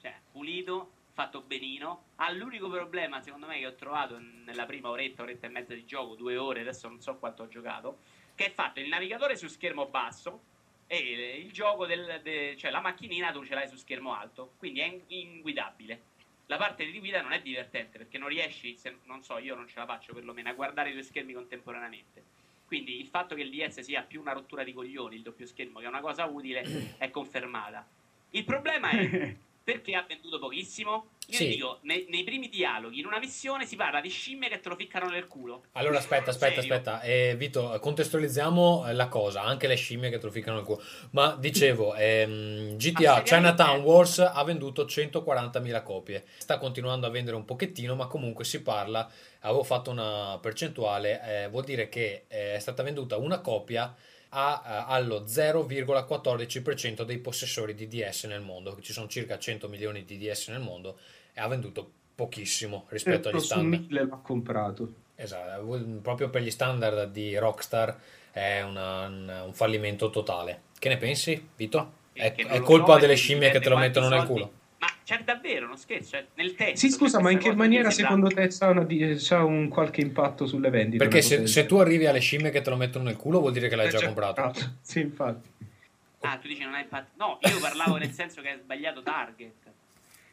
cioè 0.00 0.14
pulito, 0.30 0.90
fatto 1.12 1.42
benino. 1.42 2.04
Ha 2.16 2.30
l'unico 2.32 2.68
problema, 2.68 3.20
secondo 3.22 3.46
me, 3.46 3.58
che 3.58 3.66
ho 3.66 3.74
trovato 3.74 4.18
nella 4.44 4.66
prima 4.66 4.88
oretta, 4.88 5.22
oretta 5.22 5.46
e 5.46 5.50
mezza 5.50 5.74
di 5.74 5.84
gioco, 5.84 6.14
due 6.14 6.36
ore, 6.36 6.60
adesso 6.60 6.88
non 6.88 7.00
so 7.00 7.16
quanto 7.16 7.42
ho 7.42 7.48
giocato, 7.48 7.98
che 8.34 8.46
è 8.46 8.52
fatto 8.52 8.80
il 8.80 8.88
navigatore 8.88 9.36
su 9.36 9.48
schermo 9.48 9.86
basso 9.86 10.40
e 10.92 11.40
il 11.44 11.52
gioco 11.52 11.86
del, 11.86 12.20
de, 12.20 12.56
cioè 12.58 12.72
la 12.72 12.80
macchinina 12.80 13.30
tu 13.30 13.44
ce 13.44 13.54
l'hai 13.54 13.68
su 13.68 13.76
schermo 13.76 14.12
alto, 14.12 14.54
quindi 14.58 14.80
è 14.80 15.00
inguidabile. 15.06 16.00
La 16.46 16.56
parte 16.56 16.84
di 16.84 16.98
guida 16.98 17.22
non 17.22 17.30
è 17.30 17.40
divertente 17.40 17.96
perché 17.96 18.18
non 18.18 18.26
riesci, 18.26 18.76
se, 18.76 18.96
non 19.04 19.22
so, 19.22 19.38
io 19.38 19.54
non 19.54 19.68
ce 19.68 19.78
la 19.78 19.86
faccio 19.86 20.12
perlomeno, 20.12 20.48
a 20.48 20.52
guardare 20.52 20.90
i 20.90 20.92
due 20.92 21.04
schermi 21.04 21.32
contemporaneamente. 21.32 22.24
Quindi 22.66 22.98
il 22.98 23.06
fatto 23.06 23.36
che 23.36 23.42
il 23.42 23.50
DS 23.50 23.78
sia 23.82 24.02
più 24.02 24.20
una 24.20 24.32
rottura 24.32 24.64
di 24.64 24.72
coglioni, 24.72 25.14
il 25.14 25.22
doppio 25.22 25.46
schermo, 25.46 25.78
che 25.78 25.84
è 25.84 25.88
una 25.88 26.00
cosa 26.00 26.24
utile, 26.24 26.96
è 26.98 27.08
confermata. 27.10 27.86
Il 28.30 28.42
problema 28.42 28.90
è 28.90 29.36
perché 29.70 29.94
ha 29.94 30.04
venduto 30.06 30.38
pochissimo? 30.40 31.10
Io 31.28 31.36
sì. 31.36 31.48
dico, 31.48 31.78
nei, 31.82 32.06
nei, 32.08 32.24
primi 32.24 32.48
dialoghi, 32.48 32.98
in 32.98 33.06
una 33.06 33.20
missione 33.20 33.64
si 33.64 33.76
parla 33.76 34.00
di 34.00 34.08
scimmie 34.08 34.48
che 34.48 34.58
te 34.58 34.68
lo 34.68 34.74
ficcano 34.74 35.08
nel 35.08 35.28
culo. 35.28 35.62
Allora 35.72 35.98
aspetta, 35.98 36.30
aspetta, 36.30 36.60
Serio? 36.60 36.74
aspetta. 36.74 37.00
Eh, 37.02 37.36
Vito, 37.36 37.78
contestualizziamo 37.80 38.88
eh, 38.88 38.94
la 38.94 39.06
cosa, 39.06 39.42
anche 39.42 39.68
le 39.68 39.76
scimmie 39.76 40.10
che 40.10 40.18
te 40.18 40.26
lo 40.26 40.32
ficcano 40.32 40.56
nel 40.56 40.64
culo. 40.64 40.82
Ma 41.10 41.36
dicevo, 41.38 41.94
ehm, 41.96 42.76
GTA 42.76 43.22
Chinatown 43.22 43.80
Wars 43.82 44.18
ha 44.18 44.42
venduto 44.42 44.86
140.000 44.86 45.82
copie. 45.84 46.24
Sta 46.38 46.58
continuando 46.58 47.06
a 47.06 47.10
vendere 47.10 47.36
un 47.36 47.44
pochettino, 47.44 47.94
ma 47.94 48.08
comunque 48.08 48.44
si 48.44 48.60
parla, 48.62 49.08
avevo 49.40 49.62
fatto 49.62 49.92
una 49.92 50.36
percentuale, 50.40 51.44
eh, 51.44 51.48
vuol 51.48 51.62
dire 51.62 51.88
che 51.88 52.24
eh, 52.26 52.54
è 52.54 52.58
stata 52.58 52.82
venduta 52.82 53.16
una 53.16 53.38
copia 53.38 53.94
a, 54.30 54.62
eh, 54.64 54.84
allo 54.92 55.24
0,14% 55.26 57.02
dei 57.02 57.18
possessori 57.18 57.74
di 57.74 57.88
DS 57.88 58.24
nel 58.24 58.40
mondo. 58.42 58.76
Ci 58.80 58.92
sono 58.92 59.08
circa 59.08 59.38
100 59.38 59.68
milioni 59.68 60.04
di 60.04 60.18
DS 60.18 60.48
nel 60.48 60.60
mondo 60.60 60.98
e 61.32 61.40
ha 61.40 61.48
venduto 61.48 61.90
pochissimo 62.14 62.86
rispetto 62.88 63.28
eh, 63.28 63.32
agli 63.32 63.40
standard. 63.40 63.86
Su 63.86 63.94
l'ha 63.94 64.20
comprato. 64.22 64.92
Esatto, 65.14 65.98
proprio 66.00 66.30
per 66.30 66.42
gli 66.42 66.50
standard 66.50 67.10
di 67.10 67.36
Rockstar 67.36 67.98
è 68.30 68.62
una, 68.62 69.06
un 69.06 69.52
fallimento 69.52 70.08
totale. 70.10 70.62
Che 70.78 70.88
ne 70.88 70.96
pensi, 70.96 71.48
Vito? 71.56 71.98
È, 72.12 72.34
è 72.34 72.60
colpa 72.60 72.94
so, 72.94 73.00
delle 73.00 73.14
scimmie 73.14 73.50
che 73.50 73.60
te 73.60 73.68
lo 73.68 73.76
mettono 73.76 74.08
nel 74.08 74.26
culo. 74.26 74.52
Ma 74.80 74.86
c'è 75.04 75.22
davvero 75.22 75.66
uno 75.66 75.76
scherzo? 75.76 76.12
Cioè, 76.12 76.26
nel 76.34 76.54
testo. 76.54 76.78
Sì, 76.78 76.90
scusa, 76.90 77.20
ma 77.20 77.30
in 77.30 77.38
che 77.38 77.54
maniera 77.54 77.90
secondo 77.90 78.28
te 78.28 78.48
c'ha, 78.48 78.68
una, 78.68 78.86
c'ha, 78.86 79.44
un 79.44 79.68
qualche 79.68 80.00
impatto 80.00 80.46
sulle 80.46 80.70
vendite? 80.70 81.04
Perché 81.04 81.20
se, 81.20 81.46
se, 81.46 81.66
tu 81.66 81.76
arrivi 81.76 82.06
alle 82.06 82.20
scimmie 82.20 82.50
che 82.50 82.62
te 82.62 82.70
lo 82.70 82.76
mettono 82.76 83.04
nel 83.04 83.16
culo, 83.16 83.40
vuol 83.40 83.52
dire 83.52 83.68
che 83.68 83.76
l'hai 83.76 83.88
eh, 83.88 83.90
già 83.90 84.02
comprato. 84.02 84.40
Ah, 84.40 84.52
sì, 84.80 85.00
infatti. 85.00 85.48
Ah, 86.20 86.38
tu 86.38 86.48
dici 86.48 86.62
non 86.62 86.72
ha 86.72 86.80
impatto. 86.80 87.10
No, 87.16 87.38
io 87.42 87.60
parlavo 87.60 87.96
nel 87.96 88.10
senso 88.10 88.40
che 88.40 88.50
hai 88.50 88.58
sbagliato 88.58 89.02
target. 89.02 89.52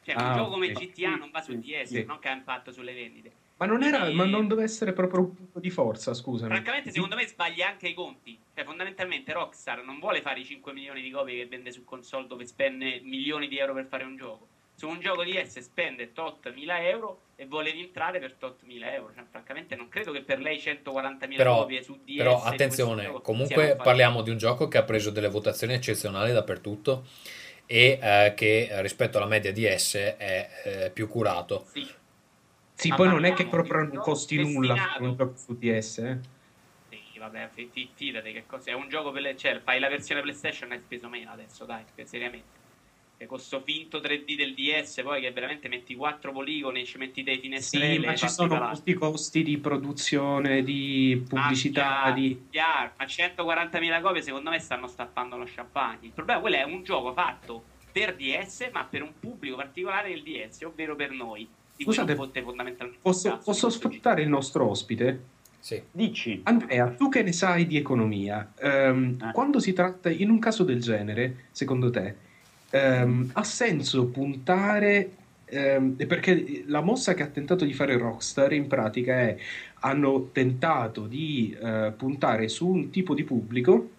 Cioè, 0.04 0.16
un 0.16 0.22
ah, 0.22 0.34
gioco 0.36 0.52
come 0.52 0.72
GTA 0.72 1.16
non 1.16 1.30
va 1.30 1.42
su 1.42 1.60
DS, 1.60 1.88
sì. 1.90 2.06
non 2.06 2.20
che 2.20 2.30
ha 2.30 2.34
impatto 2.34 2.72
sulle 2.72 2.94
vendite. 2.94 3.32
Ma 3.58 3.66
non, 3.66 3.84
era, 3.84 4.08
e... 4.08 4.14
ma 4.14 4.26
non 4.26 4.48
deve 4.48 4.64
essere 4.64 4.94
proprio 4.94 5.22
un 5.22 5.34
punto 5.34 5.60
di 5.60 5.70
forza, 5.70 6.14
scusa. 6.14 6.46
Francamente, 6.46 6.92
secondo 6.92 7.16
me 7.16 7.28
sbaglia 7.28 7.68
anche 7.68 7.88
i 7.88 7.94
conti. 7.94 8.38
Cioè, 8.54 8.64
fondamentalmente 8.64 9.34
Rockstar 9.34 9.84
non 9.84 10.00
vuole 10.00 10.22
fare 10.22 10.40
i 10.40 10.46
5 10.46 10.74
milioni 10.74 11.02
di 11.02 11.10
copie 11.12 11.38
che 11.38 11.48
vende 11.48 11.72
su 11.72 11.84
console 11.84 12.28
dove 12.28 12.46
spende 12.46 13.00
milioni 13.04 13.48
di 13.48 13.58
euro 13.58 13.74
per 13.74 13.86
fare 13.88 14.04
un 14.04 14.16
gioco 14.16 14.48
su 14.78 14.88
un 14.88 15.00
gioco 15.00 15.24
di 15.24 15.34
S 15.34 15.60
spende 15.60 16.14
tot 16.14 16.54
1000 16.54 16.90
euro 16.90 17.22
e 17.36 17.48
vuole 17.48 17.72
rientrare 17.72 18.20
per 18.20 18.34
tot 18.34 18.62
1000 18.62 18.94
euro. 18.94 19.12
Cioè, 19.16 19.24
francamente, 19.30 19.76
non 19.76 19.90
credo 19.90 20.12
che 20.12 20.22
per 20.22 20.40
lei 20.40 20.58
140.000 20.58 21.36
però, 21.36 21.58
copie 21.58 21.82
su 21.82 21.98
DS. 22.06 22.18
Però 22.18 22.44
attenzione, 22.44 23.12
comunque 23.24 23.76
parliamo 23.76 24.22
di 24.22 24.30
un 24.30 24.38
gioco 24.38 24.68
che 24.68 24.78
ha 24.78 24.84
preso 24.84 25.10
delle 25.10 25.30
votazioni 25.30 25.74
eccezionali 25.74 26.32
dappertutto 26.32 27.06
e 27.66 28.00
eh, 28.00 28.34
che 28.36 28.70
rispetto 28.82 29.18
alla 29.18 29.26
media 29.26 29.52
di 29.52 29.66
S 29.66 29.96
è 29.96 30.50
eh, 30.64 30.92
più 30.92 31.08
curato. 31.08 31.66
Sì, 31.74 31.88
sì 32.78 32.94
poi 32.94 33.08
non 33.08 33.26
è 33.26 33.34
che 33.34 33.48
proprio 33.48 33.84
non 33.84 33.98
costi 33.98 34.38
nulla 34.38 34.98
un 35.00 35.16
gioco 35.16 35.36
su 35.36 35.58
DS. 35.58 35.98
Eh. 35.98 36.20
Sì, 36.90 37.18
vabbè, 37.18 37.50
fidati 37.54 38.32
che 38.32 38.44
cosa 38.46 38.70
è 38.70 38.74
un 38.74 38.88
gioco 38.88 39.12
per 39.12 39.24
le, 39.24 39.36
cioè, 39.36 39.60
fai 39.64 39.80
la 39.80 39.90
versione 39.90 40.22
PlayStation 40.22 40.72
hai 40.72 40.80
speso 40.80 41.10
meno 41.10 41.32
adesso, 41.32 41.66
dai, 41.66 41.84
seriamente 42.04 42.58
con 43.26 43.38
questo 43.38 43.62
finto 43.62 43.98
3D 43.98 44.36
del 44.36 44.54
DS 44.54 45.02
poi 45.02 45.22
che 45.22 45.32
veramente 45.32 45.68
metti 45.68 45.96
quattro 45.96 46.32
poligoni 46.32 46.86
ci 46.86 47.00
metti 47.00 47.24
dei 47.24 47.40
finestrelle 47.40 47.94
sì, 47.96 48.06
ma 48.06 48.16
ci 48.16 48.30
sono 48.30 48.50
palazzi. 48.50 48.74
molti 48.74 48.94
costi 48.94 49.44
di 49.44 49.58
produzione 49.58 50.62
di 50.62 51.26
pubblicità 51.28 52.04
ah, 52.04 52.12
di... 52.12 52.46
chiaro, 52.52 52.92
ma 52.96 53.06
140.000 53.06 54.02
copie 54.02 54.22
secondo 54.22 54.52
me 54.52 54.60
stanno 54.60 54.88
stappando 54.88 55.36
lo 55.36 55.48
champagne 55.48 56.06
il 56.06 56.12
problema 56.12 56.40
quello 56.40 56.58
è 56.58 56.64
un 56.64 56.84
gioco 56.84 57.12
fatto 57.14 57.64
per 57.92 58.16
DS 58.16 58.70
ma 58.72 58.84
per 58.86 59.02
un 59.02 59.14
pubblico 59.20 59.56
particolare 59.56 60.10
del 60.10 60.22
DS 60.22 60.62
ovvero 60.62 60.96
per 60.96 61.10
noi 61.10 61.50
Scusate, 61.80 62.18
posso, 63.02 63.40
posso 63.44 63.70
sfruttare 63.70 64.22
il 64.22 64.30
nostro 64.30 64.70
ospite? 64.70 65.36
Sì. 65.60 65.82
Dici. 65.92 66.42
Andrea, 66.44 66.90
tu 66.90 67.10
che 67.10 67.24
ne 67.24 67.34
sai 67.34 67.68
di 67.68 67.78
economia, 67.78 68.54
um, 68.62 69.18
eh. 69.22 69.32
quando 69.34 69.60
si 69.60 69.74
tratta, 69.74 70.10
in 70.10 70.30
un 70.30 70.40
caso 70.40 70.64
del 70.64 70.82
genere, 70.82 71.48
secondo 71.52 71.90
te, 71.90 72.16
ehm, 72.70 73.32
ha 73.34 73.44
senso 73.44 74.06
puntare 74.08 75.12
ehm, 75.46 75.96
perché 76.08 76.64
la 76.68 76.82
mossa 76.82 77.14
che 77.14 77.24
ha 77.24 77.28
tentato 77.28 77.66
di 77.66 77.74
fare 77.74 77.98
Rockstar 77.98 78.54
in 78.54 78.68
pratica 78.68 79.14
è 79.20 79.38
hanno 79.82 80.30
tentato 80.32 81.06
di 81.06 81.56
eh, 81.62 81.94
puntare 81.96 82.48
su 82.48 82.68
un 82.68 82.90
tipo 82.90 83.14
di 83.14 83.24
pubblico 83.24 83.90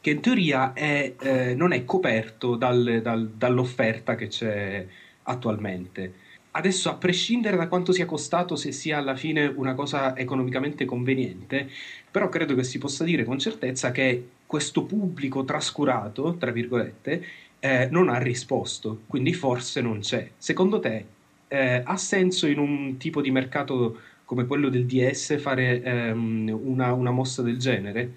che 0.00 0.10
in 0.10 0.20
teoria 0.20 0.74
è, 0.74 1.14
eh, 1.18 1.54
non 1.54 1.72
è 1.72 1.84
coperto 1.84 2.56
dal, 2.56 3.00
dal, 3.02 3.30
dall'offerta 3.30 4.14
che 4.14 4.28
c'è 4.28 4.86
attualmente. 5.22 6.12
Adesso, 6.56 6.88
a 6.88 6.94
prescindere 6.94 7.56
da 7.56 7.66
quanto 7.66 7.90
sia 7.90 8.06
costato, 8.06 8.54
se 8.54 8.70
sia 8.70 8.98
alla 8.98 9.16
fine 9.16 9.46
una 9.46 9.74
cosa 9.74 10.16
economicamente 10.16 10.84
conveniente, 10.84 11.68
però 12.08 12.28
credo 12.28 12.54
che 12.54 12.62
si 12.62 12.78
possa 12.78 13.02
dire 13.02 13.24
con 13.24 13.40
certezza 13.40 13.90
che 13.90 14.28
questo 14.46 14.84
pubblico 14.84 15.44
trascurato, 15.44 16.36
tra 16.36 16.52
virgolette, 16.52 17.24
eh, 17.58 17.88
non 17.90 18.08
ha 18.08 18.18
risposto, 18.18 19.00
quindi 19.08 19.32
forse 19.34 19.80
non 19.80 19.98
c'è. 19.98 20.30
Secondo 20.36 20.78
te 20.78 21.04
eh, 21.48 21.82
ha 21.84 21.96
senso 21.96 22.46
in 22.46 22.58
un 22.58 22.98
tipo 22.98 23.20
di 23.20 23.32
mercato 23.32 23.98
come 24.24 24.46
quello 24.46 24.68
del 24.68 24.86
DS 24.86 25.40
fare 25.40 25.82
ehm, 25.82 26.56
una, 26.62 26.92
una, 26.92 27.10
mossa 27.10 27.42
del 27.42 27.58
genere? 27.58 28.12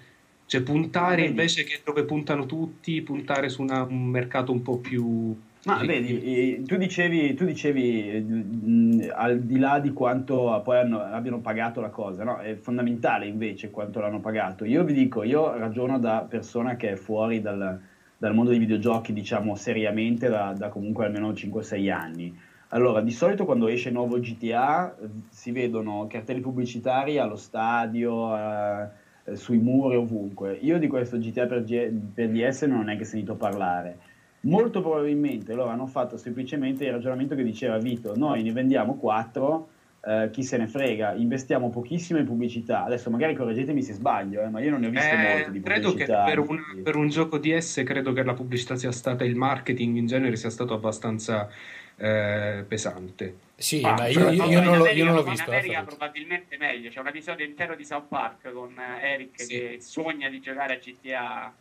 Cioè 0.46 0.60
puntare 0.62 1.24
invece 1.24 1.64
che 1.64 1.80
dove 1.84 2.04
puntano 2.04 2.46
tutti, 2.46 3.02
puntare 3.02 3.48
su 3.48 3.62
una, 3.62 3.82
un 3.82 4.06
mercato 4.06 4.52
un 4.52 4.62
po' 4.62 4.78
più... 4.78 5.36
Ma 5.64 5.84
vedi, 5.84 6.62
tu 6.64 6.76
dicevi, 6.76 7.34
tu 7.34 7.44
dicevi 7.44 8.20
mh, 8.20 9.10
al 9.12 9.40
di 9.40 9.58
là 9.58 9.80
di 9.80 9.92
quanto 9.92 10.60
poi 10.62 10.78
hanno, 10.78 11.00
abbiano 11.00 11.40
pagato 11.40 11.80
la 11.80 11.90
cosa, 11.90 12.22
no? 12.24 12.38
è 12.38 12.54
fondamentale 12.54 13.26
invece 13.26 13.70
quanto 13.70 14.00
l'hanno 14.00 14.20
pagato. 14.20 14.64
Io 14.64 14.84
vi 14.84 14.92
dico, 14.92 15.24
io 15.24 15.56
ragiono 15.56 15.98
da 15.98 16.24
persona 16.28 16.76
che 16.76 16.92
è 16.92 16.94
fuori 16.94 17.40
dal, 17.40 17.80
dal 18.16 18.34
mondo 18.34 18.50
dei 18.50 18.58
videogiochi, 18.60 19.12
diciamo, 19.12 19.54
seriamente 19.56 20.28
da, 20.28 20.54
da 20.56 20.68
comunque 20.68 21.06
almeno 21.06 21.32
5-6 21.32 21.90
anni. 21.90 22.38
Allora, 22.68 23.00
di 23.00 23.10
solito 23.10 23.44
quando 23.44 23.66
esce 23.66 23.90
nuovo 23.90 24.18
GTA 24.20 24.94
si 25.28 25.52
vedono 25.52 26.06
cartelli 26.06 26.40
pubblicitari 26.40 27.18
allo 27.18 27.36
stadio, 27.36 28.36
eh, 28.36 28.88
sui 29.34 29.58
muri, 29.58 29.96
ovunque. 29.96 30.54
Io 30.54 30.78
di 30.78 30.86
questo 30.86 31.18
GTA 31.18 31.46
per, 31.46 31.64
G- 31.64 31.90
per 32.14 32.28
DS 32.30 32.62
non 32.62 32.88
è 32.88 32.96
che 32.96 33.02
ho 33.02 33.06
sentito 33.06 33.36
parlare. 33.36 33.98
Molto 34.40 34.80
probabilmente 34.80 35.52
loro 35.54 35.70
hanno 35.70 35.86
fatto 35.86 36.16
semplicemente 36.16 36.84
il 36.84 36.92
ragionamento 36.92 37.34
che 37.34 37.42
diceva 37.42 37.78
Vito, 37.78 38.16
noi 38.16 38.42
ne 38.42 38.52
vendiamo 38.52 38.94
4 38.94 39.68
eh, 40.00 40.30
chi 40.30 40.42
se 40.44 40.56
ne 40.56 40.68
frega, 40.68 41.14
investiamo 41.14 41.70
pochissimo 41.70 42.18
in 42.18 42.24
pubblicità. 42.24 42.84
Adesso 42.84 43.10
magari 43.10 43.34
correggetemi 43.34 43.82
se 43.82 43.94
sbaglio, 43.94 44.42
eh, 44.42 44.48
ma 44.48 44.60
io 44.60 44.70
non 44.70 44.80
ne 44.80 44.86
ho 44.86 44.90
visto 44.90 45.14
eh, 45.14 45.34
molto 45.34 45.50
di 45.50 45.60
credo 45.60 45.88
pubblicità. 45.90 46.24
Credo 46.24 46.42
che 46.42 46.46
per 46.46 46.56
un, 46.56 46.82
per 46.82 46.96
un, 46.96 47.08
gioco 47.08 47.38
DS 47.38 47.82
credo 47.84 48.12
che 48.12 48.22
la 48.22 48.34
pubblicità 48.34 48.76
sia 48.76 48.92
stata, 48.92 49.24
il 49.24 49.34
marketing 49.34 49.96
in 49.96 50.06
genere 50.06 50.36
sia 50.36 50.50
stato 50.50 50.72
abbastanza 50.72 51.48
eh, 51.96 52.64
pesante. 52.66 53.46
Sì, 53.56 53.82
ah, 53.82 53.94
ma 53.94 54.06
io, 54.06 54.30
io, 54.30 54.44
io, 54.44 54.62
non, 54.62 54.78
lo, 54.78 54.86
io 54.86 55.04
non 55.04 55.14
l'ho 55.14 55.24
visto. 55.24 55.50
In 55.50 55.56
America 55.56 55.82
probabilmente 55.82 56.56
meglio, 56.56 56.90
c'è 56.90 57.00
un 57.00 57.08
episodio 57.08 57.44
intero 57.44 57.74
di 57.74 57.84
South 57.84 58.06
Park 58.06 58.52
con 58.52 58.78
eh, 58.78 59.12
Eric 59.12 59.40
sì. 59.40 59.46
che 59.48 59.76
sogna 59.80 60.28
di 60.28 60.40
giocare 60.40 60.74
a 60.74 60.78
GTA. 60.78 61.52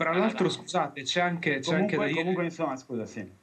Tra 0.00 0.16
l'altro, 0.16 0.48
scusate, 0.48 1.02
c'è 1.02 1.20
anche, 1.20 1.58
c'è 1.58 1.72
comunque, 1.72 1.96
anche 1.96 2.14
da. 2.14 2.18
Comunque, 2.18 2.44
insomma, 2.44 2.76
scusa, 2.76 3.04
sì 3.04 3.38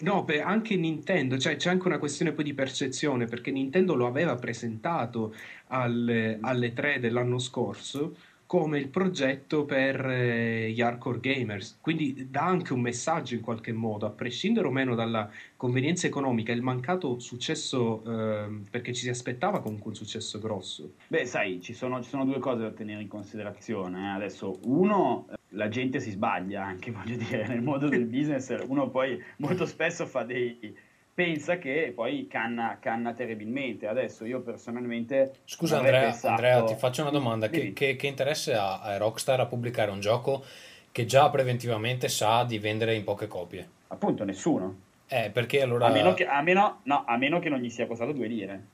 No, 0.00 0.24
beh, 0.24 0.40
anche 0.40 0.76
Nintendo, 0.76 1.36
cioè 1.36 1.56
c'è 1.56 1.68
anche 1.68 1.86
una 1.86 1.98
questione 1.98 2.32
poi 2.32 2.44
di 2.44 2.54
percezione, 2.54 3.26
perché 3.26 3.50
Nintendo 3.50 3.94
lo 3.94 4.06
aveva 4.06 4.34
presentato 4.36 5.34
alle, 5.66 6.38
alle 6.40 6.72
3 6.72 7.00
dell'anno 7.00 7.38
scorso 7.38 8.16
come 8.50 8.80
il 8.80 8.88
progetto 8.88 9.64
per 9.64 10.04
eh, 10.04 10.72
gli 10.72 10.80
hardcore 10.80 11.20
gamers. 11.20 11.78
Quindi 11.80 12.26
dà 12.28 12.42
anche 12.42 12.72
un 12.72 12.80
messaggio 12.80 13.36
in 13.36 13.42
qualche 13.42 13.70
modo, 13.70 14.06
a 14.06 14.10
prescindere 14.10 14.66
o 14.66 14.72
meno 14.72 14.96
dalla 14.96 15.30
convenienza 15.56 16.08
economica, 16.08 16.50
il 16.50 16.60
mancato 16.60 17.20
successo, 17.20 18.02
eh, 18.04 18.48
perché 18.68 18.92
ci 18.92 19.02
si 19.02 19.08
aspettava 19.08 19.60
comunque 19.60 19.90
un 19.90 19.94
successo 19.94 20.40
grosso. 20.40 20.94
Beh, 21.06 21.26
sai, 21.26 21.60
ci 21.60 21.72
sono, 21.72 22.02
ci 22.02 22.08
sono 22.08 22.24
due 22.24 22.40
cose 22.40 22.62
da 22.62 22.72
tenere 22.72 23.02
in 23.02 23.06
considerazione. 23.06 24.00
Eh. 24.00 24.14
Adesso, 24.16 24.58
uno, 24.64 25.28
la 25.50 25.68
gente 25.68 26.00
si 26.00 26.10
sbaglia 26.10 26.64
anche, 26.64 26.90
voglio 26.90 27.14
dire, 27.14 27.46
nel 27.46 27.62
mondo 27.62 27.86
del 27.86 28.06
business, 28.10 28.52
uno 28.66 28.90
poi 28.90 29.16
molto 29.36 29.64
spesso 29.64 30.06
fa 30.06 30.24
dei 30.24 30.76
pensa 31.24 31.58
che 31.58 31.92
poi 31.94 32.26
canna, 32.28 32.78
canna 32.80 33.12
terribilmente. 33.12 33.86
Adesso 33.86 34.24
io 34.24 34.40
personalmente... 34.40 35.34
Scusa 35.44 35.76
Andrea, 35.76 36.02
pensato- 36.04 36.28
Andrea, 36.28 36.64
ti 36.64 36.74
faccio 36.76 37.02
una 37.02 37.10
domanda. 37.10 37.48
Che, 37.50 37.74
che- 37.74 37.94
che 37.96 38.06
interesse 38.06 38.54
ha 38.54 38.80
a 38.80 38.96
Rockstar 38.96 39.38
a 39.40 39.44
pubblicare 39.46 39.90
un 39.90 40.00
gioco 40.00 40.42
che 40.90 41.04
già 41.04 41.28
preventivamente 41.28 42.08
sa 42.08 42.44
di 42.44 42.58
vendere 42.58 42.94
in 42.94 43.04
poche 43.04 43.26
copie? 43.26 43.68
Appunto, 43.88 44.24
nessuno. 44.24 44.78
Eh, 45.08 45.28
perché 45.30 45.60
allora... 45.60 45.86
A 45.86 45.90
meno, 45.90 46.14
che, 46.14 46.26
a, 46.26 46.40
meno, 46.40 46.80
no, 46.84 47.04
a 47.06 47.16
meno 47.18 47.38
che 47.38 47.50
non 47.50 47.58
gli 47.60 47.68
sia 47.68 47.86
costato 47.86 48.12
due 48.12 48.26
lire. 48.26 48.64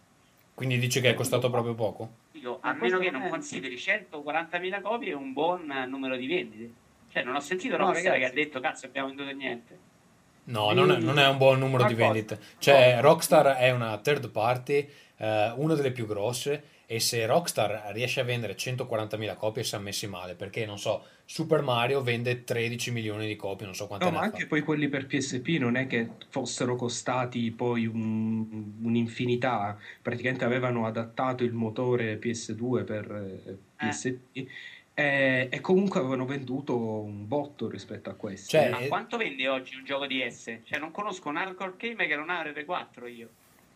Quindi 0.55 0.79
dici 0.79 1.01
che 1.01 1.11
è 1.11 1.15
costato 1.15 1.51
proprio 1.51 1.75
poco? 1.75 2.11
Dico, 2.31 2.61
Ma 2.63 2.71
a 2.71 2.75
meno 2.75 2.99
che 2.99 3.11
non 3.11 3.23
è- 3.23 3.29
consideri 3.29 3.75
140.000 3.75 4.81
copie 4.83 5.15
un 5.15 5.33
buon 5.33 5.69
eh, 5.71 5.85
numero 5.87 6.17
di 6.17 6.27
vendite. 6.29 6.71
Cioè, 7.11 7.25
non 7.25 7.35
ho 7.35 7.41
sentito 7.41 7.77
No, 7.77 7.87
Rockstar 7.87 8.03
che 8.05 8.19
ragazzi. 8.21 8.33
ha 8.33 8.45
detto 8.45 8.61
cazzo 8.61 8.87
abbiamo 8.87 9.09
venduto 9.09 9.33
niente. 9.33 9.79
No, 10.47 10.73
non 10.73 10.91
è, 10.91 10.99
non 10.99 11.19
è 11.19 11.27
un 11.27 11.39
buon 11.39 11.59
numero 11.59 11.85
di 11.85 11.95
vendite. 11.95 12.39
Cioè? 12.59 12.99
Rockstar 13.01 13.57
è 13.57 13.71
una 13.71 13.99
third 13.99 14.31
party, 14.31 14.89
eh, 15.17 15.53
una 15.57 15.75
delle 15.75 15.93
più 15.93 16.07
grosse, 16.07 16.63
e 16.87 17.01
se 17.01 17.27
Rockstar 17.27 17.91
riesce 17.93 18.21
a 18.21 18.25
vendere 18.25 18.55
140.000 18.55 19.37
copie 19.37 19.65
si 19.65 19.75
è 19.75 19.79
messi 19.79 20.07
male, 20.07 20.35
perché, 20.35 20.65
non 20.67 20.79
so, 20.79 21.05
Super 21.25 21.61
Mario 21.63 22.01
vende 22.01 22.45
13 22.45 22.93
milioni 22.93 23.27
di 23.27 23.35
copie, 23.35 23.67
non 23.67 23.75
so 23.75 23.89
quante 23.89 24.05
No, 24.05 24.13
ma 24.13 24.21
anche 24.21 24.47
poi 24.47 24.61
quelli 24.61 24.89
per 24.89 25.07
PSP 25.07 25.57
non 25.59 25.75
è 25.75 25.89
che 25.89 26.11
fossero 26.29 26.77
costati 26.77 27.51
poi 27.51 27.87
un- 27.87 28.75
un'infinità, 28.83 29.77
praticamente 30.01 30.45
avevano 30.45 30.87
adattato 30.87 31.43
il 31.43 31.53
motore 31.53 32.21
PS2 32.21 32.85
per 32.85 33.11
eh, 33.11 33.57
PSP 33.75 34.47
e, 34.99 35.49
e 35.51 35.61
comunque 35.61 36.01
avevano 36.01 36.25
venduto 36.25 36.75
un 36.75 37.29
botto 37.29 37.69
rispetto 37.69 38.09
a 38.09 38.15
questi. 38.15 38.49
Cioè, 38.49 38.71
Ma 38.71 38.79
eh, 38.79 38.89
quanto 38.89 39.19
vende 39.19 39.47
oggi 39.47 39.77
un 39.77 39.85
gioco 39.85 40.07
di 40.07 40.25
S? 40.27 40.61
Cioè, 40.65 40.79
non 40.79 40.91
conosco 40.91 41.29
un 41.29 41.37
hardcore 41.37 41.75
gamer 41.77 42.07
che 42.07 42.17
non 42.17 42.31
ha 42.31 42.43
R4 42.43 43.15
io. 43.15 43.29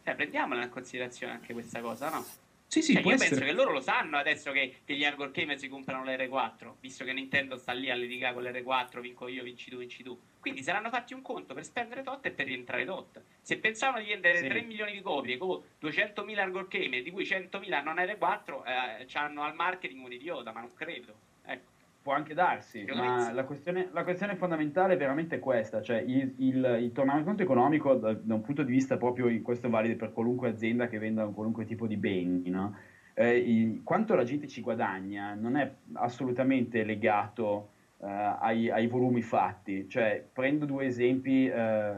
Cioè, 0.03 0.15
prendiamola 0.15 0.63
in 0.65 0.71
considerazione 0.71 1.35
anche 1.35 1.53
questa 1.53 1.83
cosa, 1.83 2.09
no? 2.09 2.25
sì, 2.67 2.81
sì, 2.81 2.95
Cioè, 2.95 3.03
può 3.03 3.11
io 3.11 3.17
essere. 3.17 3.39
penso 3.39 3.45
che 3.45 3.53
loro 3.55 3.73
lo 3.73 3.81
sanno 3.83 4.17
adesso 4.17 4.51
che, 4.51 4.77
che 4.83 4.95
gli 4.95 5.05
hardcore 5.05 5.31
gamer 5.33 5.59
si 5.59 5.69
comprano 5.69 6.05
l'R4, 6.05 6.73
visto 6.81 7.05
che 7.05 7.13
Nintendo 7.13 7.59
sta 7.59 7.73
lì 7.73 7.91
a 7.91 7.95
litigare 7.95 8.33
con 8.33 8.43
l'R4, 8.43 9.01
vinco 9.01 9.29
io, 9.29 9.43
vinci 9.43 9.69
tu, 9.69 9.77
vinci 9.77 10.03
tu. 10.03 10.19
Quindi 10.41 10.63
saranno 10.63 10.89
fatti 10.89 11.13
un 11.13 11.21
conto 11.23 11.53
per 11.53 11.65
spendere 11.65 12.03
tot 12.03 12.25
e 12.25 12.31
per 12.31 12.47
rientrare 12.47 12.85
tot. 12.85 13.23
Se 13.43 13.59
pensavano 13.59 14.03
di 14.03 14.09
vendere 14.09 14.39
Sì. 14.39 14.49
3 14.49 14.63
milioni 14.63 14.93
di 14.93 15.03
copie 15.03 15.37
con 15.37 15.61
200.000 15.83 16.39
hardcore 16.39 16.67
gamer, 16.69 17.03
di 17.03 17.11
cui 17.11 17.25
100.000 17.25 17.83
non 17.83 17.97
R4, 17.97 18.63
eh, 18.67 19.07
hanno 19.19 19.43
al 19.43 19.55
marketing 19.55 20.03
un 20.05 20.13
idiota, 20.13 20.53
ma 20.53 20.61
non 20.61 20.73
credo. 20.75 21.15
Ecco. 21.45 21.69
Può 22.03 22.15
anche 22.15 22.33
darsi, 22.33 22.79
Io 22.81 22.95
ma 22.95 23.31
la 23.31 23.45
questione, 23.45 23.91
la 23.93 24.03
questione 24.05 24.35
fondamentale 24.35 24.95
è 24.95 24.97
veramente 24.97 25.39
questa, 25.39 25.83
cioè 25.83 25.99
il, 25.99 26.33
il, 26.39 26.79
il 26.81 26.93
tornaconto 26.93 27.43
economico 27.43 27.95
da, 27.95 28.15
da 28.15 28.33
un 28.35 28.41
punto 28.41 28.63
di 28.63 28.73
vista 28.73 28.97
proprio, 28.97 29.29
questo 29.43 29.67
è 29.67 29.71
valido 29.71 29.97
per 29.97 30.11
qualunque 30.15 30.49
azienda 30.49 30.89
che 30.89 30.99
venda 30.99 31.27
qualunque 31.27 31.67
tipo 31.67 31.87
di 31.87 31.99
beni, 31.99 32.49
no? 32.49 32.75
Eh, 33.13 33.37
il- 33.37 33.83
quanto 33.85 34.15
la 34.15 34.25
gente 34.25 34.49
ci 34.49 34.63
guadagna 34.63 35.35
non 35.35 35.57
è 35.57 35.71
assolutamente 35.93 36.85
legato 36.85 37.73
eh, 38.03 38.37
ai, 38.41 38.71
ai 38.71 38.87
volumi 38.87 39.23
fatti, 39.23 39.89
cioè 39.89 40.25
prendo 40.33 40.65
due 40.65 40.87
esempi 40.87 41.47
eh, 41.47 41.93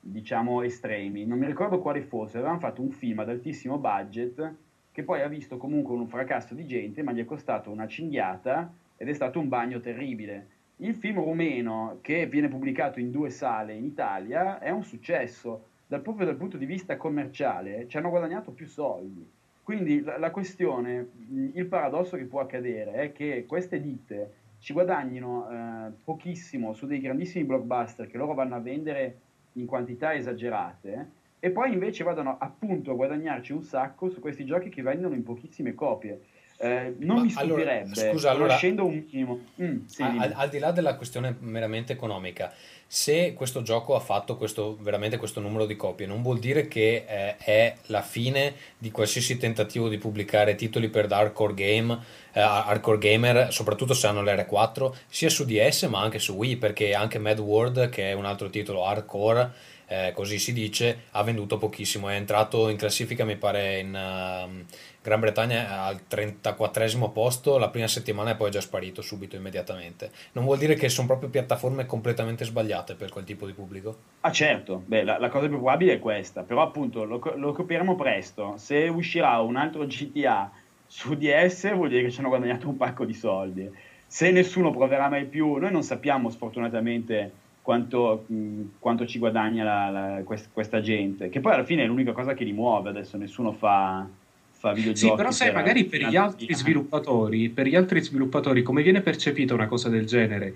diciamo 0.00 0.62
estremi, 0.62 1.24
non 1.24 1.38
mi 1.38 1.46
ricordo 1.46 1.80
quale 1.80 2.02
fosse, 2.02 2.38
avevano 2.38 2.58
fatto 2.58 2.82
un 2.82 2.90
film 2.90 3.18
ad 3.20 3.28
altissimo 3.28 3.78
budget 3.78 4.54
che 4.92 5.02
poi 5.02 5.22
ha 5.22 5.28
visto 5.28 5.56
comunque 5.56 5.94
un 5.94 6.08
fracasso 6.08 6.54
di 6.54 6.66
gente, 6.66 7.02
ma 7.02 7.12
gli 7.12 7.20
è 7.20 7.24
costato 7.24 7.70
una 7.70 7.86
cinghiata 7.86 8.72
ed 8.96 9.08
è 9.08 9.12
stato 9.12 9.38
un 9.38 9.48
bagno 9.48 9.80
terribile. 9.80 10.58
Il 10.76 10.94
film 10.94 11.22
rumeno 11.22 11.98
che 12.00 12.26
viene 12.26 12.48
pubblicato 12.48 12.98
in 13.00 13.10
due 13.10 13.30
sale 13.30 13.74
in 13.74 13.84
Italia 13.84 14.58
è 14.58 14.70
un 14.70 14.82
successo, 14.82 15.66
dal, 15.86 16.00
proprio 16.00 16.26
dal 16.26 16.36
punto 16.36 16.56
di 16.56 16.66
vista 16.66 16.96
commerciale 16.96 17.86
ci 17.88 17.96
hanno 17.96 18.10
guadagnato 18.10 18.50
più 18.50 18.66
soldi. 18.66 19.26
Quindi 19.62 20.00
la, 20.00 20.18
la 20.18 20.30
questione, 20.30 21.10
il 21.54 21.66
paradosso 21.66 22.16
che 22.16 22.24
può 22.24 22.40
accadere 22.40 22.92
è 22.92 23.12
che 23.12 23.44
queste 23.46 23.80
ditte 23.80 24.32
ci 24.60 24.72
guadagnino 24.72 25.48
eh, 25.50 25.90
pochissimo 26.04 26.74
su 26.74 26.86
dei 26.86 27.00
grandissimi 27.00 27.44
blockbuster 27.44 28.06
che 28.06 28.16
loro 28.16 28.34
vanno 28.34 28.54
a 28.54 28.60
vendere 28.60 29.18
in 29.54 29.66
quantità 29.66 30.14
esagerate 30.14 31.18
e 31.40 31.50
poi 31.50 31.72
invece 31.72 32.04
vadano 32.04 32.36
appunto 32.38 32.90
a 32.90 32.94
guadagnarci 32.94 33.52
un 33.52 33.62
sacco 33.62 34.10
su 34.10 34.20
questi 34.20 34.44
giochi 34.44 34.68
che 34.68 34.82
vendono 34.82 35.14
in 35.14 35.22
pochissime 35.22 35.74
copie. 35.74 36.20
Eh, 36.62 36.94
non 36.98 37.16
Ma 37.16 37.22
mi 37.22 37.32
allora, 37.36 37.62
stupirebbe, 37.62 38.10
scusa, 38.10 38.30
allora- 38.32 38.46
conoscendo 38.48 38.84
un 38.84 39.04
minimo. 39.10 39.40
Mm, 39.62 39.86
sì, 39.86 40.02
Al, 40.02 40.32
al- 40.36 40.48
di 40.50 40.58
là 40.58 40.72
della 40.72 40.94
questione 40.94 41.34
meramente 41.40 41.94
economica, 41.94 42.52
se 42.86 43.32
questo 43.32 43.62
gioco 43.62 43.94
ha 43.94 44.00
fatto 44.00 44.36
questo, 44.36 44.76
veramente 44.78 45.16
questo 45.16 45.40
numero 45.40 45.64
di 45.64 45.74
copie, 45.74 46.04
non 46.06 46.20
vuol 46.20 46.38
dire 46.38 46.68
che 46.68 47.04
eh, 47.08 47.36
è 47.38 47.76
la 47.86 48.02
fine 48.02 48.52
di 48.76 48.90
qualsiasi 48.90 49.38
tentativo 49.38 49.88
di 49.88 49.96
pubblicare 49.96 50.54
titoli 50.54 50.90
per 50.90 51.10
hardcore 51.10 51.54
game, 51.54 51.98
eh, 52.34 52.40
hardcore 52.40 52.98
gamer, 52.98 53.50
soprattutto 53.50 53.94
se 53.94 54.06
hanno 54.08 54.22
l'R4, 54.22 54.92
sia 55.08 55.30
su 55.30 55.46
DS 55.46 55.84
ma 55.84 56.02
anche 56.02 56.18
su 56.18 56.34
Wii, 56.34 56.56
perché 56.56 56.92
anche 56.92 57.18
Mad 57.18 57.38
World, 57.38 57.88
che 57.88 58.10
è 58.10 58.12
un 58.12 58.26
altro 58.26 58.50
titolo 58.50 58.84
hardcore, 58.84 59.50
eh, 59.90 60.12
così 60.14 60.38
si 60.38 60.52
dice, 60.52 61.06
ha 61.10 61.24
venduto 61.24 61.58
pochissimo, 61.58 62.08
è 62.08 62.14
entrato 62.14 62.68
in 62.68 62.76
classifica 62.76 63.24
mi 63.24 63.34
pare 63.34 63.80
in 63.80 63.92
ehm, 63.92 64.64
Gran 65.02 65.18
Bretagna 65.18 65.82
al 65.82 66.06
34 66.06 67.08
posto 67.12 67.58
la 67.58 67.70
prima 67.70 67.88
settimana 67.88 68.30
e 68.30 68.34
poi 68.36 68.50
è 68.50 68.52
già 68.52 68.60
sparito 68.60 69.02
subito 69.02 69.34
immediatamente. 69.34 70.12
Non 70.32 70.44
vuol 70.44 70.58
dire 70.58 70.76
che 70.76 70.88
sono 70.88 71.08
proprio 71.08 71.28
piattaforme 71.28 71.86
completamente 71.86 72.44
sbagliate 72.44 72.94
per 72.94 73.10
quel 73.10 73.24
tipo 73.24 73.46
di 73.46 73.52
pubblico. 73.52 73.96
Ah 74.20 74.30
certo, 74.30 74.80
Beh, 74.86 75.02
la, 75.02 75.18
la 75.18 75.28
cosa 75.28 75.48
più 75.48 75.56
probabile 75.56 75.94
è 75.94 75.98
questa, 75.98 76.44
però 76.44 76.62
appunto 76.62 77.02
lo, 77.02 77.20
lo 77.34 77.50
capiremo 77.50 77.96
presto. 77.96 78.54
Se 78.58 78.86
uscirà 78.86 79.40
un 79.40 79.56
altro 79.56 79.84
GTA 79.86 80.52
su 80.86 81.16
DS 81.16 81.74
vuol 81.74 81.88
dire 81.88 82.02
che 82.02 82.12
ci 82.12 82.20
hanno 82.20 82.28
guadagnato 82.28 82.68
un 82.68 82.76
pacco 82.76 83.04
di 83.04 83.14
soldi. 83.14 83.68
Se 84.06 84.30
nessuno 84.30 84.70
proverà 84.70 85.08
mai 85.08 85.24
più, 85.24 85.56
noi 85.56 85.72
non 85.72 85.82
sappiamo 85.82 86.30
sfortunatamente 86.30 87.39
quanto, 87.62 88.24
mh, 88.26 88.62
quanto 88.78 89.06
ci 89.06 89.18
guadagna 89.18 89.64
la- 89.64 89.90
la- 89.90 90.22
quest- 90.24 90.50
questa 90.52 90.80
gente, 90.80 91.28
che 91.28 91.40
poi 91.40 91.52
alla 91.52 91.64
fine 91.64 91.82
è 91.84 91.86
l'unica 91.86 92.12
cosa 92.12 92.34
che 92.34 92.44
li 92.44 92.52
muove, 92.52 92.88
adesso 92.90 93.16
nessuno 93.16 93.52
fa, 93.52 94.06
fa 94.50 94.72
videogiochi. 94.72 95.10
Sì, 95.10 95.14
però 95.14 95.30
sai, 95.30 95.52
magari 95.52 95.84
per 95.84 96.06
gli 96.06 96.16
altri 96.16 96.54
sviluppatori, 96.54 97.48
per 97.50 97.66
gli 97.66 97.76
altri 97.76 98.00
sviluppatori, 98.02 98.62
come 98.62 98.82
viene 98.82 99.00
percepita 99.02 99.54
una 99.54 99.66
cosa 99.68 99.88
del 99.88 100.06
genere? 100.06 100.54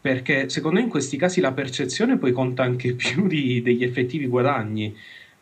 Perché 0.00 0.48
secondo 0.50 0.78
me 0.78 0.84
in 0.84 0.90
questi 0.90 1.16
casi 1.16 1.40
la 1.40 1.52
percezione 1.52 2.18
poi 2.18 2.32
conta 2.32 2.62
anche 2.62 2.92
più 2.94 3.26
di- 3.26 3.62
degli 3.62 3.82
effettivi 3.84 4.26
guadagni. 4.26 4.94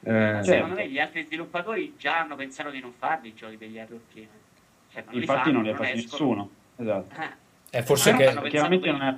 Eh, 0.04 0.10
Certo. 0.10 0.44
Secondo 0.44 0.74
me 0.74 0.88
gli 0.88 0.98
altri 0.98 1.22
sviluppatori 1.24 1.94
già 1.98 2.20
hanno 2.20 2.34
pensato 2.34 2.70
di 2.70 2.80
non 2.80 2.92
farli 2.96 3.28
i 3.28 3.34
giochi 3.34 3.56
degli 3.56 3.74
gamer. 3.74 3.98
Cioè, 4.92 5.04
non 5.04 5.14
li 5.14 5.20
Infatti 5.20 5.40
fanno, 5.42 5.52
non 5.52 5.62
li 5.62 5.68
ha 5.70 5.74
fatti 5.76 5.94
nessuno. 5.94 6.50
Esatto. 6.76 7.20
Eh, 7.20 7.78
È 7.78 7.82
forse 7.82 8.12
che 8.14 8.48
Chiaramente 8.48 8.90
non 8.90 9.02
è... 9.02 9.16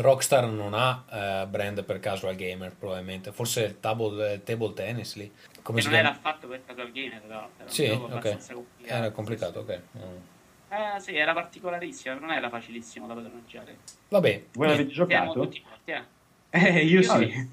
Rockstar 0.00 0.46
non 0.46 0.74
ha 0.74 1.04
eh, 1.10 1.46
brand 1.46 1.84
per 1.84 2.00
casual 2.00 2.34
gamer, 2.36 2.74
probabilmente. 2.74 3.32
Forse 3.32 3.62
il 3.64 3.80
table, 3.80 4.42
table 4.42 4.72
tennis 4.72 5.16
lì. 5.16 5.30
Come 5.62 5.78
che 5.78 5.84
si 5.84 5.90
non 5.90 5.98
era 5.98 6.10
affatto 6.10 6.46
per 6.48 6.62
casual 6.64 6.90
gamer, 6.92 7.20
però. 7.22 7.38
Era 7.38 7.64
un 7.64 7.68
Sì, 7.70 7.86
gioco 7.86 8.04
ok. 8.04 8.10
abbastanza 8.12 8.54
complicato. 8.54 8.94
Era 8.98 9.10
complicato, 9.10 9.58
ok. 9.60 9.80
Mm. 9.98 10.02
Eh 10.96 11.00
sì, 11.00 11.14
era 11.16 11.32
particolarissimo, 11.32 12.18
non 12.18 12.32
era 12.32 12.48
facilissimo 12.48 13.06
da 13.06 13.14
padroneggiare. 13.14 13.76
Vabbè, 14.08 14.44
Voi 14.54 14.68
l'avete 14.68 14.90
giocato? 14.90 15.32
tutti 15.32 15.62
morti, 15.68 15.90
eh. 15.92 16.02
eh, 16.50 16.84
io 16.84 17.00
No, 17.06 17.18
sì. 17.18 17.50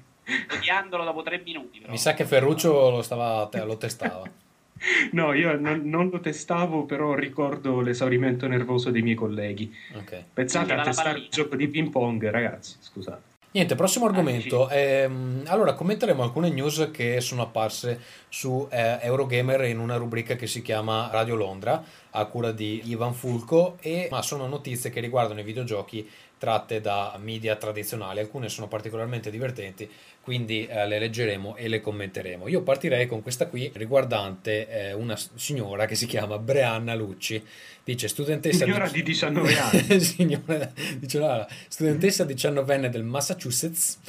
Odiandolo 0.56 1.04
dopo 1.04 1.22
tre 1.22 1.38
minuti, 1.44 1.80
però. 1.80 1.90
mi 1.90 1.98
sa 1.98 2.14
che 2.14 2.24
Ferruccio 2.24 2.90
lo, 2.90 3.02
stava, 3.02 3.48
lo 3.64 3.76
testava. 3.76 4.28
No, 5.12 5.32
io 5.32 5.58
non, 5.58 5.82
non 5.84 6.08
lo 6.10 6.20
testavo, 6.20 6.84
però 6.84 7.14
ricordo 7.14 7.80
l'esaurimento 7.80 8.46
nervoso 8.46 8.90
dei 8.90 9.02
miei 9.02 9.16
colleghi. 9.16 9.74
Ok. 9.94 10.24
Pensate 10.32 10.72
a 10.72 10.82
testare 10.82 11.18
un 11.18 11.26
gioco 11.30 11.56
di 11.56 11.68
ping 11.68 11.90
pong, 11.90 12.28
ragazzi, 12.30 12.76
scusate. 12.80 13.30
Niente, 13.54 13.74
prossimo 13.74 14.06
Ah, 14.06 14.08
argomento. 14.08 14.70
Ehm, 14.70 15.42
allora, 15.46 15.74
commenteremo 15.74 16.22
alcune 16.22 16.48
news 16.48 16.88
che 16.90 17.20
sono 17.20 17.42
apparse 17.42 18.00
su 18.30 18.66
eh, 18.70 18.98
Eurogamer 19.02 19.64
in 19.64 19.78
una 19.78 19.96
rubrica 19.96 20.36
che 20.36 20.46
si 20.46 20.62
chiama 20.62 21.10
Radio 21.12 21.34
Londra, 21.34 21.84
a 22.12 22.24
cura 22.24 22.50
di 22.50 22.80
Ivan 22.86 23.12
Fulco, 23.12 23.76
e, 23.80 24.08
ma 24.10 24.22
sono 24.22 24.46
notizie 24.46 24.88
che 24.88 25.00
riguardano 25.00 25.40
i 25.40 25.44
videogiochi 25.44 26.08
tratte 26.42 26.80
da 26.80 27.16
media 27.22 27.54
tradizionali. 27.54 28.18
Alcune 28.18 28.48
sono 28.48 28.66
particolarmente 28.66 29.30
divertenti, 29.30 29.88
quindi 30.20 30.66
eh, 30.66 30.88
le 30.88 30.98
leggeremo 30.98 31.54
e 31.54 31.68
le 31.68 31.80
commenteremo. 31.80 32.48
Io 32.48 32.62
partirei 32.62 33.06
con 33.06 33.22
questa 33.22 33.46
qui 33.46 33.70
riguardante 33.72 34.68
eh, 34.68 34.92
una 34.92 35.16
signora 35.36 35.86
che 35.86 35.94
si 35.94 36.06
chiama 36.06 36.40
Breanna 36.40 36.96
Lucci. 36.96 37.40
Dice 37.84 38.08
studentessa 38.08 38.64
Signora 38.64 38.88
di 38.88 39.04
19 39.04 39.56
anni. 39.56 40.00
Signora, 40.02 40.72
diceva, 40.98 41.46
studentessa 41.68 42.24
diciannovenne 42.24 42.88
del 42.88 43.04
Massachusetts 43.04 44.00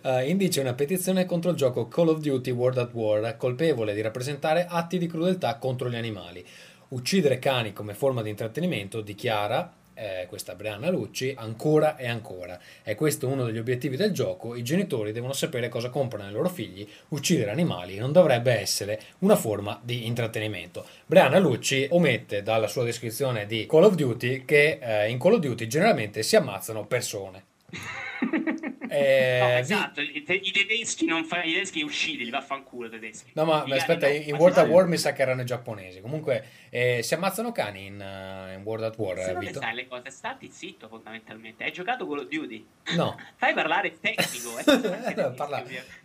eh, 0.00 0.28
indice 0.28 0.60
una 0.60 0.74
petizione 0.74 1.26
contro 1.26 1.50
il 1.50 1.56
gioco 1.56 1.88
Call 1.88 2.10
of 2.10 2.20
Duty 2.20 2.52
World 2.52 2.78
at 2.78 2.92
War, 2.92 3.36
colpevole 3.36 3.94
di 3.94 4.00
rappresentare 4.00 4.64
atti 4.68 4.96
di 4.96 5.08
crudeltà 5.08 5.56
contro 5.56 5.90
gli 5.90 5.96
animali. 5.96 6.46
Uccidere 6.90 7.40
cani 7.40 7.72
come 7.72 7.94
forma 7.94 8.22
di 8.22 8.30
intrattenimento, 8.30 9.00
dichiara, 9.00 9.78
eh, 10.00 10.26
questa 10.26 10.54
Brianna 10.54 10.88
Lucci, 10.88 11.34
ancora 11.36 11.96
e 11.96 12.08
ancora. 12.08 12.58
È 12.82 12.94
questo 12.94 13.28
uno 13.28 13.44
degli 13.44 13.58
obiettivi 13.58 13.96
del 13.96 14.12
gioco, 14.12 14.54
i 14.54 14.62
genitori 14.62 15.12
devono 15.12 15.34
sapere 15.34 15.68
cosa 15.68 15.90
comprano 15.90 16.26
ai 16.26 16.32
loro 16.32 16.48
figli, 16.48 16.88
uccidere 17.08 17.50
animali 17.50 17.98
non 17.98 18.10
dovrebbe 18.10 18.52
essere 18.52 19.00
una 19.18 19.36
forma 19.36 19.78
di 19.82 20.06
intrattenimento. 20.06 20.86
Brianna 21.04 21.38
Lucci 21.38 21.86
omette 21.90 22.42
dalla 22.42 22.66
sua 22.66 22.84
descrizione 22.84 23.46
di 23.46 23.66
Call 23.66 23.84
of 23.84 23.94
Duty 23.94 24.44
che 24.46 24.78
eh, 24.80 25.10
in 25.10 25.18
Call 25.18 25.34
of 25.34 25.40
Duty 25.40 25.66
generalmente 25.66 26.22
si 26.22 26.36
ammazzano 26.36 26.86
persone. 26.86 27.44
Eh, 28.90 29.38
No, 29.40 29.46
vi- 29.48 29.54
esatto, 29.60 30.00
i, 30.00 30.22
te- 30.22 30.34
i 30.34 30.50
tedeschi 30.50 31.06
non 31.06 31.24
fanno 31.24 31.44
i 31.44 31.52
tedeschi 31.52 31.82
usciti, 31.82 32.24
li 32.24 32.30
vaffanculo 32.30 32.86
i 32.88 32.90
tedeschi. 32.90 33.30
No, 33.34 33.44
ma 33.44 33.64
ma 33.66 33.76
aspetta, 33.76 34.08
no, 34.08 34.14
in 34.14 34.30
ma 34.32 34.36
World 34.38 34.58
at 34.58 34.68
War 34.68 34.86
mi 34.86 34.96
sa 34.98 35.12
che 35.12 35.22
erano 35.22 35.42
i 35.42 35.44
giapponesi. 35.46 36.00
Comunque, 36.00 36.44
eh, 36.70 37.00
si 37.02 37.14
ammazzano 37.14 37.52
cani 37.52 37.86
in, 37.86 38.00
eh, 38.00 38.54
in 38.54 38.62
World 38.62 38.84
at 38.84 38.96
War, 38.98 39.16
Se 39.18 39.30
eh, 39.30 39.32
non 39.32 39.42
le 39.42 39.52
sai 39.52 39.74
le 39.74 39.86
cose, 39.88 40.10
stati 40.10 40.50
zitto 40.50 40.88
fondamentalmente. 40.88 41.64
Hai 41.64 41.72
giocato 41.72 42.06
Call 42.06 42.18
of 42.18 42.28
Duty? 42.28 42.66
No. 42.96 43.16
Fai 43.36 43.54
parlare 43.54 43.98
tecnico. 44.00 44.58
eh, 44.58 44.64
devi 44.64 45.34
parla, 45.36 45.62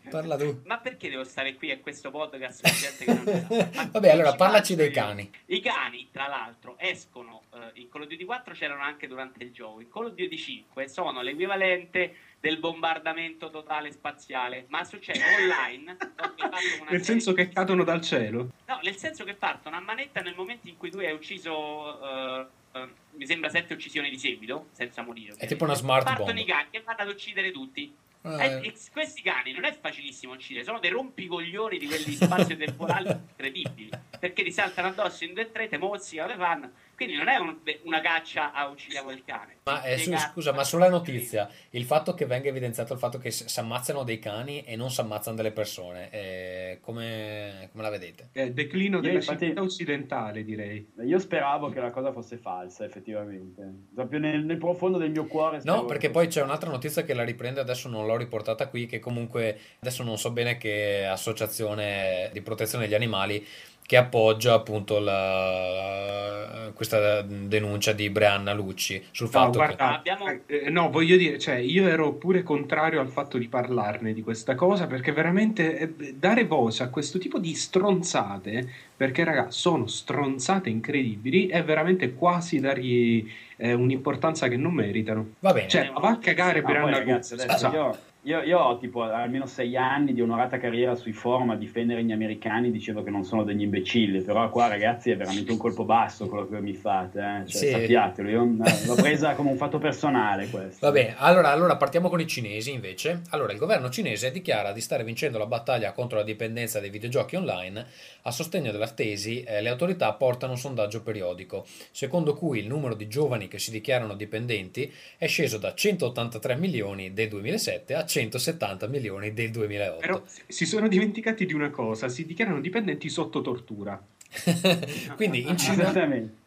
parla 0.10 0.38
tu. 0.38 0.62
Ma 0.66 0.78
perché 0.80 1.10
devo 1.10 1.24
stare 1.24 1.56
qui 1.56 1.72
a 1.72 1.80
questo 1.80 2.12
podcast 2.12 2.62
con 2.62 2.72
gente 2.74 3.06
che 3.06 3.14
non 3.14 3.74
sa? 3.74 3.90
Vabbè, 3.92 4.10
allora 4.10 4.32
ci 4.32 4.38
parlaci 4.38 4.76
dei 4.76 4.92
cani. 4.92 5.30
I 5.48 5.60
cani, 5.62 6.10
tra 6.12 6.28
l'altro, 6.28 6.76
escono 6.78 7.44
eh, 7.54 7.80
in 7.82 7.90
Call 7.90 8.04
of 8.04 8.08
Duty 8.08 8.26
4 8.26 8.54
c'erano 8.54 8.84
anche 8.84 9.08
durante 9.08 9.44
il 9.44 9.52
gioco. 9.52 9.80
In 9.82 9.90
Call 9.90 10.06
of 10.06 10.14
Duty 10.14 10.38
5 10.38 10.88
sono 10.88 11.22
l'equivalente 11.22 12.16
del 12.46 12.60
bombardamento 12.60 13.50
totale 13.50 13.92
spaziale, 13.92 14.66
ma 14.70 14.84
succede 14.84 15.20
online. 15.40 15.98
Nel 16.92 17.02
senso 17.02 17.34
che 17.34 17.50
cadono 17.50 17.84
dal 17.84 18.02
cielo. 18.02 18.52
No, 18.68 18.80
nel 18.84 18.96
senso 18.98 19.24
che 19.24 19.34
partono 19.34 19.76
a 19.78 19.80
manetta 19.80 20.22
nel 20.22 20.36
momento 20.36 20.68
in 20.68 20.78
cui 20.78 20.92
tu 20.92 21.00
hai 21.00 21.12
ucciso, 21.12 22.00
eh, 22.04 22.46
eh, 22.74 22.88
mi 23.16 23.26
sembra, 23.26 23.50
sette 23.50 23.74
uccisioni 23.74 24.12
di 24.12 24.20
seguito, 24.20 24.68
senza 24.74 25.02
morire. 25.02 25.34
È 25.38 25.48
tipo 25.48 25.64
una 25.64 25.74
smart 25.74 26.04
Partono 26.06 26.34
bomb. 26.34 26.38
i 26.38 26.46
cani 26.46 26.68
e 26.70 26.82
vanno 26.84 27.00
ad 27.00 27.08
uccidere 27.10 27.50
tutti. 27.50 27.92
Eh, 28.22 28.30
E- 28.46 28.68
e 28.68 28.74
questi 28.92 29.22
cani 29.24 29.52
non 29.52 29.66
è 29.66 29.76
facilissimo 29.80 30.34
uccidere, 30.34 30.64
sono 30.66 30.80
dei 30.80 30.92
rompicoglioni 30.92 31.80
di 31.80 31.88
quelli 31.88 32.14
spazio-temporali 32.14 33.08
incredibili. 33.30 33.90
Perché 34.20 34.44
ti 34.44 34.52
saltano 34.52 34.90
addosso 34.90 35.24
in 35.24 35.34
due 35.34 35.44
e 35.44 35.52
tre, 35.52 35.68
te 35.68 35.78
mozzicano, 35.80 36.32
te 36.32 36.38
fanno. 36.38 36.72
Quindi 36.96 37.16
non 37.16 37.28
è 37.28 37.36
un- 37.38 37.58
una 37.84 38.00
caccia 38.02 38.54
a 38.54 38.68
uccidiamo 38.70 39.12
il 39.12 39.24
cane. 39.26 39.58
Ma 39.66 39.84
eh, 39.84 39.98
su- 39.98 40.16
scusa, 40.16 40.54
ma 40.54 40.64
sulla 40.64 40.90
notizia, 40.90 41.50
il 41.72 41.84
fatto 41.84 42.14
che 42.14 42.26
venga 42.26 42.48
evidenziato 42.50 42.94
il 42.94 43.00
fatto 43.00 43.18
che 43.18 43.32
si 43.32 43.60
ammazzano 43.60 44.04
dei 44.04 44.20
cani 44.20 44.64
e 44.64 44.76
non 44.76 44.90
si 44.90 45.02
ammazzano 45.02 45.36
delle 45.36 45.52
persone, 45.52 46.10
eh, 46.12 46.78
come, 46.82 47.68
come 47.72 47.84
la 47.84 47.90
vedete? 47.90 48.30
È 48.32 48.42
il 48.42 48.54
declino 48.54 48.98
Io 48.98 49.02
della 49.02 49.16
infatti- 49.16 49.40
civiltà 49.40 49.62
occidentale, 49.62 50.44
direi. 50.46 50.88
Io 51.06 51.20
speravo 51.20 51.70
che 51.70 51.80
la 51.80 51.92
cosa 51.92 52.12
fosse 52.14 52.38
falsa, 52.38 52.86
effettivamente. 52.86 53.62
Proprio 53.94 54.20
nel, 54.20 54.44
nel 54.46 54.58
profondo 54.58 54.98
del 54.98 55.12
mio 55.12 55.26
cuore. 55.26 55.60
No, 55.64 55.86
perché 55.86 56.10
poi 56.10 56.28
c'è 56.28 56.42
un'altra 56.42 56.70
notizia 56.70 57.04
che 57.04 57.14
la 57.14 57.24
riprende, 57.24 57.60
adesso 57.60 57.90
non 57.90 58.06
l'ho 58.06 58.16
riportata 58.18 58.68
qui, 58.68 58.86
che 58.86 59.00
comunque 59.00 59.60
adesso 59.80 60.04
non 60.04 60.18
so 60.18 60.32
bene 60.32 60.58
che 60.58 61.06
associazione 61.06 62.30
di 62.32 62.42
protezione 62.42 62.86
degli 62.86 62.94
animali 62.96 63.46
che 63.86 63.98
appoggia 63.98 64.54
appunto 64.54 65.00
la- 65.00 66.72
questa 66.74 67.22
denuncia 67.22 67.94
di 67.94 68.10
Brianna 68.10 68.52
Lucci 68.54 69.02
sul 69.12 69.28
No, 69.28 69.32
fatto 69.32 69.52
guarda, 69.60 69.98
Abbiamo- 69.98 70.40
eh, 70.48 70.70
no, 70.70 70.90
voglio 70.90 71.16
dire, 71.18 71.38
cioè, 71.40 71.56
io 71.56 71.88
ero 71.88 72.14
pure 72.14 72.44
contrario 72.44 73.00
al 73.00 73.08
fatto 73.10 73.38
di 73.38 73.48
parlarne 73.48 74.14
di 74.14 74.22
questa 74.22 74.56
cosa 74.56 74.88
perché 74.88 75.12
veramente 75.14 75.78
eh, 75.78 76.14
dare 76.16 76.46
voce 76.46 76.84
a 76.84 76.90
questo 76.90 77.18
tipo 77.20 77.40
di 77.40 77.54
stronzate, 77.54 78.68
perché 78.98 79.24
raga, 79.24 79.52
sono 79.52 79.88
stronzate 79.88 80.70
incredibili, 80.70 81.48
è 81.48 81.64
veramente 81.64 82.14
quasi 82.14 82.60
dargli 82.60 83.30
eh, 83.58 83.72
un'importanza 83.74 84.48
che 84.50 84.58
non 84.58 84.74
meritano. 84.74 85.24
che 85.24 85.30
va 85.40 85.54
bene. 85.54 85.68
Cioè, 85.70 85.90
ma 85.94 86.00
va 86.00 86.10
a 86.10 86.18
cagare 86.18 86.60
Ah, 86.60 86.64
Brianna 86.64 86.98
ragazzi, 86.98 87.34
Lucci, 87.36 87.46
adesso 87.48 87.66
scusa. 87.68 87.78
io, 87.78 87.98
io- 88.26 88.42
io 88.42 88.60
ho 88.60 88.78
tipo 88.78 89.04
almeno 89.04 89.46
sei 89.46 89.78
anni 89.78 90.14
di 90.14 90.22
onorata 90.22 90.58
carriera 90.58 90.96
sui 90.96 91.12
forum 91.14 91.52
a 91.52 91.56
difendere 91.56 92.04
gli 92.04 92.12
americani 92.12 92.72
dicendo 92.72 93.04
che 93.04 93.12
non 93.12 93.24
sono 93.24 93.44
degli 93.44 93.62
imbecilli, 93.62 94.22
però 94.22 94.50
qua 94.50 94.68
ragazzi 94.68 95.12
è 95.12 95.16
veramente 95.18 95.52
un 95.52 95.58
colpo 95.58 95.86
basso 95.86 96.28
quello 96.28 96.48
che 96.48 96.60
mi 96.60 96.74
fate, 96.74 97.20
eh. 97.20 97.48
Cioè, 97.48 97.62
Sì. 97.62 97.70
sappiatelo, 97.70 98.30
io 98.30 98.44
l'ho 98.86 98.96
presa 98.96 99.36
come 99.36 99.52
un 99.52 99.58
fatto 99.58 99.78
personale 99.78 100.48
questo. 100.50 100.86
Va 100.86 100.92
bene, 100.92 101.14
allora, 101.18 101.52
allora 101.52 101.76
partiamo 101.78 102.10
con 102.10 102.20
i 102.20 102.26
cinesi 102.28 102.72
invece. 102.72 103.22
Allora, 103.30 103.52
il 103.54 103.60
governo 103.60 103.90
cinese 103.90 104.32
dichiara 104.32 104.72
di 104.72 104.82
stare 104.82 105.04
vincendo 105.04 105.38
la 105.38 105.46
battaglia 105.46 105.92
contro 105.92 106.18
la 106.18 106.24
dipendenza 106.24 106.80
dai 106.80 106.90
videogiochi 106.90 107.36
online. 107.36 107.86
A 108.24 108.32
sostegno 108.32 108.72
della 108.72 108.88
tesi, 108.90 109.44
eh, 109.44 109.62
le 109.62 109.70
autorità 109.70 110.12
portano 110.14 110.54
un 110.54 110.58
sondaggio 110.58 111.04
periodico, 111.04 111.66
secondo 111.92 112.34
cui 112.34 112.58
il 112.60 112.68
numero 112.68 112.96
di 112.96 113.08
giovani 113.08 113.48
che 113.48 113.60
si 113.60 113.70
dichiarano 113.70 114.16
dipendenti 114.16 114.92
è 115.18 115.28
sceso 115.28 115.60
da 115.60 115.76
183 115.76 116.56
milioni 116.56 117.14
del 117.14 117.30
2007 117.30 117.94
a 117.94 118.04
170 118.16 118.88
milioni 118.88 119.34
del 119.34 119.52
2008. 119.52 120.00
Però 120.00 120.24
si 120.48 120.66
sono 120.66 120.88
dimenticati 120.88 121.46
di 121.46 121.54
una 121.54 121.70
cosa, 121.70 122.08
si 122.08 122.26
dichiarano 122.26 122.62
dipendenti 122.62 123.10
sotto 123.10 123.42
tortura. 123.42 124.02
Quindi 125.16 125.48
in 125.48 125.58
Cina, 125.58 125.94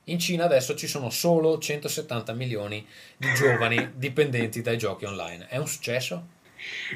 in 0.05 0.19
Cina 0.19 0.45
adesso 0.45 0.75
ci 0.75 0.87
sono 0.87 1.11
solo 1.11 1.59
170 1.59 2.33
milioni 2.33 2.87
di 3.17 3.33
giovani 3.35 3.91
dipendenti 3.97 4.63
dai 4.63 4.79
giochi 4.79 5.05
online. 5.05 5.47
È 5.49 5.59
un 5.59 5.67
successo? 5.67 6.37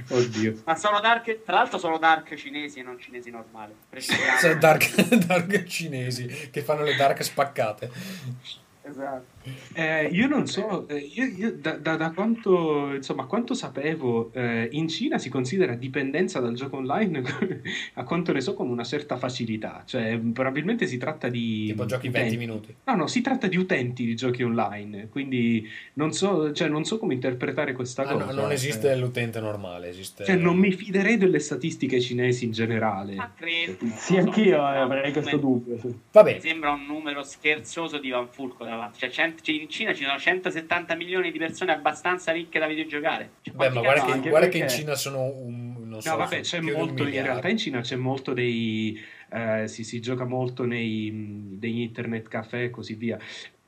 Oddio. 0.09 0.62
Ma 0.65 0.74
sono 0.74 1.01
dark, 1.01 1.43
tra 1.44 1.57
l'altro 1.57 1.78
sono 1.78 1.99
dark 1.99 2.35
cinesi 2.35 2.81
e 2.81 2.82
non 2.82 2.99
cinesi 2.99 3.31
normali. 3.31 3.74
Sono 4.40 4.59
dark, 4.59 5.15
dark 5.27 5.65
cinesi 5.65 6.49
che 6.51 6.62
fanno 6.62 6.82
le 6.82 6.97
dark 6.97 7.23
spaccate. 7.23 7.90
Esatto. 8.82 9.31
Eh, 9.74 10.06
io 10.12 10.28
non 10.28 10.47
so, 10.47 10.86
eh, 10.89 10.97
io, 10.98 11.24
io 11.24 11.52
da, 11.56 11.77
da- 11.77 11.97
da 11.97 12.10
quanto, 12.12 12.93
insomma, 12.94 13.24
quanto 13.27 13.55
sapevo, 13.55 14.31
eh, 14.32 14.69
in 14.73 14.89
Cina 14.89 15.19
si 15.19 15.28
considera 15.28 15.74
dipendenza 15.74 16.40
dal 16.40 16.55
gioco 16.55 16.77
online, 16.77 17.23
a 17.94 18.05
quanto 18.05 18.32
ne 18.32 18.40
so, 18.40 18.55
con 18.55 18.69
una 18.69 18.85
certa 18.85 19.16
facilità. 19.16 19.82
Cioè, 19.86 20.19
probabilmente 20.32 20.86
si 20.86 20.98
tratta 20.98 21.28
di... 21.28 21.66
Tipo 21.66 21.86
giochi 21.86 22.09
utenti. 22.09 22.36
20 22.36 22.47
minuti. 22.47 22.74
No, 22.85 22.94
no, 22.94 23.06
si 23.06 23.20
tratta 23.20 23.47
di 23.47 23.56
utenti 23.56 24.05
di 24.05 24.14
giochi 24.14 24.43
online, 24.43 25.09
quindi 25.09 25.69
non 25.94 26.12
so, 26.12 26.52
cioè, 26.52 26.69
non 26.69 26.85
so 26.85 26.98
come 26.98 27.14
interpretare 27.14 27.73
questa 27.73 28.02
Ah, 28.02 28.12
cosa. 28.12 28.24
no, 28.27 28.32
non 28.43 28.51
eh. 28.51 28.55
esiste 28.55 28.94
l'utente 28.97 29.40
normale, 29.40 29.89
esiste... 29.89 30.24
Cioè, 30.24 30.36
non 30.36 30.56
mi 30.56 30.73
fiderei 30.73 31.16
delle 31.16 31.39
statistiche 31.39 32.01
cinesi 32.01 32.44
in 32.44 32.52
generale. 32.52 33.14
Ma 33.14 33.32
credo. 33.35 33.77
Sì, 33.97 34.16
anch'io 34.16 34.56
eh, 34.56 34.77
avrei 34.78 35.12
questo 35.12 35.36
dubbio. 35.36 35.78
sì. 35.78 35.89
Va 36.12 36.23
Mi 36.23 36.31
bene, 36.31 36.40
sembra 36.40 36.70
un 36.73 36.85
numero 36.86 37.23
scherzoso 37.23 37.98
di 37.98 38.10
Van 38.10 38.28
Fulco 38.28 38.64
davanti. 38.64 38.98
Cioè, 38.98 39.10
cent- 39.10 39.31
cioè, 39.31 39.31
in 39.46 39.68
Cina 39.68 39.92
ci 39.94 40.04
sono 40.04 40.18
170 40.18 40.94
milioni 40.94 41.30
di 41.30 41.38
persone 41.38 41.72
abbastanza 41.72 42.32
ricche 42.32 42.59
da 42.59 42.66
videogiocare. 42.66 43.30
Cioè, 43.42 43.54
Beh, 43.54 43.70
ma 43.70 43.80
guarda, 43.80 44.20
che, 44.20 44.28
guarda 44.28 44.48
che 44.48 44.59
in 44.59 44.68
Cina 44.68 44.94
sono 44.94 45.22
un... 45.22 45.88
non 45.88 46.00
so, 46.00 46.10
No, 46.10 46.16
vabbè, 46.16 46.42
sono 46.42 46.66
c'è 46.66 46.72
molto, 46.72 47.06
in 47.06 47.22
realtà 47.22 47.48
in 47.48 47.59
Cina 47.59 47.80
c'è 47.80 47.96
molto 47.96 48.32
dei, 48.32 49.00
eh, 49.30 49.68
si, 49.68 49.84
si 49.84 50.00
gioca 50.00 50.24
molto 50.24 50.64
nei, 50.64 51.56
degli 51.59 51.80
internet 51.80 52.28
caffè 52.28 52.64
e 52.64 52.70
così 52.70 52.94
via. 52.94 53.18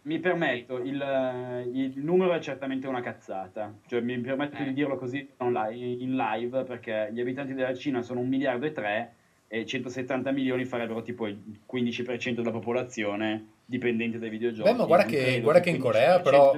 Mi 0.03 0.19
permetto, 0.19 0.79
il, 0.79 1.01
eh, 1.01 1.63
il 1.73 1.93
numero 1.97 2.35
è 2.35 2.39
certamente 2.39 2.87
una 2.87 3.01
cazzata, 3.01 3.73
cioè 3.87 4.01
mi 4.01 4.19
permetto 4.19 4.61
Eh. 4.61 4.65
di 4.65 4.75
dirlo 4.75 4.97
così 4.97 5.27
online- 5.39 6.03
in 6.03 6.15
live 6.15 6.65
perché 6.65 7.09
gli 7.11 7.21
abitanti 7.21 7.55
della 7.55 7.75
Cina 7.75 8.03
sono 8.03 8.21
un 8.21 8.29
miliardo 8.29 8.67
e 8.67 8.73
tre 8.73 9.15
e 9.49 9.65
170 9.65 10.31
milioni 10.31 10.65
farebbero 10.67 11.01
tipo 11.01 11.27
il 11.27 11.39
15% 11.71 12.35
della 12.35 12.51
popolazione 12.51 13.47
dipendente 13.65 14.19
dai 14.19 14.29
videogiochi. 14.31 14.71
Beh, 14.71 14.77
ma 14.77 14.85
guarda 14.85 15.07
che- 15.07 15.41
guarda 15.41 15.61
che 15.61 15.71
in 15.71 15.79
Corea, 15.79 16.17
15% 16.19 16.23
però- 16.23 16.57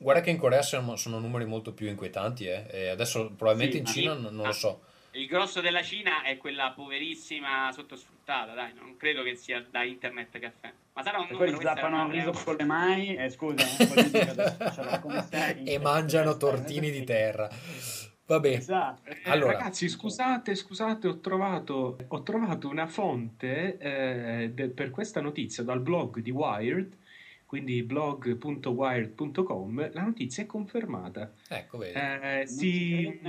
Guarda 0.00 0.20
che 0.22 0.30
in 0.30 0.36
Corea 0.38 0.62
sono, 0.62 0.96
sono 0.96 1.18
numeri 1.18 1.44
molto 1.46 1.72
più 1.72 1.88
inquietanti, 1.88 2.46
eh. 2.46 2.66
E 2.70 2.88
adesso 2.88 3.30
probabilmente 3.36 3.74
Sì, 3.76 3.78
in 3.80 3.86
Cina 3.86 4.14
non, 4.14 4.34
non 4.34 4.46
lo 4.46 4.52
so. 4.52 4.82
Il 5.12 5.26
grosso 5.26 5.60
della 5.60 5.82
Cina 5.82 6.22
è 6.22 6.36
quella 6.36 6.70
poverissima 6.74 7.70
sottosfruttata, 7.72 8.54
dai, 8.54 8.72
non 8.74 8.96
credo 8.96 9.24
che 9.24 9.34
sia 9.34 9.64
da 9.68 9.82
internet 9.82 10.38
caffè. 10.38 10.72
Ma 10.92 11.02
sarà 11.02 11.18
un 11.18 11.24
E 11.24 11.36
poi 11.36 11.50
numero, 11.50 11.58
è 11.58 11.62
zappano 11.74 12.06
il 12.06 12.12
riso 12.12 12.30
con 12.44 12.54
le 12.56 12.64
mani, 12.64 13.16
eh, 13.16 13.28
scusa? 13.28 13.64
E 15.64 15.78
mangiano 15.82 16.36
tortini 16.36 16.90
di 16.92 17.02
terra. 17.04 17.48
Vabbè, 18.30 18.48
Esatto. 18.50 19.10
Eh, 19.10 19.16
Allora. 19.24 19.54
ragazzi, 19.54 19.88
scusate, 19.88 20.54
scusate, 20.54 21.08
ho 21.08 21.18
trovato, 21.18 21.98
ho 22.06 22.22
trovato 22.22 22.68
una 22.68 22.86
fonte 22.86 23.76
eh, 23.78 24.52
de- 24.54 24.68
per 24.68 24.90
questa 24.90 25.20
notizia 25.20 25.64
dal 25.64 25.80
blog 25.80 26.20
di 26.20 26.30
Wired, 26.30 26.96
quindi 27.44 27.82
blog.wired.com. 27.82 29.90
La 29.92 30.02
notizia 30.02 30.44
è 30.44 30.46
confermata. 30.46 31.32
ecco, 31.48 31.78
vedi. 31.78 31.98
Eh, 31.98 32.46
sì, 32.46 33.20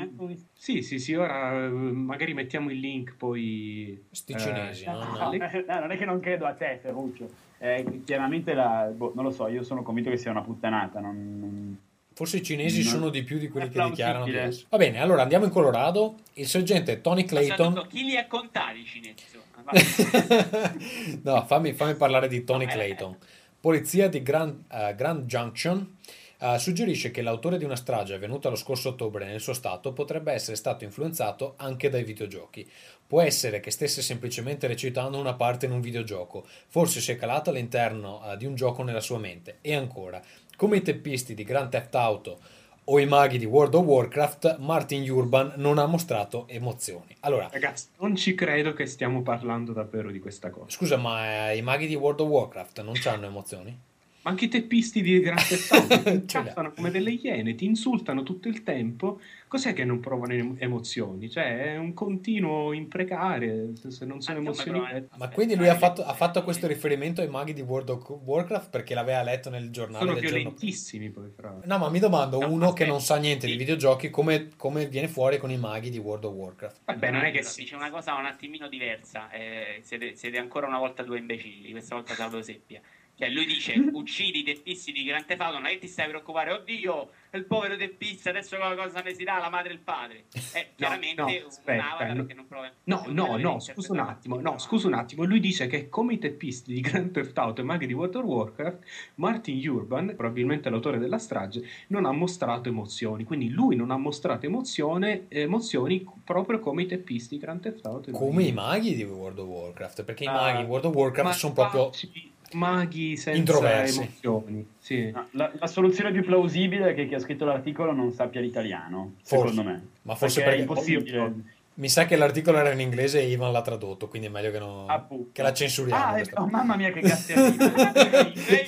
sì, 0.54 0.84
sì, 0.84 1.00
sì, 1.00 1.16
ora 1.16 1.66
eh, 1.66 1.70
magari 1.70 2.36
mettiamo 2.36 2.70
il 2.70 2.78
link 2.78 3.16
poi. 3.18 4.00
Sti 4.12 4.34
eh, 4.34 4.38
cinesi, 4.38 4.86
No, 4.86 4.94
non- 5.04 5.18
Ale- 5.20 5.66
no, 5.68 5.80
non 5.80 5.90
è 5.92 5.98
che 5.98 6.06
non 6.06 6.20
credo 6.20 6.46
a 6.46 6.54
te, 6.54 6.78
Ferruccio. 6.80 7.28
Eh, 7.58 8.04
chiaramente, 8.06 8.54
la, 8.54 8.84
boh, 8.96 9.14
non 9.16 9.24
lo 9.24 9.32
so, 9.32 9.48
io 9.48 9.64
sono 9.64 9.82
convinto 9.82 10.12
che 10.12 10.18
sia 10.18 10.30
una 10.30 10.44
puttanata. 10.44 11.00
Non, 11.00 11.40
non- 11.40 11.80
Forse 12.22 12.38
i 12.38 12.44
cinesi 12.44 12.84
Non- 12.84 12.92
sono 12.92 13.10
di 13.10 13.24
più 13.24 13.40
di 13.40 13.50
quelli 13.50 13.68
che 13.70 13.82
dichiarano 13.82 14.26
di 14.26 14.36
essere. 14.36 14.68
Va 14.70 14.78
bene, 14.78 15.00
allora 15.00 15.24
andiamo 15.24 15.46
in 15.46 15.50
Colorado. 15.50 16.18
Il 16.34 16.48
sergente 16.48 17.02
Tony 17.02 17.24
Ma 17.24 17.28
soprattutto, 17.42 17.56
Clayton. 17.56 17.88
chi 17.88 18.04
li 18.04 18.16
ha 18.16 18.28
contati 18.28 18.80
i 18.80 18.86
cinesi? 18.86 19.26
Vabbè. 19.64 20.76
no, 21.24 21.44
fammi, 21.48 21.74
fammi 21.74 21.96
parlare 21.96 22.28
di 22.28 22.44
Tony 22.44 22.66
No. 22.66 22.72
Clayton. 22.74 23.18
Polizia 23.60 24.08
di 24.08 24.22
Grand, 24.22 24.66
eh, 24.72 24.94
Grand 24.96 25.26
Junction 25.26 25.98
eh, 26.44 26.58
suggerisce 26.58 27.12
che 27.12 27.22
l'autore 27.22 27.58
di 27.60 27.64
una 27.64 27.76
strage 27.76 28.16
avvenuta 28.16 28.50
lo 28.50 28.56
scorso 28.56 28.90
ottobre 28.90 29.26
nel 29.26 29.40
suo 29.40 29.54
stato 29.54 29.94
potrebbe 29.94 30.32
essere 30.34 30.58
stato 30.58 30.84
influenzato 30.84 31.54
anche 31.58 31.90
dai 31.90 32.04
videogiochi. 32.04 32.68
Può 33.06 33.22
essere 33.22 33.60
che 33.60 33.70
stesse 33.72 34.02
semplicemente 34.02 34.66
recitando 34.68 35.20
una 35.20 35.34
parte 35.36 35.66
in 35.68 35.72
un 35.72 35.82
videogioco, 35.82 36.46
forse 36.68 37.00
si 37.02 37.12
è 37.12 37.16
calato 37.16 37.52
all'interno 37.52 38.22
eh, 38.26 38.38
di 38.38 38.46
un 38.46 38.56
gioco 38.56 38.82
nella 38.84 39.02
sua 39.02 39.20
mente. 39.20 39.58
E 39.62 39.76
ancora, 39.76 40.20
come 40.62 40.78
i 40.78 40.82
teppisti 40.84 41.34
di 41.34 41.44
Grand 41.44 41.72
Theft 41.72 41.96
Auto 41.96 42.40
o 42.84 43.00
i 43.00 43.08
maghi 43.08 43.40
di 43.40 43.46
World 43.46 43.74
of 43.74 43.84
Warcraft, 43.84 44.58
Martin 44.60 45.10
Urban 45.10 45.54
non 45.56 45.80
ha 45.80 45.88
mostrato 45.88 46.48
emozioni. 46.48 47.16
Allora, 47.22 47.50
Ragazzi, 47.52 47.88
non 47.98 48.16
ci 48.16 48.36
credo 48.36 48.72
che 48.74 48.86
stiamo 48.86 49.24
parlando 49.24 49.74
davvero 49.74 50.12
di 50.12 50.20
questa 50.20 50.52
cosa. 50.52 50.70
scusa, 50.70 50.98
ma 50.98 51.50
eh, 51.50 51.58
i 51.58 51.64
maghi 51.64 51.88
di 51.88 51.96
World 51.96 52.20
of 52.20 52.28
Warcraft 52.28 52.84
non 52.84 52.94
hanno 53.06 53.26
emozioni? 53.26 53.76
Ma 54.22 54.30
anche 54.30 54.46
i 54.46 54.50
teppisti 54.50 55.02
di 55.02 55.20
Grand 55.20 55.42
Theft 55.42 55.72
Auto 55.72 55.98
ti 56.20 56.26
trattano 56.26 56.72
come 56.74 56.92
delle 56.92 57.10
iene, 57.10 57.56
ti 57.56 57.66
insultano 57.66 58.22
tutto 58.22 58.48
il 58.48 58.62
tempo. 58.62 59.20
Cos'è 59.52 59.74
che 59.74 59.84
non 59.84 60.00
provano 60.00 60.32
em- 60.32 60.56
emozioni? 60.60 61.30
Cioè, 61.30 61.74
è 61.74 61.76
un 61.76 61.94
continuo 61.94 62.72
imprecare, 62.72 63.74
se, 63.90 64.06
non 64.06 64.22
sono 64.22 64.38
Ah, 64.38 64.40
emozioni... 64.40 64.80
però, 64.80 64.96
eh, 64.96 65.08
Ma 65.18 65.28
quindi 65.28 65.56
lui 65.58 65.68
ha 65.68 65.76
fatto, 65.76 66.06
ha 66.06 66.14
fatto 66.14 66.42
questo 66.42 66.68
riferimento 66.68 67.20
ai 67.20 67.28
maghi 67.28 67.52
di 67.52 67.60
World 67.60 67.90
of 67.90 68.10
Warcraft 68.24 68.70
perché 68.70 68.94
l'aveva 68.94 69.22
letto 69.24 69.50
nel 69.50 69.70
giornale 69.70 70.06
sono 70.06 70.14
del 70.14 70.24
giorno 70.24 70.38
violentissimi 70.38 71.10
poi, 71.10 71.32
fra 71.36 71.50
l'altro. 71.50 71.68
No, 71.70 71.78
ma 71.80 71.90
mi 71.90 72.00
domando, 72.00 72.40
No, 72.40 72.50
uno 72.50 72.72
che 72.72 72.86
non 72.86 73.02
sa 73.02 73.18
niente 73.18 73.46
di 73.46 73.52
sì. 73.52 73.58
videogiochi, 73.58 74.10
come, 74.10 74.52
come 74.56 74.88
viene 74.88 75.10
fuori 75.10 75.38
con 75.38 75.52
i 75.52 75.58
maghi 75.58 75.90
di 75.90 75.98
World 75.98 76.24
of 76.24 76.34
Warcraft? 76.34 76.82
Vabbè, 76.86 77.12
non 77.12 77.26
è 77.26 77.32
che 77.32 77.44
si... 77.44 77.64
dice 77.64 77.76
una 77.76 77.90
cosa 77.90 78.16
un 78.16 78.28
attimino 78.28 78.70
diversa. 78.70 79.30
eh, 79.32 79.82
siete, 79.84 80.16
siete 80.16 80.38
ancora 80.38 80.66
una 80.68 80.80
volta 80.80 81.04
due 81.04 81.18
imbecilli. 81.18 81.72
Questa 81.72 81.94
volta 81.96 82.14
Salvo 82.14 82.42
Seppia. 82.42 82.80
Cioè, 83.22 83.30
lui 83.30 83.46
dice: 83.46 83.76
uccidi 83.94 84.40
i 84.40 84.44
teppisti 84.44 84.92
di 84.92 85.04
Grand 85.04 85.26
Theft 85.26 85.42
Auto. 85.42 85.60
Non 85.60 85.68
è 85.68 85.74
che 85.74 85.78
ti 85.78 85.88
stai 85.88 86.06
a 86.06 86.10
preoccupare, 86.10 86.54
oddio, 86.54 87.10
il 87.34 87.46
povero 87.46 87.78
teppista. 87.78 88.32
Adesso 88.32 88.58
cosa 88.58 89.02
ne 89.04 89.14
si 89.14 89.24
dà 89.24 89.36
alla 89.36 89.52
madre 89.52 89.70
e 89.70 89.74
il 89.74 89.80
padre? 89.80 90.24
Eh, 90.54 90.72
chiaramente 90.76 91.22
no, 91.22 91.28
un 91.28 91.46
aspetta, 91.48 91.92
avatar 91.92 92.16
no. 92.16 92.26
che 92.26 92.34
non 92.34 92.48
prova. 92.48 92.70
No, 92.84 93.06
no, 93.08 93.38
no, 93.38 93.60
scusa 93.60 93.94
un 93.94 94.00
attimo, 94.00 94.36
no, 94.36 94.52
no. 94.52 94.58
scusa 94.58 94.88
un 94.88 94.96
attimo. 94.96 95.24
Lui 95.24 95.40
dice 95.40 95.68
che 95.68 95.88
come 95.88 96.14
i 96.14 96.18
teppisti 96.18 96.74
di 96.74 96.82
Grand 96.82 97.12
Theft 97.12 97.38
Auto 97.38 97.62
e 97.62 97.64
magari 97.64 97.88
di 97.88 97.94
World 97.94 98.16
of 98.16 98.24
Warcraft, 98.24 98.80
Martin 99.16 99.70
Urban, 99.70 100.14
probabilmente 100.18 100.70
l'autore 100.70 100.98
della 100.98 101.20
strage, 101.20 101.64
non 101.88 102.06
ha 102.06 102.12
mostrato 102.12 102.68
emozioni. 102.68 103.24
Quindi 103.24 103.50
lui 103.50 103.78
non 103.78 103.92
ha 103.92 103.98
mostrato 103.98 104.46
emozione, 104.46 105.28
emozioni 105.30 106.06
proprio 106.26 106.60
come 106.60 106.82
i 106.82 106.86
teppisti 106.88 107.36
di 107.36 107.42
Grand 107.42 107.62
Theft 107.62 107.86
Auto. 107.86 108.12
Come 108.12 108.44
i 108.44 108.52
maghi 108.52 108.94
di 108.94 109.04
World 109.04 109.40
of 109.40 109.48
Warcraft, 109.48 110.04
perché 110.04 110.26
i 110.26 110.28
Ah, 110.28 110.34
maghi 110.34 110.64
di 110.64 110.70
World 110.70 110.86
of 110.86 110.96
Warcraft 110.96 111.28
Ma 111.28 111.34
sono 111.34 111.54
proprio... 111.54 111.86
facci 111.86 112.32
maghi 112.54 113.18
senza 113.18 113.38
introversi. 113.40 114.00
emozioni. 114.02 114.68
Sì. 114.80 115.12
No, 115.12 115.28
la, 115.32 115.52
la 115.58 115.68
soluzione 115.68 116.12
più 116.12 116.24
plausibile 116.24 116.90
è 116.90 116.94
che 116.94 117.08
chi 117.08 117.16
ha 117.16 117.20
scritto 117.20 117.46
l'articolo 117.46 117.94
non 117.94 118.12
sappia 118.12 118.42
l'italiano, 118.42 119.14
Forse. 119.24 119.50
secondo 119.50 119.70
me. 119.70 119.88
Ma 120.04 120.16
forse 120.16 120.42
perché 120.42 120.56
è 120.62 120.66
perché... 120.66 120.80
impossibile. 120.80 121.34
Mi 121.74 121.90
sa 121.90 122.06
che 122.06 122.16
l'articolo 122.16 122.58
era 122.58 122.72
in 122.72 122.80
inglese 122.82 123.22
e 123.22 123.30
Ivan 123.30 123.52
l'ha 123.52 123.62
tradotto, 123.62 124.08
quindi 124.08 124.28
è 124.28 124.30
meglio 124.30 124.52
che, 124.52 124.60
no- 124.60 124.86
Appunto. 124.88 125.30
che 125.32 125.42
la 125.42 125.54
censuriamo. 125.54 126.04
Ah, 126.04 126.12
parte. 126.12 126.52
mamma 126.52 126.76
mia 126.76 126.92
che 126.92 127.00
cazzerina. 127.00 127.72
Sei 128.36 128.68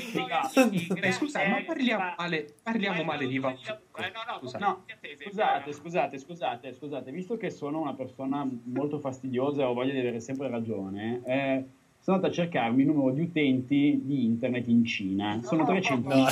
Eh, 0.00 1.12
scusa, 1.12 1.38
ma 1.40 1.44
grazie, 1.46 1.64
parliamo 1.66 2.02
ma- 2.02 2.14
male, 2.16 2.54
parliamo 2.62 3.02
male 3.04 3.26
di 3.26 3.38
Van 3.38 3.52
Eh, 3.52 4.12
no, 4.58 4.84
Scusate, 5.24 5.72
scusate, 5.72 6.18
scusate, 6.18 6.74
scusate, 6.74 7.10
visto 7.12 7.36
che 7.36 7.50
sono 7.50 7.80
una 7.80 7.94
persona 7.94 8.48
molto 8.64 8.98
fastidiosa 8.98 9.62
e 9.62 9.64
ho 9.64 9.72
voglia 9.72 9.92
di 9.92 9.98
avere 10.00 10.20
sempre 10.20 10.48
ragione, 10.48 11.20
eh, 11.24 11.64
sono 12.00 12.16
andato 12.16 12.32
a 12.32 12.36
cercarmi 12.36 12.82
il 12.82 12.88
numero 12.88 13.12
di 13.12 13.20
utenti 13.22 14.00
di 14.02 14.24
internet 14.24 14.66
in 14.68 14.84
Cina. 14.84 15.40
Sono 15.42 15.64
300 15.64 16.08
No. 16.14 16.26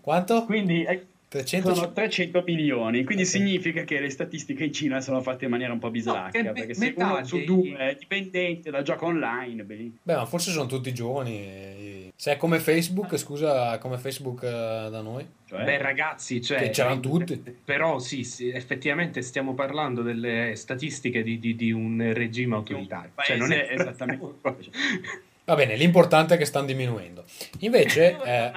Quanto? 0.00 0.44
Quindi 0.44 0.82
eh, 0.84 1.06
300... 1.30 1.74
sono 1.76 1.92
300 1.92 2.42
milioni, 2.44 3.04
quindi 3.04 3.22
Ok. 3.22 3.28
significa 3.28 3.84
che 3.84 4.00
le 4.00 4.10
statistiche 4.10 4.64
in 4.64 4.72
Cina 4.72 5.00
sono 5.00 5.20
fatte 5.22 5.44
in 5.44 5.50
maniera 5.52 5.72
un 5.72 5.78
po' 5.78 5.88
bislacca, 5.88 6.42
me- 6.42 6.52
perché 6.52 6.74
se 6.74 6.86
metà 6.86 7.12
uno 7.12 7.24
su 7.24 7.44
due 7.44 7.76
è 7.76 7.94
dipendente 7.96 8.68
dal 8.70 8.82
gioco 8.82 9.06
online, 9.06 9.62
beh, 9.62 9.90
Beh, 10.02 10.14
ma 10.16 10.26
forse 10.26 10.50
sono 10.50 10.66
tutti 10.66 10.92
giovani. 10.92 12.10
Se 12.16 12.32
è 12.32 12.36
come 12.36 12.58
Facebook, 12.58 13.16
scusa, 13.16 13.78
come 13.78 13.96
Facebook 13.96 14.42
eh, 14.42 14.88
da 14.90 15.00
noi. 15.00 15.24
cioè, 15.48 15.62
Beh, 15.64 15.78
ragazzi, 15.78 16.42
cioè, 16.42 16.58
Che 16.58 16.70
c'erano 16.70 16.98
tutti. 16.98 17.40
Però 17.64 18.00
sì, 18.00 18.24
sì, 18.24 18.50
effettivamente 18.50 19.22
stiamo 19.22 19.54
parlando 19.54 20.02
delle 20.02 20.52
statistiche 20.56 21.22
di, 21.22 21.38
di- 21.38 21.54
di 21.54 21.70
un 21.70 22.10
regime 22.12 22.56
autoritario. 22.56 23.12
paese 23.14 23.32
Cioè, 23.32 23.40
non 23.40 23.52
è 23.52 23.68
esattamente. 23.70 24.24
Va 25.50 25.56
bene, 25.56 25.74
l'importante 25.74 26.34
è 26.34 26.38
che 26.38 26.44
stanno 26.44 26.66
diminuendo. 26.66 27.24
Invece... 27.60 28.16
Eh, 28.30 28.50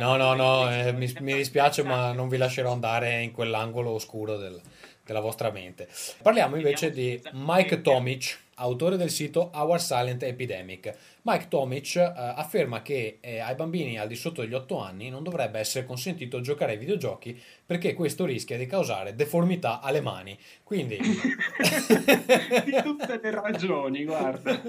No, 0.00 0.16
no, 0.16 0.32
no, 0.34 0.70
eh, 0.72 0.92
mi, 0.92 1.12
mi 1.20 1.34
dispiace, 1.34 1.82
ma 1.82 2.12
non 2.12 2.28
vi 2.28 2.38
lascerò 2.38 2.72
andare 2.72 3.20
in 3.20 3.32
quell'angolo 3.32 3.90
oscuro 3.90 4.38
del- 4.38 4.58
della 5.04 5.20
vostra 5.20 5.50
mente. 5.50 5.88
Parliamo 6.22 6.56
invece 6.56 6.90
di 6.90 7.20
Mike 7.32 7.82
Tomic, 7.82 8.38
autore 8.56 8.96
del 8.96 9.10
sito 9.10 9.50
Our 9.54 9.80
Silent 9.80 10.22
Epidemic. 10.22 10.94
Mike 11.22 11.48
Tomic 11.48 11.96
eh, 11.96 12.12
afferma 12.14 12.82
che 12.82 13.18
eh, 13.20 13.38
ai 13.38 13.54
bambini 13.54 13.98
al 13.98 14.08
di 14.08 14.14
sotto 14.14 14.42
degli 14.42 14.54
8 14.54 14.78
anni 14.78 15.08
non 15.10 15.22
dovrebbe 15.22 15.58
essere 15.58 15.84
consentito 15.84 16.40
giocare 16.40 16.72
ai 16.72 16.78
videogiochi 16.78 17.40
perché 17.64 17.94
questo 17.94 18.24
rischia 18.24 18.56
di 18.56 18.66
causare 18.66 19.14
deformità 19.14 19.80
alle 19.80 20.00
mani. 20.00 20.38
Quindi, 20.62 20.98
di 20.98 22.76
tutte 22.82 23.20
le 23.22 23.30
ragioni, 23.30 24.04
guarda. 24.04 24.60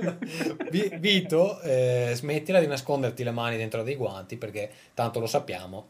Vi- 0.69 0.91
Vito, 0.99 1.59
eh, 1.61 2.11
smettila 2.13 2.59
di 2.59 2.67
nasconderti 2.67 3.23
le 3.23 3.31
mani 3.31 3.57
dentro 3.57 3.83
dei 3.83 3.95
guanti 3.95 4.37
perché 4.37 4.69
tanto 4.93 5.19
lo 5.19 5.27
sappiamo 5.27 5.85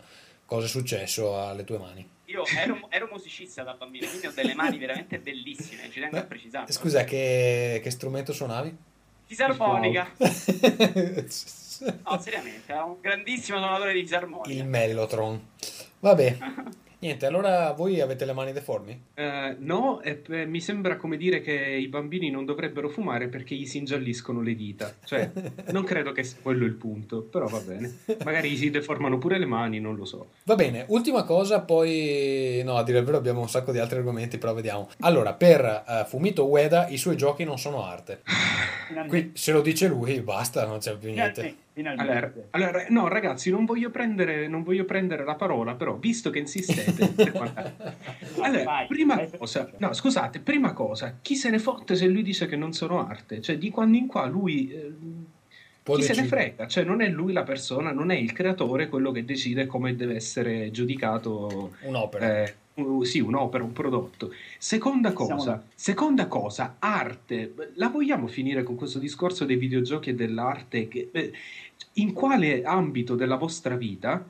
cosa 0.46 0.66
è 0.66 0.70
successo 0.70 1.40
alle 1.40 1.64
tue 1.64 1.78
mani. 1.78 2.10
Io 2.30 2.44
ero, 2.46 2.88
ero 2.90 3.08
musicista 3.10 3.64
da 3.64 3.74
bambino, 3.74 4.06
quindi 4.08 4.28
ho 4.28 4.32
delle 4.32 4.54
mani 4.54 4.78
veramente 4.78 5.18
bellissime, 5.20 5.90
ci 5.90 6.02
tengo 6.02 6.18
a 6.18 6.24
precisarlo. 6.24 6.70
Scusa, 6.74 7.06
che, 7.06 7.80
che 7.82 7.90
strumento 7.90 8.34
suonavi? 8.34 8.76
Fisarmonica. 9.26 10.12
No, 11.80 12.20
seriamente, 12.20 12.74
è 12.74 12.82
un 12.82 13.00
grandissimo 13.00 13.60
suonatore 13.60 13.94
di 13.94 14.00
fisarmonica. 14.00 14.50
Il 14.50 14.66
Mellotron. 14.66 15.50
Vabbè, 16.00 16.38
niente, 17.00 17.26
allora 17.26 17.72
voi 17.72 18.02
avete 18.02 18.26
le 18.26 18.34
mani 18.34 18.52
deformi? 18.54 19.02
Eh, 19.14 19.56
no, 19.60 20.02
e 20.02 20.16
p- 20.16 20.46
mi 20.46 20.60
sembra 20.62 20.98
come 20.98 21.18
dire 21.18 21.42
che 21.42 21.54
i 21.54 21.88
bambini 21.88 22.30
non 22.30 22.46
dovrebbero 22.46 22.90
fumare 22.90 23.28
perché 23.28 23.56
gli 23.56 23.66
si 23.66 23.78
ingialliscono 23.78 24.42
le 24.42 24.56
dita. 24.56 24.94
Cioè, 25.04 25.32
non 25.72 25.84
credo 25.84 26.12
che 26.12 26.24
sia 26.24 26.38
quello 26.42 26.66
il 26.66 26.74
punto, 26.74 27.22
però 27.22 27.48
va 27.48 27.60
bene. 27.60 27.98
Magari 28.24 28.50
gli 28.52 28.58
si 28.58 28.70
deformano 28.70 29.18
pure 29.18 29.38
le 29.38 29.46
mani, 29.46 29.80
non 29.80 29.96
lo 29.96 30.06
so. 30.06 30.30
Va 30.44 30.56
bene, 30.56 30.86
ultima 30.90 31.24
cosa, 31.24 31.62
poi 31.62 32.62
no, 32.64 32.76
a 32.78 32.84
dire 32.84 33.00
il 33.00 33.06
vero 33.06 33.18
abbiamo 33.18 33.42
un 33.42 33.50
sacco 33.50 33.72
di 33.72 33.80
altri 33.80 33.98
argomenti, 33.98 34.38
però 34.38 34.54
vediamo. 34.54 34.90
Allora, 35.02 35.34
per 35.34 35.84
eh, 35.88 36.06
Fumito 36.08 36.46
Ueda 36.48 36.88
i 36.88 36.98
suoi 36.98 37.18
giochi 37.18 37.44
non 37.44 37.58
sono 37.58 37.84
arte. 37.84 38.22
Qui 39.08 39.32
se 39.34 39.52
lo 39.52 39.62
dice 39.62 39.88
lui, 39.88 40.22
basta, 40.22 40.66
non 40.66 40.80
c'è 40.80 40.96
più 40.98 41.12
niente. 41.12 41.66
Finalmente, 41.78 42.48
Allora, 42.50 42.72
allora, 42.72 42.86
no, 42.90 43.08
ragazzi, 43.08 43.52
non 43.52 43.64
voglio, 43.66 43.92
prendere, 43.92 44.48
non 44.48 44.64
voglio 44.64 44.84
prendere 44.84 45.24
la 45.24 45.36
parola, 45.36 45.76
però, 45.76 45.96
visto 45.98 46.32
che 46.32 46.40
insistete. 46.40 47.14
Allora, 48.42 48.64
Vai, 48.64 48.88
prima 48.88 49.14
vai, 49.16 49.30
cosa, 49.38 49.70
no, 49.78 49.94
scusate, 49.94 50.40
prima 50.40 50.74
cosa, 50.74 51.20
chi 51.22 51.36
se 51.36 51.52
ne 51.52 51.60
fotte 51.60 51.96
se 51.96 52.08
lui 52.08 52.24
dice 52.24 52.48
che 52.48 52.56
non 52.56 52.74
sono 52.74 53.06
arte? 53.08 53.42
Cioè, 53.42 53.60
di 53.60 53.70
quando 53.70 53.96
in 53.98 54.08
qua 54.08 54.26
lui, 54.26 54.72
eh, 54.72 54.94
chi 55.84 56.02
se 56.02 56.14
ne 56.16 56.22
decidere. 56.22 56.28
frega? 56.28 56.68
Cioè, 56.68 56.84
non 56.84 57.02
è 57.02 57.10
lui 57.10 57.32
la 57.32 57.44
persona, 57.44 57.92
non 57.92 58.10
è 58.10 58.16
il 58.16 58.32
creatore 58.34 58.90
quello 58.90 59.12
che 59.12 59.24
decide 59.24 59.68
come 59.68 59.96
deve 59.96 60.16
essere 60.16 60.72
giudicato, 60.72 61.74
Un'opera. 61.82 62.44
eh, 62.44 62.56
un- 62.76 63.04
sì, 63.06 63.20
un'opera, 63.20 63.64
un 63.64 63.74
prodotto. 63.74 64.32
Seconda 64.58 65.12
cosa, 65.14 65.64
seconda 65.74 66.28
cosa, 66.28 66.76
arte. 66.80 67.54
La 67.76 67.88
vogliamo 67.90 68.28
finire 68.28 68.64
con 68.64 68.76
questo 68.76 69.00
discorso 69.00 69.46
dei 69.46 69.56
videogiochi 69.58 70.10
e 70.12 70.16
dell'arte? 70.16 70.88
Che, 70.88 71.10
eh, 71.12 71.32
in 71.98 72.14
quale 72.14 72.64
ambito 72.64 73.16
della 73.16 73.38
vostra 73.38 73.76
vita 73.76 74.26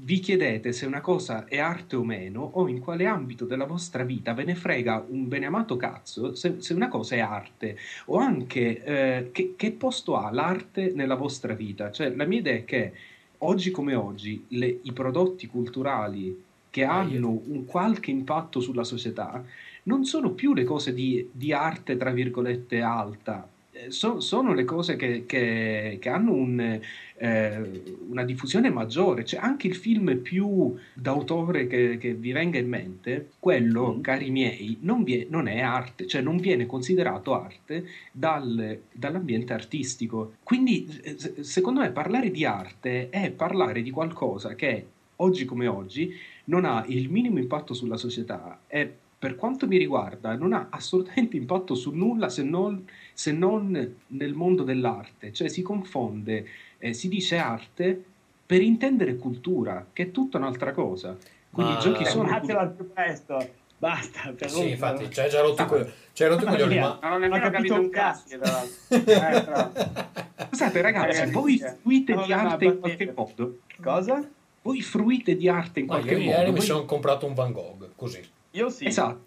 vi 0.00 0.20
chiedete 0.20 0.72
se 0.72 0.86
una 0.86 1.00
cosa 1.00 1.46
è 1.46 1.58
arte 1.58 1.96
o 1.96 2.04
meno, 2.04 2.50
o 2.54 2.68
in 2.68 2.78
quale 2.78 3.06
ambito 3.06 3.44
della 3.44 3.64
vostra 3.64 4.04
vita 4.04 4.32
ve 4.32 4.44
ne 4.44 4.54
frega 4.54 5.04
un 5.08 5.26
beneamato 5.26 5.76
cazzo 5.76 6.34
se, 6.34 6.56
se 6.58 6.74
una 6.74 6.88
cosa 6.88 7.16
è 7.16 7.18
arte, 7.18 7.76
o 8.06 8.18
anche 8.18 8.84
eh, 8.84 9.30
che, 9.32 9.54
che 9.56 9.72
posto 9.72 10.16
ha 10.16 10.30
l'arte 10.30 10.92
nella 10.94 11.16
vostra 11.16 11.54
vita? 11.54 11.90
Cioè, 11.90 12.14
la 12.14 12.24
mia 12.24 12.38
idea 12.38 12.54
è 12.54 12.64
che 12.64 12.92
oggi 13.38 13.70
come 13.70 13.94
oggi 13.94 14.44
le- 14.48 14.78
i 14.82 14.92
prodotti 14.92 15.46
culturali 15.48 16.44
che 16.70 16.84
hanno 16.84 17.42
un 17.46 17.64
qualche 17.64 18.10
impatto 18.10 18.60
sulla 18.60 18.84
società 18.84 19.44
non 19.84 20.04
sono 20.04 20.30
più 20.32 20.54
le 20.54 20.64
cose 20.64 20.92
di, 20.94 21.28
di 21.32 21.52
arte, 21.52 21.96
tra 21.96 22.10
virgolette, 22.10 22.80
alta. 22.80 23.48
Eh, 23.86 23.90
so- 23.90 24.20
sono 24.20 24.52
le 24.54 24.64
cose 24.64 24.96
che, 24.96 25.24
che- 25.26 25.98
che 26.00 26.08
hanno 26.08 26.32
un, 26.32 26.80
eh, 27.16 27.82
una 28.08 28.24
diffusione 28.24 28.70
maggiore. 28.70 29.24
Cioè, 29.24 29.40
anche 29.40 29.66
il 29.66 29.74
film 29.76 30.18
più 30.18 30.74
d'autore 30.94 31.66
che, 31.66 31.96
che 31.98 32.14
vi 32.14 32.32
venga 32.32 32.58
in 32.58 32.68
mente, 32.68 33.30
quello, 33.38 33.94
Mm. 33.94 34.00
cari 34.00 34.30
miei, 34.30 34.78
non, 34.80 35.02
vie- 35.04 35.26
non 35.30 35.48
è 35.48 35.60
arte, 35.60 36.06
cioè 36.06 36.20
non 36.22 36.38
viene 36.38 36.66
considerato 36.66 37.34
arte 37.34 37.86
dal- 38.12 38.80
dall'ambiente 38.92 39.52
artistico. 39.52 40.34
Quindi, 40.42 40.86
eh, 41.02 41.14
se- 41.18 41.42
secondo 41.44 41.80
me, 41.80 41.90
parlare 41.90 42.30
di 42.30 42.44
arte 42.44 43.08
è 43.10 43.30
parlare 43.30 43.82
di 43.82 43.90
qualcosa 43.90 44.54
che 44.54 44.86
oggi 45.16 45.44
come 45.44 45.66
oggi 45.66 46.14
non 46.44 46.64
ha 46.64 46.84
il 46.88 47.10
minimo 47.10 47.38
impatto 47.38 47.74
sulla 47.74 47.96
società 47.96 48.60
e 48.68 48.90
per 49.18 49.34
quanto 49.34 49.66
mi 49.66 49.76
riguarda 49.76 50.36
non 50.36 50.52
ha 50.52 50.68
assolutamente 50.70 51.36
impatto 51.36 51.74
su 51.74 51.90
nulla 51.92 52.28
se 52.28 52.44
non, 52.44 52.86
se 53.18 53.32
non 53.32 53.96
nel 54.06 54.32
mondo 54.32 54.62
dell'arte, 54.62 55.32
cioè 55.32 55.48
si 55.48 55.60
confonde, 55.60 56.46
eh, 56.78 56.92
si 56.92 57.08
dice 57.08 57.36
arte 57.36 58.00
per 58.46 58.62
intendere 58.62 59.16
cultura, 59.16 59.84
che 59.92 60.04
è 60.04 60.10
tutta 60.12 60.38
un'altra 60.38 60.70
cosa. 60.70 61.16
Quindi 61.50 61.72
Ma- 61.72 61.78
i 61.78 61.82
giochi 61.82 62.02
Eh, 62.04 62.06
sono... 62.06 62.28
Fermatela 62.28 62.60
al 62.60 62.70
più 62.74 62.92
presto. 62.92 63.48
Basta, 63.76 64.32
per 64.36 64.48
Sì, 64.50 64.70
infatti, 64.70 65.08
c'hai 65.08 65.28
già 65.30 65.40
rotto 65.40 65.64
co- 65.66 65.90
c'hai 66.12 66.28
rotto 66.28 66.48
mia. 66.66 66.80
ma... 66.80 66.98
Non 67.02 67.12
ho 67.12 67.18
nemmeno 67.18 67.50
capito, 67.50 67.74
capito 67.74 67.74
un 67.74 67.90
cazzo. 67.90 68.38
cazzo. 68.38 69.04
tra 69.04 69.30
l'altro. 69.30 69.82
Eh. 69.82 70.46
Scusate 70.50 70.80
ragazzi, 70.80 71.18
Ragazzi, 71.18 71.32
voi 71.32 71.58
eh. 71.58 71.76
fruite 71.82 72.14
No, 72.14 72.22
di 72.24 72.32
no, 72.32 72.38
arte 72.38 72.64
in 72.66 72.78
qualche 72.78 73.12
modo? 73.16 73.58
Cosa? 73.82 74.28
Voi 74.62 74.80
fruite 74.82 75.36
di 75.36 75.48
arte 75.48 75.80
in 75.80 75.86
Ma 75.86 75.94
qualche 75.96 76.14
io 76.14 76.20
modo? 76.20 76.30
ieri 76.30 76.50
mi 76.50 76.56
Voi- 76.58 76.66
sono 76.66 76.84
comprato 76.84 77.26
un 77.26 77.34
Van 77.34 77.50
Gogh, 77.52 77.88
così. 77.96 78.20
Io 78.52 78.70
sì. 78.70 78.84
Esatto. 78.86 79.26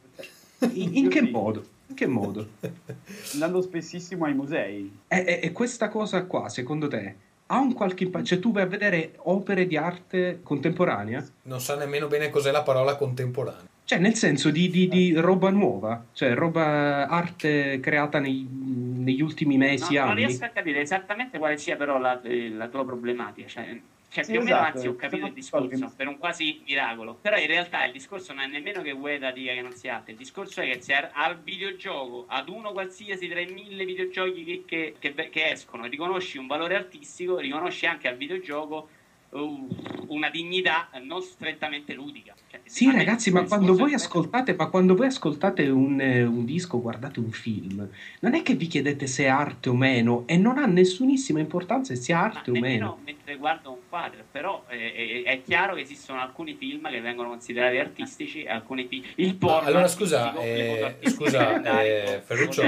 In, 0.74 0.96
in 0.96 1.10
che 1.10 1.20
sì. 1.20 1.30
modo? 1.30 1.66
In 1.92 1.98
che 1.98 2.08
modo? 2.08 2.48
Andando 3.34 3.62
spessissimo 3.62 4.24
ai 4.26 4.34
musei. 4.34 5.00
E, 5.10 5.24
e- 5.28 5.40
e 5.44 5.52
questa 5.52 5.90
cosa 5.90 6.24
qua, 6.24 6.48
secondo 6.48 6.88
te, 6.88 7.16
ha 7.48 7.60
un 7.60 7.74
qualche 7.74 8.06
impatto? 8.06 8.24
Cioè, 8.24 8.40
tu 8.40 8.54
vai 8.54 8.64
a 8.64 8.68
vedere 8.68 9.12
opere 9.24 9.68
di 9.68 9.76
arte 9.76 10.40
contemporanea? 10.42 11.24
Non 11.44 11.60
sa 11.60 11.76
nemmeno 11.76 12.08
bene 12.08 12.30
cos'è 12.30 12.50
la 12.52 12.62
parola 12.64 12.96
contemporanea. 12.96 13.68
Cioè, 13.84 14.00
nel 14.00 14.16
senso 14.16 14.52
di, 14.52 14.70
di- 14.70 14.88
di 14.88 15.14
roba 15.16 15.50
nuova? 15.50 16.06
Cioè, 16.14 16.34
roba 16.34 17.08
arte 17.10 17.82
creata 17.82 18.20
nei- 18.20 18.48
negli 18.50 19.22
ultimi 19.22 19.58
mesi, 19.58 19.96
No, 19.96 20.00
non 20.02 20.10
anni? 20.12 20.26
riesco 20.26 20.46
a 20.46 20.50
capire 20.50 20.80
esattamente 20.80 21.38
quale 21.40 21.58
sia 21.58 21.76
però 21.76 21.98
la, 22.00 22.22
la 22.24 22.68
tua 22.70 22.86
problematica. 22.86 23.50
Cioè, 23.50 23.82
cioè, 24.12 24.24
Sì, 24.24 24.30
più 24.30 24.40
o 24.40 24.44
meno, 24.44 24.62
esatto. 24.62 24.62
anzi, 24.62 24.88
ho 24.88 24.96
capito 24.96 25.26
Sono 25.26 25.28
il 25.28 25.34
discorso 25.34 25.94
per 25.96 26.08
un 26.08 26.18
quasi 26.18 26.62
miracolo. 26.66 27.18
Però 27.20 27.38
in 27.38 27.48
realtà 27.48 27.84
il 27.86 27.92
discorso 27.94 28.34
non 28.34 28.44
è 28.44 28.48
nemmeno 28.48 28.82
che 28.82 28.92
Ueda 28.92 29.32
dica 29.32 29.54
che 29.54 29.62
non 29.62 29.74
sia 29.74 29.96
arte. 29.96 30.12
Il 30.12 30.18
discorso 30.18 30.62
è 30.62 30.66
che 30.66 30.82
se 30.82 30.94
al 30.94 31.42
videogioco, 31.42 32.26
ad 32.28 32.50
uno 32.50 32.72
qualsiasi 32.74 33.28
tra 33.28 33.40
i 33.40 33.48
mille 33.48 33.86
videogiochi 33.86 34.44
che, 34.44 34.64
che- 34.66 34.96
che- 35.00 35.30
che 35.30 35.50
escono, 35.52 35.86
riconosci 35.86 36.38
un 36.38 36.48
valore 36.48 36.76
artistico, 36.76 37.38
riconosci 37.40 37.86
anche 37.86 38.08
al 38.08 38.18
videogioco 38.18 38.90
una 39.34 40.30
dignità 40.30 40.90
non 41.02 41.22
strettamente 41.22 41.94
ludica. 41.94 42.34
Cioè, 42.50 42.60
Sì, 42.66 42.92
ragazzi, 42.92 43.32
ma 43.32 43.44
quando 43.44 43.76
ascoltate, 43.94 44.56
ma 44.56 44.68
quando 44.68 44.96
voi 44.96 45.08
ascoltate 45.08 45.70
un, 45.70 46.02
eh, 46.02 46.24
un 46.24 46.44
disco, 46.44 46.82
guardate 46.82 47.20
un 47.20 47.32
film, 47.32 47.88
non 48.20 48.34
è 48.34 48.42
che 48.42 48.56
vi 48.56 48.68
chiedete 48.68 49.08
se 49.08 49.24
è 49.24 49.28
arte 49.28 49.70
o 49.70 49.76
meno, 49.76 50.24
e 50.28 50.36
non 50.38 50.58
ha 50.58 50.66
nessunissima 50.66 51.40
importanza 51.40 51.96
se 51.96 52.02
sia 52.02 52.18
Ma 52.18 52.24
arte 52.24 52.50
o 52.50 52.54
nemmeno 52.54 52.74
meno. 52.74 52.98
mentre 53.06 53.38
guardo 53.38 53.72
un 53.72 53.80
quadro, 53.88 54.24
però 54.30 54.66
eh, 54.68 55.24
è, 55.26 55.32
è 55.32 55.42
chiaro 55.42 55.76
che 55.76 55.82
esistono 55.82 56.20
alcuni 56.20 56.56
film 56.56 56.90
che 56.90 57.00
vengono 57.00 57.30
considerati 57.30 57.78
artistici, 57.78 58.46
alcuni 58.46 58.88
film. 58.88 59.04
Il 59.16 59.36
porno. 59.36 59.68
allora, 59.68 59.88
scusa, 59.88 60.36
eh, 60.36 60.98
scusa, 61.08 61.82
eh, 61.82 62.22
Ferruccio. 62.26 62.64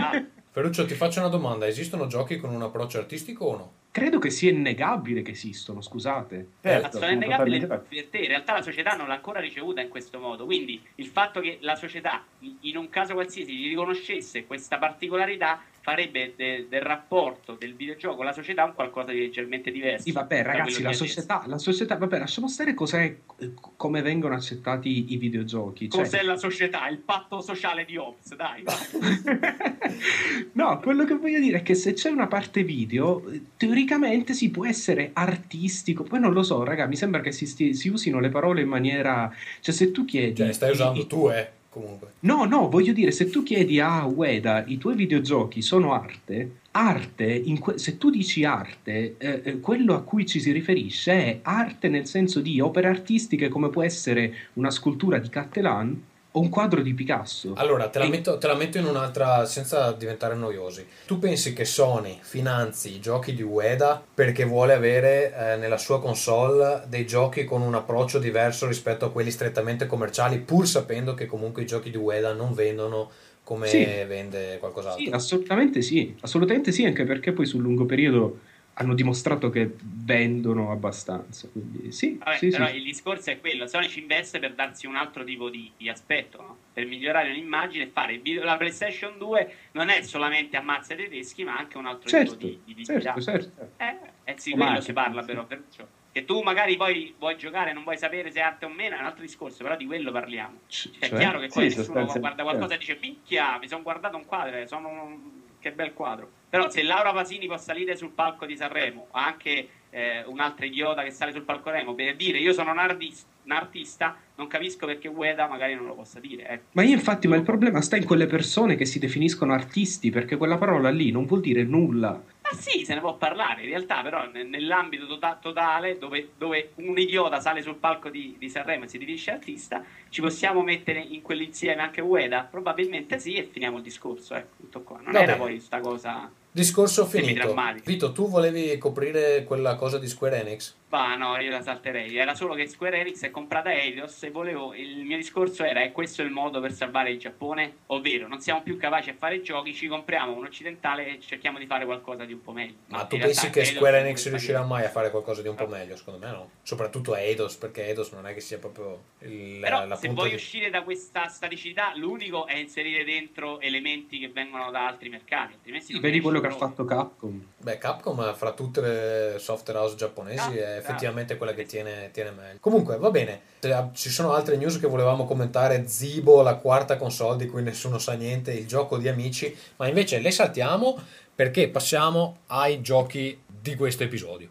Ferruccio, 0.49 0.85
ti 0.85 0.93
faccio 0.93 1.19
una 1.19 1.29
domanda. 1.29 1.67
Esistono 1.67 2.07
giochi 2.07 2.37
con 2.37 2.53
un 2.53 2.61
approccio 2.61 2.99
artistico 2.99 3.45
o 3.45 3.57
no? 3.57 3.73
Credo 3.93 4.17
che 4.17 4.31
sia 4.31 4.49
innegabile 4.49 5.21
che 5.21 5.33
esistono, 5.33 5.79
scusate. 5.79 6.47
Certo, 6.63 6.97
sono 6.97 7.11
innegabili 7.11 7.59
totalmente 7.59 7.95
per 7.95 8.07
te. 8.07 8.17
In 8.17 8.27
realtà 8.27 8.53
la 8.53 8.63
società 8.63 8.95
non 8.95 9.07
l'ha 9.07 9.13
ancora 9.13 9.39
ricevuta 9.39 9.81
in 9.81 9.89
questo 9.89 10.19
modo. 10.19 10.45
Quindi 10.45 10.81
il 10.95 11.05
fatto 11.05 11.39
che 11.41 11.59
la 11.61 11.75
società, 11.75 12.25
in 12.61 12.75
un 12.75 12.89
caso 12.89 13.13
qualsiasi, 13.13 13.55
gli 13.55 13.67
riconoscesse 13.67 14.47
questa 14.47 14.79
particolarità 14.79 15.61
farebbe 15.83 16.33
de- 16.37 16.67
del 16.69 16.81
rapporto 16.81 17.57
del 17.59 17.75
videogioco 17.75 18.15
con 18.15 18.25
la 18.25 18.31
società 18.31 18.63
un 18.63 18.73
qualcosa 18.73 19.11
di 19.11 19.19
leggermente 19.19 19.69
diverso. 19.69 20.05
Sì, 20.05 20.13
vabbè, 20.13 20.41
ragazzi, 20.41 20.81
la 20.81 20.91
è 20.91 20.93
società, 20.93 21.43
la 21.45 21.57
società, 21.57 21.97
vabbè, 21.97 22.19
lasciamo 22.19 22.47
stare 22.47 22.73
cos'è, 22.73 23.13
eh, 23.37 23.51
come 23.75 24.01
vengono 24.01 24.33
accettati 24.33 25.11
i 25.11 25.17
videogiochi. 25.17 25.89
Cioè, 25.89 26.03
Cos'è 26.03 26.23
la 26.23 26.37
società? 26.37 26.87
Il 26.87 26.99
patto 26.99 27.41
sociale 27.41 27.83
di 27.83 27.97
Hobbes, 27.97 28.33
dai. 28.33 28.63
no, 30.53 30.79
quello 30.79 31.03
che 31.03 31.15
voglio 31.15 31.39
dire 31.39 31.57
è 31.57 31.61
che 31.63 31.75
se 31.75 31.91
c'è 31.91 32.09
una 32.09 32.27
parte 32.27 32.63
video, 32.63 33.29
eh, 33.29 33.41
teoricamente 33.83 34.33
si 34.33 34.49
può 34.49 34.65
essere 34.65 35.11
artistico. 35.13 36.03
Poi 36.03 36.19
non 36.19 36.33
lo 36.33 36.43
so, 36.43 36.63
raga, 36.63 36.85
mi 36.87 36.95
sembra 36.95 37.21
che 37.21 37.31
si, 37.31 37.45
sti- 37.45 37.73
si 37.73 37.89
usino 37.89 38.19
le 38.19 38.29
parole 38.29 38.61
in 38.61 38.67
maniera. 38.67 39.31
Cioè, 39.59 39.73
se 39.73 39.91
tu 39.91 40.05
chiedi. 40.05 40.35
Cioè, 40.35 40.51
stai 40.53 40.71
usando 40.71 41.01
i- 41.01 41.07
tu, 41.07 41.29
eh, 41.29 41.49
comunque. 41.69 42.13
No, 42.21 42.45
no, 42.45 42.69
voglio 42.69 42.93
dire, 42.93 43.11
se 43.11 43.29
tu 43.29 43.43
chiedi 43.43 43.79
a 43.79 44.05
Ueda 44.05 44.63
i 44.67 44.77
tuoi 44.77 44.95
videogiochi 44.95 45.61
sono 45.61 45.93
arte, 45.93 46.57
arte, 46.71 47.25
in 47.25 47.59
que- 47.59 47.77
se 47.77 47.97
tu 47.97 48.09
dici 48.09 48.43
arte, 48.45 49.15
eh, 49.17 49.41
eh, 49.43 49.59
quello 49.59 49.93
a 49.95 50.01
cui 50.01 50.25
ci 50.25 50.39
si 50.39 50.51
riferisce 50.51 51.11
è 51.11 51.39
arte 51.43 51.89
nel 51.89 52.07
senso 52.07 52.39
di 52.39 52.59
opere 52.59 52.87
artistiche 52.87 53.49
come 53.49 53.69
può 53.69 53.83
essere 53.83 54.33
una 54.53 54.71
scultura 54.71 55.17
di 55.19 55.29
Cattelan 55.29 56.01
o 56.35 56.39
un 56.39 56.49
quadro 56.49 56.81
di 56.81 56.93
Picasso. 56.93 57.53
Allora, 57.55 57.89
te 57.89 57.99
la, 57.99 58.05
E- 58.05 58.09
metto, 58.09 58.37
te 58.37 58.47
la 58.47 58.55
metto 58.55 58.77
in 58.77 58.85
un'altra, 58.85 59.45
senza 59.45 59.91
diventare 59.91 60.35
noiosi. 60.35 60.85
Tu 61.05 61.19
pensi 61.19 61.53
che 61.53 61.63
Sony 61.65 62.17
finanzi 62.21 62.95
i 62.95 62.99
giochi 62.99 63.33
di 63.33 63.43
Ueda 63.43 64.03
perché 64.13 64.43
vuole 64.43 64.73
avere 64.73 65.33
eh, 65.35 65.55
nella 65.57 65.77
sua 65.77 65.99
console 66.01 66.83
dei 66.87 67.05
giochi 67.05 67.43
con 67.43 67.61
un 67.61 67.75
approccio 67.75 68.17
diverso 68.19 68.65
rispetto 68.67 69.05
a 69.05 69.11
quelli 69.11 69.29
strettamente 69.31 69.85
commerciali, 69.85 70.39
pur 70.39 70.67
sapendo 70.67 71.13
che 71.13 71.25
comunque 71.27 71.61
i 71.61 71.65
giochi 71.65 71.89
di 71.91 71.97
Ueda 71.97 72.33
non 72.33 72.53
vendono 72.53 73.09
come 73.43 73.67
Sì. 73.67 73.83
vende 74.07 74.57
qualcos'altro? 74.59 75.03
Sì, 75.03 75.09
assolutamente 75.11 75.81
sì, 75.81 76.15
assolutamente 76.21 76.71
sì, 76.71 76.85
anche 76.85 77.03
perché 77.03 77.31
poi 77.33 77.45
sul 77.45 77.61
lungo 77.61 77.85
periodo 77.85 78.39
hanno 78.75 78.95
dimostrato 78.95 79.49
che 79.49 79.75
vendono 79.79 80.71
abbastanza. 80.71 81.47
Quindi 81.49 81.91
sì, 81.91 82.17
Vabbè, 82.17 82.37
sì, 82.37 82.49
però 82.49 82.67
sì. 82.67 82.75
il 82.77 82.83
discorso 82.83 83.29
è 83.29 83.39
quello, 83.39 83.67
Sony 83.67 83.87
ci 83.87 83.99
investe 83.99 84.39
per 84.39 84.53
darsi 84.55 84.87
un 84.87 84.95
altro 84.95 85.23
tipo 85.23 85.49
di, 85.49 85.71
di 85.77 85.89
aspetto, 85.89 86.41
no? 86.41 86.57
per 86.73 86.85
migliorare 86.85 87.29
un'immagine 87.29 87.85
e 87.85 87.87
fare 87.87 88.13
il 88.13 88.21
video- 88.21 88.43
la 88.43 88.57
PlayStation 88.57 89.17
2 89.17 89.55
non 89.73 89.89
è 89.89 90.01
solamente 90.01 90.57
ammazza 90.57 90.93
i 90.93 90.97
tedeschi, 90.97 91.43
ma 91.43 91.55
anche 91.55 91.77
un 91.77 91.85
altro 91.85 92.09
Certo, 92.09 92.35
tipo 92.35 92.47
di, 92.65 92.73
di 92.73 92.85
certo, 92.85 93.19
dignità. 93.19 93.21
certo. 93.21 93.71
Eh, 93.77 94.31
eh 94.31 94.35
sì, 94.37 94.51
quello 94.51 94.81
si 94.81 94.93
parla 94.93 95.21
sì. 95.21 95.27
però, 95.27 95.45
Ferruccio. 95.45 95.87
Che 96.11 96.25
tu 96.25 96.41
magari 96.41 96.75
poi 96.75 97.15
vuoi 97.17 97.35
giocare 97.37 97.71
e 97.71 97.73
non 97.73 97.81
vuoi 97.83 97.97
sapere 97.97 98.29
se 98.31 98.39
è 98.39 98.43
arte 98.43 98.65
o 98.65 98.69
meno, 98.69 98.95
è 98.95 98.99
un 98.99 99.05
altro 99.05 99.21
discorso, 99.21 99.63
però 99.63 99.75
di 99.75 99.85
quello 99.85 100.11
parliamo. 100.11 100.61
Cioè, 100.67 100.91
cioè? 100.93 101.09
è 101.09 101.15
chiaro 101.17 101.39
che 101.39 101.49
Sì, 101.49 101.53
poi 101.55 101.63
nessuno 101.63 101.83
sostanzialmente. 101.85 102.19
guarda 102.19 102.43
qualcosa 102.43 102.73
e 102.75 102.77
dice 102.77 102.97
minchia, 103.01 103.57
mi 103.57 103.67
sono 103.67 103.81
guardato 103.81 104.17
un 104.17 104.25
quadro, 104.25 104.57
eh, 104.57 104.67
sono 104.67 104.89
un- 104.89 105.42
che 105.63 105.71
bel 105.71 105.93
quadro. 105.93 106.29
Però 106.49 106.69
se 106.69 106.83
Laura 106.83 107.13
Pasini 107.13 107.47
può 107.47 107.57
salire 107.57 107.95
sul 107.95 108.11
palco 108.11 108.45
di 108.45 108.55
Sanremo, 108.55 109.07
anche 109.11 109.69
eh, 109.89 110.23
un 110.25 110.39
altro 110.39 110.65
idiota 110.65 111.01
che 111.03 111.11
sale 111.11 111.31
sul 111.31 111.43
palco 111.43 111.69
Remo 111.69 111.95
per 111.95 112.15
dire 112.15 112.39
io 112.39 112.51
sono 112.51 112.71
un, 112.71 112.79
artis- 112.79 113.25
un 113.43 113.51
artista, 113.51 114.15
non 114.35 114.47
capisco 114.47 114.85
perché 114.85 115.07
Ueda 115.07 115.47
magari 115.47 115.75
non 115.75 115.85
lo 115.85 115.95
possa 115.95 116.19
dire. 116.19 116.47
ecco. 116.47 116.63
Ma 116.73 116.83
io 116.83 116.93
infatti, 116.93 117.27
ma 117.27 117.37
il 117.37 117.43
problema 117.43 117.81
sta 117.81 117.95
in 117.95 118.05
quelle 118.05 118.27
persone 118.27 118.75
che 118.75 118.85
si 118.85 118.99
definiscono 118.99 119.53
artisti, 119.53 120.09
perché 120.09 120.35
quella 120.35 120.57
parola 120.57 120.89
lì 120.89 121.11
non 121.11 121.25
vuol 121.25 121.41
dire 121.41 121.63
nulla. 121.63 122.21
Sì, 122.53 122.85
se 122.85 122.93
ne 122.93 122.99
può 122.99 123.17
parlare, 123.17 123.63
in 123.63 123.69
realtà 123.69 124.01
però 124.03 124.27
ne- 124.29 124.43
nell'ambito 124.43 125.07
tota- 125.07 125.37
totale 125.41 125.97
dove, 125.97 126.33
dove 126.37 126.73
un 126.75 126.97
idiota 126.97 127.39
sale 127.39 127.61
sul 127.61 127.77
palco 127.77 128.09
di, 128.09 128.35
di 128.37 128.47
Sanremo 128.49 128.83
e 128.83 128.87
si 128.87 128.97
definisce 128.99 129.31
artista, 129.31 129.83
ci 130.09 130.21
possiamo 130.21 130.61
mettere 130.61 130.99
in 130.99 131.21
quell'insieme 131.21 131.81
anche 131.81 132.01
Ueda? 132.01 132.43
Probabilmente 132.43 133.17
sì 133.19 133.35
e 133.35 133.43
finiamo 133.45 133.77
il 133.77 133.83
discorso, 133.83 134.35
ecco, 134.35 134.55
tutto 134.57 134.83
qua. 134.83 134.99
Non 135.01 135.11
Va 135.11 135.19
era 135.19 135.35
bene. 135.35 135.35
poi 135.35 135.59
sta 135.59 135.79
cosa... 135.79 136.31
Discorso 136.55 137.07
finito. 137.07 137.55
Vito, 137.83 138.11
tu 138.11 138.29
volevi 138.29 138.77
coprire 138.77 139.43
quella 139.43 139.73
cosa 139.73 139.97
di 139.97 140.07
Square 140.07 140.39
Enix? 140.39 140.75
Ma 140.89 141.15
no, 141.15 141.35
io 141.39 141.49
la 141.49 141.63
salterei. 141.63 142.15
Era 142.15 142.35
solo 142.35 142.53
che 142.53 142.67
Square 142.67 142.99
Enix 142.99 143.23
è 143.23 143.31
comprata 143.31 143.73
Eidos 143.73 144.21
e 144.21 144.29
volevo. 144.29 144.75
Il 144.75 145.03
mio 145.03 145.17
discorso 145.17 145.63
era: 145.63 145.81
è 145.81 145.91
questo 145.91 146.21
il 146.21 146.29
modo 146.29 146.61
per 146.61 146.71
salvare 146.71 147.09
il 147.09 147.17
Giappone? 147.17 147.77
Ovvero, 147.87 148.27
non 148.27 148.39
siamo 148.39 148.61
più 148.61 148.77
capaci 148.77 149.09
a 149.09 149.15
fare 149.17 149.41
giochi, 149.41 149.73
ci 149.73 149.87
compriamo 149.87 150.35
un 150.35 150.45
occidentale 150.45 151.07
e 151.07 151.19
cerchiamo 151.19 151.57
di 151.57 151.65
fare 151.65 151.85
qualcosa 151.85 152.23
di 152.25 152.33
un 152.33 152.43
po' 152.43 152.51
meglio. 152.51 152.75
Ma 152.85 153.01
in 153.01 153.07
tu 153.07 153.15
realtà 153.15 153.41
pensi 153.41 153.49
che 153.49 153.59
Eidos 153.61 153.75
Square 153.75 153.99
Enix 154.01 154.29
riuscirà 154.29 154.59
fare- 154.59 154.69
mai 154.69 154.83
a 154.83 154.89
fare 154.89 155.09
qualcosa 155.09 155.41
di 155.41 155.47
un 155.47 155.55
po' 155.55 155.65
meglio? 155.65 155.95
Secondo 155.95 156.23
me 156.23 156.31
no. 156.31 156.49
Soprattutto 156.61 157.15
Eidos, 157.15 157.55
perché 157.55 157.87
Eidos 157.87 158.11
non 158.11 158.27
è 158.27 158.35
che 158.35 158.41
sia 158.41 158.59
proprio 158.59 159.01
il, 159.21 159.57
Però 159.59 159.87
la 159.87 159.95
se 159.95 160.09
vuoi 160.09 160.29
di- 160.29 160.35
uscire 160.35 160.69
da 160.69 160.83
questa 160.83 161.25
staticità, 161.25 161.93
l'unico 161.95 162.45
è 162.45 162.57
inserire 162.57 163.03
dentro 163.03 163.59
elementi 163.59 164.19
che 164.19 164.29
vengono 164.29 164.69
da 164.69 164.85
altri 164.85 165.09
mercati. 165.09 165.53
Altrimenti 165.53 165.93
non 165.93 166.01
Vedi 166.01 166.19
quello 166.19 166.39
che 166.47 166.53
ha 166.53 166.57
fatto 166.57 166.85
Capcom. 166.85 167.45
Beh, 167.57 167.77
Capcom 167.77 168.33
fra 168.35 168.51
tutte 168.51 168.81
le 168.81 169.35
software 169.39 169.79
house 169.79 169.95
giapponesi 169.95 170.59
Ah, 170.59 170.73
è 170.73 170.77
effettivamente 170.77 171.33
ah. 171.33 171.37
quella 171.37 171.53
che 171.53 171.65
tiene, 171.65 172.09
tiene 172.11 172.31
meglio. 172.31 172.57
Comunque, 172.59 172.97
va 172.97 173.09
bene. 173.11 173.41
Se- 173.59 173.89
Ci 173.93 174.09
sono 174.09 174.33
altre 174.33 174.57
news 174.57 174.79
che 174.79 174.87
volevamo 174.87 175.25
commentare. 175.25 175.87
Zibo, 175.87 176.41
la 176.41 176.55
quarta 176.55 176.97
console 176.97 177.37
di 177.37 177.47
cui 177.47 177.63
nessuno 177.63 177.97
sa 177.97 178.13
niente, 178.13 178.51
il 178.53 178.67
gioco 178.67 178.97
di 178.97 179.07
amici, 179.07 179.55
ma 179.77 179.87
invece 179.87 180.19
le 180.19 180.31
saltiamo 180.31 180.97
perché 181.35 181.67
passiamo 181.69 182.39
ai 182.47 182.81
giochi 182.81 183.41
di 183.47 183.75
questo 183.75 184.03
episodio. 184.03 184.49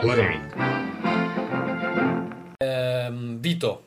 Play. 0.00 0.40
Ehm, 2.58 3.38
Vito, 3.40 3.82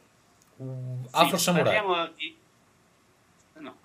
Afro 1.12 1.38
Sì, 1.38 1.44
Samurai. 1.44 1.74
parliamo 1.76 2.08
di- 2.16 2.36
No, 2.36 2.41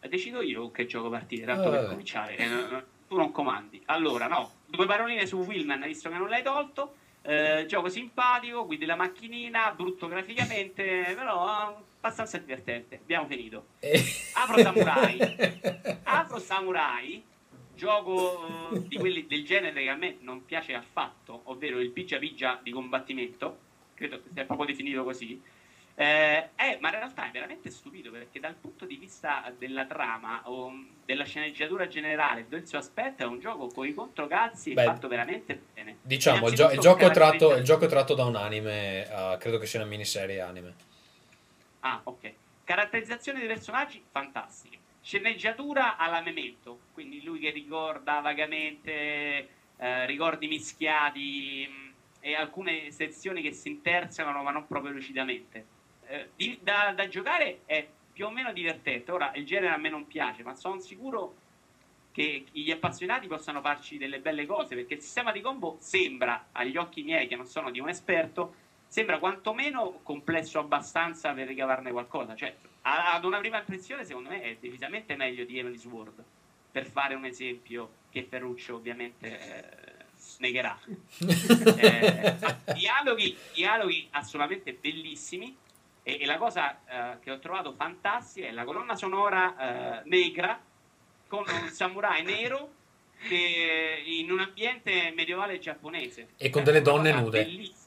decido 0.09 0.43
io 0.43 0.71
che 0.71 0.87
gioco 0.87 1.09
partire, 1.09 1.45
tanto 1.45 1.69
Eh, 1.69 1.71
per 1.71 1.89
cominciare. 1.89 2.37
Eh, 2.37 2.47
no, 2.47 2.67
no, 2.69 2.85
tu 3.09 3.17
non 3.17 3.33
comandi. 3.33 3.83
Allora, 3.87 4.27
no, 4.27 4.53
due 4.67 4.87
paroline 4.87 5.27
su 5.27 5.39
Willman, 5.39 5.83
visto 5.83 6.09
che 6.09 6.17
non 6.17 6.29
l'hai 6.29 6.43
tolto. 6.43 6.95
Eh, 7.23 7.65
gioco 7.67 7.89
simpatico, 7.89 8.67
guidi 8.67 8.85
la 8.87 8.95
macchinina, 8.95 9.73
brutto 9.73 10.07
graficamente, 10.07 11.13
però 11.17 11.71
eh, 11.71 11.75
abbastanza 11.99 12.39
divertente. 12.39 13.01
Abbiamo 13.03 13.27
finito. 13.27 13.67
E- 13.81 14.01
Afro 14.35 14.59
Samurai. 14.59 15.19
Afro 16.05 16.39
Samurai, 16.39 17.23
gioco 17.75 18.71
eh, 18.73 18.87
di 18.87 18.97
quelli 18.97 19.27
del 19.27 19.45
genere 19.45 19.83
che 19.83 19.89
a 19.89 19.97
me 19.97 20.19
non 20.21 20.45
piace 20.45 20.75
affatto, 20.75 21.41
ovvero 21.45 21.81
il 21.81 21.91
pigia 21.91 22.19
pigia 22.19 22.61
di 22.63 22.71
combattimento, 22.71 23.59
credo 23.95 24.23
che 24.23 24.29
sia 24.33 24.45
proprio 24.45 24.67
definito 24.67 25.03
così. 25.03 25.41
Eh, 25.99 26.55
è- 26.55 26.77
ma 26.79 26.91
in 26.91 26.95
realtà 26.97 27.27
è 27.27 27.31
veramente 27.31 27.71
stupido 27.71 28.11
perché 28.11 28.39
dal 28.39 28.55
punto 28.55 28.85
di 28.85 28.97
vista 28.97 29.51
della 29.57 29.87
trama 29.87 30.43
o 30.45 30.71
della 31.07 31.25
sceneggiatura 31.25 31.89
generale 31.89 32.47
del 32.49 32.67
suo 32.69 32.77
aspetto 32.77 33.23
è 33.23 33.27
un 33.27 33.41
gioco 33.41 33.69
con 33.69 33.87
i 33.87 33.95
controcalzi 33.95 34.75
Beh, 34.75 34.85
fatto 34.85 35.09
veramente 35.09 35.59
bene. 35.73 35.97
Diciamo, 36.03 36.49
il, 36.49 36.55
gio- 36.55 36.71
il 36.71 36.81
gioco 36.81 37.07
è 37.07 37.11
tratto, 37.11 37.55
il 37.55 37.65
gioco 37.65 37.87
tratto 37.87 38.13
da 38.13 38.27
un 38.27 38.37
anime, 38.37 39.09
eh, 39.09 39.37
credo 39.39 39.57
che 39.57 39.65
sia 39.65 39.81
una 39.81 39.89
miniserie 39.89 40.39
anime. 40.43 40.75
Ah, 41.81 41.99
ok. 42.05 42.33
Caratterizzazione 42.65 43.39
dei 43.39 43.49
personaggi 43.49 44.05
fantastiche. 44.11 44.77
Sceneggiatura 45.01 45.97
alla 45.97 46.21
Memento, 46.21 46.81
quindi 46.93 47.23
lui 47.23 47.39
che 47.39 47.51
ricorda 47.51 48.21
vagamente 48.21 49.49
eh, 49.79 50.05
ricordi 50.05 50.47
mischiati 50.47 51.67
mh, 51.67 51.93
e 52.21 52.35
alcune 52.35 52.91
sezioni 52.91 53.41
che 53.41 53.53
si 53.53 53.69
intersecano 53.69 54.43
ma 54.43 54.51
non 54.51 54.67
proprio 54.67 54.93
lucidamente. 54.93 55.76
Eh, 56.07 56.31
di- 56.37 56.59
da, 56.63 56.93
da 56.95 57.09
giocare 57.09 57.61
è 57.67 57.87
più 58.13 58.27
o 58.27 58.31
meno 58.31 58.53
divertente. 58.53 59.13
Ora, 59.13 59.33
il 59.35 59.45
genere 59.45 59.75
a 59.75 59.77
me 59.77 59.89
non 59.89 60.07
piace, 60.07 60.43
ma 60.43 60.55
sono 60.55 60.79
sicuro 60.79 61.37
che 62.13 62.47
gli 62.51 62.71
appassionati 62.71 63.27
possano 63.27 63.61
farci 63.61 63.99
delle 63.99 64.21
belle 64.21 64.47
cose 64.47 64.75
perché 64.75 64.95
il 64.95 65.03
sistema 65.03 65.33
di 65.33 65.43
combo 65.43 65.77
sembra, 65.81 66.47
agli 66.53 66.79
occhi 66.79 67.03
miei 67.03 67.27
che 67.27 67.37
non 67.37 67.47
sono 67.47 67.71
di 67.71 67.79
un 67.79 67.91
esperto, 67.91 68.55
sembra 68.87 69.19
quantomeno 69.19 70.01
complesso 70.03 70.59
abbastanza 70.59 71.35
per 71.35 71.47
ricavarne 71.47 71.91
qualcosa. 71.91 72.35
Cioè, 72.35 72.55
ad 72.83 73.25
una 73.25 73.39
prima 73.39 73.59
impressione, 73.59 74.07
secondo 74.07 74.31
me, 74.31 74.41
è 74.41 74.57
decisamente 74.59 75.15
meglio 75.15 75.45
di 75.45 75.59
Emily 75.59 75.77
Sword. 75.77 76.25
Per 76.71 76.87
fare 76.87 77.15
un 77.15 77.27
esempio 77.27 77.91
che 78.11 78.23
Ferruccio 78.23 78.77
ovviamente 78.77 79.39
eh, 79.39 79.65
negherà. 80.39 80.79
Eh, 81.79 82.37
dialoghi, 82.75 83.37
dialoghi 83.53 84.09
assolutamente 84.13 84.73
bellissimi. 84.73 85.55
E, 86.09 86.19
e 86.21 86.25
la 86.25 86.37
cosa 86.37 86.79
eh, 86.87 87.19
che 87.19 87.33
ho 87.33 87.41
trovato 87.41 87.73
fantastica 87.73 88.47
è 88.47 88.53
la 88.53 88.63
colonna 88.63 88.95
sonora 88.95 89.99
eh, 89.99 90.09
negra 90.09 90.57
con 91.27 91.43
un 91.49 91.69
samurai 91.71 92.23
nero 92.23 92.71
che 93.27 94.05
in 94.05 94.31
un 94.31 94.39
ambiente 94.39 95.13
medievale 95.17 95.59
giapponese. 95.59 96.29
E 96.37 96.49
con 96.49 96.63
delle 96.63 96.81
donne 96.81 97.11
nude. 97.11 97.43
bellissima. 97.43 97.85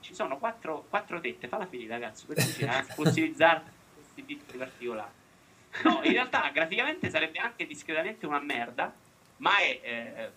Ci 0.00 0.12
sono 0.12 0.36
quattro, 0.36 0.84
quattro 0.90 1.18
tette, 1.18 1.48
falla 1.48 1.64
finire 1.64 1.94
ragazzi, 1.94 2.26
ci 2.36 2.68
fossilizzare 2.94 3.62
questi 3.94 4.22
piccoli 4.22 4.58
particolari. 4.58 5.12
No, 5.84 6.02
in 6.02 6.12
realtà 6.12 6.50
graficamente 6.52 7.08
sarebbe 7.08 7.38
anche 7.38 7.66
discretamente 7.66 8.26
una 8.26 8.40
merda, 8.40 8.92
ma 9.38 9.56
è 9.56 9.80
eh, 9.82 10.30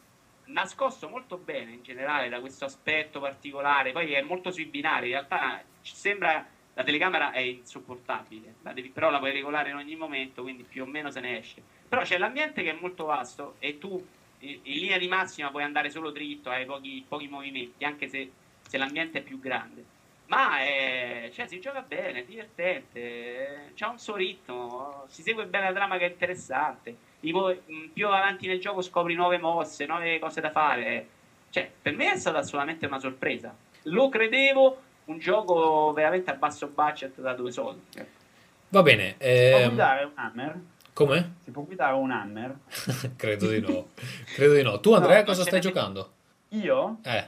nascosto 0.50 1.10
molto 1.10 1.38
bene 1.38 1.72
in 1.72 1.84
generale 1.84 2.30
da 2.30 2.40
questo 2.40 2.66
aspetto 2.66 3.20
particolare. 3.20 3.92
Poi 3.92 4.14
è 4.14 4.22
molto 4.22 4.52
sui 4.52 4.66
binari, 4.66 5.08
in 5.08 5.14
realtà 5.14 5.64
ci 5.82 5.96
sembra 5.96 6.46
la 6.80 6.86
telecamera 6.86 7.32
è 7.32 7.40
insopportabile, 7.40 8.56
la 8.62 8.72
devi- 8.72 8.90
però 8.90 9.10
la 9.10 9.18
puoi 9.18 9.34
regolare 9.34 9.70
in 9.70 9.76
ogni 9.76 9.98
momento, 9.98 10.44
quindi 10.44 10.64
più 10.64 10.84
o 10.84 10.86
meno 10.86 11.12
se 11.12 11.20
ne 11.20 11.38
esce. 11.38 11.62
Però 11.90 12.04
c'è 12.04 12.18
l'ambiente 12.18 12.64
che 12.64 12.70
è 12.70 12.78
molto 12.80 13.04
vasto 13.04 13.56
e 13.60 13.78
tu 13.78 14.02
in, 14.40 14.60
in 14.64 14.80
linea 14.80 14.98
di 14.98 15.08
massima 15.10 15.50
puoi 15.50 15.64
andare 15.64 15.90
solo 15.90 16.12
dritto, 16.12 16.50
hai 16.50 16.66
pochi, 16.66 17.04
pochi 17.06 17.28
movimenti, 17.28 17.84
anche 17.84 18.08
se, 18.08 18.32
se 18.62 18.78
l'ambiente 18.78 19.20
è 19.20 19.24
più 19.24 19.40
grande. 19.40 19.84
Ma 20.28 20.60
è, 20.60 21.30
cioè, 21.34 21.48
si 21.48 21.60
gioca 21.60 21.82
bene, 21.82 22.20
è 22.20 22.24
divertente, 22.24 23.72
c'ha 23.76 23.90
un 23.90 24.00
suo 24.00 24.16
ritmo, 24.16 25.04
si 25.08 25.22
segue 25.22 25.48
bene 25.48 25.66
la 25.66 25.74
trama 25.74 25.98
che 25.98 26.06
è 26.06 26.10
interessante. 26.12 26.96
Mh, 27.22 27.90
più 27.94 28.08
avanti 28.08 28.48
nel 28.48 28.60
gioco 28.60 28.82
scopri 28.82 29.14
nuove 29.16 29.38
mosse, 29.38 29.86
nuove 29.86 30.20
cose 30.20 30.42
da 30.42 30.52
fare. 30.52 31.08
Cioè, 31.50 31.70
per 31.82 31.96
me 31.96 32.14
è 32.14 32.18
stata 32.18 32.40
assolutamente 32.40 32.86
una 32.86 33.00
sorpresa. 33.00 33.54
Lo 33.84 34.10
credevo 34.10 34.82
un 35.06 35.20
gioco 35.20 35.92
veramente 35.94 36.30
a 36.30 36.36
basso 36.36 36.68
budget 36.68 37.20
da 37.20 37.34
due 37.34 37.52
soldi. 37.52 37.82
Va 38.70 38.82
bene. 38.84 39.16
Si 39.20 39.50
può 39.50 39.60
ehm, 39.60 39.68
guidare 39.68 40.04
un 40.04 40.12
hammer? 40.16 40.60
come? 40.94 41.36
Si 41.46 41.52
può 41.52 41.64
guidare 41.64 41.96
un 41.96 42.12
hammer? 42.12 42.58
Credo 43.16 43.48
di 43.48 43.62
no. 43.62 43.88
Credo 44.36 44.54
di 44.54 44.62
no. 44.62 44.80
Tu, 44.82 44.94
Andrea, 44.94 45.20
No, 45.20 45.24
cosa 45.26 45.44
stai 45.44 45.62
giocando? 45.62 46.12
Io? 46.50 46.98
Eh, 47.04 47.28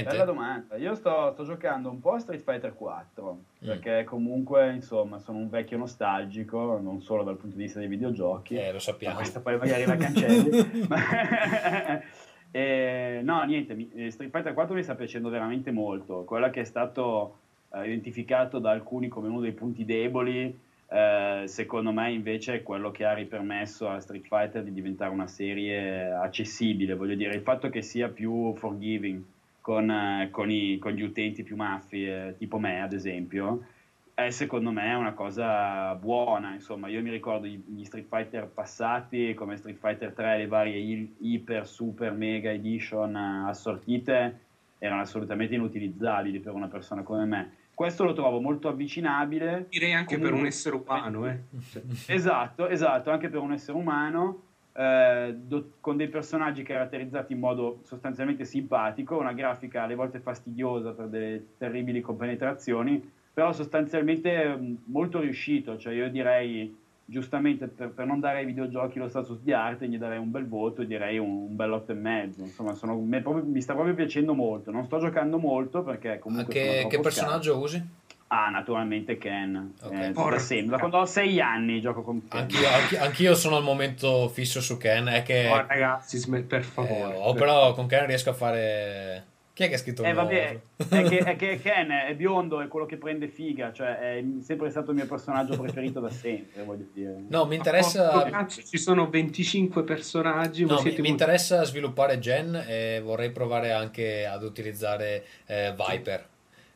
Bella 0.00 0.10
niente. 0.10 0.24
domanda. 0.24 0.76
Io 0.76 0.94
sto, 0.94 1.30
sto 1.32 1.44
giocando 1.44 1.90
un 1.90 2.00
po' 2.00 2.12
a 2.14 2.18
Street 2.18 2.42
Fighter 2.42 2.74
4 2.74 3.38
Mm. 3.62 3.66
perché 3.66 4.04
comunque 4.04 4.72
insomma 4.72 5.18
sono 5.18 5.38
un 5.38 5.48
vecchio 5.48 5.76
nostalgico, 5.78 6.78
non 6.82 7.00
solo 7.00 7.22
dal 7.22 7.36
punto 7.36 7.56
di 7.56 7.62
vista 7.62 7.78
dei 7.78 7.88
videogiochi. 7.88 8.56
Eh, 8.56 8.72
lo 8.72 8.78
sappiamo. 8.80 9.16
questa 9.16 9.40
poi 9.40 9.56
magari 9.58 9.84
la 9.84 9.96
cancelli. 9.96 10.86
Ma- 10.88 10.96
Eh, 12.54 13.20
no, 13.22 13.42
niente, 13.44 13.72
mi- 13.74 13.90
eh, 13.94 14.10
Street 14.10 14.30
Fighter 14.30 14.52
4 14.52 14.74
mi 14.74 14.82
sta 14.82 14.94
piacendo 14.94 15.30
veramente 15.30 15.70
molto. 15.70 16.24
Quella 16.24 16.50
che 16.50 16.60
è 16.60 16.64
stato 16.64 17.36
eh, 17.72 17.86
identificato 17.86 18.58
da 18.58 18.70
alcuni 18.72 19.08
come 19.08 19.28
uno 19.28 19.40
dei 19.40 19.52
punti 19.52 19.86
deboli, 19.86 20.54
eh, 20.90 21.42
secondo 21.46 21.92
me 21.92 22.12
invece 22.12 22.56
è 22.56 22.62
quello 22.62 22.90
che 22.90 23.06
ha 23.06 23.14
ripermesso 23.14 23.88
a 23.88 24.00
Street 24.00 24.26
Fighter 24.26 24.62
di 24.62 24.72
diventare 24.74 25.10
una 25.10 25.26
serie 25.28 26.10
accessibile, 26.12 26.94
voglio 26.94 27.14
dire, 27.14 27.34
il 27.34 27.40
fatto 27.40 27.70
che 27.70 27.80
sia 27.80 28.08
più 28.08 28.52
forgiving 28.56 29.22
con, 29.62 29.88
eh, 29.90 30.28
con 30.30 30.50
i- 30.50 30.76
con 30.78 30.92
gli 30.92 31.00
utenti 31.02 31.42
più 31.42 31.56
maffi, 31.56 32.04
eh, 32.04 32.34
tipo 32.36 32.58
me 32.58 32.82
ad 32.82 32.92
esempio, 32.92 33.64
è 34.12 34.28
secondo 34.28 34.70
me 34.72 34.92
una 34.92 35.12
cosa 35.14 35.94
buona, 35.94 36.52
insomma, 36.52 36.88
io 36.88 37.00
mi 37.00 37.10
ricordo 37.10 37.46
gli, 37.46 37.84
Street 37.84 38.06
Fighter 38.08 38.46
passati 38.46 39.32
come 39.34 39.56
Street 39.56 39.78
Fighter 39.78 40.12
3, 40.12 40.36
le 40.38 40.46
varie 40.48 40.76
i- 40.76 41.14
Hyper, 41.20 41.66
Super, 41.66 42.12
Mega 42.12 42.50
Edition 42.50 43.16
eh, 43.16 43.48
assortite 43.48 44.40
erano 44.78 45.00
assolutamente 45.02 45.54
inutilizzabili 45.54 46.40
per 46.40 46.52
una 46.52 46.66
persona 46.66 47.02
come 47.02 47.24
me. 47.24 47.52
Questo 47.72 48.04
lo 48.04 48.12
trovo 48.12 48.40
molto 48.40 48.68
avvicinabile. 48.68 49.66
Direi 49.70 49.92
anche 49.94 50.16
per 50.16 50.24
un 50.24 50.40
Comunque- 50.40 50.48
essere 50.48 50.74
umano, 50.76 51.26
eh. 51.28 51.38
Esatto, 52.12 52.68
esatto, 52.68 53.10
anche 53.10 53.28
per 53.28 53.40
un 53.40 53.52
essere 53.52 53.78
umano, 53.78 54.42
eh, 54.74 55.34
do- 55.36 55.72
con 55.80 55.96
dei 55.96 56.08
personaggi 56.08 56.62
caratterizzati 56.62 57.32
in 57.32 57.38
modo 57.38 57.80
sostanzialmente 57.84 58.44
simpatico, 58.44 59.18
una 59.18 59.32
grafica 59.32 59.82
alle 59.82 59.94
volte 59.94 60.20
fastidiosa 60.20 60.92
per 60.92 61.08
delle 61.08 61.44
terribili 61.58 62.00
compenetrazioni, 62.00 63.10
però 63.32 63.52
sostanzialmente 63.52 64.56
mm, 64.56 64.74
molto 64.86 65.20
riuscito, 65.20 65.76
cioè 65.78 65.92
io 65.94 66.10
direi 66.10 66.80
giustamente 67.04 67.66
per, 67.66 67.90
per 67.90 68.06
non 68.06 68.20
dare 68.20 68.38
ai 68.38 68.46
videogiochi 68.46 68.98
lo 68.98 69.08
status 69.08 69.40
di 69.42 69.52
arte 69.52 69.88
gli 69.88 69.98
darei 69.98 70.18
un 70.18 70.30
bel 70.30 70.46
voto, 70.46 70.82
direi 70.82 71.18
un, 71.18 71.28
un 71.48 71.56
bel 71.56 71.72
8 71.72 71.92
e 71.92 71.94
mezzo, 71.94 72.42
insomma 72.42 72.74
sono- 72.74 72.96
mi, 72.96 73.20
proprio- 73.20 73.44
mi 73.44 73.60
sta 73.60 73.74
proprio 73.74 73.94
piacendo 73.94 74.34
molto, 74.34 74.70
non 74.70 74.84
sto 74.84 74.98
giocando 74.98 75.38
molto 75.38 75.82
perché 75.82 76.18
comunque 76.18 76.54
troppo 76.54 76.88
che 76.88 77.00
personaggio 77.00 77.52
scarso. 77.52 77.64
usi? 77.76 77.86
Ah, 78.34 78.48
naturalmente 78.48 79.18
Ken, 79.18 79.74
Ok. 79.82 79.92
eh, 79.92 80.12
da 80.12 80.38
sempre, 80.38 80.70
da 80.70 80.78
quando 80.78 80.96
ho 80.96 81.04
6 81.04 81.38
anni 81.42 81.82
gioco 81.82 82.00
con 82.00 82.26
Ken. 82.28 82.40
Anch'io, 82.40 82.66
anchi- 82.66 82.96
anch'io 82.96 83.34
sono 83.34 83.56
al 83.56 83.62
momento 83.62 84.28
fisso 84.30 84.62
su 84.62 84.78
Ken. 84.78 85.06
È 85.06 85.22
che 85.22 85.48
oh, 85.50 85.66
ragazzi, 85.68 86.16
sm- 86.16 86.44
per 86.46 86.60
eh, 86.60 86.62
favore. 86.62 87.14
oh, 87.18 87.34
però 87.34 87.74
con 87.74 87.86
Ken 87.86 88.06
riesco 88.06 88.30
a 88.30 88.32
fare. 88.32 89.26
Chi 89.52 89.64
è 89.64 89.68
che 89.68 89.74
ha 89.74 89.78
scritto 89.78 90.02
Eh 90.02 90.08
il 90.08 90.14
vabbè, 90.14 90.58
nuovo? 90.78 90.96
è 90.96 91.08
che, 91.10 91.18
è 91.18 91.36
che 91.36 91.60
Ken 91.62 91.90
è 91.90 92.14
biondo, 92.14 92.62
è 92.62 92.68
quello 92.68 92.86
che 92.86 92.96
prende 92.96 93.28
figa, 93.28 93.70
cioè 93.70 93.98
è 93.98 94.24
sempre 94.42 94.70
stato 94.70 94.92
il 94.92 94.96
mio 94.96 95.06
personaggio 95.06 95.60
preferito 95.60 96.00
da 96.00 96.08
sempre, 96.08 96.62
voglio 96.62 96.86
dire. 96.94 97.14
No, 97.28 97.44
mi 97.44 97.52
Oh, 97.52 97.58
interessa. 97.58 98.30
cazzo, 98.30 98.62
ci 98.62 98.78
sono 98.78 99.10
25 99.10 99.82
personaggi, 99.82 100.64
No, 100.64 100.76
mi, 100.76 100.80
siete 100.80 101.02
mi 101.02 101.10
interessa 101.10 101.62
sviluppare 101.64 102.18
Gen 102.18 102.64
e 102.66 103.02
vorrei 103.04 103.30
provare 103.30 103.72
anche 103.72 104.24
ad 104.24 104.42
utilizzare 104.42 105.22
eh, 105.44 105.74
Viper. 105.76 106.30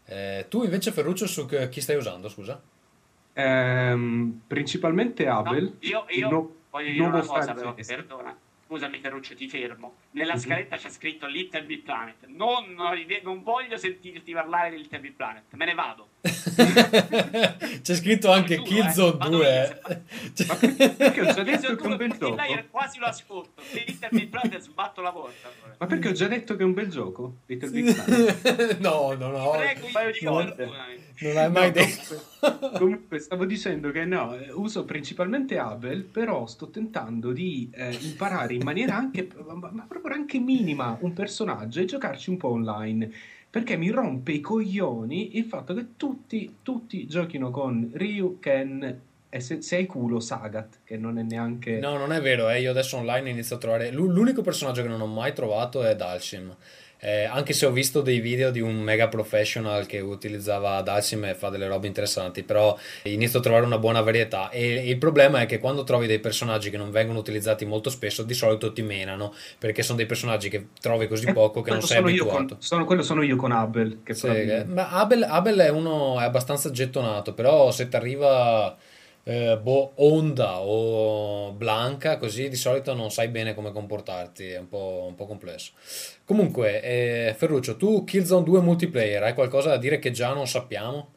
Eh, 0.06 0.46
tu 0.48 0.62
invece, 0.62 0.92
Ferruccio, 0.92 1.26
su 1.26 1.46
chi 1.46 1.80
stai 1.80 1.96
usando? 1.96 2.28
Scusa? 2.28 2.60
Ehm, 3.32 4.40
principalmente 4.46 5.24
No, 5.24 5.38
Abel. 5.38 5.76
io, 5.80 6.06
il 6.10 6.18
io 6.18 6.28
no- 6.30 6.54
voglio 6.70 6.90
dire 6.90 7.04
una 7.04 7.20
cosa, 7.24 7.52
però, 7.52 7.74
perdona. 7.74 8.36
Scusami 8.66 8.98
Ferruccio, 8.98 9.34
ti 9.36 9.48
fermo. 9.48 9.94
Nella 10.12 10.32
Mhm. 10.34 10.38
scaletta 10.40 10.76
c'è 10.76 10.88
scritto 10.90 11.26
Little 11.26 11.62
Big 11.64 11.82
Planet. 11.82 12.26
Non, 12.26 12.74
non 13.22 13.42
voglio 13.44 13.76
sentirti 13.76 14.32
parlare 14.32 14.70
di 14.70 14.78
Little 14.78 14.98
Big 14.98 15.12
Planet. 15.12 15.44
Me 15.54 15.64
ne 15.66 15.74
vado. 15.74 16.08
C'è 17.82 17.94
scritto 17.94 18.30
anche 18.30 18.54
eh, 18.54 18.62
Killzone 18.62 19.16
vado 19.16 19.36
2. 19.36 19.46
io, 19.46 19.52
eh. 19.52 20.02
Ma 20.46 20.54
perché, 20.54 21.20
ho 21.20 21.32
già 21.32 21.42
detto 21.42 21.74
che 21.76 21.82
è 21.82 21.86
un 21.86 21.96
bel 21.96 22.12
gioco? 22.18 22.34
quasi 22.70 22.98
lo 22.98 23.06
ascolto. 23.06 23.62
Little 23.72 24.08
Big 24.10 24.28
Planet 24.28 24.60
sbatto 24.60 25.00
la 25.00 25.12
porta. 25.12 25.50
Ma 25.78 25.86
perché 25.86 26.08
ho 26.08 26.12
già 26.12 26.26
detto 26.26 26.56
che 26.56 26.62
è 26.62 26.64
un 26.64 26.74
bel 26.74 26.88
gioco? 26.88 27.36
Little 27.46 27.70
Big 27.70 27.94
Planet. 27.94 28.78
no, 28.78 29.14
no, 29.14 29.28
no. 29.28 29.50
Prego, 29.50 29.86
un 29.86 29.92
paio 29.92 30.10
di 30.12 30.18
io, 30.20 30.30
volte. 30.30 30.54
perdonami. 30.54 31.04
Non 31.18 31.36
hai 31.36 31.50
mai 31.50 31.72
detto. 31.72 32.34
comunque, 32.78 33.18
stavo 33.18 33.44
dicendo 33.44 33.90
che 33.90 34.04
no, 34.04 34.36
eh, 34.36 34.50
uso 34.52 34.84
principalmente 34.84 35.58
Abel, 35.58 36.02
però 36.02 36.46
sto 36.46 36.68
tentando 36.68 37.32
di 37.32 37.70
eh, 37.72 37.96
imparare 38.00 38.54
in 38.54 38.62
maniera 38.62 38.96
anche, 38.96 39.28
ma, 39.44 39.84
proprio 39.86 40.14
anche 40.14 40.38
minima, 40.38 40.96
un 41.00 41.12
personaggio 41.12 41.80
e 41.80 41.84
giocarci 41.84 42.30
un 42.30 42.36
po' 42.36 42.48
online. 42.48 43.10
Perché 43.48 43.76
mi 43.76 43.90
rompe 43.90 44.32
i 44.32 44.40
coglioni 44.40 45.38
il 45.38 45.44
fatto 45.44 45.72
che 45.72 45.96
tutti, 45.96 46.56
tutti 46.62 47.06
giochino 47.06 47.50
con 47.50 47.90
Ryu, 47.94 48.38
Ken 48.38 49.00
e 49.28 49.40
se, 49.40 49.60
se 49.60 49.76
hai 49.76 49.86
culo 49.86 50.20
Sagat, 50.20 50.78
che 50.84 50.96
non 50.96 51.18
è 51.18 51.22
neanche... 51.22 51.78
No, 51.78 51.96
non 51.96 52.12
è 52.12 52.20
vero, 52.20 52.48
eh, 52.48 52.60
io 52.60 52.70
adesso 52.70 52.96
online 52.96 53.30
inizio 53.30 53.56
a 53.56 53.58
trovare... 53.58 53.90
l'u- 53.90 54.10
L'unico 54.10 54.42
personaggio 54.42 54.82
che 54.82 54.88
non 54.88 55.00
ho 55.00 55.06
mai 55.06 55.32
trovato 55.32 55.84
è 55.84 55.96
Dalsim. 55.96 56.54
Eh, 56.98 57.24
anche 57.24 57.52
se 57.52 57.66
ho 57.66 57.70
visto 57.70 58.00
dei 58.00 58.20
video 58.20 58.50
di 58.50 58.60
un 58.60 58.76
mega 58.76 59.08
professional 59.08 59.84
che 59.86 60.00
utilizzava 60.00 60.80
Dalsim 60.80 61.24
e 61.26 61.34
fa 61.34 61.50
delle 61.50 61.66
robe 61.68 61.86
interessanti, 61.86 62.42
però 62.42 62.76
inizio 63.04 63.38
a 63.38 63.42
trovare 63.42 63.64
una 63.66 63.78
buona 63.78 64.00
varietà. 64.00 64.48
E 64.50 64.88
il 64.88 64.96
problema 64.98 65.40
è 65.40 65.46
che 65.46 65.58
quando 65.58 65.84
trovi 65.84 66.06
dei 66.06 66.18
personaggi 66.20 66.70
che 66.70 66.76
non 66.78 66.90
vengono 66.90 67.18
utilizzati 67.18 67.64
molto 67.66 67.90
spesso, 67.90 68.22
di 68.22 68.34
solito 68.34 68.72
ti 68.72 68.82
menano, 68.82 69.34
perché 69.58 69.82
sono 69.82 69.98
dei 69.98 70.06
personaggi 70.06 70.48
che 70.48 70.68
trovi 70.80 71.06
così 71.06 71.26
Eh, 71.26 71.32
poco 71.32 71.60
che 71.60 71.70
non 71.70 71.82
sei 71.82 71.98
abituato. 71.98 72.36
con- 72.54 72.56
sono- 72.60 72.84
quello 72.84 73.02
sono 73.02 73.22
io 73.22 73.36
con 73.36 73.52
Abel, 73.52 73.98
che 74.02 74.14
Sì, 74.14 74.26
eh, 74.28 74.64
ma 74.64 74.88
Abel, 74.90 75.22
Abel 75.22 75.58
è 75.58 75.68
uno 75.68 76.18
è 76.18 76.24
abbastanza 76.24 76.70
gettonato, 76.70 77.34
però 77.34 77.70
se 77.70 77.88
ti 77.88 77.96
arriva 77.96 78.76
eh, 79.28 79.58
boh, 79.60 79.92
Onda 79.96 80.60
o 80.60 81.50
Blanca, 81.52 82.16
così 82.16 82.48
di 82.48 82.54
solito 82.54 82.94
non 82.94 83.10
sai 83.10 83.26
bene 83.26 83.54
come 83.54 83.72
comportarti, 83.72 84.50
è 84.50 84.58
un 84.58 84.68
po', 84.68 85.04
un 85.08 85.16
po' 85.16 85.26
complesso. 85.26 85.72
Comunque, 86.24 86.80
eh, 86.80 87.34
Ferruccio, 87.36 87.76
tu 87.76 88.04
Killzone 88.04 88.44
2 88.44 88.60
multiplayer, 88.60 89.24
hai 89.24 89.34
qualcosa 89.34 89.70
da 89.70 89.78
dire 89.78 89.98
che 89.98 90.12
già 90.12 90.32
non 90.32 90.46
sappiamo? 90.46 91.08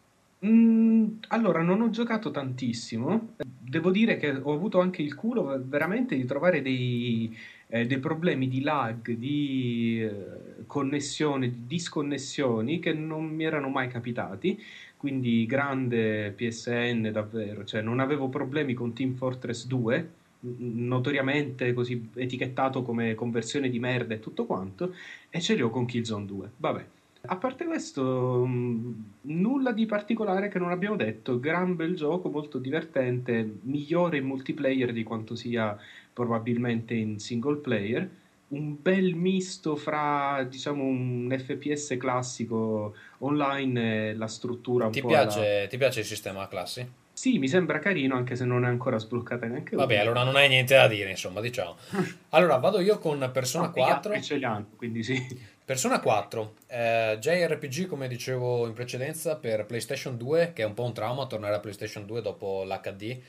Mm, 0.43 1.17
allora, 1.27 1.61
non 1.61 1.81
ho 1.81 1.89
giocato 1.91 2.31
tantissimo. 2.31 3.35
Devo 3.37 3.91
dire 3.91 4.17
che 4.17 4.31
ho 4.31 4.53
avuto 4.53 4.79
anche 4.79 5.03
il 5.03 5.13
culo 5.13 5.61
veramente 5.63 6.15
di 6.15 6.25
trovare 6.25 6.63
dei, 6.63 7.37
eh, 7.67 7.85
dei 7.85 7.99
problemi 7.99 8.47
di 8.47 8.61
lag, 8.61 9.11
di 9.11 10.01
eh, 10.01 10.65
connessione, 10.65 11.49
di 11.49 11.67
disconnessioni 11.67 12.79
che 12.79 12.93
non 12.93 13.25
mi 13.25 13.43
erano 13.43 13.69
mai 13.69 13.87
capitati. 13.87 14.59
Quindi 14.99 15.45
grande 15.45 16.31
PSN 16.31 17.09
davvero, 17.13 17.63
cioè 17.63 17.81
non 17.81 18.01
avevo 18.01 18.27
problemi 18.27 18.73
con 18.73 18.91
Team 18.91 19.13
Fortress 19.13 19.65
2, 19.65 20.09
n- 20.41 20.87
notoriamente 20.87 21.71
così 21.71 22.09
etichettato 22.15 22.81
come 22.81 23.15
conversione 23.15 23.69
di 23.69 23.79
merda 23.79 24.15
e 24.15 24.19
tutto 24.19 24.45
quanto, 24.45 24.93
e 25.29 25.39
ce 25.39 25.55
li 25.55 25.61
ho 25.61 25.69
con 25.69 25.85
Killzone 25.85 26.25
2. 26.25 26.51
Vabbè. 26.57 26.85
A 27.27 27.37
parte 27.37 27.63
questo, 27.65 28.45
mh, 28.45 29.03
nulla 29.21 29.71
di 29.71 29.85
particolare 29.85 30.49
che 30.49 30.59
non 30.59 30.71
abbiamo 30.71 30.97
detto. 30.97 31.39
Gran 31.39 31.77
bel 31.77 31.95
gioco, 31.95 32.29
molto 32.29 32.57
divertente, 32.59 33.59
migliore 33.61 34.17
in 34.17 34.25
multiplayer 34.25 34.91
di 34.91 35.03
quanto 35.03 35.33
sia 35.35 35.77
probabilmente 36.11 36.93
in 36.93 37.19
single 37.19 37.57
player. 37.57 38.09
Un 38.49 38.81
bel 38.81 39.13
misto 39.13 39.75
fra, 39.75 40.45
diciamo, 40.49 40.83
un 40.83 41.35
FPS 41.37 41.95
classico 41.99 42.95
online 43.19 44.09
e 44.09 44.15
la 44.15 44.27
struttura 44.27 44.85
un 44.87 44.91
Ti 44.91 45.01
po' 45.01 45.07
alla- 45.09 45.25
piace, 45.25 45.67
ti 45.69 45.77
piace 45.77 45.99
il 45.99 46.05
sistema 46.07 46.47
classi? 46.47 46.87
Sì, 47.13 47.37
mi 47.37 47.47
sembra 47.47 47.79
carino, 47.79 48.15
anche 48.15 48.35
se 48.35 48.45
non 48.45 48.63
è 48.63 48.67
ancora 48.67 48.97
sbloccata 48.97 49.45
neanche 49.45 49.75
Vabbè, 49.75 49.93
una. 49.93 50.01
allora 50.01 50.23
non 50.23 50.35
hai 50.37 50.47
niente 50.47 50.73
da 50.75 50.87
dire, 50.87 51.09
insomma, 51.09 51.41
diciamo. 51.41 51.75
Allora, 52.29 52.57
vado 52.57 52.79
io 52.79 52.97
con 52.97 53.29
Persona 53.33 53.65
No, 53.65 53.71
gli 53.71 53.75
4. 53.75 53.93
altri 54.13 54.23
ce 54.23 54.35
li 54.37 54.45
hanno, 54.45 54.67
quindi 54.77 55.03
sì. 55.03 55.21
Persona 55.65 55.99
4, 55.99 56.53
eh, 56.67 57.17
JRPG 57.19 57.85
come 57.87 58.07
dicevo 58.07 58.65
in 58.65 58.73
precedenza 58.73 59.35
per 59.35 59.65
PlayStation 59.65 60.17
2, 60.17 60.53
che 60.53 60.63
è 60.63 60.65
un 60.65 60.73
po' 60.73 60.83
un 60.85 60.93
trauma 60.93 61.27
tornare 61.27 61.53
a 61.55 61.59
PlayStation 61.59 62.05
2 62.07 62.21
dopo 62.23 62.63
l'HD, 62.63 63.19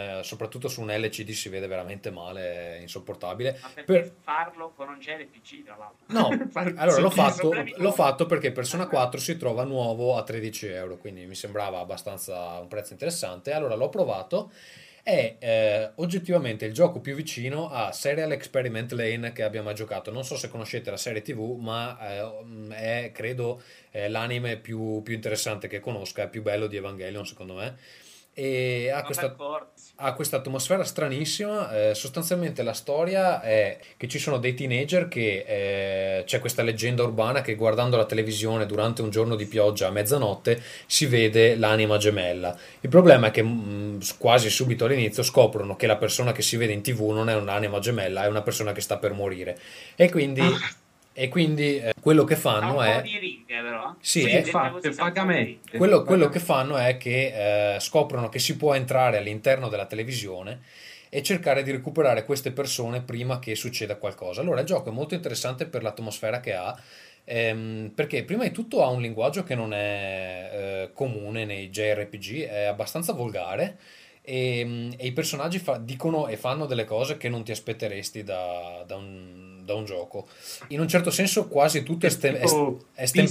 eh, 0.00 0.22
soprattutto 0.22 0.68
su 0.68 0.80
un 0.80 0.88
LCD 0.88 1.30
si 1.30 1.48
vede 1.48 1.66
veramente 1.66 2.10
male, 2.10 2.76
è 2.76 2.80
insopportabile. 2.80 3.58
Ma 3.60 3.82
Per- 3.84 4.12
farlo 4.22 4.72
con 4.74 4.88
un 4.88 4.98
JRPG, 4.98 5.64
tra 5.64 5.76
l'altro? 5.76 6.06
No, 6.06 6.50
allora 6.80 6.98
l'ho 6.98 7.10
fatto, 7.10 7.52
l'ho 7.76 7.92
fatto 7.92 8.26
perché 8.26 8.52
Persona 8.52 8.86
4 8.86 9.20
si 9.20 9.36
trova 9.36 9.64
nuovo 9.64 10.16
a 10.16 10.22
13 10.22 10.66
euro, 10.68 10.96
quindi 10.96 11.26
mi 11.26 11.34
sembrava 11.34 11.78
abbastanza 11.78 12.58
un 12.58 12.68
prezzo 12.68 12.92
interessante. 12.92 13.52
Allora 13.52 13.74
l'ho 13.74 13.88
provato. 13.88 14.50
È 15.02 15.36
eh, 15.38 15.92
oggettivamente 15.94 16.66
il 16.66 16.74
gioco 16.74 17.00
più 17.00 17.14
vicino 17.14 17.70
a 17.70 17.90
Serial 17.90 18.32
Experiment 18.32 18.92
Lane 18.92 19.32
che 19.32 19.42
abbia 19.42 19.62
mai 19.62 19.74
giocato. 19.74 20.10
Non 20.10 20.24
so 20.24 20.36
se 20.36 20.50
conoscete 20.50 20.90
la 20.90 20.98
serie 20.98 21.22
TV, 21.22 21.56
ma 21.58 21.98
eh, 22.00 22.32
è 22.74 23.10
credo 23.12 23.62
l'anime 23.92 24.58
più, 24.58 25.00
più 25.02 25.14
interessante 25.14 25.68
che 25.68 25.80
conosca, 25.80 26.24
è 26.24 26.28
più 26.28 26.42
bello 26.42 26.66
di 26.66 26.76
Evangelion 26.76 27.26
secondo 27.26 27.54
me. 27.54 27.76
E 28.32 28.90
ha 28.90 29.02
questa. 29.02 29.34
Ha 30.00 30.12
questa 30.14 30.38
atmosfera 30.38 30.84
stranissima. 30.84 31.90
eh, 31.90 31.94
sostanzialmente 31.94 32.62
la 32.62 32.72
storia 32.72 33.40
è 33.40 33.78
che 33.96 34.08
ci 34.08 34.18
sono 34.18 34.38
dei 34.38 34.54
teenager 34.54 35.08
che 35.08 35.44
eh, 35.46 36.24
c'è 36.24 36.40
questa 36.40 36.62
leggenda 36.62 37.02
urbana 37.02 37.42
che 37.42 37.54
guardando 37.54 37.96
la 37.96 38.06
televisione 38.06 38.66
durante 38.66 39.02
un 39.02 39.10
giorno 39.10 39.36
di 39.36 39.46
pioggia 39.46 39.88
a 39.88 39.90
mezzanotte 39.90 40.62
si 40.86 41.06
vede 41.06 41.56
l'anima 41.56 41.98
gemella. 41.98 42.56
Il 42.80 42.88
problema 42.88 43.28
è 43.28 43.30
che 43.30 43.42
mh, 43.42 43.98
quasi 44.18 44.50
subito 44.50 44.86
all'inizio 44.86 45.22
scoprono 45.22 45.76
che 45.76 45.86
la 45.86 45.96
persona 45.96 46.32
che 46.32 46.42
si 46.42 46.56
vede 46.56 46.72
in 46.72 46.82
tv 46.82 47.10
non 47.10 47.28
è 47.28 47.34
un'anima 47.34 47.78
gemella, 47.78 48.24
è 48.24 48.26
una 48.26 48.42
persona 48.42 48.72
che 48.72 48.80
sta 48.80 48.96
per 48.96 49.12
morire. 49.12 49.58
E 49.96 50.10
quindi, 50.10 50.42
e 51.12 51.28
quindi 51.28 51.78
eh, 51.78 51.92
quello 52.00 52.24
che 52.24 52.36
fanno 52.36 52.80
è... 52.82 53.02
righe. 53.02 53.62
Sì, 54.00 54.24
è- 54.24 54.44
vagamente. 54.94 55.76
quello, 55.76 56.02
quello 56.02 56.28
che 56.28 56.38
fanno 56.38 56.76
è 56.76 56.96
che 56.96 57.74
eh, 57.74 57.80
scoprono 57.80 58.28
che 58.28 58.38
si 58.38 58.56
può 58.56 58.74
entrare 58.74 59.18
all'interno 59.18 59.68
della 59.68 59.86
televisione 59.86 60.60
e 61.08 61.22
cercare 61.22 61.64
di 61.64 61.72
recuperare 61.72 62.24
queste 62.24 62.52
persone 62.52 63.02
prima 63.02 63.40
che 63.40 63.56
succeda 63.56 63.96
qualcosa. 63.96 64.40
Allora 64.40 64.60
il 64.60 64.66
gioco 64.66 64.90
è 64.90 64.92
molto 64.92 65.14
interessante 65.14 65.66
per 65.66 65.82
l'atmosfera 65.82 66.38
che 66.38 66.54
ha, 66.54 66.80
ehm, 67.24 67.90
perché 67.94 68.24
prima 68.24 68.44
di 68.44 68.52
tutto 68.52 68.84
ha 68.84 68.88
un 68.88 69.00
linguaggio 69.00 69.42
che 69.42 69.56
non 69.56 69.74
è 69.74 70.50
eh, 70.52 70.90
comune 70.92 71.44
nei 71.44 71.68
JRPG, 71.70 72.44
è 72.46 72.64
abbastanza 72.66 73.12
volgare. 73.12 73.78
E, 74.22 74.90
e 74.96 75.06
i 75.06 75.12
personaggi 75.12 75.58
fa- 75.58 75.78
dicono 75.78 76.28
e 76.28 76.36
fanno 76.36 76.66
delle 76.66 76.84
cose 76.84 77.16
che 77.16 77.28
non 77.28 77.42
ti 77.42 77.50
aspetteresti 77.50 78.22
da, 78.22 78.84
da 78.86 78.96
un, 78.96 79.39
da 79.72 79.78
un 79.78 79.84
gioco. 79.84 80.26
In 80.68 80.80
un 80.80 80.88
certo 80.88 81.10
senso, 81.10 81.48
quasi 81.48 81.82
tutto 81.82 82.06
è, 82.06 82.10
ste- 82.10 82.38
è- 82.38 82.46
stem- 83.06 83.26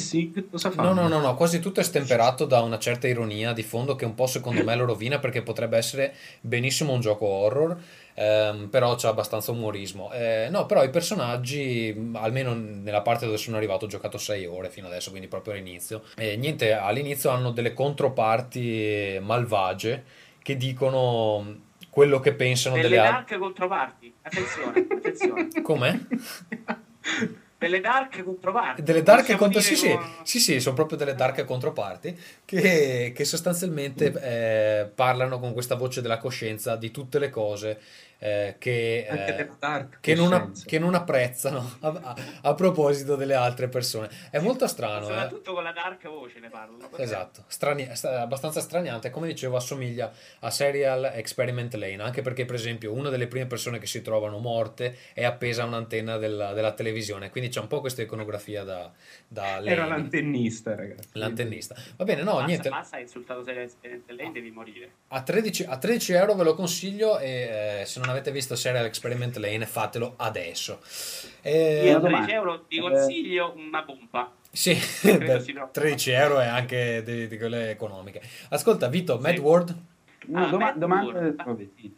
No, 0.84 0.94
no, 0.94 1.08
no, 1.08 1.20
no, 1.20 1.36
quasi 1.36 1.60
tutto 1.60 1.80
è 1.80 1.84
stemperato 1.84 2.46
da 2.46 2.62
una 2.62 2.80
certa 2.80 3.08
ironia 3.08 3.54
di 3.54 3.64
fondo 3.64 3.96
che 3.96 4.06
un 4.06 4.16
po' 4.16 4.28
secondo 4.28 4.64
me 4.64 4.76
lo 4.76 4.86
rovina 4.86 5.20
perché 5.20 5.42
potrebbe 5.42 5.78
essere 5.78 6.14
benissimo 6.42 6.94
un 6.94 7.02
gioco 7.02 7.26
horror, 7.26 7.78
ehm, 8.14 8.68
però 8.70 8.96
c'è 8.96 9.08
abbastanza 9.08 9.52
umorismo. 9.52 10.12
Eh, 10.12 10.48
no, 10.50 10.66
però 10.66 10.84
i 10.84 10.90
personaggi, 10.90 12.12
almeno 12.14 12.54
nella 12.54 13.02
parte 13.02 13.26
dove 13.26 13.38
sono 13.38 13.58
arrivato, 13.58 13.86
ho 13.86 13.88
giocato 13.88 14.18
6 14.18 14.46
ore 14.46 14.70
fino 14.70 14.88
adesso, 14.88 15.10
quindi 15.10 15.28
proprio 15.28 15.54
all'inizio. 15.54 16.04
E 16.18 16.36
niente, 16.38 16.74
all'inizio 16.74 17.30
hanno 17.30 17.52
delle 17.52 17.74
controparti 17.74 19.20
malvagie 19.22 20.04
che 20.42 20.56
dicono 20.58 21.68
quello 22.00 22.22
che 22.22 22.34
pensano 22.34 22.76
Delle 22.76 22.88
delle 22.88 23.02
altre. 23.02 23.36
dark 23.36 23.42
controparti. 23.42 24.14
Attenzione, 24.22 24.88
attenzione. 24.90 25.48
Com'è? 25.62 26.00
Delle 27.58 27.82
dark 27.82 28.24
controparti. 28.24 28.84
Delle 28.84 29.04
dark 29.04 29.36
contro... 29.36 29.60
Sì, 29.60 29.76
sì, 29.76 30.00
sì, 30.24 30.40
sì, 30.40 30.62
sono 30.62 30.76
proprio 30.76 30.98
delle 30.98 31.14
dark 31.14 31.44
controparti 31.44 32.18
che, 32.46 33.12
che 33.14 33.26
sostanzialmente 33.26 34.14
eh, 34.14 34.86
parlano 34.96 35.40
con 35.40 35.52
questa 35.52 35.76
voce 35.76 36.02
della 36.02 36.20
coscienza 36.20 36.78
di 36.78 36.90
tutte 36.90 37.20
le 37.20 37.30
cose 37.30 37.82
eh, 38.20 38.56
che, 38.60 39.08
eh, 39.10 39.50
che, 40.02 40.14
non, 40.14 40.34
a- 40.34 40.40
coscienza. 40.40 40.66
che 40.68 40.78
non 40.80 40.94
apprezzano 40.94 41.78
a, 41.82 41.88
a- 41.88 42.16
a 42.42 42.54
proposito 42.54 43.16
delle 43.16 43.34
altre 43.34 43.70
persone. 43.70 44.10
È 44.30 44.40
molto 44.40 44.68
strano, 44.68 45.06
eh? 45.06 45.10
Soprattutto 45.10 45.54
con 45.54 45.64
la 45.64 45.72
dark 45.72 46.08
voce 46.08 46.40
ne 46.40 46.50
parlo. 46.50 46.78
Esatto, 46.98 47.44
strani- 47.48 47.90
sta- 47.96 48.22
abbastanza 48.22 48.60
straniante, 48.60 49.10
come 49.10 49.28
dicevo 49.28 49.56
assomiglia 49.56 50.12
a 50.40 50.50
Serial 50.50 51.12
Experiment 51.14 51.74
Lane, 51.76 52.02
anche 52.04 52.22
perché 52.22 52.44
per 52.46 52.56
esempio 52.56 52.92
una 52.94 53.10
delle 53.10 53.28
prime 53.28 53.46
persone 53.46 53.80
che 53.80 53.88
si 53.88 54.02
trovano 54.02 54.38
morte 54.40 54.98
è 55.14 55.24
appesa 55.24 55.64
a 55.64 55.66
un'antenna 55.66 56.18
della, 56.18 56.52
della 56.54 56.74
televisione, 56.74 57.30
quindi 57.30 57.50
c'è 57.50 57.60
un 57.62 57.68
po' 57.68 57.80
questa 57.80 58.02
iconografia 58.02 58.64
da, 58.64 58.92
da 59.28 59.64
Era 59.64 59.86
l'antennista, 59.86 60.76
ragazzi. 60.76 61.08
l'antennista. 61.14 61.76
Va 61.96 62.04
bene, 62.04 62.22
no, 62.24 62.32
basta, 62.34 62.46
niente, 62.48 62.70
basta, 62.70 62.96
hai 62.98 63.04
insultato 63.04 63.44
Serial 63.44 63.64
Experiment 63.64 64.10
Lane, 64.12 64.32
devi 64.34 64.52
morire. 64.52 64.92
a 65.08 65.22
13, 65.22 65.64
a 65.70 65.78
13 65.78 66.12
euro 66.14 66.36
ve 66.36 66.44
lo 66.44 66.54
consiglio 66.56 67.18
e 67.20 67.80
eh, 67.82 67.86
se 67.86 68.00
non 68.00 68.09
avete 68.10 68.32
visto 68.32 68.56
Serial 68.56 68.86
Experiment 68.86 69.36
Lane 69.38 69.66
fatelo 69.66 70.14
adesso. 70.18 70.80
E- 71.42 71.84
Io 71.86 71.96
a 71.96 72.00
una 72.00 72.08
domanda. 72.08 72.26
13 72.26 72.32
euro 72.34 72.62
ti 72.66 72.78
Eh, 72.78 72.82
consiglio 72.82 73.54
una 73.56 73.84
pompa. 73.84 74.32
Sì, 74.52 74.74
trova. 75.02 75.68
13 75.72 76.12
euro 76.12 76.42
e 76.42 76.46
anche 76.46 77.04
di, 77.04 77.28
di 77.28 77.38
quelle 77.38 77.70
economiche. 77.70 78.22
Ascolta 78.50 78.88
Vito, 78.88 79.16
Sì. 79.18 79.22
Mad 79.22 79.38
World? 79.38 79.76
Una 80.28 80.46
Ah, 80.46 80.50
doma- 80.50 80.66
Mad 80.66 80.78
domanda... 80.78 81.12
World. 81.20 81.44
vabbè, 81.44 81.68
sì. 81.76 81.96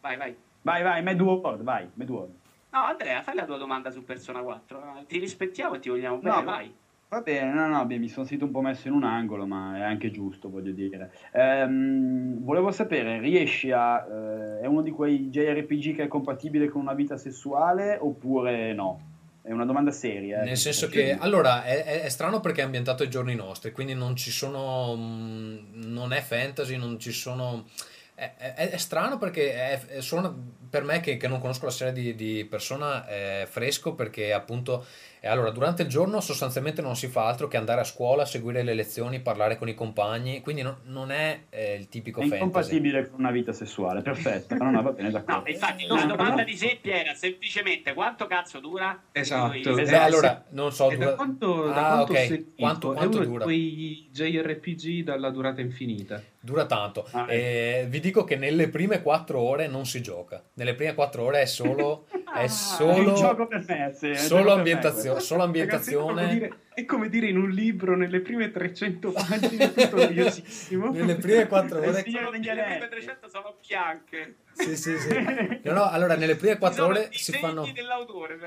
Vai, 0.00 0.16
vai. 0.16 0.36
Vai, 0.62 0.82
vai, 0.82 1.02
Mad 1.02 1.20
World, 1.20 1.62
vai, 1.62 1.88
Mad 1.94 2.08
World. 2.10 2.34
No, 2.70 2.84
Andrea, 2.84 3.22
fai 3.22 3.34
la 3.34 3.44
tua 3.44 3.58
domanda 3.58 3.90
su 3.90 4.02
Persona 4.04 4.40
4. 4.40 5.04
Ti 5.06 5.18
rispettiamo 5.18 5.74
e 5.74 5.78
ti 5.78 5.88
vogliamo 5.90 6.16
bene, 6.16 6.36
No, 6.36 6.42
vai. 6.42 6.74
Va 7.12 7.20
bene, 7.20 7.52
no, 7.52 7.66
no, 7.68 7.84
mi 7.84 8.08
sono 8.08 8.24
sentito 8.24 8.46
un 8.46 8.52
po' 8.52 8.62
messo 8.62 8.88
in 8.88 8.94
un 8.94 9.04
angolo, 9.04 9.44
ma 9.46 9.76
è 9.76 9.82
anche 9.82 10.10
giusto, 10.10 10.48
voglio 10.48 10.72
dire. 10.72 11.12
Ehm, 11.32 12.42
volevo 12.42 12.70
sapere, 12.70 13.18
riesci 13.20 13.70
a... 13.70 13.98
eh, 13.98 14.60
è 14.60 14.66
uno 14.66 14.80
di 14.80 14.90
quei 14.92 15.28
JRPG 15.28 15.94
che 15.94 16.04
è 16.04 16.08
compatibile 16.08 16.70
con 16.70 16.80
una 16.80 16.94
vita 16.94 17.18
sessuale 17.18 17.98
oppure 18.00 18.72
no? 18.72 19.00
È 19.42 19.52
una 19.52 19.66
domanda 19.66 19.90
seria. 19.90 20.40
eh. 20.40 20.44
Nel 20.46 20.56
senso 20.56 20.88
Perché- 20.88 21.04
che, 21.08 21.18
allora, 21.20 21.64
è, 21.64 22.00
è- 22.00 22.08
strano 22.08 22.40
perché 22.40 22.62
è 22.62 22.64
ambientato 22.64 23.02
ai 23.02 23.10
giorni 23.10 23.34
nostri, 23.34 23.72
quindi 23.72 23.92
non 23.92 24.16
ci 24.16 24.30
sono, 24.30 24.94
mm, 24.96 25.58
non 25.92 26.14
è 26.14 26.22
fantasy, 26.22 26.78
non 26.78 26.98
ci 26.98 27.12
sono... 27.12 27.66
È, 28.14 28.32
è- 28.38 28.70
è 28.70 28.76
strano 28.78 29.18
perché 29.18 29.52
è, 29.52 29.80
è 29.96 30.00
solo 30.00 30.34
per 30.72 30.84
me 30.84 31.00
che, 31.00 31.18
che 31.18 31.28
non 31.28 31.38
conosco 31.38 31.66
la 31.66 31.70
serie 31.70 31.92
di, 31.92 32.14
di 32.14 32.46
persona 32.46 33.06
è 33.06 33.46
fresco 33.46 33.92
perché 33.92 34.32
appunto 34.32 34.86
e 35.20 35.28
allora 35.28 35.50
durante 35.50 35.82
il 35.82 35.88
giorno 35.88 36.20
sostanzialmente 36.20 36.80
non 36.82 36.96
si 36.96 37.06
fa 37.08 37.26
altro 37.26 37.46
che 37.46 37.56
andare 37.58 37.82
a 37.82 37.84
scuola, 37.84 38.24
seguire 38.24 38.62
le 38.64 38.72
lezioni, 38.74 39.20
parlare 39.20 39.56
con 39.56 39.68
i 39.68 39.74
compagni, 39.74 40.40
quindi 40.40 40.62
non, 40.62 40.78
non 40.86 41.12
è 41.12 41.42
eh, 41.50 41.74
il 41.74 41.88
tipico 41.88 42.20
È 42.20 42.22
fantasy. 42.22 42.42
incompatibile 42.44 43.08
con 43.10 43.20
una 43.20 43.30
vita 43.30 43.52
sessuale, 43.52 44.00
perfetto. 44.02 44.56
No, 44.56 44.70
no, 44.72 44.82
va 44.82 44.90
bene, 44.90 45.10
d'accordo. 45.10 45.42
No, 45.44 45.48
infatti 45.48 45.86
No, 45.86 45.94
la 45.94 46.04
no, 46.06 46.16
domanda 46.16 46.36
no. 46.36 46.44
di 46.44 46.56
Seppi 46.56 46.90
era 46.90 47.14
semplicemente 47.14 47.92
quanto 47.94 48.26
cazzo 48.26 48.58
dura? 48.58 49.00
Esatto. 49.12 49.74
Beh, 49.74 49.82
Eh, 49.82 49.94
allora, 49.94 50.44
non 50.48 50.72
so, 50.72 50.90
E 50.90 50.96
da 50.96 51.04
dura- 51.04 51.14
quanto, 51.16 51.66
da 51.68 51.74
Ah, 51.86 51.86
quanto 51.94 52.12
ok. 52.14 52.18
ho 52.18 52.22
sentito, 52.26 52.52
Quanto- 52.56 52.92
è 52.92 52.96
quanto 52.96 53.18
dura? 53.24 53.44
quei 53.44 54.08
JRPG 54.10 55.04
dalla 55.04 55.30
durata 55.30 55.60
infinita. 55.60 56.20
Dura 56.40 56.66
tanto. 56.66 57.06
Ah, 57.12 57.32
E 57.32 57.86
vi 57.88 58.00
dico 58.00 58.24
che 58.24 58.34
nelle 58.34 58.68
prime 58.68 59.00
quattro 59.02 59.38
ore 59.38 59.68
non 59.68 59.86
si 59.86 60.02
gioca. 60.02 60.42
Nelle 60.62 60.74
prime 60.76 60.94
quattro 60.94 61.24
ore 61.24 61.40
è 61.42 61.44
solo, 61.46 62.06
Ah, 62.26 62.42
è 62.42 62.46
solo, 62.46 63.08
un 63.10 63.14
gioco 63.16 63.48
per 63.48 63.64
me, 63.66 63.92
sì, 63.98 64.10
è 64.10 64.14
solo 64.14 64.52
ambientazio- 64.52 65.18
solo 65.18 65.40
Ragazzi, 65.44 65.58
ambientazione. 65.94 66.28
dire, 66.28 66.52
è 66.74 66.84
come 66.84 67.08
dire 67.08 67.28
in 67.28 67.36
un 67.38 67.50
libro, 67.50 67.96
nelle 67.96 68.20
prime 68.20 68.50
300 68.50 69.12
pagine, 69.12 69.72
è 69.72 69.72
tutto 69.72 69.96
noiosissimo. 70.04 70.90
Nelle 70.90 71.16
prime 71.16 71.46
quattro 71.46 71.80
Eh 71.82 71.88
ore. 71.88 72.02
sì. 72.02 72.10
Sono, 72.10 72.30
degli 72.30 72.44
le 72.44 72.50
prime 72.52 72.64
anelli. 72.74 72.88
300 72.90 73.28
sono 73.28 73.56
bianche. 73.66 74.34
Sì, 74.52 74.76
sì, 74.76 74.98
sì. 74.98 75.08
No, 75.64 75.72
no, 75.72 75.88
allora, 75.88 76.14
nelle 76.16 76.36
prime 76.36 76.58
quattro 76.58 76.82
Sono 76.84 76.98
ore 76.98 77.08
si 77.12 77.32
fanno, 77.32 77.66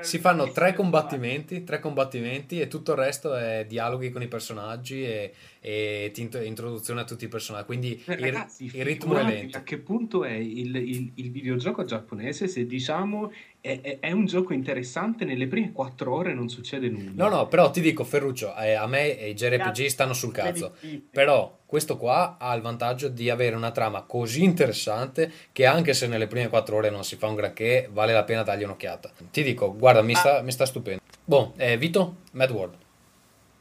si 0.00 0.18
fanno 0.18 0.52
tre 0.52 0.72
combattimenti, 0.74 1.64
tre 1.64 1.80
combattimenti 1.80 2.60
e 2.60 2.68
tutto 2.68 2.92
il 2.92 2.98
resto 2.98 3.34
è 3.34 3.64
dialoghi 3.66 4.10
con 4.10 4.22
i 4.22 4.28
personaggi 4.28 5.04
e, 5.04 5.32
e 5.60 6.12
introduzione 6.44 7.00
a 7.00 7.04
tutti 7.04 7.24
i 7.24 7.28
personaggi. 7.28 7.64
Quindi 7.66 8.02
Eh, 8.06 8.12
il, 8.14 8.18
Ragazzi, 8.20 8.64
il 8.72 8.84
ritmo 8.84 9.16
è 9.18 9.24
lento. 9.24 9.58
A 9.58 9.62
che 9.62 9.78
punto 9.78 10.22
è 10.24 10.32
il, 10.32 10.76
il- 10.76 11.12
il 11.16 11.30
videogioco 11.32 11.84
giapponese 11.84 12.46
se 12.46 12.66
diciamo 12.66 13.32
è, 13.60 13.80
è- 13.80 13.98
è 14.00 14.12
un 14.12 14.26
gioco 14.26 14.52
interessante, 14.52 15.24
nelle 15.24 15.46
prime 15.46 15.72
4 15.72 16.12
ore 16.14 16.34
non 16.34 16.48
succede 16.48 16.88
nulla. 16.88 17.28
No, 17.28 17.36
no, 17.36 17.46
però 17.48 17.70
ti 17.70 17.80
dico, 17.80 18.04
Ferruccio, 18.04 18.54
eh, 18.56 18.74
a 18.74 18.86
me 18.86 19.06
i 19.08 19.34
JRPG 19.34 19.86
stanno 19.86 20.12
sul 20.12 20.32
cazzo. 20.32 20.74
Però 21.10 21.58
questo 21.66 21.96
qua 21.96 22.36
ha 22.38 22.54
il 22.54 22.62
vantaggio 22.62 23.08
di 23.08 23.28
avere 23.30 23.56
una 23.56 23.70
trama 23.72 24.02
così 24.02 24.44
interessante 24.44 25.32
che 25.52 25.66
anche 25.66 25.94
se 25.94 26.06
nelle 26.06 26.26
prime 26.28 26.48
quattro 26.48 26.76
ore 26.76 26.90
non 26.90 27.02
si 27.04 27.16
fa 27.16 27.26
un 27.26 27.34
granché, 27.34 27.88
vale 27.92 28.12
la 28.12 28.24
pena 28.24 28.42
dargli 28.42 28.62
un'occhiata. 28.64 29.10
Ti 29.30 29.42
dico, 29.42 29.74
guarda, 29.76 30.02
mi 30.02 30.14
sta, 30.14 30.42
mi 30.42 30.52
sta 30.52 30.64
stupendo. 30.64 31.02
Boh, 31.24 31.54
eh, 31.56 31.76
Vito, 31.76 32.16
Mad 32.32 32.50
World. 32.50 32.74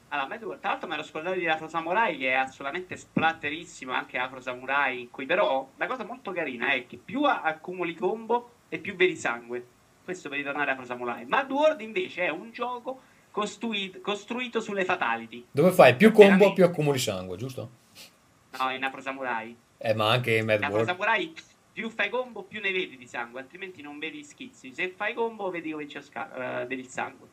Allora, 0.09 0.27
Mad 0.27 0.43
World, 0.43 0.61
tra 0.61 0.69
l'altro 0.69 0.88
mi 0.88 0.93
ero 0.93 1.03
scordato 1.03 1.38
di 1.38 1.47
Afro 1.47 1.67
Samurai 1.67 2.15
che 2.17 2.30
è 2.30 2.34
assolutamente 2.35 2.95
splatterissimo 2.95 3.91
anche 3.91 4.17
Afro 4.17 4.39
Samurai 4.39 5.01
in 5.01 5.09
cui 5.09 5.26
però 5.26 5.67
la 5.77 5.88
cosa 5.88 6.05
molto 6.05 6.31
carina 6.31 6.72
è 6.72 6.85
che 6.85 6.97
più 7.03 7.23
accumuli 7.23 7.95
combo 7.95 8.51
e 8.69 8.77
più 8.77 8.95
vedi 8.95 9.15
sangue. 9.15 9.65
Questo 10.06 10.30
per 10.30 10.38
ritornare 10.38 10.69
a 10.69 10.73
Afro 10.76 10.86
Samurai. 10.86 11.26
Mad 11.26 11.49
World 11.52 11.82
invece 11.82 12.26
è 12.26 12.30
un 12.30 12.52
gioco 12.52 13.02
costruito, 13.32 13.99
costruito 14.02 14.61
sulle 14.61 14.86
fatality. 14.86 15.48
Dove 15.49 15.72
fai 15.72 15.95
più 15.95 16.10
combo, 16.11 16.30
Veramente. 16.30 16.53
più 16.53 16.64
accumuli 16.65 16.99
sangue, 16.99 17.38
giusto? 17.38 17.69
No, 18.60 18.69
in 18.72 18.84
Afro 18.84 19.02
Samurai. 19.02 19.56
Eh, 19.80 19.94
ma 19.95 20.11
anche 20.11 20.38
in 20.38 20.45
Mad 20.45 20.61
In 20.61 20.69
World. 20.69 20.86
Samurai 20.86 21.34
più 21.73 21.90
fai 21.90 22.10
combo 22.10 22.44
più 22.44 22.61
ne 22.61 22.72
vedi 22.72 22.98
di 22.98 23.07
sangue, 23.07 23.41
altrimenti 23.41 23.82
non 23.82 23.98
vedi 23.98 24.23
schizzi. 24.23 24.72
Se 24.76 24.90
fai 24.90 25.15
combo 25.15 25.49
vedi 25.49 25.72
come 25.72 25.88
c'è 25.88 26.02
sca- 26.02 26.65
vedi 26.68 26.82
il 26.82 26.88
sangue. 26.88 27.27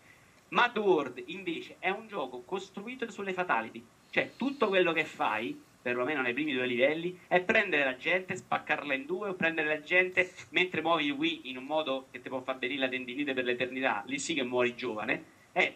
Mad 0.49 0.77
World 0.79 1.23
invece 1.27 1.77
è 1.79 1.91
un 1.91 2.09
gioco 2.09 2.41
costruito 2.41 3.11
sulle 3.11 3.35
fatality, 3.35 3.85
cioè 4.09 4.33
tutto 4.37 4.69
quello 4.69 4.93
che 4.93 5.05
fai, 5.05 5.61
perlomeno 5.83 6.23
nei 6.23 6.33
primi 6.33 6.53
due 6.53 6.67
livelli, 6.67 7.19
è 7.27 7.41
prendere 7.41 7.85
la 7.85 7.97
gente, 7.97 8.37
spaccarla 8.37 8.95
in 8.95 9.05
due 9.05 9.31
o 9.31 9.35
prendere 9.35 9.69
la 9.69 9.81
gente 9.83 10.33
mentre 10.51 10.81
muovi 10.81 11.07
il 11.07 11.13
Wii 11.13 11.51
in 11.51 11.57
un 11.57 11.65
modo 11.65 12.07
che 12.11 12.23
ti 12.23 12.29
può 12.29 12.41
far 12.41 12.59
venire 12.59 12.81
la 12.81 12.89
tendinite 12.89 13.35
per 13.35 13.45
l'eternità, 13.45 14.03
lì 14.07 14.19
sì 14.19 14.35
che 14.35 14.45
muori 14.45 14.75
giovane, 14.75 15.41
è 15.53 15.73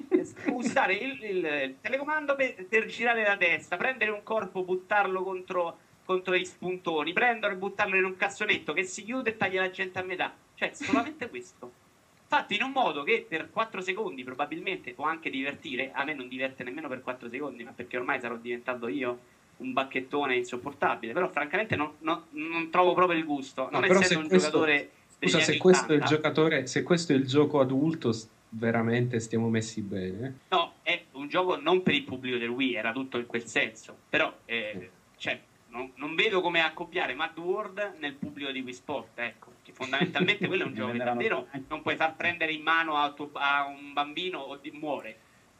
usare 0.47 0.95
il, 0.95 1.23
il 1.23 1.77
telecomando 1.81 2.35
per, 2.35 2.67
per 2.67 2.87
girare 2.87 3.23
la 3.23 3.37
testa, 3.37 3.77
prendere 3.77 4.11
un 4.11 4.23
corpo, 4.23 4.65
buttarlo 4.65 5.23
contro, 5.23 5.79
contro 6.05 6.37
gli 6.37 6.45
spuntoni, 6.45 7.13
prenderlo 7.13 7.57
e 7.57 7.59
buttarlo 7.59 7.97
in 7.97 8.05
un 8.05 8.17
cassonetto 8.17 8.73
che 8.73 8.85
si 8.85 9.05
chiude 9.05 9.31
e 9.31 9.37
taglia 9.37 9.61
la 9.61 9.71
gente 9.71 9.99
a 9.99 10.03
metà, 10.03 10.35
cioè 10.55 10.71
solamente 10.73 11.29
questo. 11.29 11.85
Fatto 12.29 12.55
in 12.55 12.63
un 12.63 12.73
modo 12.73 13.05
che 13.05 13.25
per 13.29 13.51
4 13.51 13.81
secondi 13.81 14.25
probabilmente 14.25 14.95
può 14.95 15.05
anche 15.05 15.31
divertire. 15.31 15.93
A 15.93 16.03
me 16.03 16.13
non 16.13 16.27
diverte 16.27 16.65
nemmeno 16.65 16.89
per 16.89 17.01
4 17.01 17.29
secondi, 17.29 17.63
ma 17.63 17.71
perché 17.71 17.97
ormai 17.97 18.19
sarò 18.19 18.35
diventato 18.35 18.89
io 18.89 19.19
un 19.59 19.73
bacchettone 19.73 20.37
insopportabile. 20.37 21.13
Però, 21.13 21.29
francamente, 21.31 21.77
non, 21.77 21.93
non- 22.01 22.23
non 22.31 22.71
trovo 22.71 22.95
proprio 22.95 23.19
il 23.19 23.25
gusto. 23.25 23.65
No, 23.65 23.79
Non 23.79 23.81
però 23.83 24.01
essendo 24.01 24.15
se 24.15 24.23
un 24.23 24.29
questo- 24.29 24.51
giocatore. 24.51 24.91
Scusa, 25.19 25.41
se 25.41 25.57
questo 25.57 25.93
è 25.93 25.95
il 25.97 26.03
80, 26.03 26.15
giocatore, 26.15 26.67
se 26.67 26.83
questo 26.83 27.13
è 27.13 27.17
il 27.17 27.27
gioco 27.27 27.61
adulto, 27.61 28.13
veramente 28.51 29.19
stiamo 29.21 29.49
messi 29.49 29.81
bene. 29.81 30.41
No, 30.51 30.75
è 30.83 31.05
un 31.13 31.27
gioco 31.29 31.57
non 31.57 31.83
per 31.83 31.95
il 31.95 32.05
pubblico 32.05 32.37
del 32.37 32.49
Wii, 32.51 32.75
era 32.75 32.93
tutto 32.93 33.17
in 33.19 33.27
quel 33.27 33.45
senso. 33.47 33.97
Però, 34.11 34.33
eh, 34.45 34.91
cioè, 35.17 35.41
non, 35.69 35.91
non 35.97 36.15
vedo 36.15 36.41
come 36.43 36.61
accoppiare 36.61 37.15
Mad 37.15 37.37
World 37.39 37.95
nel 37.99 38.13
pubblico 38.15 38.51
di 38.51 38.61
Wii 38.61 38.73
Sport, 38.75 39.19
ecco. 39.19 39.53
Che 39.63 39.73
fondamentalmente 39.73 40.47
quello 40.47 40.65
è 40.65 40.67
un 40.67 40.75
gioco 40.77 40.93
che 40.93 40.99
davvero 40.99 41.47
non 41.69 41.81
puoi 41.83 41.97
far 41.97 42.15
prendere 42.15 42.53
in 42.53 42.63
mano 42.63 42.97
a, 42.97 43.11
tuo- 43.13 43.31
a 43.33 43.67
un 43.67 43.93
bambino 43.95 44.39
o 44.41 44.61
muore. 44.73 45.17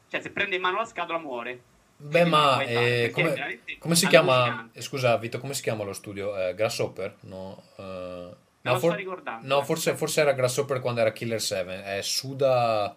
Cioè, 0.09 0.21
se 0.21 0.31
prende 0.31 0.57
in 0.57 0.61
mano 0.63 0.77
la 0.77 0.85
scatola 0.85 1.19
muore. 1.19 1.61
Beh, 1.99 2.25
ma 2.25 2.61
eh, 2.63 3.11
come, 3.13 3.35
come 3.79 3.95
si 3.95 4.07
chiama? 4.07 4.69
eh, 4.73 4.81
Scusa, 4.83 5.17
Vito, 5.17 5.39
come 5.39 5.55
si 5.55 5.63
chiama 5.63 5.83
lo 5.85 5.93
studio? 5.93 6.37
Eh, 6.37 6.55
Grasshopper? 6.55 7.17
No, 7.21 7.63
eh, 7.77 7.83
no, 7.83 8.79
for- 8.79 8.95
no, 9.43 9.63
forse, 9.65 9.95
forse 9.97 10.21
era 10.21 10.33
Grasshopper 10.33 10.81
quando 10.81 11.01
era 11.01 11.13
Killer 11.13 11.41
7. 11.41 11.83
È 11.85 12.03
Suda 12.03 12.95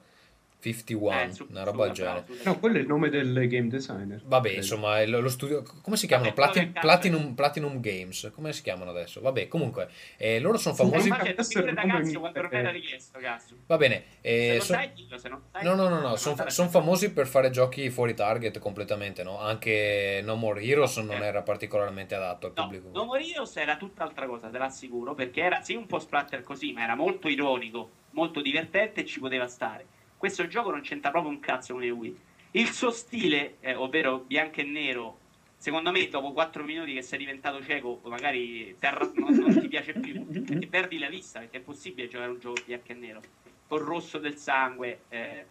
51, 0.62 1.22
Eh, 1.22 1.32
su- 1.32 1.48
una 1.50 1.64
roba 1.64 1.86
del 1.86 1.94
genere. 1.94 2.26
No, 2.44 2.60
quello 2.60 2.78
è 2.78 2.82
il 2.82 2.88
nome 2.88 3.10
del 3.10 3.48
game 3.48 3.68
designer. 3.70 4.22
Vabbè, 4.26 4.50
insomma, 4.52 5.06
lo 5.06 5.30
studio. 5.30 5.64
Come 5.82 5.96
si 5.96 6.06
chiamano? 6.06 6.34
Vabbè, 6.34 6.42
Platin- 6.52 6.72
Platinum, 6.74 7.34
Platinum 7.34 7.80
Games. 7.80 8.30
Come 8.34 8.52
si 8.52 8.62
chiamano 8.62 8.90
adesso? 8.92 9.22
Vabbè, 9.22 9.48
comunque, 9.48 9.90
eh, 10.18 10.40
loro 10.40 10.58
sono 10.58 10.76
famosi. 10.76 11.08
Ma 11.10 11.18
c'è 11.18 11.34
da 11.34 11.42
il 11.44 11.64
nome 11.66 11.74
cazzo 12.04 12.20
quando 12.20 12.42
non 12.42 12.54
era 12.54 12.70
richiesto, 12.72 13.20
cazzo. 13.20 13.56
Va 13.68 13.78
bene. 13.78 14.04
Se 14.22 14.28
eh, 14.30 14.52
non 14.58 14.62
so- 14.66 14.74
sai, 14.74 14.92
dillo, 14.94 15.18
se 15.18 15.30
non 15.30 15.42
sai. 15.52 15.64
No, 15.64 15.76
no, 15.76 15.88
no, 15.88 15.96
no, 16.02 16.08
non 16.10 16.18
sono 16.18 16.50
son 16.50 16.70
famosi 16.70 17.14
per 17.14 17.28
fare 17.28 17.50
giochi 17.50 17.90
fuori 17.90 18.14
target 18.14 18.60
completamente, 18.60 19.24
no? 19.24 19.40
Anche 19.40 20.22
No 20.24 20.36
More 20.36 20.62
Heroes 20.62 20.98
non 20.98 21.22
Eh. 21.22 21.26
era 21.26 21.42
particolarmente 21.42 22.16
adatto 22.16 22.48
al 22.48 22.54
No, 22.56 22.64
pubblico. 22.64 22.90
No 22.94 23.06
More 23.06 23.26
Heroes 23.26 23.56
era 23.56 23.78
tutt'altra 23.78 24.26
cosa, 24.26 24.50
te 24.50 24.58
l'assicuro, 24.58 25.14
perché 25.16 25.42
era 25.42 25.62
sì 25.62 25.76
un 25.76 25.86
po' 25.86 26.00
splatter 26.00 26.44
così, 26.44 26.74
ma 26.74 26.84
era 26.84 26.96
molto 26.96 27.28
ironico, 27.30 27.90
molto 28.12 28.42
divertente 28.42 29.02
e 29.02 29.06
ci 29.06 29.20
poteva 29.20 29.48
stare. 29.48 29.86
Questo 30.20 30.48
gioco 30.48 30.70
non 30.70 30.82
c'entra 30.82 31.12
proprio 31.12 31.32
un 31.32 31.40
cazzo 31.40 31.72
con 31.72 31.82
il 31.82 31.92
Wii. 31.92 32.20
Il 32.52 32.70
suo 32.72 32.92
stile, 32.92 33.56
eh, 33.62 33.74
ovvero 33.76 34.18
bianco 34.18 34.60
e 34.60 34.64
nero, 34.64 35.18
secondo 35.56 35.92
me 35.92 36.10
dopo 36.10 36.34
4 36.34 36.62
minuti 36.62 36.94
che 36.94 37.02
sei 37.02 37.20
diventato 37.20 37.64
cieco 37.64 38.02
magari 38.04 38.76
terra, 38.78 39.10
non, 39.16 39.34
non 39.34 39.62
ti 39.62 39.70
piace 39.70 39.94
più 39.94 40.28
e 40.50 40.68
perdi 40.68 40.98
la 41.00 41.08
vista 41.08 41.40
perché 41.40 41.60
è 41.60 41.62
possibile 41.62 42.10
giocare 42.10 42.32
un 42.32 42.40
gioco 42.40 42.62
bianco 42.66 42.92
e 42.92 42.96
nero 42.96 43.22
col 43.66 43.80
rosso 43.80 44.18
del 44.18 44.36
sangue 44.36 45.04
eh. 45.08 45.46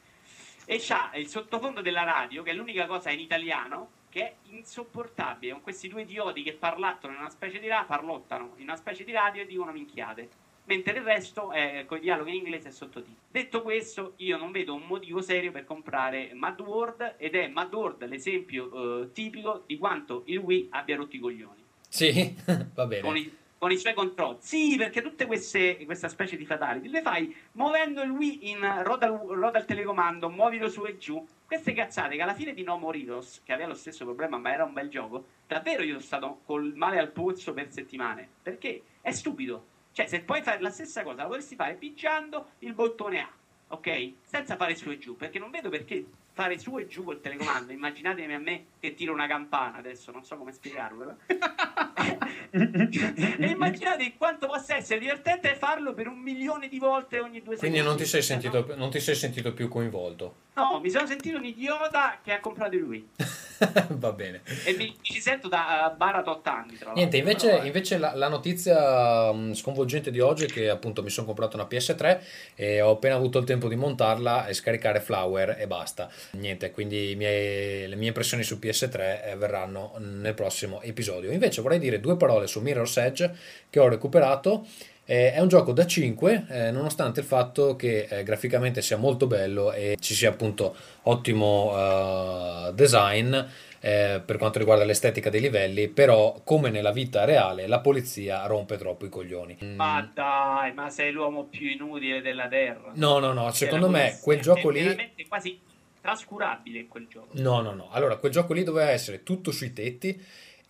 e 0.67 0.77
c'ha 0.79 1.13
il 1.15 1.29
sottofondo 1.29 1.81
della 1.81 2.05
radio 2.05 2.43
che 2.43 2.51
è 2.51 2.55
l'unica 2.55 2.85
cosa 2.85 3.11
in 3.11 3.21
italiano 3.21 3.91
che 4.11 4.21
è 4.21 4.35
insopportabile 4.51 5.53
con 5.53 5.63
questi 5.63 5.89
due 5.89 6.03
idioti 6.03 6.43
che 6.43 6.53
parlano 6.53 6.99
in 7.05 7.17
una 7.17 7.31
specie 7.31 7.59
di 7.59 7.69
radio 7.69 7.87
parlottano 7.87 8.53
in 8.57 8.65
una 8.65 8.77
specie 8.77 9.05
di 9.05 9.13
radio 9.13 9.43
e 9.43 9.47
dicono 9.47 9.73
minchiate 9.73 10.47
mentre 10.69 10.99
il 10.99 11.03
resto 11.03 11.51
è 11.51 11.85
con 11.87 11.97
i 11.97 12.01
dialoghi 12.03 12.31
in 12.31 12.37
inglese 12.45 12.69
e 12.69 12.71
sottotitoli. 12.71 13.17
Detto 13.31 13.63
questo, 13.63 14.13
io 14.17 14.37
non 14.37 14.53
vedo 14.53 14.75
un 14.75 14.85
motivo 14.87 15.23
serio 15.23 15.51
per 15.51 15.65
comprare 15.65 16.31
Mad 16.35 16.61
World 16.61 17.15
ed 17.17 17.35
è 17.35 17.49
Mad 17.49 17.73
World 17.75 18.07
l'esempio 18.07 19.03
eh, 19.03 19.13
tipico 19.13 19.65
di 19.67 19.79
quanto 19.79 20.23
il 20.27 20.39
Wii 20.39 20.69
abbia 20.71 20.97
rotto 20.97 21.17
i 21.17 21.19
coglioni. 21.19 21.65
Sì, 21.89 22.37
va 22.75 22.87
bene. 22.87 23.03
Con 23.03 23.17
i, 23.17 23.35
con 23.57 23.73
i 23.73 23.79
suoi 23.79 23.95
controlli. 23.95 24.37
Sì, 24.41 24.77
perché 24.77 25.01
tutte 25.01 25.25
queste 25.25 25.83
questa 25.87 26.09
specie 26.09 26.37
di 26.37 26.45
fatality 26.45 26.89
le 26.89 27.01
fai 27.01 27.35
muovendo 27.53 28.03
il 28.03 28.11
Wii 28.11 28.51
in 28.51 28.83
roda, 28.83 29.07
roda 29.07 29.59
al 29.59 29.65
telecomando, 29.65 30.29
muovilo 30.29 30.69
su 30.69 30.85
e 30.85 30.99
giù. 30.99 31.27
Queste 31.47 31.73
cazzate 31.73 32.15
che 32.17 32.23
alla 32.23 32.35
fine 32.35 32.53
di 32.53 32.63
No 32.63 32.77
Moritos, 32.77 33.41
che 33.43 33.55
aveva 33.55 33.71
lo 33.71 33.75
stesso 33.75 34.05
problema 34.05 34.37
ma 34.37 34.53
era 34.53 34.65
un 34.65 34.75
bel 34.75 34.91
gioco, 34.91 35.25
davvero 35.47 35.83
io 35.83 35.95
sono 35.95 36.01
stato 36.03 36.41
col 36.45 36.75
male 36.77 36.99
al 36.99 37.11
polso 37.11 37.55
per 37.55 37.73
settimane. 37.73 38.29
Perché 38.43 38.83
è 39.01 39.13
stupido 39.13 39.77
cioè, 39.99 40.07
se 40.07 40.21
puoi 40.21 40.43
fare 40.43 40.61
la 40.61 40.71
stessa 40.71 41.03
cosa, 41.03 41.23
la 41.23 41.27
potresti 41.27 41.57
fare 41.57 41.75
pigiando 41.75 42.51
il 42.61 42.73
bottone 42.73 43.21
A, 43.21 43.29
ok? 43.67 44.13
Senza 44.23 44.55
fare 44.55 44.77
su 44.77 44.89
e 44.91 44.99
giù, 44.99 45.17
perché 45.17 45.41
non 45.41 45.51
vedo 45.51 45.71
perché 45.71 46.07
fare 46.35 46.57
su 46.57 46.79
e 46.79 46.87
giù 46.87 47.03
col 47.03 47.21
telecomando. 47.21 47.73
Immaginatemi 47.73 48.33
a 48.33 48.39
me 48.39 48.67
che 48.79 48.95
tiro 48.95 49.13
una 49.13 49.27
campana 49.27 49.79
adesso, 49.79 50.13
non 50.13 50.25
so 50.25 50.37
come 50.37 50.53
spiegarlo. 50.53 51.17
e 52.51 53.47
immaginate 53.47 54.15
quanto 54.17 54.47
possa 54.47 54.77
essere 54.77 55.01
divertente 55.01 55.55
farlo 55.55 55.95
per 55.95 56.07
un 56.09 56.19
milione 56.19 56.69
di 56.69 56.79
volte 56.79 57.19
ogni 57.21 57.43
due 57.43 57.57
Quindi 57.57 57.79
secondi. 57.79 57.81
non 57.83 57.97
ti, 57.97 58.05
sei 58.05 58.21
Eh, 58.21 58.23
sentito, 58.23 58.65
no? 58.69 58.75
non 58.77 58.91
ti 58.91 59.01
sei 59.01 59.15
sentito 59.15 59.53
più 59.53 59.69
coinvolto. 59.69 60.47
No, 60.55 60.81
mi 60.81 60.91
sono 60.91 61.07
sentito 61.07 61.37
un 61.37 61.45
idiota 61.45 62.19
che 62.23 62.33
ha 62.33 62.41
comprato 62.41 62.77
lui. 62.77 63.09
Va 63.91 64.13
bene. 64.13 64.43
E 64.65 64.73
mi, 64.73 64.87
mi 64.87 64.99
ci 65.03 65.21
sento 65.21 65.47
da 65.49 65.91
uh, 65.93 65.97
Barat 65.97 66.27
8 66.27 66.51
anni. 66.51 66.77
Tra 66.77 66.93
Niente, 66.93 67.17
invece, 67.17 67.47
Però, 67.49 67.63
eh, 67.63 67.67
invece 67.67 67.97
la, 67.99 68.13
la 68.17 68.29
notizia 68.29 69.33
mh, 69.33 69.55
sconvolgente 69.55 70.11
di 70.11 70.19
oggi 70.19 70.45
è 70.45 70.49
che 70.49 70.69
appunto 70.69 71.03
mi 71.05 71.11
sono 71.11 71.27
comprato 71.27 71.57
una 71.57 71.67
PS3 71.71 72.21
e 72.57 72.81
ho 72.81 72.91
appena 72.93 73.15
avuto 73.15 73.39
il 73.39 73.45
tempo 73.45 73.69
di 73.69 73.77
montarla 73.77 74.47
e 74.47 74.53
scaricare 74.55 75.01
Flower 75.01 75.57
e 75.61 75.67
basta. 75.69 76.11
Niente, 76.33 76.73
quindi 76.73 77.11
i 77.13 77.15
miei- 77.15 77.87
le 77.87 77.95
mie 77.97 78.09
impressioni 78.09 78.43
su 78.43 78.57
PS3 78.61 79.25
eh, 79.27 79.37
verranno 79.37 79.95
nel 79.99 80.35
prossimo 80.35 80.81
episodio. 80.83 81.31
Invece 81.31 81.63
vorrei 81.63 81.79
dire 81.79 82.01
due 82.01 82.17
parole 82.19 82.47
su 82.47 82.61
Mirror's 82.61 82.99
Edge 82.99 83.35
che 83.71 83.81
ho 83.81 83.89
recuperato. 83.89 84.67
Eh, 85.07 85.33
è 85.33 85.41
un 85.41 85.49
gioco 85.49 85.73
da 85.73 85.87
5, 85.87 86.47
eh, 86.51 86.71
nonostante 86.71 87.21
il 87.21 87.27
fatto 87.27 87.77
che 87.77 88.07
eh, 88.11 88.23
graficamente 88.25 88.83
sia 88.83 88.99
molto 88.99 89.27
bello 89.27 89.73
e 89.73 89.97
ci 89.99 90.13
sia 90.13 90.29
appunto 90.29 90.77
ottimo 91.05 91.73
eh, 91.75 92.73
design 92.75 93.35
eh, 93.81 94.21
per 94.25 94.37
quanto 94.37 94.59
riguarda 94.59 94.85
l'estetica 94.85 95.31
dei 95.31 95.41
livelli, 95.41 95.89
però 95.89 96.41
come 96.45 96.71
nella 96.71 96.93
vita 96.93 97.25
reale 97.25 97.67
la 97.67 97.81
polizia 97.81 98.45
rompe 98.47 98.77
troppo 98.77 99.07
i 99.07 99.09
coglioni. 99.09 99.57
Mm, 99.63 99.77
Ma 99.77 100.11
dai, 100.13 100.73
ma 100.75 100.91
sei 100.91 101.13
l'uomo 101.13 101.45
più 101.45 101.69
inutile 101.69 102.21
della 102.21 102.49
terra. 102.49 102.91
No, 102.95 103.19
no, 103.19 103.33
no, 103.33 103.51
secondo 103.53 103.89
me 103.89 104.19
quel 104.21 104.39
è 104.39 104.43
gioco 104.43 104.69
lì... 104.71 104.83
veramente 104.83 105.27
quasi 105.27 105.59
trascurabile 106.01 106.87
quel 106.87 107.07
gioco. 107.09 107.29
No, 107.33 107.61
no, 107.61 107.73
no. 107.73 107.89
Allora, 107.91 108.17
quel 108.17 108.33
gioco 108.33 108.53
lì 108.53 108.63
doveva 108.63 108.91
essere 108.91 109.23
tutto 109.23 109.51
sui 109.51 109.73
tetti 109.73 110.21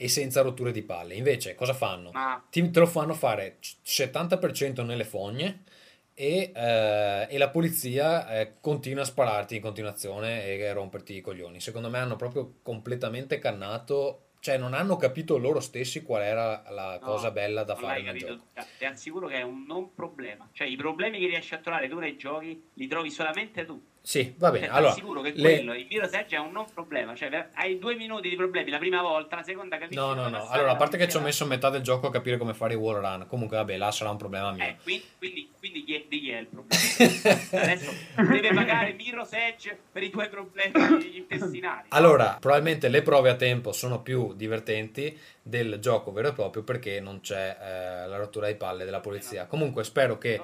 e 0.01 0.07
senza 0.07 0.43
rotture 0.43 0.70
di 0.70 0.83
palle. 0.83 1.15
Invece, 1.15 1.57
cosa 1.57 1.75
fanno? 1.75 2.12
Ma 2.12 2.41
Ti, 2.49 2.70
te 2.70 2.79
lo 2.79 2.87
fanno 2.87 3.15
fare 3.15 3.57
c- 3.59 3.79
70% 3.85 4.85
nelle 4.85 5.03
fogne 5.05 5.65
e, 6.15 6.53
eh, 6.55 7.27
e 7.29 7.37
la 7.37 7.49
polizia 7.51 8.29
eh, 8.31 8.55
continua 8.61 9.03
a 9.03 9.07
spararti 9.07 9.57
in 9.57 9.61
continuazione 9.61 10.45
e 10.45 10.65
a 10.66 10.73
romperti 10.73 11.16
i 11.16 11.20
coglioni. 11.20 11.61
Secondo 11.61 11.91
me 11.91 11.99
hanno 11.99 12.15
proprio 12.15 12.59
completamente 12.62 13.41
cannato, 13.41 14.29
cioè 14.39 14.57
non 14.57 14.73
hanno 14.73 14.97
capito 14.97 15.37
loro 15.37 15.59
stessi 15.59 16.05
qual 16.05 16.23
era 16.23 16.62
la 16.70 16.99
No, 17.01 17.05
cosa 17.05 17.33
bella 17.33 17.65
da 17.65 17.75
fare 17.75 18.01
nel 18.01 18.16
gioco. 18.16 18.45
Ti 18.79 18.85
assicuro 18.85 19.27
che 19.27 19.35
è 19.35 19.43
un 19.43 19.65
non 19.66 19.95
problema. 19.95 20.49
Cioè, 20.53 20.69
i 20.69 20.77
problemi 20.77 21.19
che 21.19 21.27
riesci 21.27 21.55
a 21.55 21.59
trovare 21.59 21.89
tu 21.89 21.99
nei 21.99 22.16
giochi 22.16 22.69
li 22.75 22.87
trovi 22.87 23.11
solamente 23.11 23.65
tu. 23.65 23.83
Sì, 24.09 24.32
va 24.39 24.51
bene. 24.51 24.64
Cioè, 24.68 24.74
Allora, 24.74 24.93
ti 24.94 25.01
assicuro 25.01 25.20
che 25.20 25.32
le- 25.35 25.56
quello, 25.56 25.74
il 25.74 25.86
Mirror's 25.86 26.14
Edge 26.14 26.35
è 26.35 26.39
un 26.39 26.51
non 26.51 26.64
problema. 26.72 27.14
Cioè, 27.14 27.48
hai 27.52 27.78
due 27.78 27.94
minuti 27.94 28.30
di 28.30 28.36
problemi 28.36 28.70
la 28.70 28.78
prima 28.78 29.02
volta, 29.02 29.36
la 29.36 29.43
seconda 29.43 29.76
capisci 29.76 30.01
No, 30.01 30.14
no, 30.14 30.30
no. 30.30 30.48
Allora, 30.48 30.70
a 30.70 30.76
parte 30.76 30.97
che 30.97 31.10
ci 31.10 31.18
ho 31.18 31.20
messo 31.20 31.44
metà 31.44 31.68
del 31.68 31.82
gioco 31.82 32.06
a 32.06 32.10
capire 32.10 32.39
come 32.39 32.55
fare 32.55 32.72
i 32.72 32.76
wall 32.76 33.02
run. 33.02 33.26
Comunque, 33.28 33.59
vabbè, 33.59 33.76
là 33.76 33.90
sarà 33.90 34.09
un 34.09 34.16
problema 34.16 34.51
mio. 34.52 34.64
Eh, 34.64 34.76
quindi, 34.82 35.05
quindi, 35.18 35.51
quindi 35.59 35.85
chi, 35.85 35.94
è, 35.94 36.05
di 36.09 36.20
chi 36.20 36.30
è 36.30 36.39
il 36.39 36.47
problema? 36.47 36.82
Adesso 37.62 37.93
deve 38.30 38.55
pagare 38.55 38.93
Mirror's 38.94 39.32
Edge 39.35 39.78
per 39.93 40.02
i 40.02 40.09
tuoi 40.09 40.30
problemi 40.30 40.72
intestinali. 41.18 41.89
Allora, 41.89 42.39
probabilmente 42.40 42.89
le 42.89 43.02
prove 43.02 43.28
a 43.28 43.35
tempo 43.35 43.72
sono 43.72 44.01
più 44.01 44.32
divertenti 44.32 45.14
del 45.49 45.79
gioco 45.81 46.12
vero 46.12 46.29
e 46.29 46.33
proprio 46.33 46.62
perché 46.62 47.01
non 47.01 47.20
c'è 47.20 47.57
eh, 47.59 48.07
la 48.07 48.16
rottura 48.16 48.49
di 48.49 48.55
palle 48.55 48.85
della 48.85 49.01
polizia. 49.01 49.47
Comunque, 49.47 49.83
spero 49.85 50.19
che 50.19 50.41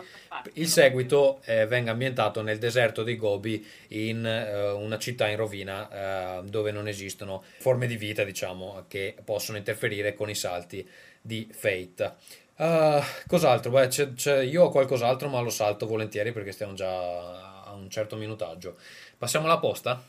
il 0.55 0.69
seguito 0.69 1.41
eh, 1.45 1.67
venga 1.67 1.91
ambientato 1.91 2.41
nel 2.41 2.59
deserto 2.59 3.03
dei 3.03 3.17
Gobi 3.17 3.65
in 3.89 4.25
eh, 4.25 4.71
una 4.71 4.99
città 4.99 5.29
in 5.29 5.37
rovina 5.37 6.39
eh, 6.41 6.45
dove 6.45 6.71
non 6.71 6.89
esistono 6.89 7.43
forme 7.59 7.87
di 7.87 7.97
vita, 7.97 8.25
diciamo, 8.25 8.85
che 8.89 9.15
possono 9.23 9.59
interferire 9.59 10.15
con 10.15 10.31
i 10.31 10.35
salti 10.35 10.89
di 11.21 11.49
Fate. 11.53 12.13
Ah, 12.57 13.05
cos'altro? 13.27 13.71
Beh, 13.73 13.89
c'è- 13.89 14.15
c'è- 14.15 14.43
io 14.43 14.65
ho 14.65 14.71
qualcos'altro, 14.71 15.29
ma 15.29 15.41
lo 15.41 15.51
salto 15.51 15.87
volentieri 15.87 16.33
perché 16.33 16.53
stiamo 16.53 16.73
già 16.75 17.63
a 17.65 17.73
un 17.73 17.91
certo 17.91 18.17
minutaggio. 18.17 18.77
Passiamo 19.19 19.47
alla 19.47 19.59
posta? 19.59 20.03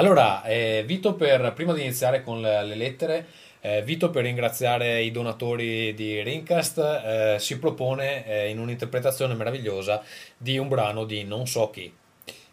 Allora, 0.00 0.42
eh, 0.44 0.82
Vito, 0.86 1.12
per, 1.12 1.52
prima 1.52 1.74
di 1.74 1.82
iniziare 1.82 2.22
con 2.22 2.40
le, 2.40 2.64
le 2.64 2.74
lettere, 2.74 3.26
eh, 3.60 3.82
Vito 3.82 4.08
per 4.08 4.24
ringraziare 4.24 5.02
i 5.02 5.10
donatori 5.10 5.92
di 5.92 6.22
Rincast 6.22 6.78
eh, 6.78 7.36
si 7.38 7.58
propone 7.58 8.26
eh, 8.26 8.48
in 8.48 8.58
un'interpretazione 8.58 9.34
meravigliosa 9.34 10.02
di 10.38 10.56
un 10.56 10.68
brano 10.68 11.04
di 11.04 11.22
non 11.24 11.46
so 11.46 11.68
chi. 11.68 11.92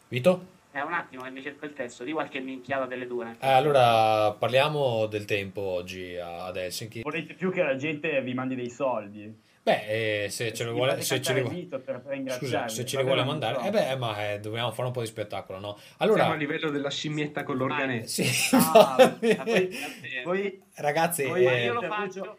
Vito? 0.09 0.55
È 0.71 0.81
un 0.81 0.91
attimo 0.91 1.23
che 1.23 1.29
mi 1.29 1.41
cerco 1.41 1.63
il 1.63 1.71
testo, 1.71 2.03
di 2.03 2.11
qualche 2.11 2.41
minchiata 2.41 2.85
delle 2.85 3.07
due. 3.07 3.37
Eh, 3.39 3.47
allora 3.47 4.29
parliamo 4.33 5.05
del 5.05 5.23
tempo 5.23 5.61
oggi 5.61 6.17
ad 6.17 6.57
Helsinki. 6.57 6.99
Volete 7.03 7.33
più 7.33 7.49
che 7.49 7.63
la 7.63 7.77
gente 7.77 8.21
vi 8.23 8.33
mandi 8.33 8.55
dei 8.55 8.69
soldi? 8.69 9.33
Beh, 9.67 10.23
eh, 10.23 10.29
se 10.29 10.53
ce 10.53 10.63
li 10.63 10.69
Vi 10.69 10.75
vuole, 10.77 11.01
se 11.01 11.19
ce 11.21 11.33
li 11.33 11.41
cantare 11.41 11.67
vuole- 11.69 12.29
Scusa, 12.31 12.67
se 12.69 12.85
ce 12.85 12.95
li 12.95 13.03
Va 13.03 13.07
vuole 13.09 13.25
mandare, 13.25 13.67
eh 13.67 13.69
beh, 13.69 13.95
ma 13.97 14.31
eh, 14.31 14.39
dobbiamo 14.39 14.71
fare 14.71 14.87
un 14.87 14.93
po' 14.93 15.01
di 15.01 15.07
spettacolo, 15.07 15.59
no? 15.59 15.75
Siamo 15.77 15.87
a 15.97 16.03
Allora, 16.23 16.35
livello 16.35 16.69
della 16.69 16.89
scimmietta 16.89 17.43
con 17.43 17.57
l'organetto. 17.57 18.07
sì, 18.07 18.23
Ah, 18.55 18.95
infatti. 19.19 19.35
Ma 19.37 19.43
poi- 19.43 19.77
Voi, 20.23 20.63
ragazzi, 20.77 21.23
eh, 21.23 21.63
io 21.65 21.73
lo 21.73 21.79
siete 21.79 21.95
faccio. 21.95 22.37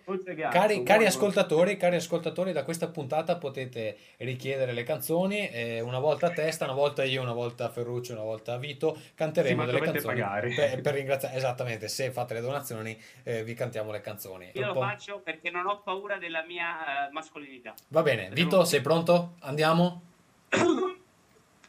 Cari, 0.51 0.83
cari 0.83 1.07
ascoltatori, 1.07 1.77
cari 1.77 1.97
ascoltatori, 1.97 2.53
da 2.53 2.65
questa 2.65 2.89
puntata 2.89 3.37
potete 3.37 3.97
richiedere 4.19 4.73
le 4.73 4.83
canzoni, 4.83 5.49
eh, 5.51 5.81
una 5.81 5.99
volta 5.99 6.27
a 6.27 6.31
testa, 6.31 6.65
una 6.65 6.75
volta 6.75 7.05
io, 7.05 7.23
una 7.23 7.33
volta 7.33 7.69
Ferruccio, 7.69 8.13
una 8.13 8.23
volta 8.23 8.57
Vito, 8.57 8.97
canteremo 9.15 9.63
Sì, 9.63 9.67
delle 9.67 9.81
canzoni 9.81 10.55
per, 10.55 10.81
per 10.81 10.95
ringraziare, 10.95 11.37
esattamente, 11.37 11.89
se 11.89 12.11
fate 12.11 12.35
le 12.35 12.41
donazioni 12.41 13.01
eh, 13.23 13.45
vi 13.45 13.55
cantiamo 13.55 13.91
le 13.91 14.01
canzoni. 14.01 14.51
Io 14.53 14.67
lo 14.67 14.75
faccio 14.75 15.21
perché 15.21 15.51
non 15.51 15.67
ho 15.67 15.81
paura 15.83 16.19
della 16.19 16.45
mia 16.45 17.09
eh, 17.09 17.13
mascolinità. 17.13 17.75
Va 17.89 18.03
bene, 18.03 18.31
Vito, 18.31 18.65
sei 18.65 18.81
pronto? 18.81 19.35
Andiamo? 19.41 20.03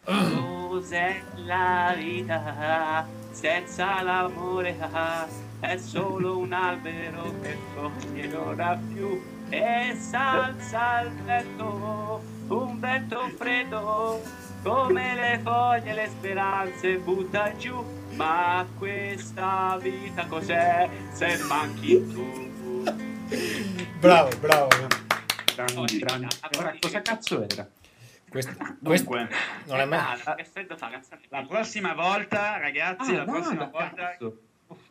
Cos'è 0.09 1.21
la 1.45 1.93
vita 1.95 3.05
senza 3.29 4.01
l'amore? 4.01 4.75
È 5.59 5.77
solo 5.77 6.39
un 6.39 6.51
albero 6.51 7.31
che 7.43 7.55
foglie 7.75 8.25
non 8.25 8.59
ha 8.59 8.75
più 8.91 9.21
e 9.49 9.95
salza 9.99 10.97
al 10.97 11.11
vento, 11.11 12.23
un 12.47 12.79
vento 12.79 13.29
freddo 13.37 14.19
come 14.63 15.13
le 15.13 15.39
foglie, 15.43 15.93
le 15.93 16.07
speranze 16.07 16.97
butta 16.97 17.55
giù. 17.55 17.85
Ma 18.15 18.65
questa 18.79 19.77
vita 19.79 20.25
cos'è 20.25 20.89
se 21.11 21.37
manchi 21.47 22.07
tu? 22.11 22.47
Bravo, 23.99 24.29
bravo. 24.39 24.69
Grandi, 25.55 25.99
grandi. 25.99 26.27
Ora, 26.57 26.73
cosa 26.79 27.01
cazzo 27.03 27.43
era? 27.47 27.69
Questo, 28.29 28.53
questo 28.83 29.09
Dunque, 29.09 29.27
non 29.65 29.79
è 29.79 29.85
mai... 29.85 30.19
Ah, 30.23 30.35
la 31.29 31.45
prossima 31.47 31.93
volta, 31.93 32.57
ragazzi, 32.57 33.13
la 33.15 33.21
Ah, 33.21 33.25
no, 33.25 33.31
prossima 33.31 33.65
volta 33.65 34.17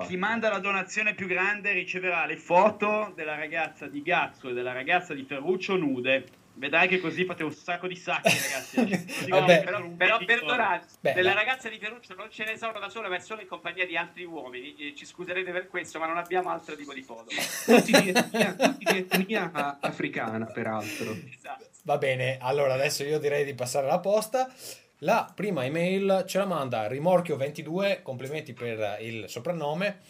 chi 0.07 0.17
manda 0.17 0.49
la 0.49 0.59
donazione 0.59 1.15
più 1.15 1.29
grande 1.29 1.73
riceverà 1.73 2.27
le 2.27 2.37
foto 2.37 3.13
della 3.15 3.37
ragazza 3.37 3.87
di 3.87 4.03
Gazzo 4.03 4.49
e 4.49 4.53
della 4.53 4.73
ragazza 4.73 5.15
di 5.15 5.23
Ferruccio 5.23 5.77
nude 5.77 6.27
Vedrai 6.59 6.89
che 6.89 6.99
così 6.99 7.25
fate 7.25 7.45
un 7.45 7.53
sacco 7.53 7.87
di 7.87 7.95
sacchi, 7.95 8.31
ragazzi. 8.31 9.29
Vabbè. 9.31 9.63
Però, 9.63 9.89
però 9.97 10.19
perdonate, 10.19 10.87
della 11.01 11.23
la- 11.23 11.35
ragazza 11.35 11.69
di 11.69 11.79
Ferruccio 11.79 12.17
non 12.17 12.29
ce 12.31 12.45
ne 12.45 12.57
sono 12.59 12.81
da 12.81 12.89
sola, 12.89 13.09
ma 13.09 13.15
è 13.15 13.21
solo 13.21 13.41
in 13.43 13.47
compagnia 13.47 13.87
di 13.87 13.97
altri 13.97 14.25
uomini. 14.25 14.75
Eh, 14.75 14.95
ci 14.97 15.07
scuserete 15.07 15.53
per 15.53 15.69
questo, 15.69 16.01
ma 16.01 16.07
non 16.07 16.17
abbiamo 16.19 16.51
altro 16.51 16.75
tipo 16.75 16.93
di 16.93 17.03
foto. 17.03 17.27
Tutti 17.65 17.93
di 17.93 18.09
etnia, 18.09 18.55
tutti 18.55 18.85
di 18.93 18.99
etnia 18.99 19.79
africana, 19.81 20.47
peraltro. 20.47 21.17
Esatto. 21.33 21.68
Va 21.89 21.97
bene, 21.97 22.37
allora 22.43 22.75
adesso 22.75 23.03
io 23.03 23.19
direi 23.19 23.47
di 23.47 23.55
passare 23.55 23.87
alla 23.87 23.99
posta. 23.99 24.53
La 24.99 25.33
prima 25.35 25.65
email 25.65 26.25
ce 26.27 26.37
la 26.37 26.45
manda 26.45 26.87
Rimorchio22, 26.87 28.03
complimenti 28.03 28.53
per 28.53 28.99
il 29.01 29.27
soprannome. 29.27 30.01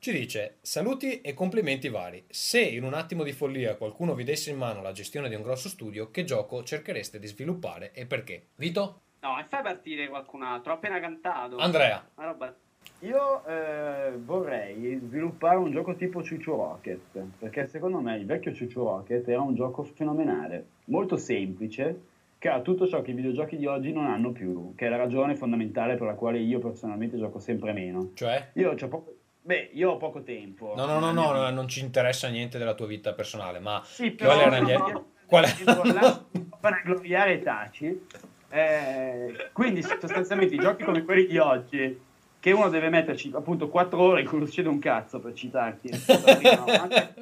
Ci 0.00 0.10
dice: 0.10 0.56
Saluti 0.62 1.20
e 1.20 1.34
complimenti 1.34 1.90
vari. 1.90 2.24
Se 2.28 2.60
in 2.60 2.82
un 2.82 2.92
attimo 2.92 3.22
di 3.22 3.30
follia 3.30 3.76
qualcuno 3.76 4.16
vi 4.16 4.24
desse 4.24 4.50
in 4.50 4.56
mano 4.56 4.82
la 4.82 4.90
gestione 4.90 5.28
di 5.28 5.36
un 5.36 5.42
grosso 5.42 5.68
studio, 5.68 6.10
che 6.10 6.24
gioco 6.24 6.64
cerchereste 6.64 7.20
di 7.20 7.28
sviluppare 7.28 7.92
e 7.92 8.04
perché? 8.04 8.48
Vito? 8.56 9.02
No, 9.20 9.38
e 9.38 9.44
fai 9.48 9.62
partire 9.62 10.08
qualcun 10.08 10.42
altro. 10.42 10.72
Ho 10.72 10.74
appena 10.74 10.98
cantato. 10.98 11.56
Andrea. 11.58 12.04
Una 12.16 12.26
roba. 12.26 12.56
Io 13.00 13.46
eh, 13.46 14.16
vorrei 14.16 15.00
sviluppare 15.04 15.56
un 15.56 15.70
gioco 15.70 15.94
tipo 15.94 16.22
Ciuccio 16.22 16.56
Rocket, 16.56 17.22
perché 17.38 17.68
secondo 17.68 18.00
me 18.00 18.16
il 18.16 18.26
vecchio 18.26 18.52
Ciuccio 18.52 18.82
Rocket 18.82 19.28
era 19.28 19.40
un 19.40 19.54
gioco 19.54 19.84
fenomenale, 19.84 20.66
molto 20.86 21.16
semplice, 21.16 22.00
che 22.38 22.48
ha 22.48 22.60
tutto 22.60 22.88
ciò 22.88 23.02
che 23.02 23.12
i 23.12 23.14
videogiochi 23.14 23.56
di 23.56 23.66
oggi 23.66 23.92
non 23.92 24.06
hanno 24.06 24.32
più, 24.32 24.74
che 24.74 24.86
è 24.86 24.88
la 24.88 24.96
ragione 24.96 25.36
fondamentale 25.36 25.94
per 25.94 26.08
la 26.08 26.14
quale 26.14 26.38
io 26.38 26.58
personalmente 26.58 27.16
gioco 27.18 27.38
sempre 27.38 27.72
meno. 27.72 28.10
Cioè? 28.14 28.50
Io 28.54 28.74
c'ho 28.74 28.88
poco... 28.88 29.14
Beh, 29.42 29.70
io 29.72 29.92
ho 29.92 29.96
poco 29.96 30.22
tempo. 30.22 30.74
No, 30.76 30.84
no, 30.84 30.98
no, 30.98 31.12
no, 31.12 31.32
no, 31.32 31.50
non 31.50 31.68
ci 31.68 31.80
interessa 31.80 32.28
niente 32.28 32.58
della 32.58 32.74
tua 32.74 32.86
vita 32.86 33.12
personale, 33.14 33.60
ma 33.60 33.80
Sì, 33.84 34.14
Qual 34.14 34.36
però 34.36 34.56
era 34.56 35.04
Qual 35.24 35.44
è? 35.44 35.92
là, 35.92 36.24
per 36.60 36.82
gloriare 36.84 37.40
Taci. 37.40 38.06
Eh, 38.50 39.50
quindi 39.52 39.82
sostanzialmente 39.82 40.54
i 40.54 40.58
giochi 40.58 40.82
come 40.82 41.04
quelli 41.04 41.26
di 41.26 41.38
oggi, 41.38 42.00
che 42.40 42.52
uno 42.52 42.68
deve 42.68 42.88
metterci 42.88 43.30
appunto 43.34 43.68
4 43.68 44.00
ore 44.00 44.20
in 44.20 44.28
cui 44.28 44.38
non 44.38 44.46
succede 44.46 44.68
un 44.68 44.78
cazzo 44.78 45.18
per 45.18 45.32
citarti, 45.32 45.90
no, 46.56 46.64
anche, 46.66 47.14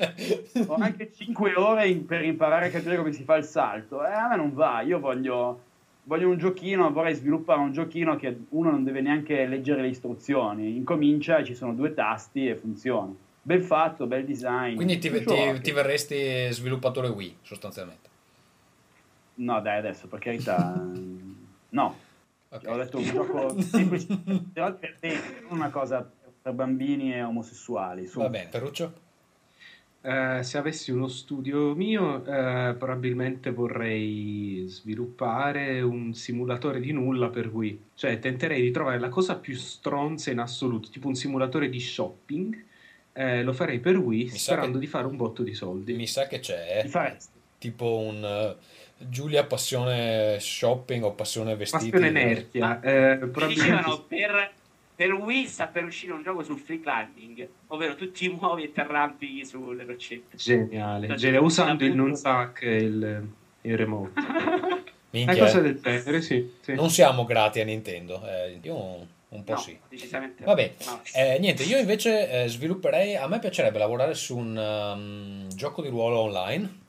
o 0.67 0.75
anche 0.75 1.11
5 1.15 1.55
ore 1.55 1.89
in- 1.89 2.05
per 2.05 2.23
imparare 2.23 2.67
a 2.67 2.71
capire 2.71 2.97
come 2.97 3.13
si 3.13 3.25
fa 3.25 3.37
il 3.37 3.45
salto, 3.45 4.05
eh, 4.07 4.11
a 4.13 4.29
me 4.29 4.37
non 4.37 4.53
va, 4.53 4.83
io 4.83 4.99
voglio, 5.01 5.61
voglio 6.03 6.29
un 6.29 6.37
giochino, 6.37 6.93
vorrei 6.93 7.15
sviluppare 7.15 7.61
un 7.61 7.73
giochino 7.73 8.17
che 8.17 8.37
uno 8.51 8.71
non 8.71 8.85
deve 8.85 9.01
neanche 9.01 9.47
leggere 9.47 9.81
le 9.83 9.89
istruzioni, 9.89 10.77
incomincia, 10.77 11.43
ci 11.43 11.55
sono 11.55 11.73
due 11.73 11.95
tasti 11.95 12.47
e 12.49 12.57
funziona. 12.57 13.13
Ben 13.41 13.63
fatto, 13.63 14.07
bel 14.07 14.25
design. 14.25 14.75
Quindi 14.75 14.99
ti, 14.99 15.09
ti- 15.25 15.61
ti 15.63 15.71
verresti 15.71 16.49
sviluppatore 16.51 17.09
Wii, 17.09 17.37
sostanzialmente. 17.43 18.09
No, 19.37 19.61
dai, 19.61 19.79
adesso 19.79 20.09
per 20.09 20.19
carità, 20.19 20.85
no. 21.71 22.05
Ok. 22.49 22.63
Ho 22.69 22.77
detto 22.77 22.99
un 22.99 23.05
gioco 23.05 23.61
semplice, 23.61 24.07
però 24.53 24.71
divertente, 24.73 25.41
non 25.49 25.59
una 25.59 25.71
cosa 25.71 26.09
per 26.43 26.53
bambini 26.53 27.13
e 27.13 27.23
omosessuali. 27.23 28.07
su. 28.07 28.21
Va 28.21 28.29
bene, 28.29 28.49
Ferruccio? 28.51 29.05
Eh, 30.03 30.45
se 30.45 30.57
avessi 30.57 30.93
uno 30.93 31.09
studio 31.09 31.75
mio, 31.75 32.25
eh, 32.25 32.75
probabilmente 32.79 33.51
vorrei 33.51 34.65
sviluppare 34.69 35.81
un 35.81 36.15
simulatore 36.15 36.79
di 36.79 36.93
nulla 36.93 37.29
per 37.29 37.49
Wii. 37.49 37.87
Cioè, 37.95 38.21
tenterei 38.21 38.63
di 38.63 38.71
trovare 38.71 39.01
la 39.01 39.09
cosa 39.09 39.37
più 39.37 39.55
stronza 39.57 40.31
in 40.31 40.39
assoluto, 40.39 40.91
tipo 40.91 41.09
un 41.09 41.17
simulatore 41.17 41.69
di 41.69 41.81
shopping. 41.81 42.65
Eh, 43.13 43.43
lo 43.43 43.53
farei 43.53 43.81
per 43.81 43.97
Wii, 43.97 44.29
sa 44.29 44.37
sperando 44.37 44.75
che- 44.75 44.85
di 44.85 44.87
fare 44.87 45.07
un 45.09 45.17
botto 45.17 45.43
di 45.43 45.55
soldi. 45.55 45.95
Mi 45.95 46.07
sa 46.07 46.29
che 46.29 46.39
c'è 46.39 46.83
Ti 46.83 46.89
faresti? 46.89 47.35
Tipo 47.71 47.99
un 47.99 48.25
eh, 48.25 48.57
Giulia 48.99 49.45
passione 49.45 50.39
shopping 50.41 51.03
o 51.05 51.13
passione 51.13 51.55
vestiti. 51.57 51.91
Passione 51.91 52.11
nerchia. 52.11 52.81
eh, 52.81 53.17
probabilmente- 53.19 54.03
per, 54.09 54.53
per 54.95 55.13
Wii 55.13 55.47
sta 55.47 55.67
per 55.67 55.85
uscire 55.85 56.13
un 56.13 56.23
gioco 56.23 56.43
sul 56.43 56.59
free 56.59 56.81
climbing, 56.81 57.47
ovvero 57.69 57.95
tu 57.95 58.11
ti 58.11 58.29
muovi 58.29 58.65
e 58.65 58.73
ti 58.73 58.81
arrampichi 58.81 59.45
sulle 59.45 59.85
roccette. 59.85 60.37
Geniale, 60.37 61.15
geniale, 61.15 61.45
usando 61.45 61.85
il 61.85 61.95
non 61.95 62.15
sac 62.15 62.63
e 62.63 62.77
il, 62.77 63.29
il 63.63 63.77
remote. 63.77 64.13
Minchia, 65.11 65.35
Una 65.35 65.43
cosa 65.45 65.61
del 65.61 65.81
genere, 65.81 66.21
sì. 66.23 66.53
sì. 66.61 66.75
Non 66.75 66.91
siamo 66.91 67.25
grati 67.25 67.61
a 67.61 67.65
Nintendo. 67.65 68.23
eh, 68.27 68.59
io 68.63 68.75
un, 68.77 69.07
un 69.29 69.45
po' 69.45 69.53
No, 69.53 69.59
sì. 69.59 69.79
decisamente. 69.89 70.43
Vabbè, 70.45 70.73
No. 70.87 71.01
eh, 71.15 71.39
niente, 71.39 71.63
io 71.65 71.79
invece 71.79 72.45
eh, 72.45 72.49
svilupperei, 72.49 73.15
a 73.17 73.27
me 73.29 73.39
piacerebbe 73.39 73.79
lavorare 73.79 74.15
su 74.15 74.37
un 74.37 74.57
um, 74.57 75.49
gioco 75.55 75.81
di 75.83 75.89
ruolo 75.89 76.19
online 76.21 76.85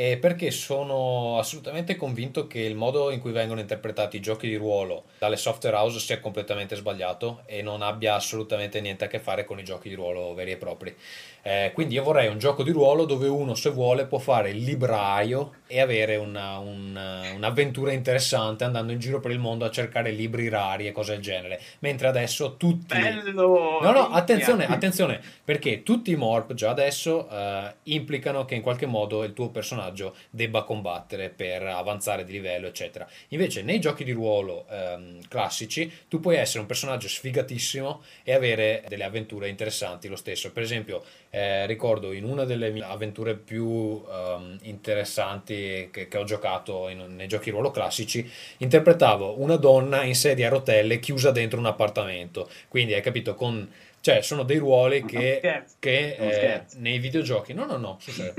eh, 0.00 0.16
perché 0.16 0.50
sono 0.50 1.38
assolutamente 1.38 1.94
convinto 1.94 2.46
che 2.46 2.60
il 2.60 2.74
modo 2.74 3.10
in 3.10 3.20
cui 3.20 3.32
vengono 3.32 3.60
interpretati 3.60 4.16
i 4.16 4.20
giochi 4.20 4.48
di 4.48 4.56
ruolo 4.56 5.04
dalle 5.18 5.36
software 5.36 5.76
house 5.76 5.98
sia 5.98 6.20
completamente 6.20 6.74
sbagliato 6.74 7.42
e 7.44 7.60
non 7.60 7.82
abbia 7.82 8.14
assolutamente 8.14 8.80
niente 8.80 9.04
a 9.04 9.08
che 9.08 9.18
fare 9.18 9.44
con 9.44 9.58
i 9.58 9.64
giochi 9.64 9.90
di 9.90 9.94
ruolo 9.94 10.32
veri 10.32 10.52
e 10.52 10.56
propri. 10.56 10.96
Eh, 11.42 11.70
quindi 11.74 11.94
io 11.94 12.02
vorrei 12.02 12.28
un 12.28 12.38
gioco 12.38 12.62
di 12.62 12.70
ruolo 12.70 13.04
dove 13.04 13.26
uno, 13.26 13.54
se 13.54 13.70
vuole, 13.70 14.06
può 14.06 14.18
fare 14.18 14.50
il 14.50 14.62
libraio 14.62 15.52
e 15.66 15.80
avere 15.80 16.16
una- 16.16 16.58
un- 16.58 16.98
un'avventura 17.34 17.92
interessante 17.92 18.64
andando 18.64 18.92
in 18.92 18.98
giro 18.98 19.20
per 19.20 19.30
il 19.30 19.38
mondo 19.38 19.64
a 19.64 19.70
cercare 19.70 20.10
libri 20.10 20.48
rari 20.48 20.86
e 20.86 20.92
cose 20.92 21.12
del 21.12 21.22
genere. 21.22 21.60
Mentre 21.80 22.08
adesso 22.08 22.56
tutti... 22.56 22.98
Bello! 22.98 23.78
No, 23.80 23.90
no, 23.90 24.08
attenzione, 24.10 24.66
attenzione, 24.66 25.20
perché 25.44 25.82
tutti 25.82 26.10
i 26.10 26.16
morp 26.16 26.52
già 26.54 26.70
adesso 26.70 27.28
eh, 27.30 27.74
implicano 27.84 28.44
che 28.44 28.54
in 28.54 28.62
qualche 28.62 28.86
modo 28.86 29.24
il 29.24 29.32
tuo 29.32 29.48
personaggio 29.48 29.88
debba 30.30 30.62
combattere 30.64 31.28
per 31.30 31.62
avanzare 31.62 32.24
di 32.24 32.32
livello, 32.32 32.66
eccetera. 32.66 33.08
Invece 33.28 33.62
nei 33.62 33.80
giochi 33.80 34.04
di 34.04 34.12
ruolo 34.12 34.66
ehm, 34.68 35.28
classici 35.28 35.90
tu 36.08 36.20
puoi 36.20 36.36
essere 36.36 36.60
un 36.60 36.66
personaggio 36.66 37.08
sfigatissimo 37.08 38.02
e 38.22 38.32
avere 38.32 38.84
delle 38.88 39.04
avventure 39.04 39.48
interessanti 39.48 40.08
lo 40.08 40.16
stesso. 40.16 40.52
Per 40.52 40.62
esempio, 40.62 41.04
eh, 41.30 41.66
ricordo 41.66 42.12
in 42.12 42.24
una 42.24 42.44
delle 42.44 42.70
mie 42.70 42.82
avventure 42.82 43.34
più 43.34 44.02
ehm, 44.08 44.58
interessanti 44.62 45.88
che, 45.92 46.08
che 46.08 46.18
ho 46.18 46.24
giocato 46.24 46.88
in- 46.88 47.14
nei 47.16 47.28
giochi 47.28 47.44
di 47.44 47.50
ruolo 47.50 47.70
classici, 47.70 48.28
interpretavo 48.58 49.40
una 49.40 49.56
donna 49.56 50.02
in 50.02 50.14
sedia 50.14 50.46
a 50.46 50.50
rotelle 50.50 50.98
chiusa 50.98 51.30
dentro 51.30 51.58
un 51.58 51.66
appartamento. 51.66 52.48
Quindi 52.68 52.94
hai 52.94 53.02
capito, 53.02 53.34
con, 53.34 53.68
cioè, 54.00 54.22
sono 54.22 54.42
dei 54.42 54.58
ruoli 54.58 55.04
che, 55.04 55.38
scherzo, 55.40 55.74
che 55.78 56.14
eh, 56.14 56.62
nei 56.76 56.98
videogiochi, 56.98 57.52
no, 57.52 57.64
no, 57.66 57.76
no, 57.76 57.96
sul 58.00 58.12
serio. 58.14 58.34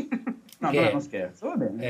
No, 0.59 0.69
Che- 0.69 0.75
non 0.77 0.85
è 0.85 0.91
uno 0.91 0.99
scherzo, 0.99 1.47
va 1.47 1.55
bene. 1.55 1.83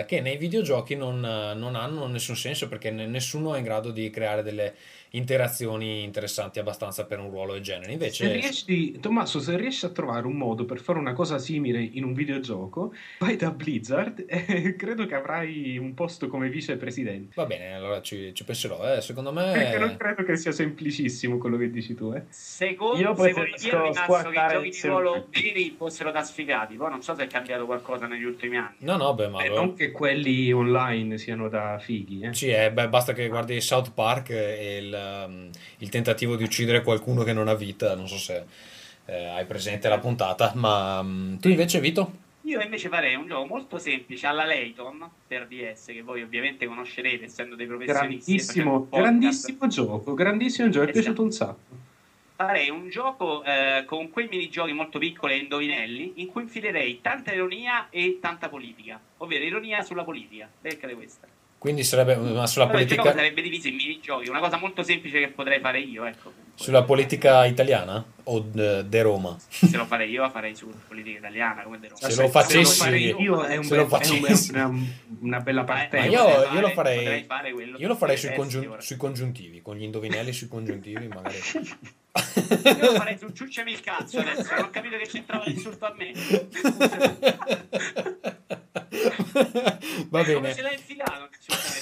Eh, 0.00 0.04
che 0.06 0.20
nei 0.20 0.36
videogiochi 0.36 0.94
non, 0.94 1.20
non 1.20 1.74
hanno 1.74 2.06
nessun 2.06 2.36
senso 2.36 2.68
perché 2.68 2.90
ne- 2.90 3.06
nessuno 3.06 3.54
è 3.54 3.58
in 3.58 3.64
grado 3.64 3.90
di 3.90 4.10
creare 4.10 4.42
delle 4.42 4.74
interazioni 5.10 6.02
interessanti 6.02 6.58
abbastanza 6.58 7.04
per 7.06 7.18
un 7.18 7.30
ruolo 7.30 7.54
del 7.54 7.62
genere. 7.62 7.92
Se 8.10 8.24
Invece, 8.24 8.28
riesci, 8.28 8.98
Tommaso, 9.00 9.40
se 9.40 9.56
riesci 9.56 9.84
a 9.84 9.90
trovare 9.90 10.26
un 10.26 10.36
modo 10.36 10.64
per 10.64 10.80
fare 10.80 10.98
una 10.98 11.12
cosa 11.12 11.38
simile 11.38 11.80
in 11.80 12.04
un 12.04 12.12
videogioco, 12.12 12.92
vai 13.18 13.36
da 13.36 13.50
Blizzard 13.50 14.24
e 14.28 14.76
credo 14.76 15.06
che 15.06 15.14
avrai 15.14 15.78
un 15.78 15.94
posto 15.94 16.28
come 16.28 16.48
vicepresidente. 16.48 17.32
va 17.34 17.46
bene, 17.46 17.74
allora 17.74 18.00
ci, 18.02 18.32
ci 18.34 18.44
penserò. 18.44 18.94
eh. 18.94 19.00
Secondo 19.00 19.32
Perché 19.32 19.78
non 19.78 19.88
me, 19.88 19.96
credo 19.96 20.24
che 20.24 20.36
sia 20.36 20.52
semplicissimo 20.52 21.38
quello 21.38 21.56
che 21.56 21.70
dici 21.70 21.94
tu, 21.94 22.12
eh. 22.12 22.24
Secondo, 22.28 22.98
Io 22.98 23.14
secondo 23.14 23.40
me 23.40 23.70
è 23.70 23.80
rimasto 23.80 24.28
che 24.30 24.38
i 24.38 24.46
giochi 24.46 24.70
di 24.70 24.80
ruolo 24.86 25.26
veri 25.30 25.74
fossero 25.76 26.10
da 26.10 26.22
sfigati. 26.22 26.76
Poi 26.76 26.90
non 26.90 27.02
so 27.02 27.14
se 27.14 27.24
è 27.24 27.26
cambiato 27.26 27.66
qualcosa 27.66 28.06
negli 28.06 28.24
ultimi 28.24 28.56
anni. 28.56 28.76
no, 28.80 28.96
no, 28.96 29.14
beh, 29.14 29.28
ma 29.28 29.38
Beh, 29.38 29.48
non 29.50 29.74
che 29.74 29.90
quelli 29.92 30.52
online 30.52 31.18
siano 31.18 31.48
da 31.48 31.78
fighi, 31.78 32.20
eh. 32.22 32.34
Sì, 32.34 32.48
eh, 32.50 32.72
beh, 32.72 32.88
basta 32.88 33.12
che 33.12 33.28
guardi 33.28 33.60
South 33.60 33.92
Park 33.92 34.30
e 34.30 34.76
il, 34.78 34.90
um, 34.98 35.50
il 35.78 35.88
tentativo 35.88 36.36
di 36.36 36.42
uccidere 36.42 36.82
qualcuno 36.82 37.22
che 37.22 37.32
non 37.32 37.48
ha 37.48 37.54
vita. 37.54 37.94
Non 37.94 38.08
so 38.08 38.18
se 38.18 38.44
eh, 39.06 39.24
hai 39.26 39.46
presente 39.46 39.88
la 39.88 39.98
puntata, 39.98 40.52
ma 40.54 41.00
um, 41.00 41.38
tu 41.38 41.48
invece, 41.48 41.80
Vito? 41.80 42.26
Io 42.42 42.60
invece 42.62 42.88
farei 42.88 43.14
un 43.14 43.26
gioco 43.26 43.46
molto 43.46 43.78
semplice 43.78 44.26
alla 44.26 44.44
Layton 44.44 45.06
per 45.26 45.46
DS, 45.46 45.86
che 45.86 46.02
voi 46.02 46.22
ovviamente 46.22 46.66
conoscerete 46.66 47.24
essendo 47.24 47.54
dei 47.54 47.66
professionisti. 47.66 48.32
Grandissimo, 48.32 48.88
grandissimo 48.90 49.66
gioco, 49.66 50.14
grandissimo 50.14 50.68
gioco, 50.70 50.86
è 50.86 50.88
Esatto. 50.88 51.00
piaciuto 51.00 51.22
un 51.22 51.32
sacco. 51.32 51.76
Farei 52.36 52.70
un 52.70 52.88
gioco 52.88 53.42
eh, 53.44 53.82
con 53.84 54.10
quei 54.10 54.28
minigiochi 54.28 54.72
molto 54.72 54.98
piccoli 54.98 55.34
e 55.34 55.38
indovinelli 55.38 56.12
in 56.16 56.28
cui 56.28 56.42
infilerei 56.42 57.00
tanta 57.02 57.34
ironia 57.34 57.88
e 57.90 58.18
tanta 58.20 58.48
politica, 58.48 58.98
ovvero 59.18 59.44
ironia 59.44 59.82
sulla 59.82 60.04
politica. 60.04 60.48
Beccate 60.60 60.94
questa. 60.94 61.26
Quindi 61.58 61.82
sarebbe 61.82 62.16
ma 62.16 62.46
sulla 62.46 62.66
Però 62.66 62.78
il 62.78 62.86
gioco 62.86 63.02
politica, 63.02 63.12
sarebbe 63.12 63.42
diviso 63.42 63.68
in 63.68 63.74
minigiochi, 63.74 64.28
una 64.28 64.38
cosa 64.38 64.58
molto 64.58 64.82
semplice 64.82 65.18
che 65.18 65.28
potrei 65.28 65.58
fare 65.60 65.80
io, 65.80 66.04
ecco. 66.04 66.32
Sulla 66.60 66.82
politica 66.82 67.44
italiana 67.46 68.04
o 68.24 68.40
de, 68.40 68.82
de 68.88 69.02
Roma? 69.02 69.36
Se 69.48 69.76
lo 69.76 69.86
farei 69.86 70.10
io, 70.10 70.22
la 70.22 70.30
farei 70.30 70.54
sulla 70.56 70.74
politica 70.88 71.18
italiana, 71.18 71.62
come 71.62 71.78
De 71.78 71.86
Roma. 71.88 72.00
Se 72.10 72.20
lo 72.20 72.28
facessi- 72.28 72.64
se 72.64 72.84
lo 72.84 72.84
farei 72.84 73.14
io 73.22 73.42
è, 73.44 73.56
un 73.56 73.64
se 73.64 73.76
lo 73.76 73.86
bel- 73.86 74.00
è 74.00 74.08
un- 74.10 74.20
facessi- 74.24 74.52
è 74.52 74.64
una, 75.20 75.40
bella 75.40 75.60
Eh, 75.62 75.64
partenza. 75.64 76.22
Ma 76.24 76.28
io, 76.28 76.52
io 76.52 76.60
lo 76.60 76.68
farei, 76.70 77.26
io 77.78 77.88
lo 77.88 77.94
farei 77.96 78.16
sui 78.16 78.34
congiun- 78.34 78.76
sui 78.80 78.96
congiuntivi, 78.96 79.62
con 79.62 79.76
gli 79.76 79.84
indovinelli 79.84 80.32
sui 80.32 80.48
congiuntivi, 80.48 81.06
magari. 81.08 81.36
Io 82.18 82.78
lo 82.80 82.94
farei 82.94 83.16
su 83.16 83.30
ciucciami 83.32 83.70
il 83.70 83.80
cazzo 83.80 84.18
adesso, 84.18 84.52
non 84.54 84.64
ho 84.64 84.70
capito 84.70 84.96
che 84.96 85.06
c'entrava 85.06 85.44
l'insulto 85.46 85.84
a 85.84 85.94
me. 85.96 86.12
Va 90.10 90.22
Come 90.24 90.40
bene. 90.40 90.54
ce 90.54 90.62
l'hai 90.62 90.74
infilato? 90.74 91.28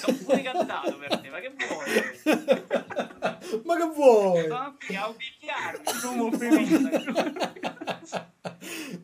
T'ho 0.02 0.12
pure 0.24 0.42
cantato 0.42 0.96
per 0.98 1.18
te, 1.20 1.28
ma 1.30 1.38
che 1.40 1.52
vuoi? 1.56 1.86
Ma 3.64 3.76
che 3.76 3.90
vuoi? 3.94 4.46
Sono 4.66 4.76
qui 4.84 4.96
a. 4.96 5.14
L'uomo 6.02 6.30
femminile. 6.32 7.04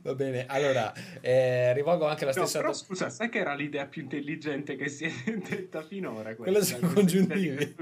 Va 0.02 0.14
bene, 0.14 0.46
allora 0.46 0.92
eh, 1.20 1.72
rivolgo 1.74 2.06
anche 2.06 2.24
la 2.24 2.32
No, 2.32 2.42
stessa... 2.42 2.58
però 2.58 2.72
scusa, 2.72 3.08
sai 3.10 3.28
che 3.28 3.38
era 3.38 3.54
l'idea 3.54 3.86
più 3.86 4.02
intelligente 4.02 4.74
che 4.74 4.88
si 4.88 5.04
è 5.04 5.12
detta 5.48 5.82
finora? 5.82 6.34
Quella 6.34 6.60
sui 6.60 6.74
l'idea 6.76 6.92
congiuntivi. 6.92 7.74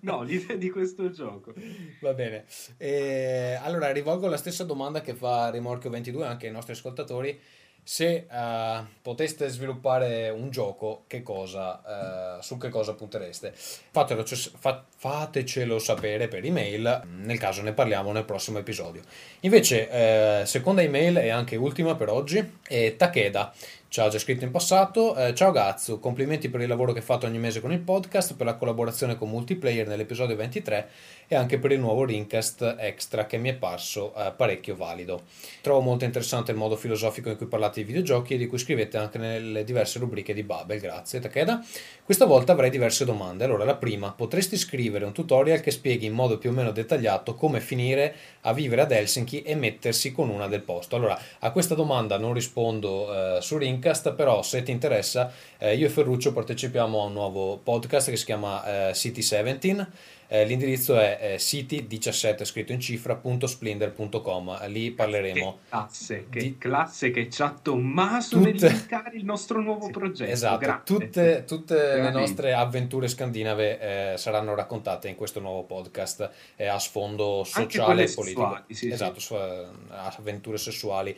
No, 0.00 0.22
l'idea 0.22 0.56
di 0.56 0.70
questo 0.70 1.10
gioco. 1.10 1.54
Va 2.00 2.12
bene. 2.14 2.44
Eh, 2.76 3.56
allora 3.62 3.92
rivolgo 3.92 4.26
la 4.26 4.36
stessa 4.36 4.64
domanda 4.64 5.00
che 5.00 5.14
fa 5.14 5.50
Rimorchio 5.50 5.90
22 5.90 6.26
anche 6.26 6.46
ai 6.46 6.52
nostri 6.52 6.72
ascoltatori. 6.72 7.40
Se 7.88 8.26
eh, 8.28 8.84
poteste 9.00 9.46
sviluppare 9.46 10.28
un 10.30 10.50
gioco, 10.50 11.04
che 11.06 11.22
cosa, 11.22 12.38
eh, 12.38 12.42
su 12.42 12.58
che 12.58 12.68
cosa 12.68 12.94
puntereste? 12.94 13.52
Fatelo, 13.54 14.24
fa- 14.24 14.84
fatecelo 14.96 15.78
sapere 15.78 16.26
per 16.26 16.44
email, 16.44 17.02
nel 17.04 17.38
caso 17.38 17.62
ne 17.62 17.72
parliamo 17.72 18.10
nel 18.10 18.24
prossimo 18.24 18.58
episodio. 18.58 19.02
Invece, 19.42 19.88
eh, 19.88 20.46
seconda 20.46 20.82
email 20.82 21.18
e 21.18 21.28
anche 21.28 21.54
ultima 21.54 21.94
per 21.94 22.08
oggi 22.08 22.58
è 22.66 22.96
Takeda. 22.96 23.54
Ci 23.88 24.00
ha 24.00 24.08
già 24.08 24.18
scritto 24.18 24.44
in 24.44 24.50
passato. 24.50 25.16
Eh, 25.16 25.32
ciao 25.32 25.52
Gazzu, 25.52 26.00
complimenti 26.00 26.48
per 26.48 26.60
il 26.60 26.68
lavoro 26.68 26.92
che 26.92 27.00
fate 27.00 27.26
ogni 27.26 27.38
mese 27.38 27.60
con 27.60 27.72
il 27.72 27.78
podcast, 27.78 28.34
per 28.34 28.44
la 28.44 28.54
collaborazione 28.54 29.16
con 29.16 29.30
multiplayer 29.30 29.86
nell'episodio 29.86 30.34
23 30.34 30.88
e 31.28 31.34
anche 31.34 31.58
per 31.58 31.72
il 31.72 31.80
nuovo 31.80 32.04
Ringcast 32.04 32.76
Extra 32.78 33.26
che 33.26 33.38
mi 33.38 33.48
è 33.48 33.54
parso 33.54 34.12
eh, 34.14 34.32
parecchio 34.36 34.76
valido. 34.76 35.22
Trovo 35.60 35.80
molto 35.80 36.04
interessante 36.04 36.50
il 36.50 36.56
modo 36.56 36.76
filosofico 36.76 37.30
in 37.30 37.36
cui 37.36 37.46
parlate 37.46 37.80
di 37.80 37.86
videogiochi 37.86 38.34
e 38.34 38.36
di 38.36 38.46
cui 38.46 38.58
scrivete 38.58 38.96
anche 38.96 39.18
nelle 39.18 39.64
diverse 39.64 39.98
rubriche 39.98 40.34
di 40.34 40.42
Babel. 40.42 40.80
Grazie 40.80 41.20
Takeda. 41.20 41.64
Questa 42.04 42.24
volta 42.24 42.52
avrei 42.52 42.70
diverse 42.70 43.04
domande. 43.04 43.44
Allora, 43.44 43.64
la 43.64 43.76
prima, 43.76 44.12
potresti 44.12 44.56
scrivere 44.56 45.04
un 45.04 45.12
tutorial 45.12 45.60
che 45.60 45.70
spieghi 45.70 46.06
in 46.06 46.12
modo 46.12 46.38
più 46.38 46.50
o 46.50 46.52
meno 46.52 46.70
dettagliato 46.70 47.34
come 47.34 47.60
finire 47.60 48.14
a 48.42 48.52
vivere 48.52 48.82
ad 48.82 48.92
Helsinki 48.92 49.42
e 49.42 49.54
mettersi 49.54 50.12
con 50.12 50.28
una 50.28 50.46
del 50.46 50.62
posto? 50.62 50.96
Allora, 50.96 51.18
a 51.40 51.50
questa 51.50 51.74
domanda 51.74 52.18
non 52.18 52.32
rispondo 52.32 53.36
eh, 53.36 53.40
su 53.40 53.58
Ringcast, 53.86 54.14
però 54.14 54.42
se 54.42 54.62
ti 54.64 54.72
interessa, 54.72 55.32
eh, 55.58 55.76
io 55.76 55.86
e 55.86 55.88
Ferruccio 55.90 56.32
partecipiamo 56.32 57.00
a 57.00 57.04
un 57.04 57.12
nuovo 57.12 57.58
podcast 57.58 58.10
che 58.10 58.16
si 58.16 58.24
chiama 58.24 58.88
eh, 58.88 58.94
City 58.94 59.20
17. 59.20 60.14
Eh, 60.28 60.44
l'indirizzo 60.44 60.98
è 60.98 61.18
eh, 61.20 61.36
city17 61.36 62.42
scritto 62.42 62.72
in 62.72 62.80
cifra 62.80 63.14
punto 63.14 63.46
splendor.com 63.46 64.66
lì 64.66 64.90
parleremo 64.90 65.52
Che 65.62 65.68
classe, 65.68 66.26
che 66.28 66.40
di- 66.40 66.58
classe 66.58 67.12
che 67.12 67.30
ci 67.30 67.42
ha 67.42 67.56
Tommaso 67.62 68.36
Tutte- 68.38 68.50
nell'indicare 68.50 69.16
il 69.16 69.24
nostro 69.24 69.60
nuovo 69.60 69.88
progetto. 69.88 70.28
Esatto, 70.28 70.58
Grazie. 70.58 70.82
tutte, 70.96 71.44
tutte 71.46 71.74
le 72.00 72.10
nostre 72.10 72.54
avventure 72.54 73.06
scandinave 73.06 74.14
eh, 74.14 74.16
saranno 74.18 74.56
raccontate 74.56 75.06
in 75.06 75.14
questo 75.14 75.38
nuovo 75.38 75.62
podcast 75.62 76.28
eh, 76.56 76.66
a 76.66 76.80
sfondo 76.80 77.44
sociale 77.44 78.02
e 78.02 78.12
politico. 78.12 78.40
sessuali, 78.42 78.64
sì, 78.66 78.74
sì. 78.74 78.90
esatto, 78.90 79.20
eh, 79.38 79.66
avventure 79.90 80.58
sessuali 80.58 81.16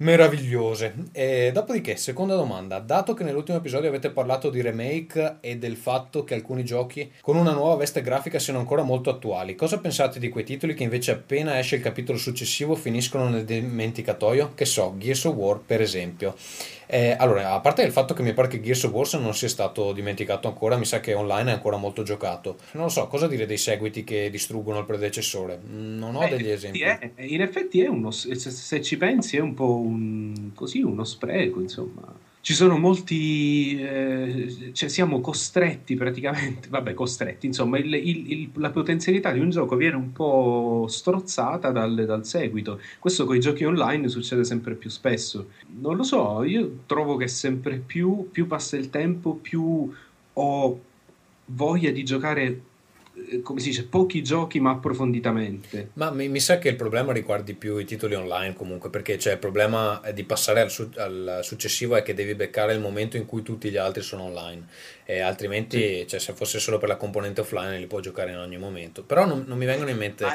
meravigliose. 0.00 0.94
E 1.12 1.50
dopodiché, 1.52 1.96
seconda 1.96 2.34
domanda, 2.34 2.78
dato 2.78 3.14
che 3.14 3.24
nell'ultimo 3.24 3.58
episodio 3.58 3.88
avete 3.88 4.10
parlato 4.10 4.50
di 4.50 4.60
remake 4.60 5.36
e 5.40 5.56
del 5.56 5.76
fatto 5.76 6.24
che 6.24 6.34
alcuni 6.34 6.64
giochi 6.64 7.10
con 7.20 7.36
una 7.36 7.52
nuova 7.52 7.76
veste 7.76 8.02
grafica 8.02 8.38
siano 8.38 8.58
ancora 8.58 8.82
molto 8.82 9.10
attuali, 9.10 9.54
cosa 9.54 9.78
pensate 9.78 10.18
di 10.18 10.28
quei 10.28 10.44
titoli 10.44 10.74
che 10.74 10.82
invece 10.82 11.12
appena 11.12 11.58
esce 11.58 11.76
il 11.76 11.82
capitolo 11.82 12.18
successivo 12.18 12.74
finiscono 12.74 13.28
nel 13.28 13.44
dimenticatoio? 13.44 14.52
Che 14.54 14.64
so, 14.64 14.94
Gears 14.98 15.24
of 15.24 15.34
War 15.34 15.58
per 15.64 15.80
esempio. 15.80 16.34
Eh, 16.92 17.14
allora, 17.18 17.52
a 17.52 17.60
parte 17.60 17.82
il 17.82 17.92
fatto 17.92 18.14
che 18.14 18.22
mi 18.22 18.32
pare 18.32 18.48
che 18.48 18.60
Gears 18.60 18.82
of 18.84 18.92
War 18.92 19.20
non 19.20 19.32
sia 19.34 19.48
stato 19.48 19.92
dimenticato 19.92 20.48
ancora, 20.48 20.76
mi 20.76 20.84
sa 20.84 20.98
che 20.98 21.14
online 21.14 21.50
è 21.50 21.54
ancora 21.54 21.76
molto 21.76 22.02
giocato. 22.02 22.56
Non 22.72 22.84
lo 22.84 22.88
so, 22.90 23.06
cosa 23.06 23.28
dire 23.28 23.46
dei 23.46 23.58
seguiti 23.58 24.02
che 24.02 24.28
distruggono 24.28 24.80
il 24.80 24.84
predecessore? 24.86 25.60
Non 25.70 26.16
ho 26.16 26.24
Eh, 26.24 26.30
degli 26.30 26.48
esempi. 26.50 26.80
è- 26.80 27.12
in 27.18 27.42
effetti 27.42 27.80
è 27.80 27.86
uno, 27.86 28.10
se, 28.10 28.34
se 28.34 28.82
ci 28.82 28.96
pensi 28.96 29.36
è 29.36 29.40
un 29.40 29.54
po' 29.54 29.76
un, 29.76 30.50
così 30.54 30.80
uno 30.82 31.04
spreco, 31.04 31.60
insomma. 31.60 32.02
Ci 32.42 32.54
sono 32.54 32.78
molti, 32.78 33.78
eh, 33.78 34.70
cioè 34.72 34.88
siamo 34.88 35.20
costretti 35.20 35.94
praticamente, 35.94 36.68
vabbè 36.70 36.94
costretti, 36.94 37.44
insomma 37.46 37.76
il- 37.78 37.92
il- 37.94 38.32
il- 38.32 38.50
la 38.54 38.70
potenzialità 38.70 39.30
di 39.30 39.40
un 39.40 39.50
gioco 39.50 39.76
viene 39.76 39.96
un 39.96 40.10
po' 40.12 40.86
strozzata 40.88 41.70
dal, 41.70 42.04
dal 42.06 42.24
seguito. 42.24 42.80
Questo 42.98 43.26
con 43.26 43.36
i 43.36 43.40
giochi 43.40 43.64
online 43.64 44.08
succede 44.08 44.44
sempre 44.44 44.74
più 44.74 44.88
spesso. 44.88 45.50
Non 45.80 45.96
lo 45.96 46.02
so, 46.02 46.42
io 46.42 46.78
trovo 46.86 47.16
che 47.16 47.28
sempre 47.28 47.76
più, 47.76 48.30
più 48.32 48.46
passa 48.46 48.76
il 48.78 48.88
tempo, 48.88 49.34
più 49.34 49.92
ho 50.32 50.80
voglia 51.46 51.90
di 51.90 52.04
giocare, 52.04 52.60
come 53.42 53.60
si 53.60 53.68
dice, 53.68 53.84
pochi 53.86 54.22
giochi 54.22 54.60
ma 54.60 54.70
approfonditamente. 54.70 55.90
Ma 55.94 56.10
mi, 56.10 56.28
mi 56.28 56.40
sa 56.40 56.58
che 56.58 56.68
il 56.68 56.76
problema 56.76 57.12
riguardi 57.12 57.54
più 57.54 57.78
i 57.78 57.84
titoli 57.84 58.14
online 58.14 58.54
comunque, 58.54 58.90
perché 58.90 59.16
c'è 59.16 59.32
il 59.32 59.38
problema 59.38 60.00
è 60.00 60.12
di 60.12 60.24
passare 60.24 60.60
al, 60.60 60.70
su- 60.70 60.90
al 60.96 61.40
successivo 61.42 61.96
è 61.96 62.02
che 62.02 62.14
devi 62.14 62.34
beccare 62.34 62.72
il 62.72 62.80
momento 62.80 63.16
in 63.16 63.26
cui 63.26 63.42
tutti 63.42 63.70
gli 63.70 63.76
altri 63.76 64.02
sono 64.02 64.24
online, 64.24 64.66
e 65.04 65.20
altrimenti 65.20 66.06
cioè, 66.06 66.20
se 66.20 66.32
fosse 66.32 66.58
solo 66.58 66.78
per 66.78 66.88
la 66.88 66.96
componente 66.96 67.40
offline 67.40 67.78
li 67.78 67.86
puoi 67.86 68.02
giocare 68.02 68.30
in 68.30 68.38
ogni 68.38 68.58
momento. 68.58 69.02
Però 69.02 69.26
non, 69.26 69.44
non 69.46 69.58
mi 69.58 69.66
vengono 69.66 69.90
in 69.90 69.96
mente... 69.96 70.26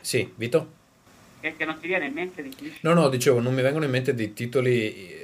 Sì, 0.00 0.32
Vito? 0.36 0.76
che, 1.40 1.54
che 1.56 1.64
non 1.64 1.78
ti 1.80 1.86
viene 1.86 2.06
in 2.06 2.12
mente 2.12 2.42
di 2.42 2.48
chi? 2.50 2.72
No, 2.80 2.92
no, 2.94 3.08
dicevo, 3.08 3.40
non 3.40 3.54
mi 3.54 3.62
vengono 3.62 3.84
in 3.84 3.90
mente 3.90 4.14
dei 4.14 4.32
titoli 4.32 5.10
eh, 5.10 5.17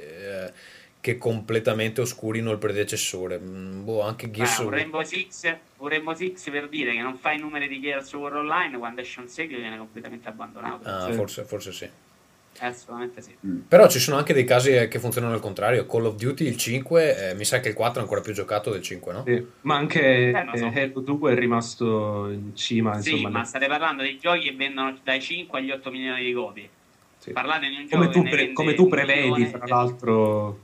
che 1.05 1.19
completamente 1.19 2.01
oscurino 2.01 2.49
il 2.51 2.57
predecessore. 2.57 3.37
Mm, 3.39 3.83
Boh, 3.83 4.01
anche 4.01 4.31
Gears 4.31 4.57
Ah, 4.57 4.61
un 4.61 4.67
of 4.69 4.73
Rainbow 4.73 5.03
Six, 5.03 5.55
un 5.77 5.87
Rainbow 5.87 6.15
Six 6.15 6.49
per 6.49 6.67
dire 6.67 6.93
che 6.93 6.99
non 6.99 7.15
fa 7.15 7.31
i 7.31 7.37
numeri 7.37 7.67
di 7.67 7.79
Gears 7.79 8.11
of 8.13 8.21
War 8.21 8.37
Online 8.37 8.75
quando 8.79 9.01
esce 9.01 9.19
un 9.19 9.27
seguito 9.27 9.61
viene 9.61 9.77
completamente 9.77 10.27
abbandonato. 10.27 10.89
Ah, 10.89 11.05
Sì. 11.11 11.13
forse, 11.13 11.43
forse 11.43 11.71
sì. 11.71 11.83
Eh, 11.83 12.65
assolutamente 12.65 13.21
sì. 13.21 13.35
Però 13.67 13.87
ci 13.87 13.99
sono 13.99 14.17
anche 14.17 14.33
dei 14.33 14.45
casi 14.45 14.71
eh, 14.71 14.87
che 14.87 14.97
funzionano 14.97 15.35
al 15.35 15.41
contrario. 15.41 15.85
Call 15.85 16.05
of 16.05 16.15
Duty 16.15 16.47
il 16.47 16.57
5, 16.57 17.29
eh, 17.29 17.35
mi 17.35 17.45
sa 17.45 17.59
che 17.59 17.67
il 17.69 17.75
4 17.75 17.99
è 17.99 18.01
ancora 18.01 18.21
più 18.21 18.33
giocato 18.33 18.71
del 18.71 18.81
5, 18.81 19.13
no? 19.13 19.23
Sì, 19.27 19.45
Ma 19.61 19.75
anche 19.75 20.29
Eh, 20.31 20.43
lo 20.43 20.57
so. 20.57 20.71
eh, 20.73 20.81
Halo 20.81 21.01
2 21.01 21.33
è 21.33 21.35
rimasto 21.35 22.29
in 22.29 22.55
cima, 22.55 22.99
sì, 22.99 23.11
insomma, 23.11 23.29
ma 23.29 23.39
ne- 23.41 23.45
state 23.45 23.67
parlando 23.67 24.01
di 24.01 24.17
giochi 24.17 24.39
che 24.49 24.53
vendono 24.55 24.97
dai 25.03 25.21
5 25.21 25.59
agli 25.59 25.69
8 25.69 25.91
milioni 25.91 26.23
di 26.23 26.33
copie. 26.33 26.69
sì. 27.19 27.31
Parlate 27.31 27.67
di 27.69 27.75
un 27.75 27.87
gioco 27.87 27.97
come, 28.03 28.09
tu 28.11 28.23
pre- 28.23 28.53
come 28.53 28.73
tu 28.73 28.87
prevedi, 28.87 29.29
milione, 29.29 29.51
eh, 29.51 29.67
l'altro, 29.67 30.59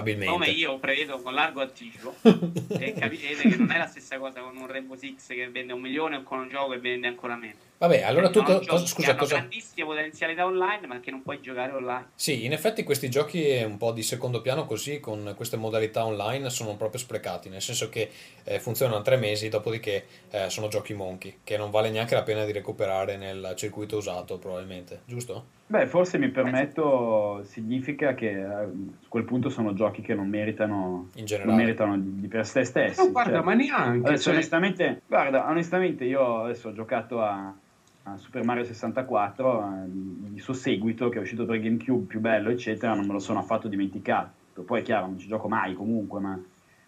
Abilmente. 0.00 0.32
Come 0.32 0.48
io 0.48 0.78
prevedo 0.78 1.20
con 1.20 1.34
largo 1.34 1.60
anticipo, 1.60 2.14
e 2.22 2.94
capirete 2.94 3.48
che 3.48 3.56
non 3.56 3.70
è 3.70 3.78
la 3.78 3.86
stessa 3.86 4.18
cosa 4.18 4.40
con 4.40 4.56
un 4.56 4.66
Rainbow 4.66 4.96
Six 4.96 5.28
che 5.28 5.48
vende 5.50 5.72
un 5.72 5.80
milione 5.80 6.16
o 6.16 6.22
con 6.22 6.38
un 6.38 6.48
gioco 6.48 6.72
che 6.72 6.78
vende 6.78 7.06
ancora 7.06 7.36
meno. 7.36 7.68
Vabbè, 7.80 8.02
allora 8.02 8.28
tu 8.28 8.42
co- 8.42 8.62
cosa, 8.66 8.84
scusa, 8.84 9.14
cosa... 9.14 9.36
grandissime 9.36 9.86
potenzialità 9.86 10.44
online, 10.44 10.86
ma 10.86 11.00
che 11.00 11.10
non 11.10 11.22
puoi 11.22 11.40
giocare 11.40 11.72
online. 11.72 12.10
Sì, 12.14 12.44
in 12.44 12.52
effetti 12.52 12.82
questi 12.82 13.08
giochi 13.08 13.62
un 13.64 13.78
po' 13.78 13.92
di 13.92 14.02
secondo 14.02 14.42
piano 14.42 14.66
così, 14.66 15.00
con 15.00 15.32
queste 15.34 15.56
modalità 15.56 16.04
online, 16.04 16.50
sono 16.50 16.76
proprio 16.76 17.00
sprecati, 17.00 17.48
nel 17.48 17.62
senso 17.62 17.88
che 17.88 18.10
eh, 18.44 18.60
funzionano 18.60 19.00
tre 19.00 19.16
mesi, 19.16 19.48
dopodiché 19.48 20.06
eh, 20.30 20.50
sono 20.50 20.68
giochi 20.68 20.92
monkey, 20.92 21.38
che 21.42 21.56
non 21.56 21.70
vale 21.70 21.90
neanche 21.90 22.14
la 22.14 22.22
pena 22.22 22.44
di 22.44 22.52
recuperare 22.52 23.16
nel 23.16 23.54
circuito 23.56 23.96
usato, 23.96 24.38
probabilmente, 24.38 25.00
giusto? 25.06 25.58
Beh, 25.70 25.86
forse 25.86 26.18
mi 26.18 26.30
permetto, 26.30 27.44
significa 27.44 28.12
che 28.14 28.30
eh, 28.30 28.42
a 28.42 28.66
quel 29.06 29.22
punto 29.22 29.48
sono 29.50 29.72
giochi 29.72 30.02
che 30.02 30.14
non 30.14 30.28
meritano, 30.28 31.10
In 31.14 31.26
non 31.44 31.54
meritano 31.54 31.96
di, 31.96 32.18
di 32.22 32.26
per 32.26 32.44
sé 32.44 32.64
stessi. 32.64 33.00
no, 33.00 33.12
guarda, 33.12 33.36
cioè. 33.36 33.44
ma 33.44 33.54
neanche, 33.54 34.08
Adesso, 34.08 34.24
cioè, 34.24 34.32
onestamente, 34.32 35.02
guarda, 35.06 35.48
onestamente 35.48 36.04
io 36.04 36.42
adesso 36.42 36.70
ho 36.70 36.72
giocato 36.72 37.22
a, 37.22 37.54
a 38.02 38.16
Super 38.16 38.42
Mario 38.42 38.64
64, 38.64 39.60
eh, 39.62 40.34
il 40.34 40.40
suo 40.40 40.54
seguito 40.54 41.08
che 41.08 41.18
è 41.18 41.20
uscito 41.20 41.44
per 41.44 41.60
GameCube 41.60 42.04
più 42.04 42.18
bello, 42.18 42.50
eccetera, 42.50 42.92
non 42.94 43.06
me 43.06 43.12
lo 43.12 43.20
sono 43.20 43.38
affatto 43.38 43.68
dimenticato. 43.68 44.62
Poi 44.62 44.80
è 44.80 44.82
chiaro, 44.82 45.06
non 45.06 45.20
ci 45.20 45.28
gioco 45.28 45.46
mai 45.46 45.74
comunque, 45.74 46.18
ma 46.18 46.36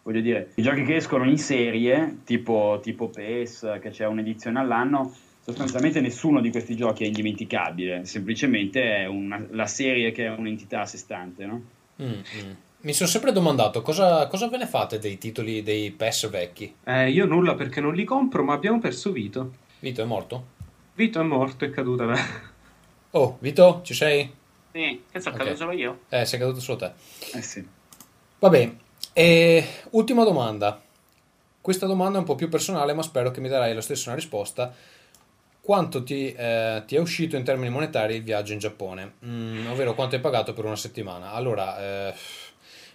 voglio 0.03 0.21
dire, 0.21 0.51
i 0.57 0.63
giochi 0.63 0.83
che 0.83 0.97
escono 0.97 1.23
in 1.23 1.39
serie, 1.39 2.19
tipo, 2.25 2.81
tipo 2.83 3.09
PES, 3.11 3.79
che 3.81 3.91
c'è 3.91 4.07
un'edizione 4.07 4.59
all'anno, 4.59 5.15
sostanzialmente 5.45 6.01
nessuno 6.01 6.41
di 6.41 6.51
questi 6.51 6.77
giochi 6.77 7.05
è 7.05 7.07
indimenticabile, 7.07 8.05
semplicemente 8.05 8.97
è 8.97 9.07
una- 9.07 9.45
la 9.51 9.67
serie 9.67 10.13
che 10.13 10.27
è 10.27 10.31
un'entità 10.31 10.83
a 10.83 10.87
sé 10.87 10.99
stante, 10.99 11.45
no? 11.47 11.63
Mm, 12.03 12.07
mm. 12.13 12.51
Mi 12.85 12.93
sono 12.93 13.09
sempre 13.09 13.31
domandato 13.33 13.81
cosa, 13.83 14.27
cosa 14.27 14.49
ve 14.49 14.57
ne 14.57 14.67
fate 14.67 14.99
dei 14.99 15.17
titoli 15.19 15.63
dei 15.63 15.91
PES 15.93 16.29
vecchi? 16.31 16.75
eh, 16.85 17.11
io 17.11 17.27
nulla 17.27 17.55
perché 17.55 17.81
non 17.81 17.95
li 17.95 18.05
compro, 18.05 18.43
ma 18.43 18.55
abbiamo 18.55 18.79
perso 18.81 19.13
Vito. 19.13 19.53
Vito 19.81 20.03
è 20.03 20.05
morto? 20.05 20.47
Vito 20.95 21.21
è 21.21 21.23
morto, 21.23 21.65
è 21.65 21.71
caduta. 21.71 22.05
la- 22.05 22.17
Oh, 23.15 23.37
Vito, 23.41 23.81
ci 23.85 23.95
sei? 23.95 24.33
Sì, 24.73 25.03
che 25.11 25.21
sono 25.21 25.35
Ok. 25.35 25.43
caduto 25.43 25.57
solo 25.59 25.73
io? 25.73 25.99
Eh, 26.09 26.25
sei 26.25 26.39
caduto 26.39 26.61
solo 26.61 26.79
te. 26.79 26.93
Eh 27.35 27.43
sì. 27.43 27.65
Vabbè, 28.39 28.73
e 29.13 29.67
ultima 29.91 30.25
domanda. 30.25 30.81
Questa 31.61 31.87
domanda 31.87 32.17
è 32.17 32.21
un 32.21 32.27
po' 32.27 32.35
più 32.35 32.49
personale, 32.49 32.93
ma 32.95 33.03
spero 33.03 33.31
che 33.31 33.41
mi 33.41 33.49
darai 33.49 33.75
lo 33.75 33.81
stesso 33.81 34.09
una 34.09 34.17
risposta. 34.17 34.75
Quanto 35.63 36.03
ti, 36.03 36.33
eh, 36.33 36.83
ti 36.87 36.97
è 36.97 36.99
uscito 36.99 37.37
in 37.37 37.45
termini 37.45 37.71
monetari 37.71 38.17
il 38.17 38.25
viaggio 38.25 38.53
in 38.53 38.59
Giappone? 38.59 39.15
Mm, 39.25 39.69
ovvero 39.69 39.95
quanto 39.95 40.17
hai 40.17 40.21
pagato 40.21 40.53
per 40.55 40.65
una 40.65 40.75
settimana? 40.75 41.31
Allora, 41.33 42.09
eh, 42.09 42.15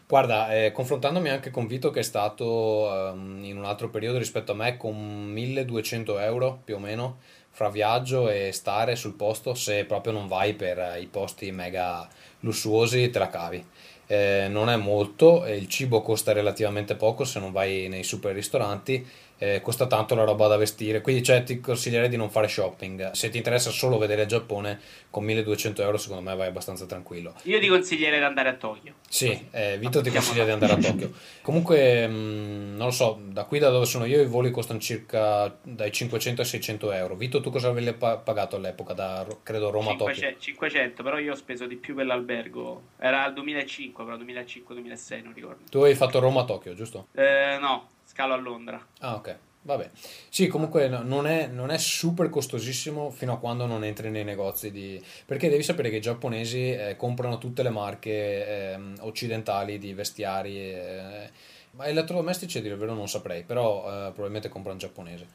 Guarda, 0.08 0.56
eh, 0.56 0.72
confrontandomi 0.72 1.30
anche 1.30 1.52
con 1.52 1.68
Vito 1.68 1.90
che 1.92 2.00
è 2.00 2.04
stato 2.04 3.10
ehm, 3.12 3.44
in 3.44 3.58
un 3.58 3.66
altro 3.66 3.90
periodo 3.90 4.18
rispetto 4.18 4.54
a 4.54 4.56
me 4.56 4.78
con 4.78 4.96
1200 4.96 6.18
euro 6.20 6.62
più 6.64 6.76
o 6.76 6.80
meno 6.80 7.18
fra 7.50 7.70
viaggio 7.70 8.30
e 8.30 8.54
stare 8.54 8.96
sul 8.96 9.16
posto, 9.16 9.54
se 9.54 9.84
proprio 9.84 10.14
non 10.14 10.28
vai 10.28 10.54
per 10.54 10.80
eh, 10.80 11.02
i 11.02 11.08
posti 11.08 11.52
mega 11.52 12.08
lussuosi 12.40 13.10
te 13.10 13.20
la 13.20 13.28
cavi. 13.28 13.66
Eh, 14.06 14.48
non 14.50 14.70
è 14.70 14.78
molto, 14.78 15.46
il 15.46 15.68
cibo 15.68 16.02
costa 16.02 16.32
relativamente 16.32 16.96
poco 16.96 17.26
se 17.26 17.40
non 17.40 17.52
vai 17.52 17.90
nei 17.90 18.04
super 18.04 18.34
ristoranti 18.34 19.06
eh, 19.38 19.62
costa 19.62 19.88
tanto 19.88 20.16
la 20.16 20.24
roba 20.24 20.48
da 20.48 20.58
vestire, 20.58 21.02
quindi 21.02 21.24
cioè, 21.24 21.44
ti 21.44 21.60
consiglierei 21.60 22.10
di 22.10 22.18
non 22.18 22.30
fare 22.30 22.48
shopping. 22.48 23.12
Se 23.12 23.30
ti 23.30 23.38
interessa 23.38 23.70
solo 23.70 23.98
vedere 23.98 24.24
il 24.24 24.28
Giappone, 24.28 24.80
con 25.10 25.24
1200 25.24 25.82
euro 25.82 25.98
secondo 25.98 26.28
me 26.28 26.36
vai 26.36 26.48
abbastanza 26.48 26.86
tranquillo. 26.86 27.34
Io 27.44 27.60
ti 27.60 27.68
consiglierei 27.68 28.20
di 28.20 28.26
andare 28.26 28.50
a 28.50 28.54
Tokyo. 28.54 28.94
Sì, 29.08 29.48
eh, 29.52 29.78
Vito 29.78 30.02
ti 30.02 30.10
consiglia 30.10 30.46
di 30.46 30.52
andare 30.52 30.74
a 30.74 30.78
Tokyo. 30.78 31.12
Comunque, 31.42 32.08
mh, 32.08 32.14
mm, 32.14 32.76
non 32.76 32.88
lo 32.88 32.92
so, 32.92 33.20
da 33.24 33.44
qui 33.44 33.60
da 33.60 33.70
dove 33.70 33.86
sono 33.86 34.06
io 34.06 34.22
i 34.22 34.26
voli 34.26 34.52
costano 34.52 34.80
circa 34.80 35.56
dai 35.62 35.92
500 35.92 36.42
ai 36.42 36.48
600 36.48 36.92
euro. 36.92 37.16
Vito, 37.16 37.40
tu 37.42 37.52
cosa 37.52 37.70
avevi 37.70 37.94
pagato 37.94 38.56
all'epoca 38.56 38.94
da, 38.94 39.26
credo, 39.44 39.70
Roma 39.70 39.92
a 39.92 39.96
Tokyo? 39.96 40.36
500, 40.38 41.04
però 41.04 41.20
io 41.20 41.34
ho 41.34 41.36
speso 41.36 41.66
di 41.66 41.76
più 41.76 41.96
per 41.96 42.06
l'albergo. 42.06 42.82
Era 42.98 43.26
il 43.28 43.34
2005, 43.34 44.04
però 44.04 44.18
2005-2006, 44.18 45.24
non 45.24 45.34
ricordo. 45.34 45.64
Tu 45.70 45.80
hai 45.80 45.96
fatto 45.96 46.20
Roma 46.20 46.42
a 46.42 46.46
Tokyo, 46.46 46.74
giusto? 46.74 47.08
Eh, 47.14 47.58
no, 47.60 47.90
scalo 48.18 48.34
a 48.34 48.38
Londra. 48.38 48.84
Ah, 49.02 49.14
ok. 49.14 49.38
Vabbè, 49.62 49.90
sì, 50.30 50.48
comunque 50.48 50.88
non 50.88 51.28
è, 51.28 51.48
non 51.48 51.72
è, 51.72 51.78
super 51.78 52.30
costosissimo 52.30 53.12
fino 53.12 53.34
a 53.34 53.38
quando 53.38 53.66
non 53.66 53.84
entri 53.84 54.10
nei 54.10 54.24
negozi 54.24 54.72
di... 54.72 55.04
perché 55.26 55.50
devi 55.50 55.62
sapere 55.62 55.90
che 55.90 55.98
i 55.98 56.02
giapponesi 56.02 56.72
eh, 56.72 56.96
comprano 56.96 57.38
tutte 57.38 57.64
le 57.64 57.70
marche 57.70 58.10
eh, 58.10 58.80
occidentali 59.02 59.78
di 59.78 59.94
vestiari, 59.94 60.58
eh, 60.58 61.30
ma 61.72 61.86
elettrodomestici 61.86 62.60
a 62.60 62.62
dire 62.62 62.76
il 62.76 62.80
vero 62.80 62.94
non 62.94 63.10
saprei, 63.10 63.44
però 63.44 63.82
eh, 63.82 64.12
probabilmente 64.12 64.48
comprano 64.48 64.80
giapponese. 64.80 65.28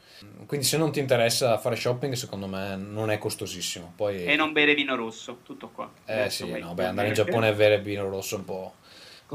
Quindi 0.46 0.64
se 0.64 0.78
non 0.78 0.90
ti 0.92 0.98
interessa 0.98 1.58
fare 1.58 1.76
shopping, 1.76 2.14
secondo 2.14 2.46
me 2.46 2.74
non 2.76 3.10
è 3.10 3.18
costosissimo. 3.18 3.92
Poi... 3.94 4.24
E 4.24 4.34
non 4.34 4.52
bere 4.52 4.74
vino 4.74 4.96
rosso, 4.96 5.40
tutto 5.42 5.68
qua. 5.68 5.92
Eh 6.06 6.20
Adesso 6.20 6.46
sì, 6.46 6.58
no, 6.58 6.72
beh, 6.72 6.86
andare 6.86 7.08
in 7.08 7.14
Giappone 7.14 7.50
e 7.50 7.54
bere 7.54 7.80
vino 7.82 8.08
rosso 8.08 8.36
è 8.36 8.38
un 8.38 8.44
po'... 8.46 8.74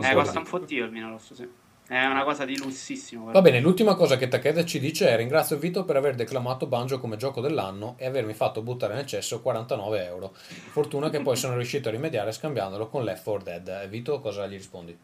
Eh, 0.02 0.14
costa 0.14 0.40
un 0.40 0.46
fottio 0.46 0.86
il 0.86 0.90
vino 0.90 1.10
rosso, 1.10 1.36
sì. 1.36 1.48
È 1.88 2.04
una 2.04 2.26
cosa 2.26 2.44
di 2.44 2.58
lussissimo. 2.58 3.32
Va 3.32 3.42
bene, 3.42 3.62
l'ultima 3.62 3.96
cosa 3.96 4.18
che 4.18 4.28
Takeda 4.28 4.66
ci 4.66 4.78
dice 4.78 5.08
è 5.08 5.16
ringrazio 5.16 5.58
Vito 5.58 5.86
per 5.86 5.96
aver 5.96 6.16
declamato 6.16 6.68
Banjo 6.68 7.00
come 7.00 7.16
gioco 7.16 7.40
dell'anno 7.40 7.96
e 7.98 8.06
avermi 8.06 8.34
fatto 8.34 8.62
buttare 8.62 8.94
nel 8.94 9.06
cesso 9.06 9.42
49 9.42 10.04
euro. 10.06 10.34
Fortuna 10.36 11.10
che 11.10 11.22
poi 11.22 11.38
sono 11.38 11.56
riuscito 11.56 11.88
a 11.88 11.92
rimediare 11.92 12.34
scambiandolo 12.34 12.90
con 12.90 13.06
Left 13.06 13.24
4 13.24 13.44
Dead. 13.44 13.88
Vito, 13.88 14.20
cosa 14.20 14.46
gli 14.48 14.56
rispondi? 14.56 14.98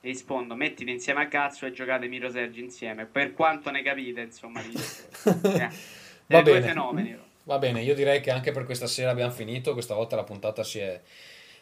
Rispondo, 0.00 0.54
mettili 0.54 0.92
insieme 0.92 1.24
a 1.24 1.28
cazzo 1.28 1.66
e 1.66 1.72
giocate 1.72 2.08
Miro 2.08 2.30
Sergi 2.30 2.60
insieme. 2.60 3.04
Per 3.04 3.34
quanto 3.34 3.70
ne 3.70 3.82
capite, 3.82 4.22
insomma, 4.22 4.62
di... 4.62 4.72
eh, 5.58 5.68
Va 6.26 6.40
bene. 6.40 6.62
fenomeni. 6.62 7.18
Va 7.44 7.58
bene, 7.58 7.82
io 7.82 7.94
direi 7.94 8.22
che 8.22 8.30
anche 8.30 8.50
per 8.50 8.64
questa 8.64 8.86
sera 8.86 9.10
abbiamo 9.10 9.30
finito. 9.32 9.74
Questa 9.74 9.94
volta 9.94 10.16
la 10.16 10.24
puntata 10.24 10.64
si 10.64 10.78
è 10.78 10.98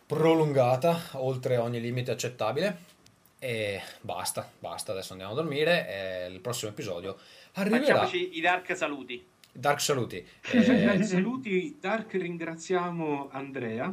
prolungata 0.06 1.00
oltre 1.14 1.56
ogni 1.56 1.80
limite 1.80 2.12
accettabile. 2.12 2.96
E 3.38 3.80
basta, 4.00 4.48
basta, 4.58 4.92
adesso 4.92 5.12
andiamo 5.12 5.32
a 5.32 5.36
dormire. 5.36 5.88
E 5.88 6.26
il 6.32 6.40
prossimo 6.40 6.70
episodio 6.70 7.16
arriverà. 7.54 7.82
Facciamoci 7.82 8.36
i 8.36 8.40
dark 8.40 8.76
saluti. 8.76 9.26
Dark 9.52 9.80
saluti. 9.80 10.26
Eh... 10.50 11.02
saluti, 11.02 11.78
Dark 11.80 12.12
ringraziamo 12.12 13.28
Andrea. 13.32 13.92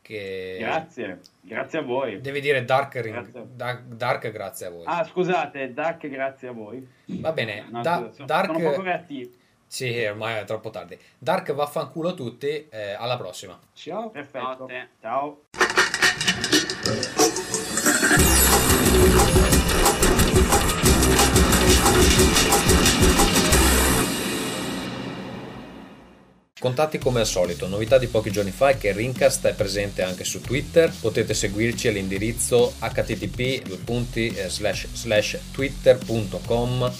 Che... 0.00 0.56
Grazie, 0.58 1.20
grazie 1.40 1.78
a 1.80 1.82
voi. 1.82 2.20
Devi 2.20 2.40
dire 2.40 2.64
Dark, 2.64 2.94
ring... 2.96 3.44
dark, 3.54 3.82
dark, 3.82 4.30
grazie 4.30 4.66
a 4.66 4.70
voi. 4.70 4.84
Ah, 4.86 5.04
scusate, 5.04 5.74
Dark, 5.74 6.08
grazie 6.08 6.48
a 6.48 6.52
voi. 6.52 6.86
Va 7.04 7.32
bene, 7.32 7.66
no, 7.70 7.82
da- 7.82 8.10
sono, 8.12 8.26
Dark... 8.26 8.46
Sono 8.46 8.70
poco 8.70 8.82
reattivo. 8.82 9.30
Sì, 9.66 10.02
ormai 10.04 10.40
è 10.40 10.44
troppo 10.44 10.70
tardi. 10.70 10.98
Dark 11.18 11.52
vaffanculo 11.52 12.08
a 12.08 12.14
tutti, 12.14 12.68
eh, 12.70 12.92
alla 12.92 13.18
prossima. 13.18 13.60
Ciao. 13.74 14.08
Perfetto. 14.08 14.66
Ciao. 15.02 15.42
Thank 22.18 22.42
you. 22.42 22.47
Contatti 26.60 26.98
come 26.98 27.20
al 27.20 27.26
solito, 27.26 27.68
novità 27.68 27.98
di 27.98 28.08
pochi 28.08 28.32
giorni 28.32 28.50
fa 28.50 28.70
è 28.70 28.78
che 28.78 28.90
Rincast 28.90 29.46
è 29.46 29.54
presente 29.54 30.02
anche 30.02 30.24
su 30.24 30.40
Twitter, 30.40 30.92
potete 31.00 31.32
seguirci 31.32 31.86
all'indirizzo 31.86 32.74
http 32.80 33.62
twitter.com 35.52 36.92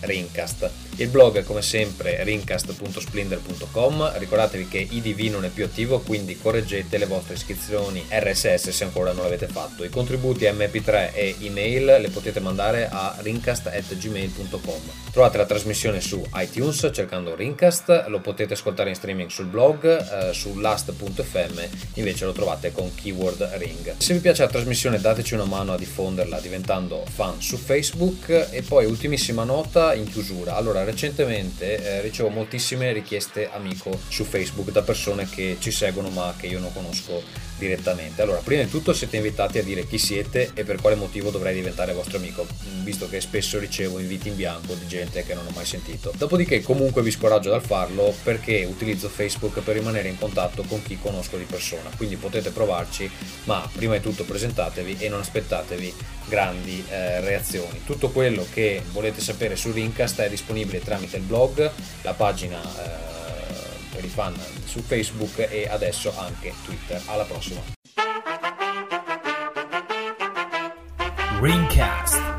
rincast. 0.00 0.70
Il 0.96 1.08
blog 1.08 1.38
è 1.38 1.42
come 1.42 1.62
sempre 1.62 2.22
rincast.splendor.com, 2.22 4.18
ricordatevi 4.18 4.68
che 4.68 4.86
IDV 4.90 5.32
non 5.32 5.46
è 5.46 5.48
più 5.48 5.64
attivo 5.64 6.00
quindi 6.00 6.36
correggete 6.36 6.98
le 6.98 7.06
vostre 7.06 7.32
iscrizioni 7.32 8.04
RSS 8.10 8.68
se 8.68 8.84
ancora 8.84 9.12
non 9.12 9.22
l'avete 9.22 9.46
fatto. 9.46 9.84
I 9.84 9.88
contributi 9.88 10.44
MP3 10.44 11.14
e 11.14 11.36
email 11.40 11.96
le 11.98 12.10
potete 12.10 12.40
mandare 12.40 12.90
a 12.92 13.16
rincast.gmail.com. 13.20 14.80
Trovate 15.10 15.38
la 15.38 15.46
trasmissione 15.46 16.02
su 16.02 16.22
iTunes 16.34 16.90
cercando 16.92 17.34
Rincast, 17.34 18.04
lo 18.08 18.20
potete 18.20 18.52
ascoltare 18.52 18.81
ascoltare 18.82 18.90
in 18.90 18.94
streaming 18.94 19.30
sul 19.30 19.46
blog, 19.46 19.84
eh, 19.84 20.32
su 20.32 20.58
last.fm 20.58 21.60
invece 21.94 22.24
lo 22.24 22.32
trovate 22.32 22.72
con 22.72 22.94
keyword 22.94 23.50
ring. 23.56 23.94
Se 23.98 24.14
vi 24.14 24.20
piace 24.20 24.42
la 24.42 24.48
trasmissione 24.48 25.00
dateci 25.00 25.34
una 25.34 25.44
mano 25.44 25.72
a 25.72 25.78
diffonderla 25.78 26.40
diventando 26.40 27.04
fan 27.08 27.40
su 27.40 27.56
Facebook 27.56 28.48
e 28.50 28.62
poi 28.62 28.86
ultimissima 28.86 29.44
nota 29.44 29.94
in 29.94 30.10
chiusura. 30.10 30.56
Allora 30.56 30.84
recentemente 30.84 31.82
eh, 31.82 32.00
ricevo 32.02 32.28
moltissime 32.28 32.92
richieste 32.92 33.48
amico 33.52 33.98
su 34.08 34.24
Facebook 34.24 34.70
da 34.70 34.82
persone 34.82 35.28
che 35.28 35.56
ci 35.60 35.70
seguono 35.70 36.08
ma 36.10 36.34
che 36.36 36.46
io 36.46 36.58
non 36.58 36.72
conosco 36.72 37.22
direttamente. 37.58 38.22
Allora, 38.22 38.38
prima 38.38 38.62
di 38.62 38.70
tutto 38.70 38.92
siete 38.92 39.16
invitati 39.16 39.58
a 39.58 39.62
dire 39.62 39.86
chi 39.86 39.98
siete 39.98 40.50
e 40.54 40.64
per 40.64 40.80
quale 40.80 40.96
motivo 40.96 41.30
dovrei 41.30 41.54
diventare 41.54 41.92
vostro 41.92 42.18
amico, 42.18 42.46
visto 42.82 43.08
che 43.08 43.20
spesso 43.20 43.58
ricevo 43.58 43.98
inviti 43.98 44.28
in 44.28 44.36
bianco 44.36 44.74
di 44.74 44.86
gente 44.86 45.24
che 45.24 45.34
non 45.34 45.46
ho 45.46 45.52
mai 45.54 45.64
sentito. 45.64 46.12
Dopodiché 46.16 46.60
comunque 46.62 47.02
vi 47.02 47.10
scoraggio 47.10 47.50
dal 47.50 47.62
farlo 47.62 48.14
perché 48.22 48.64
utilizzo 48.64 49.08
Facebook 49.08 49.60
per 49.60 49.76
rimanere 49.76 50.08
in 50.08 50.18
contatto 50.18 50.62
con 50.64 50.82
chi 50.82 50.98
conosco 50.98 51.36
di 51.36 51.44
persona, 51.44 51.90
quindi 51.96 52.16
potete 52.16 52.50
provarci, 52.50 53.10
ma 53.44 53.68
prima 53.72 53.94
di 53.94 54.00
tutto 54.00 54.24
presentatevi 54.24 54.96
e 54.98 55.08
non 55.08 55.20
aspettatevi 55.20 55.94
grandi 56.28 56.84
eh, 56.88 57.20
reazioni. 57.20 57.82
Tutto 57.84 58.10
quello 58.10 58.46
che 58.52 58.82
volete 58.92 59.20
sapere 59.20 59.56
su 59.56 59.70
Rincast 59.70 60.20
è 60.20 60.28
disponibile 60.28 60.80
tramite 60.80 61.16
il 61.16 61.22
blog, 61.22 61.70
la 62.02 62.14
pagina 62.14 62.60
eh, 62.60 63.11
per 63.92 64.04
i 64.04 64.08
fan 64.08 64.34
su 64.64 64.80
Facebook 64.80 65.38
e 65.38 65.68
adesso 65.68 66.12
anche 66.18 66.54
Twitter. 66.64 67.00
Alla 67.06 67.24
prossima. 67.24 67.60
Ringcast 71.40 72.31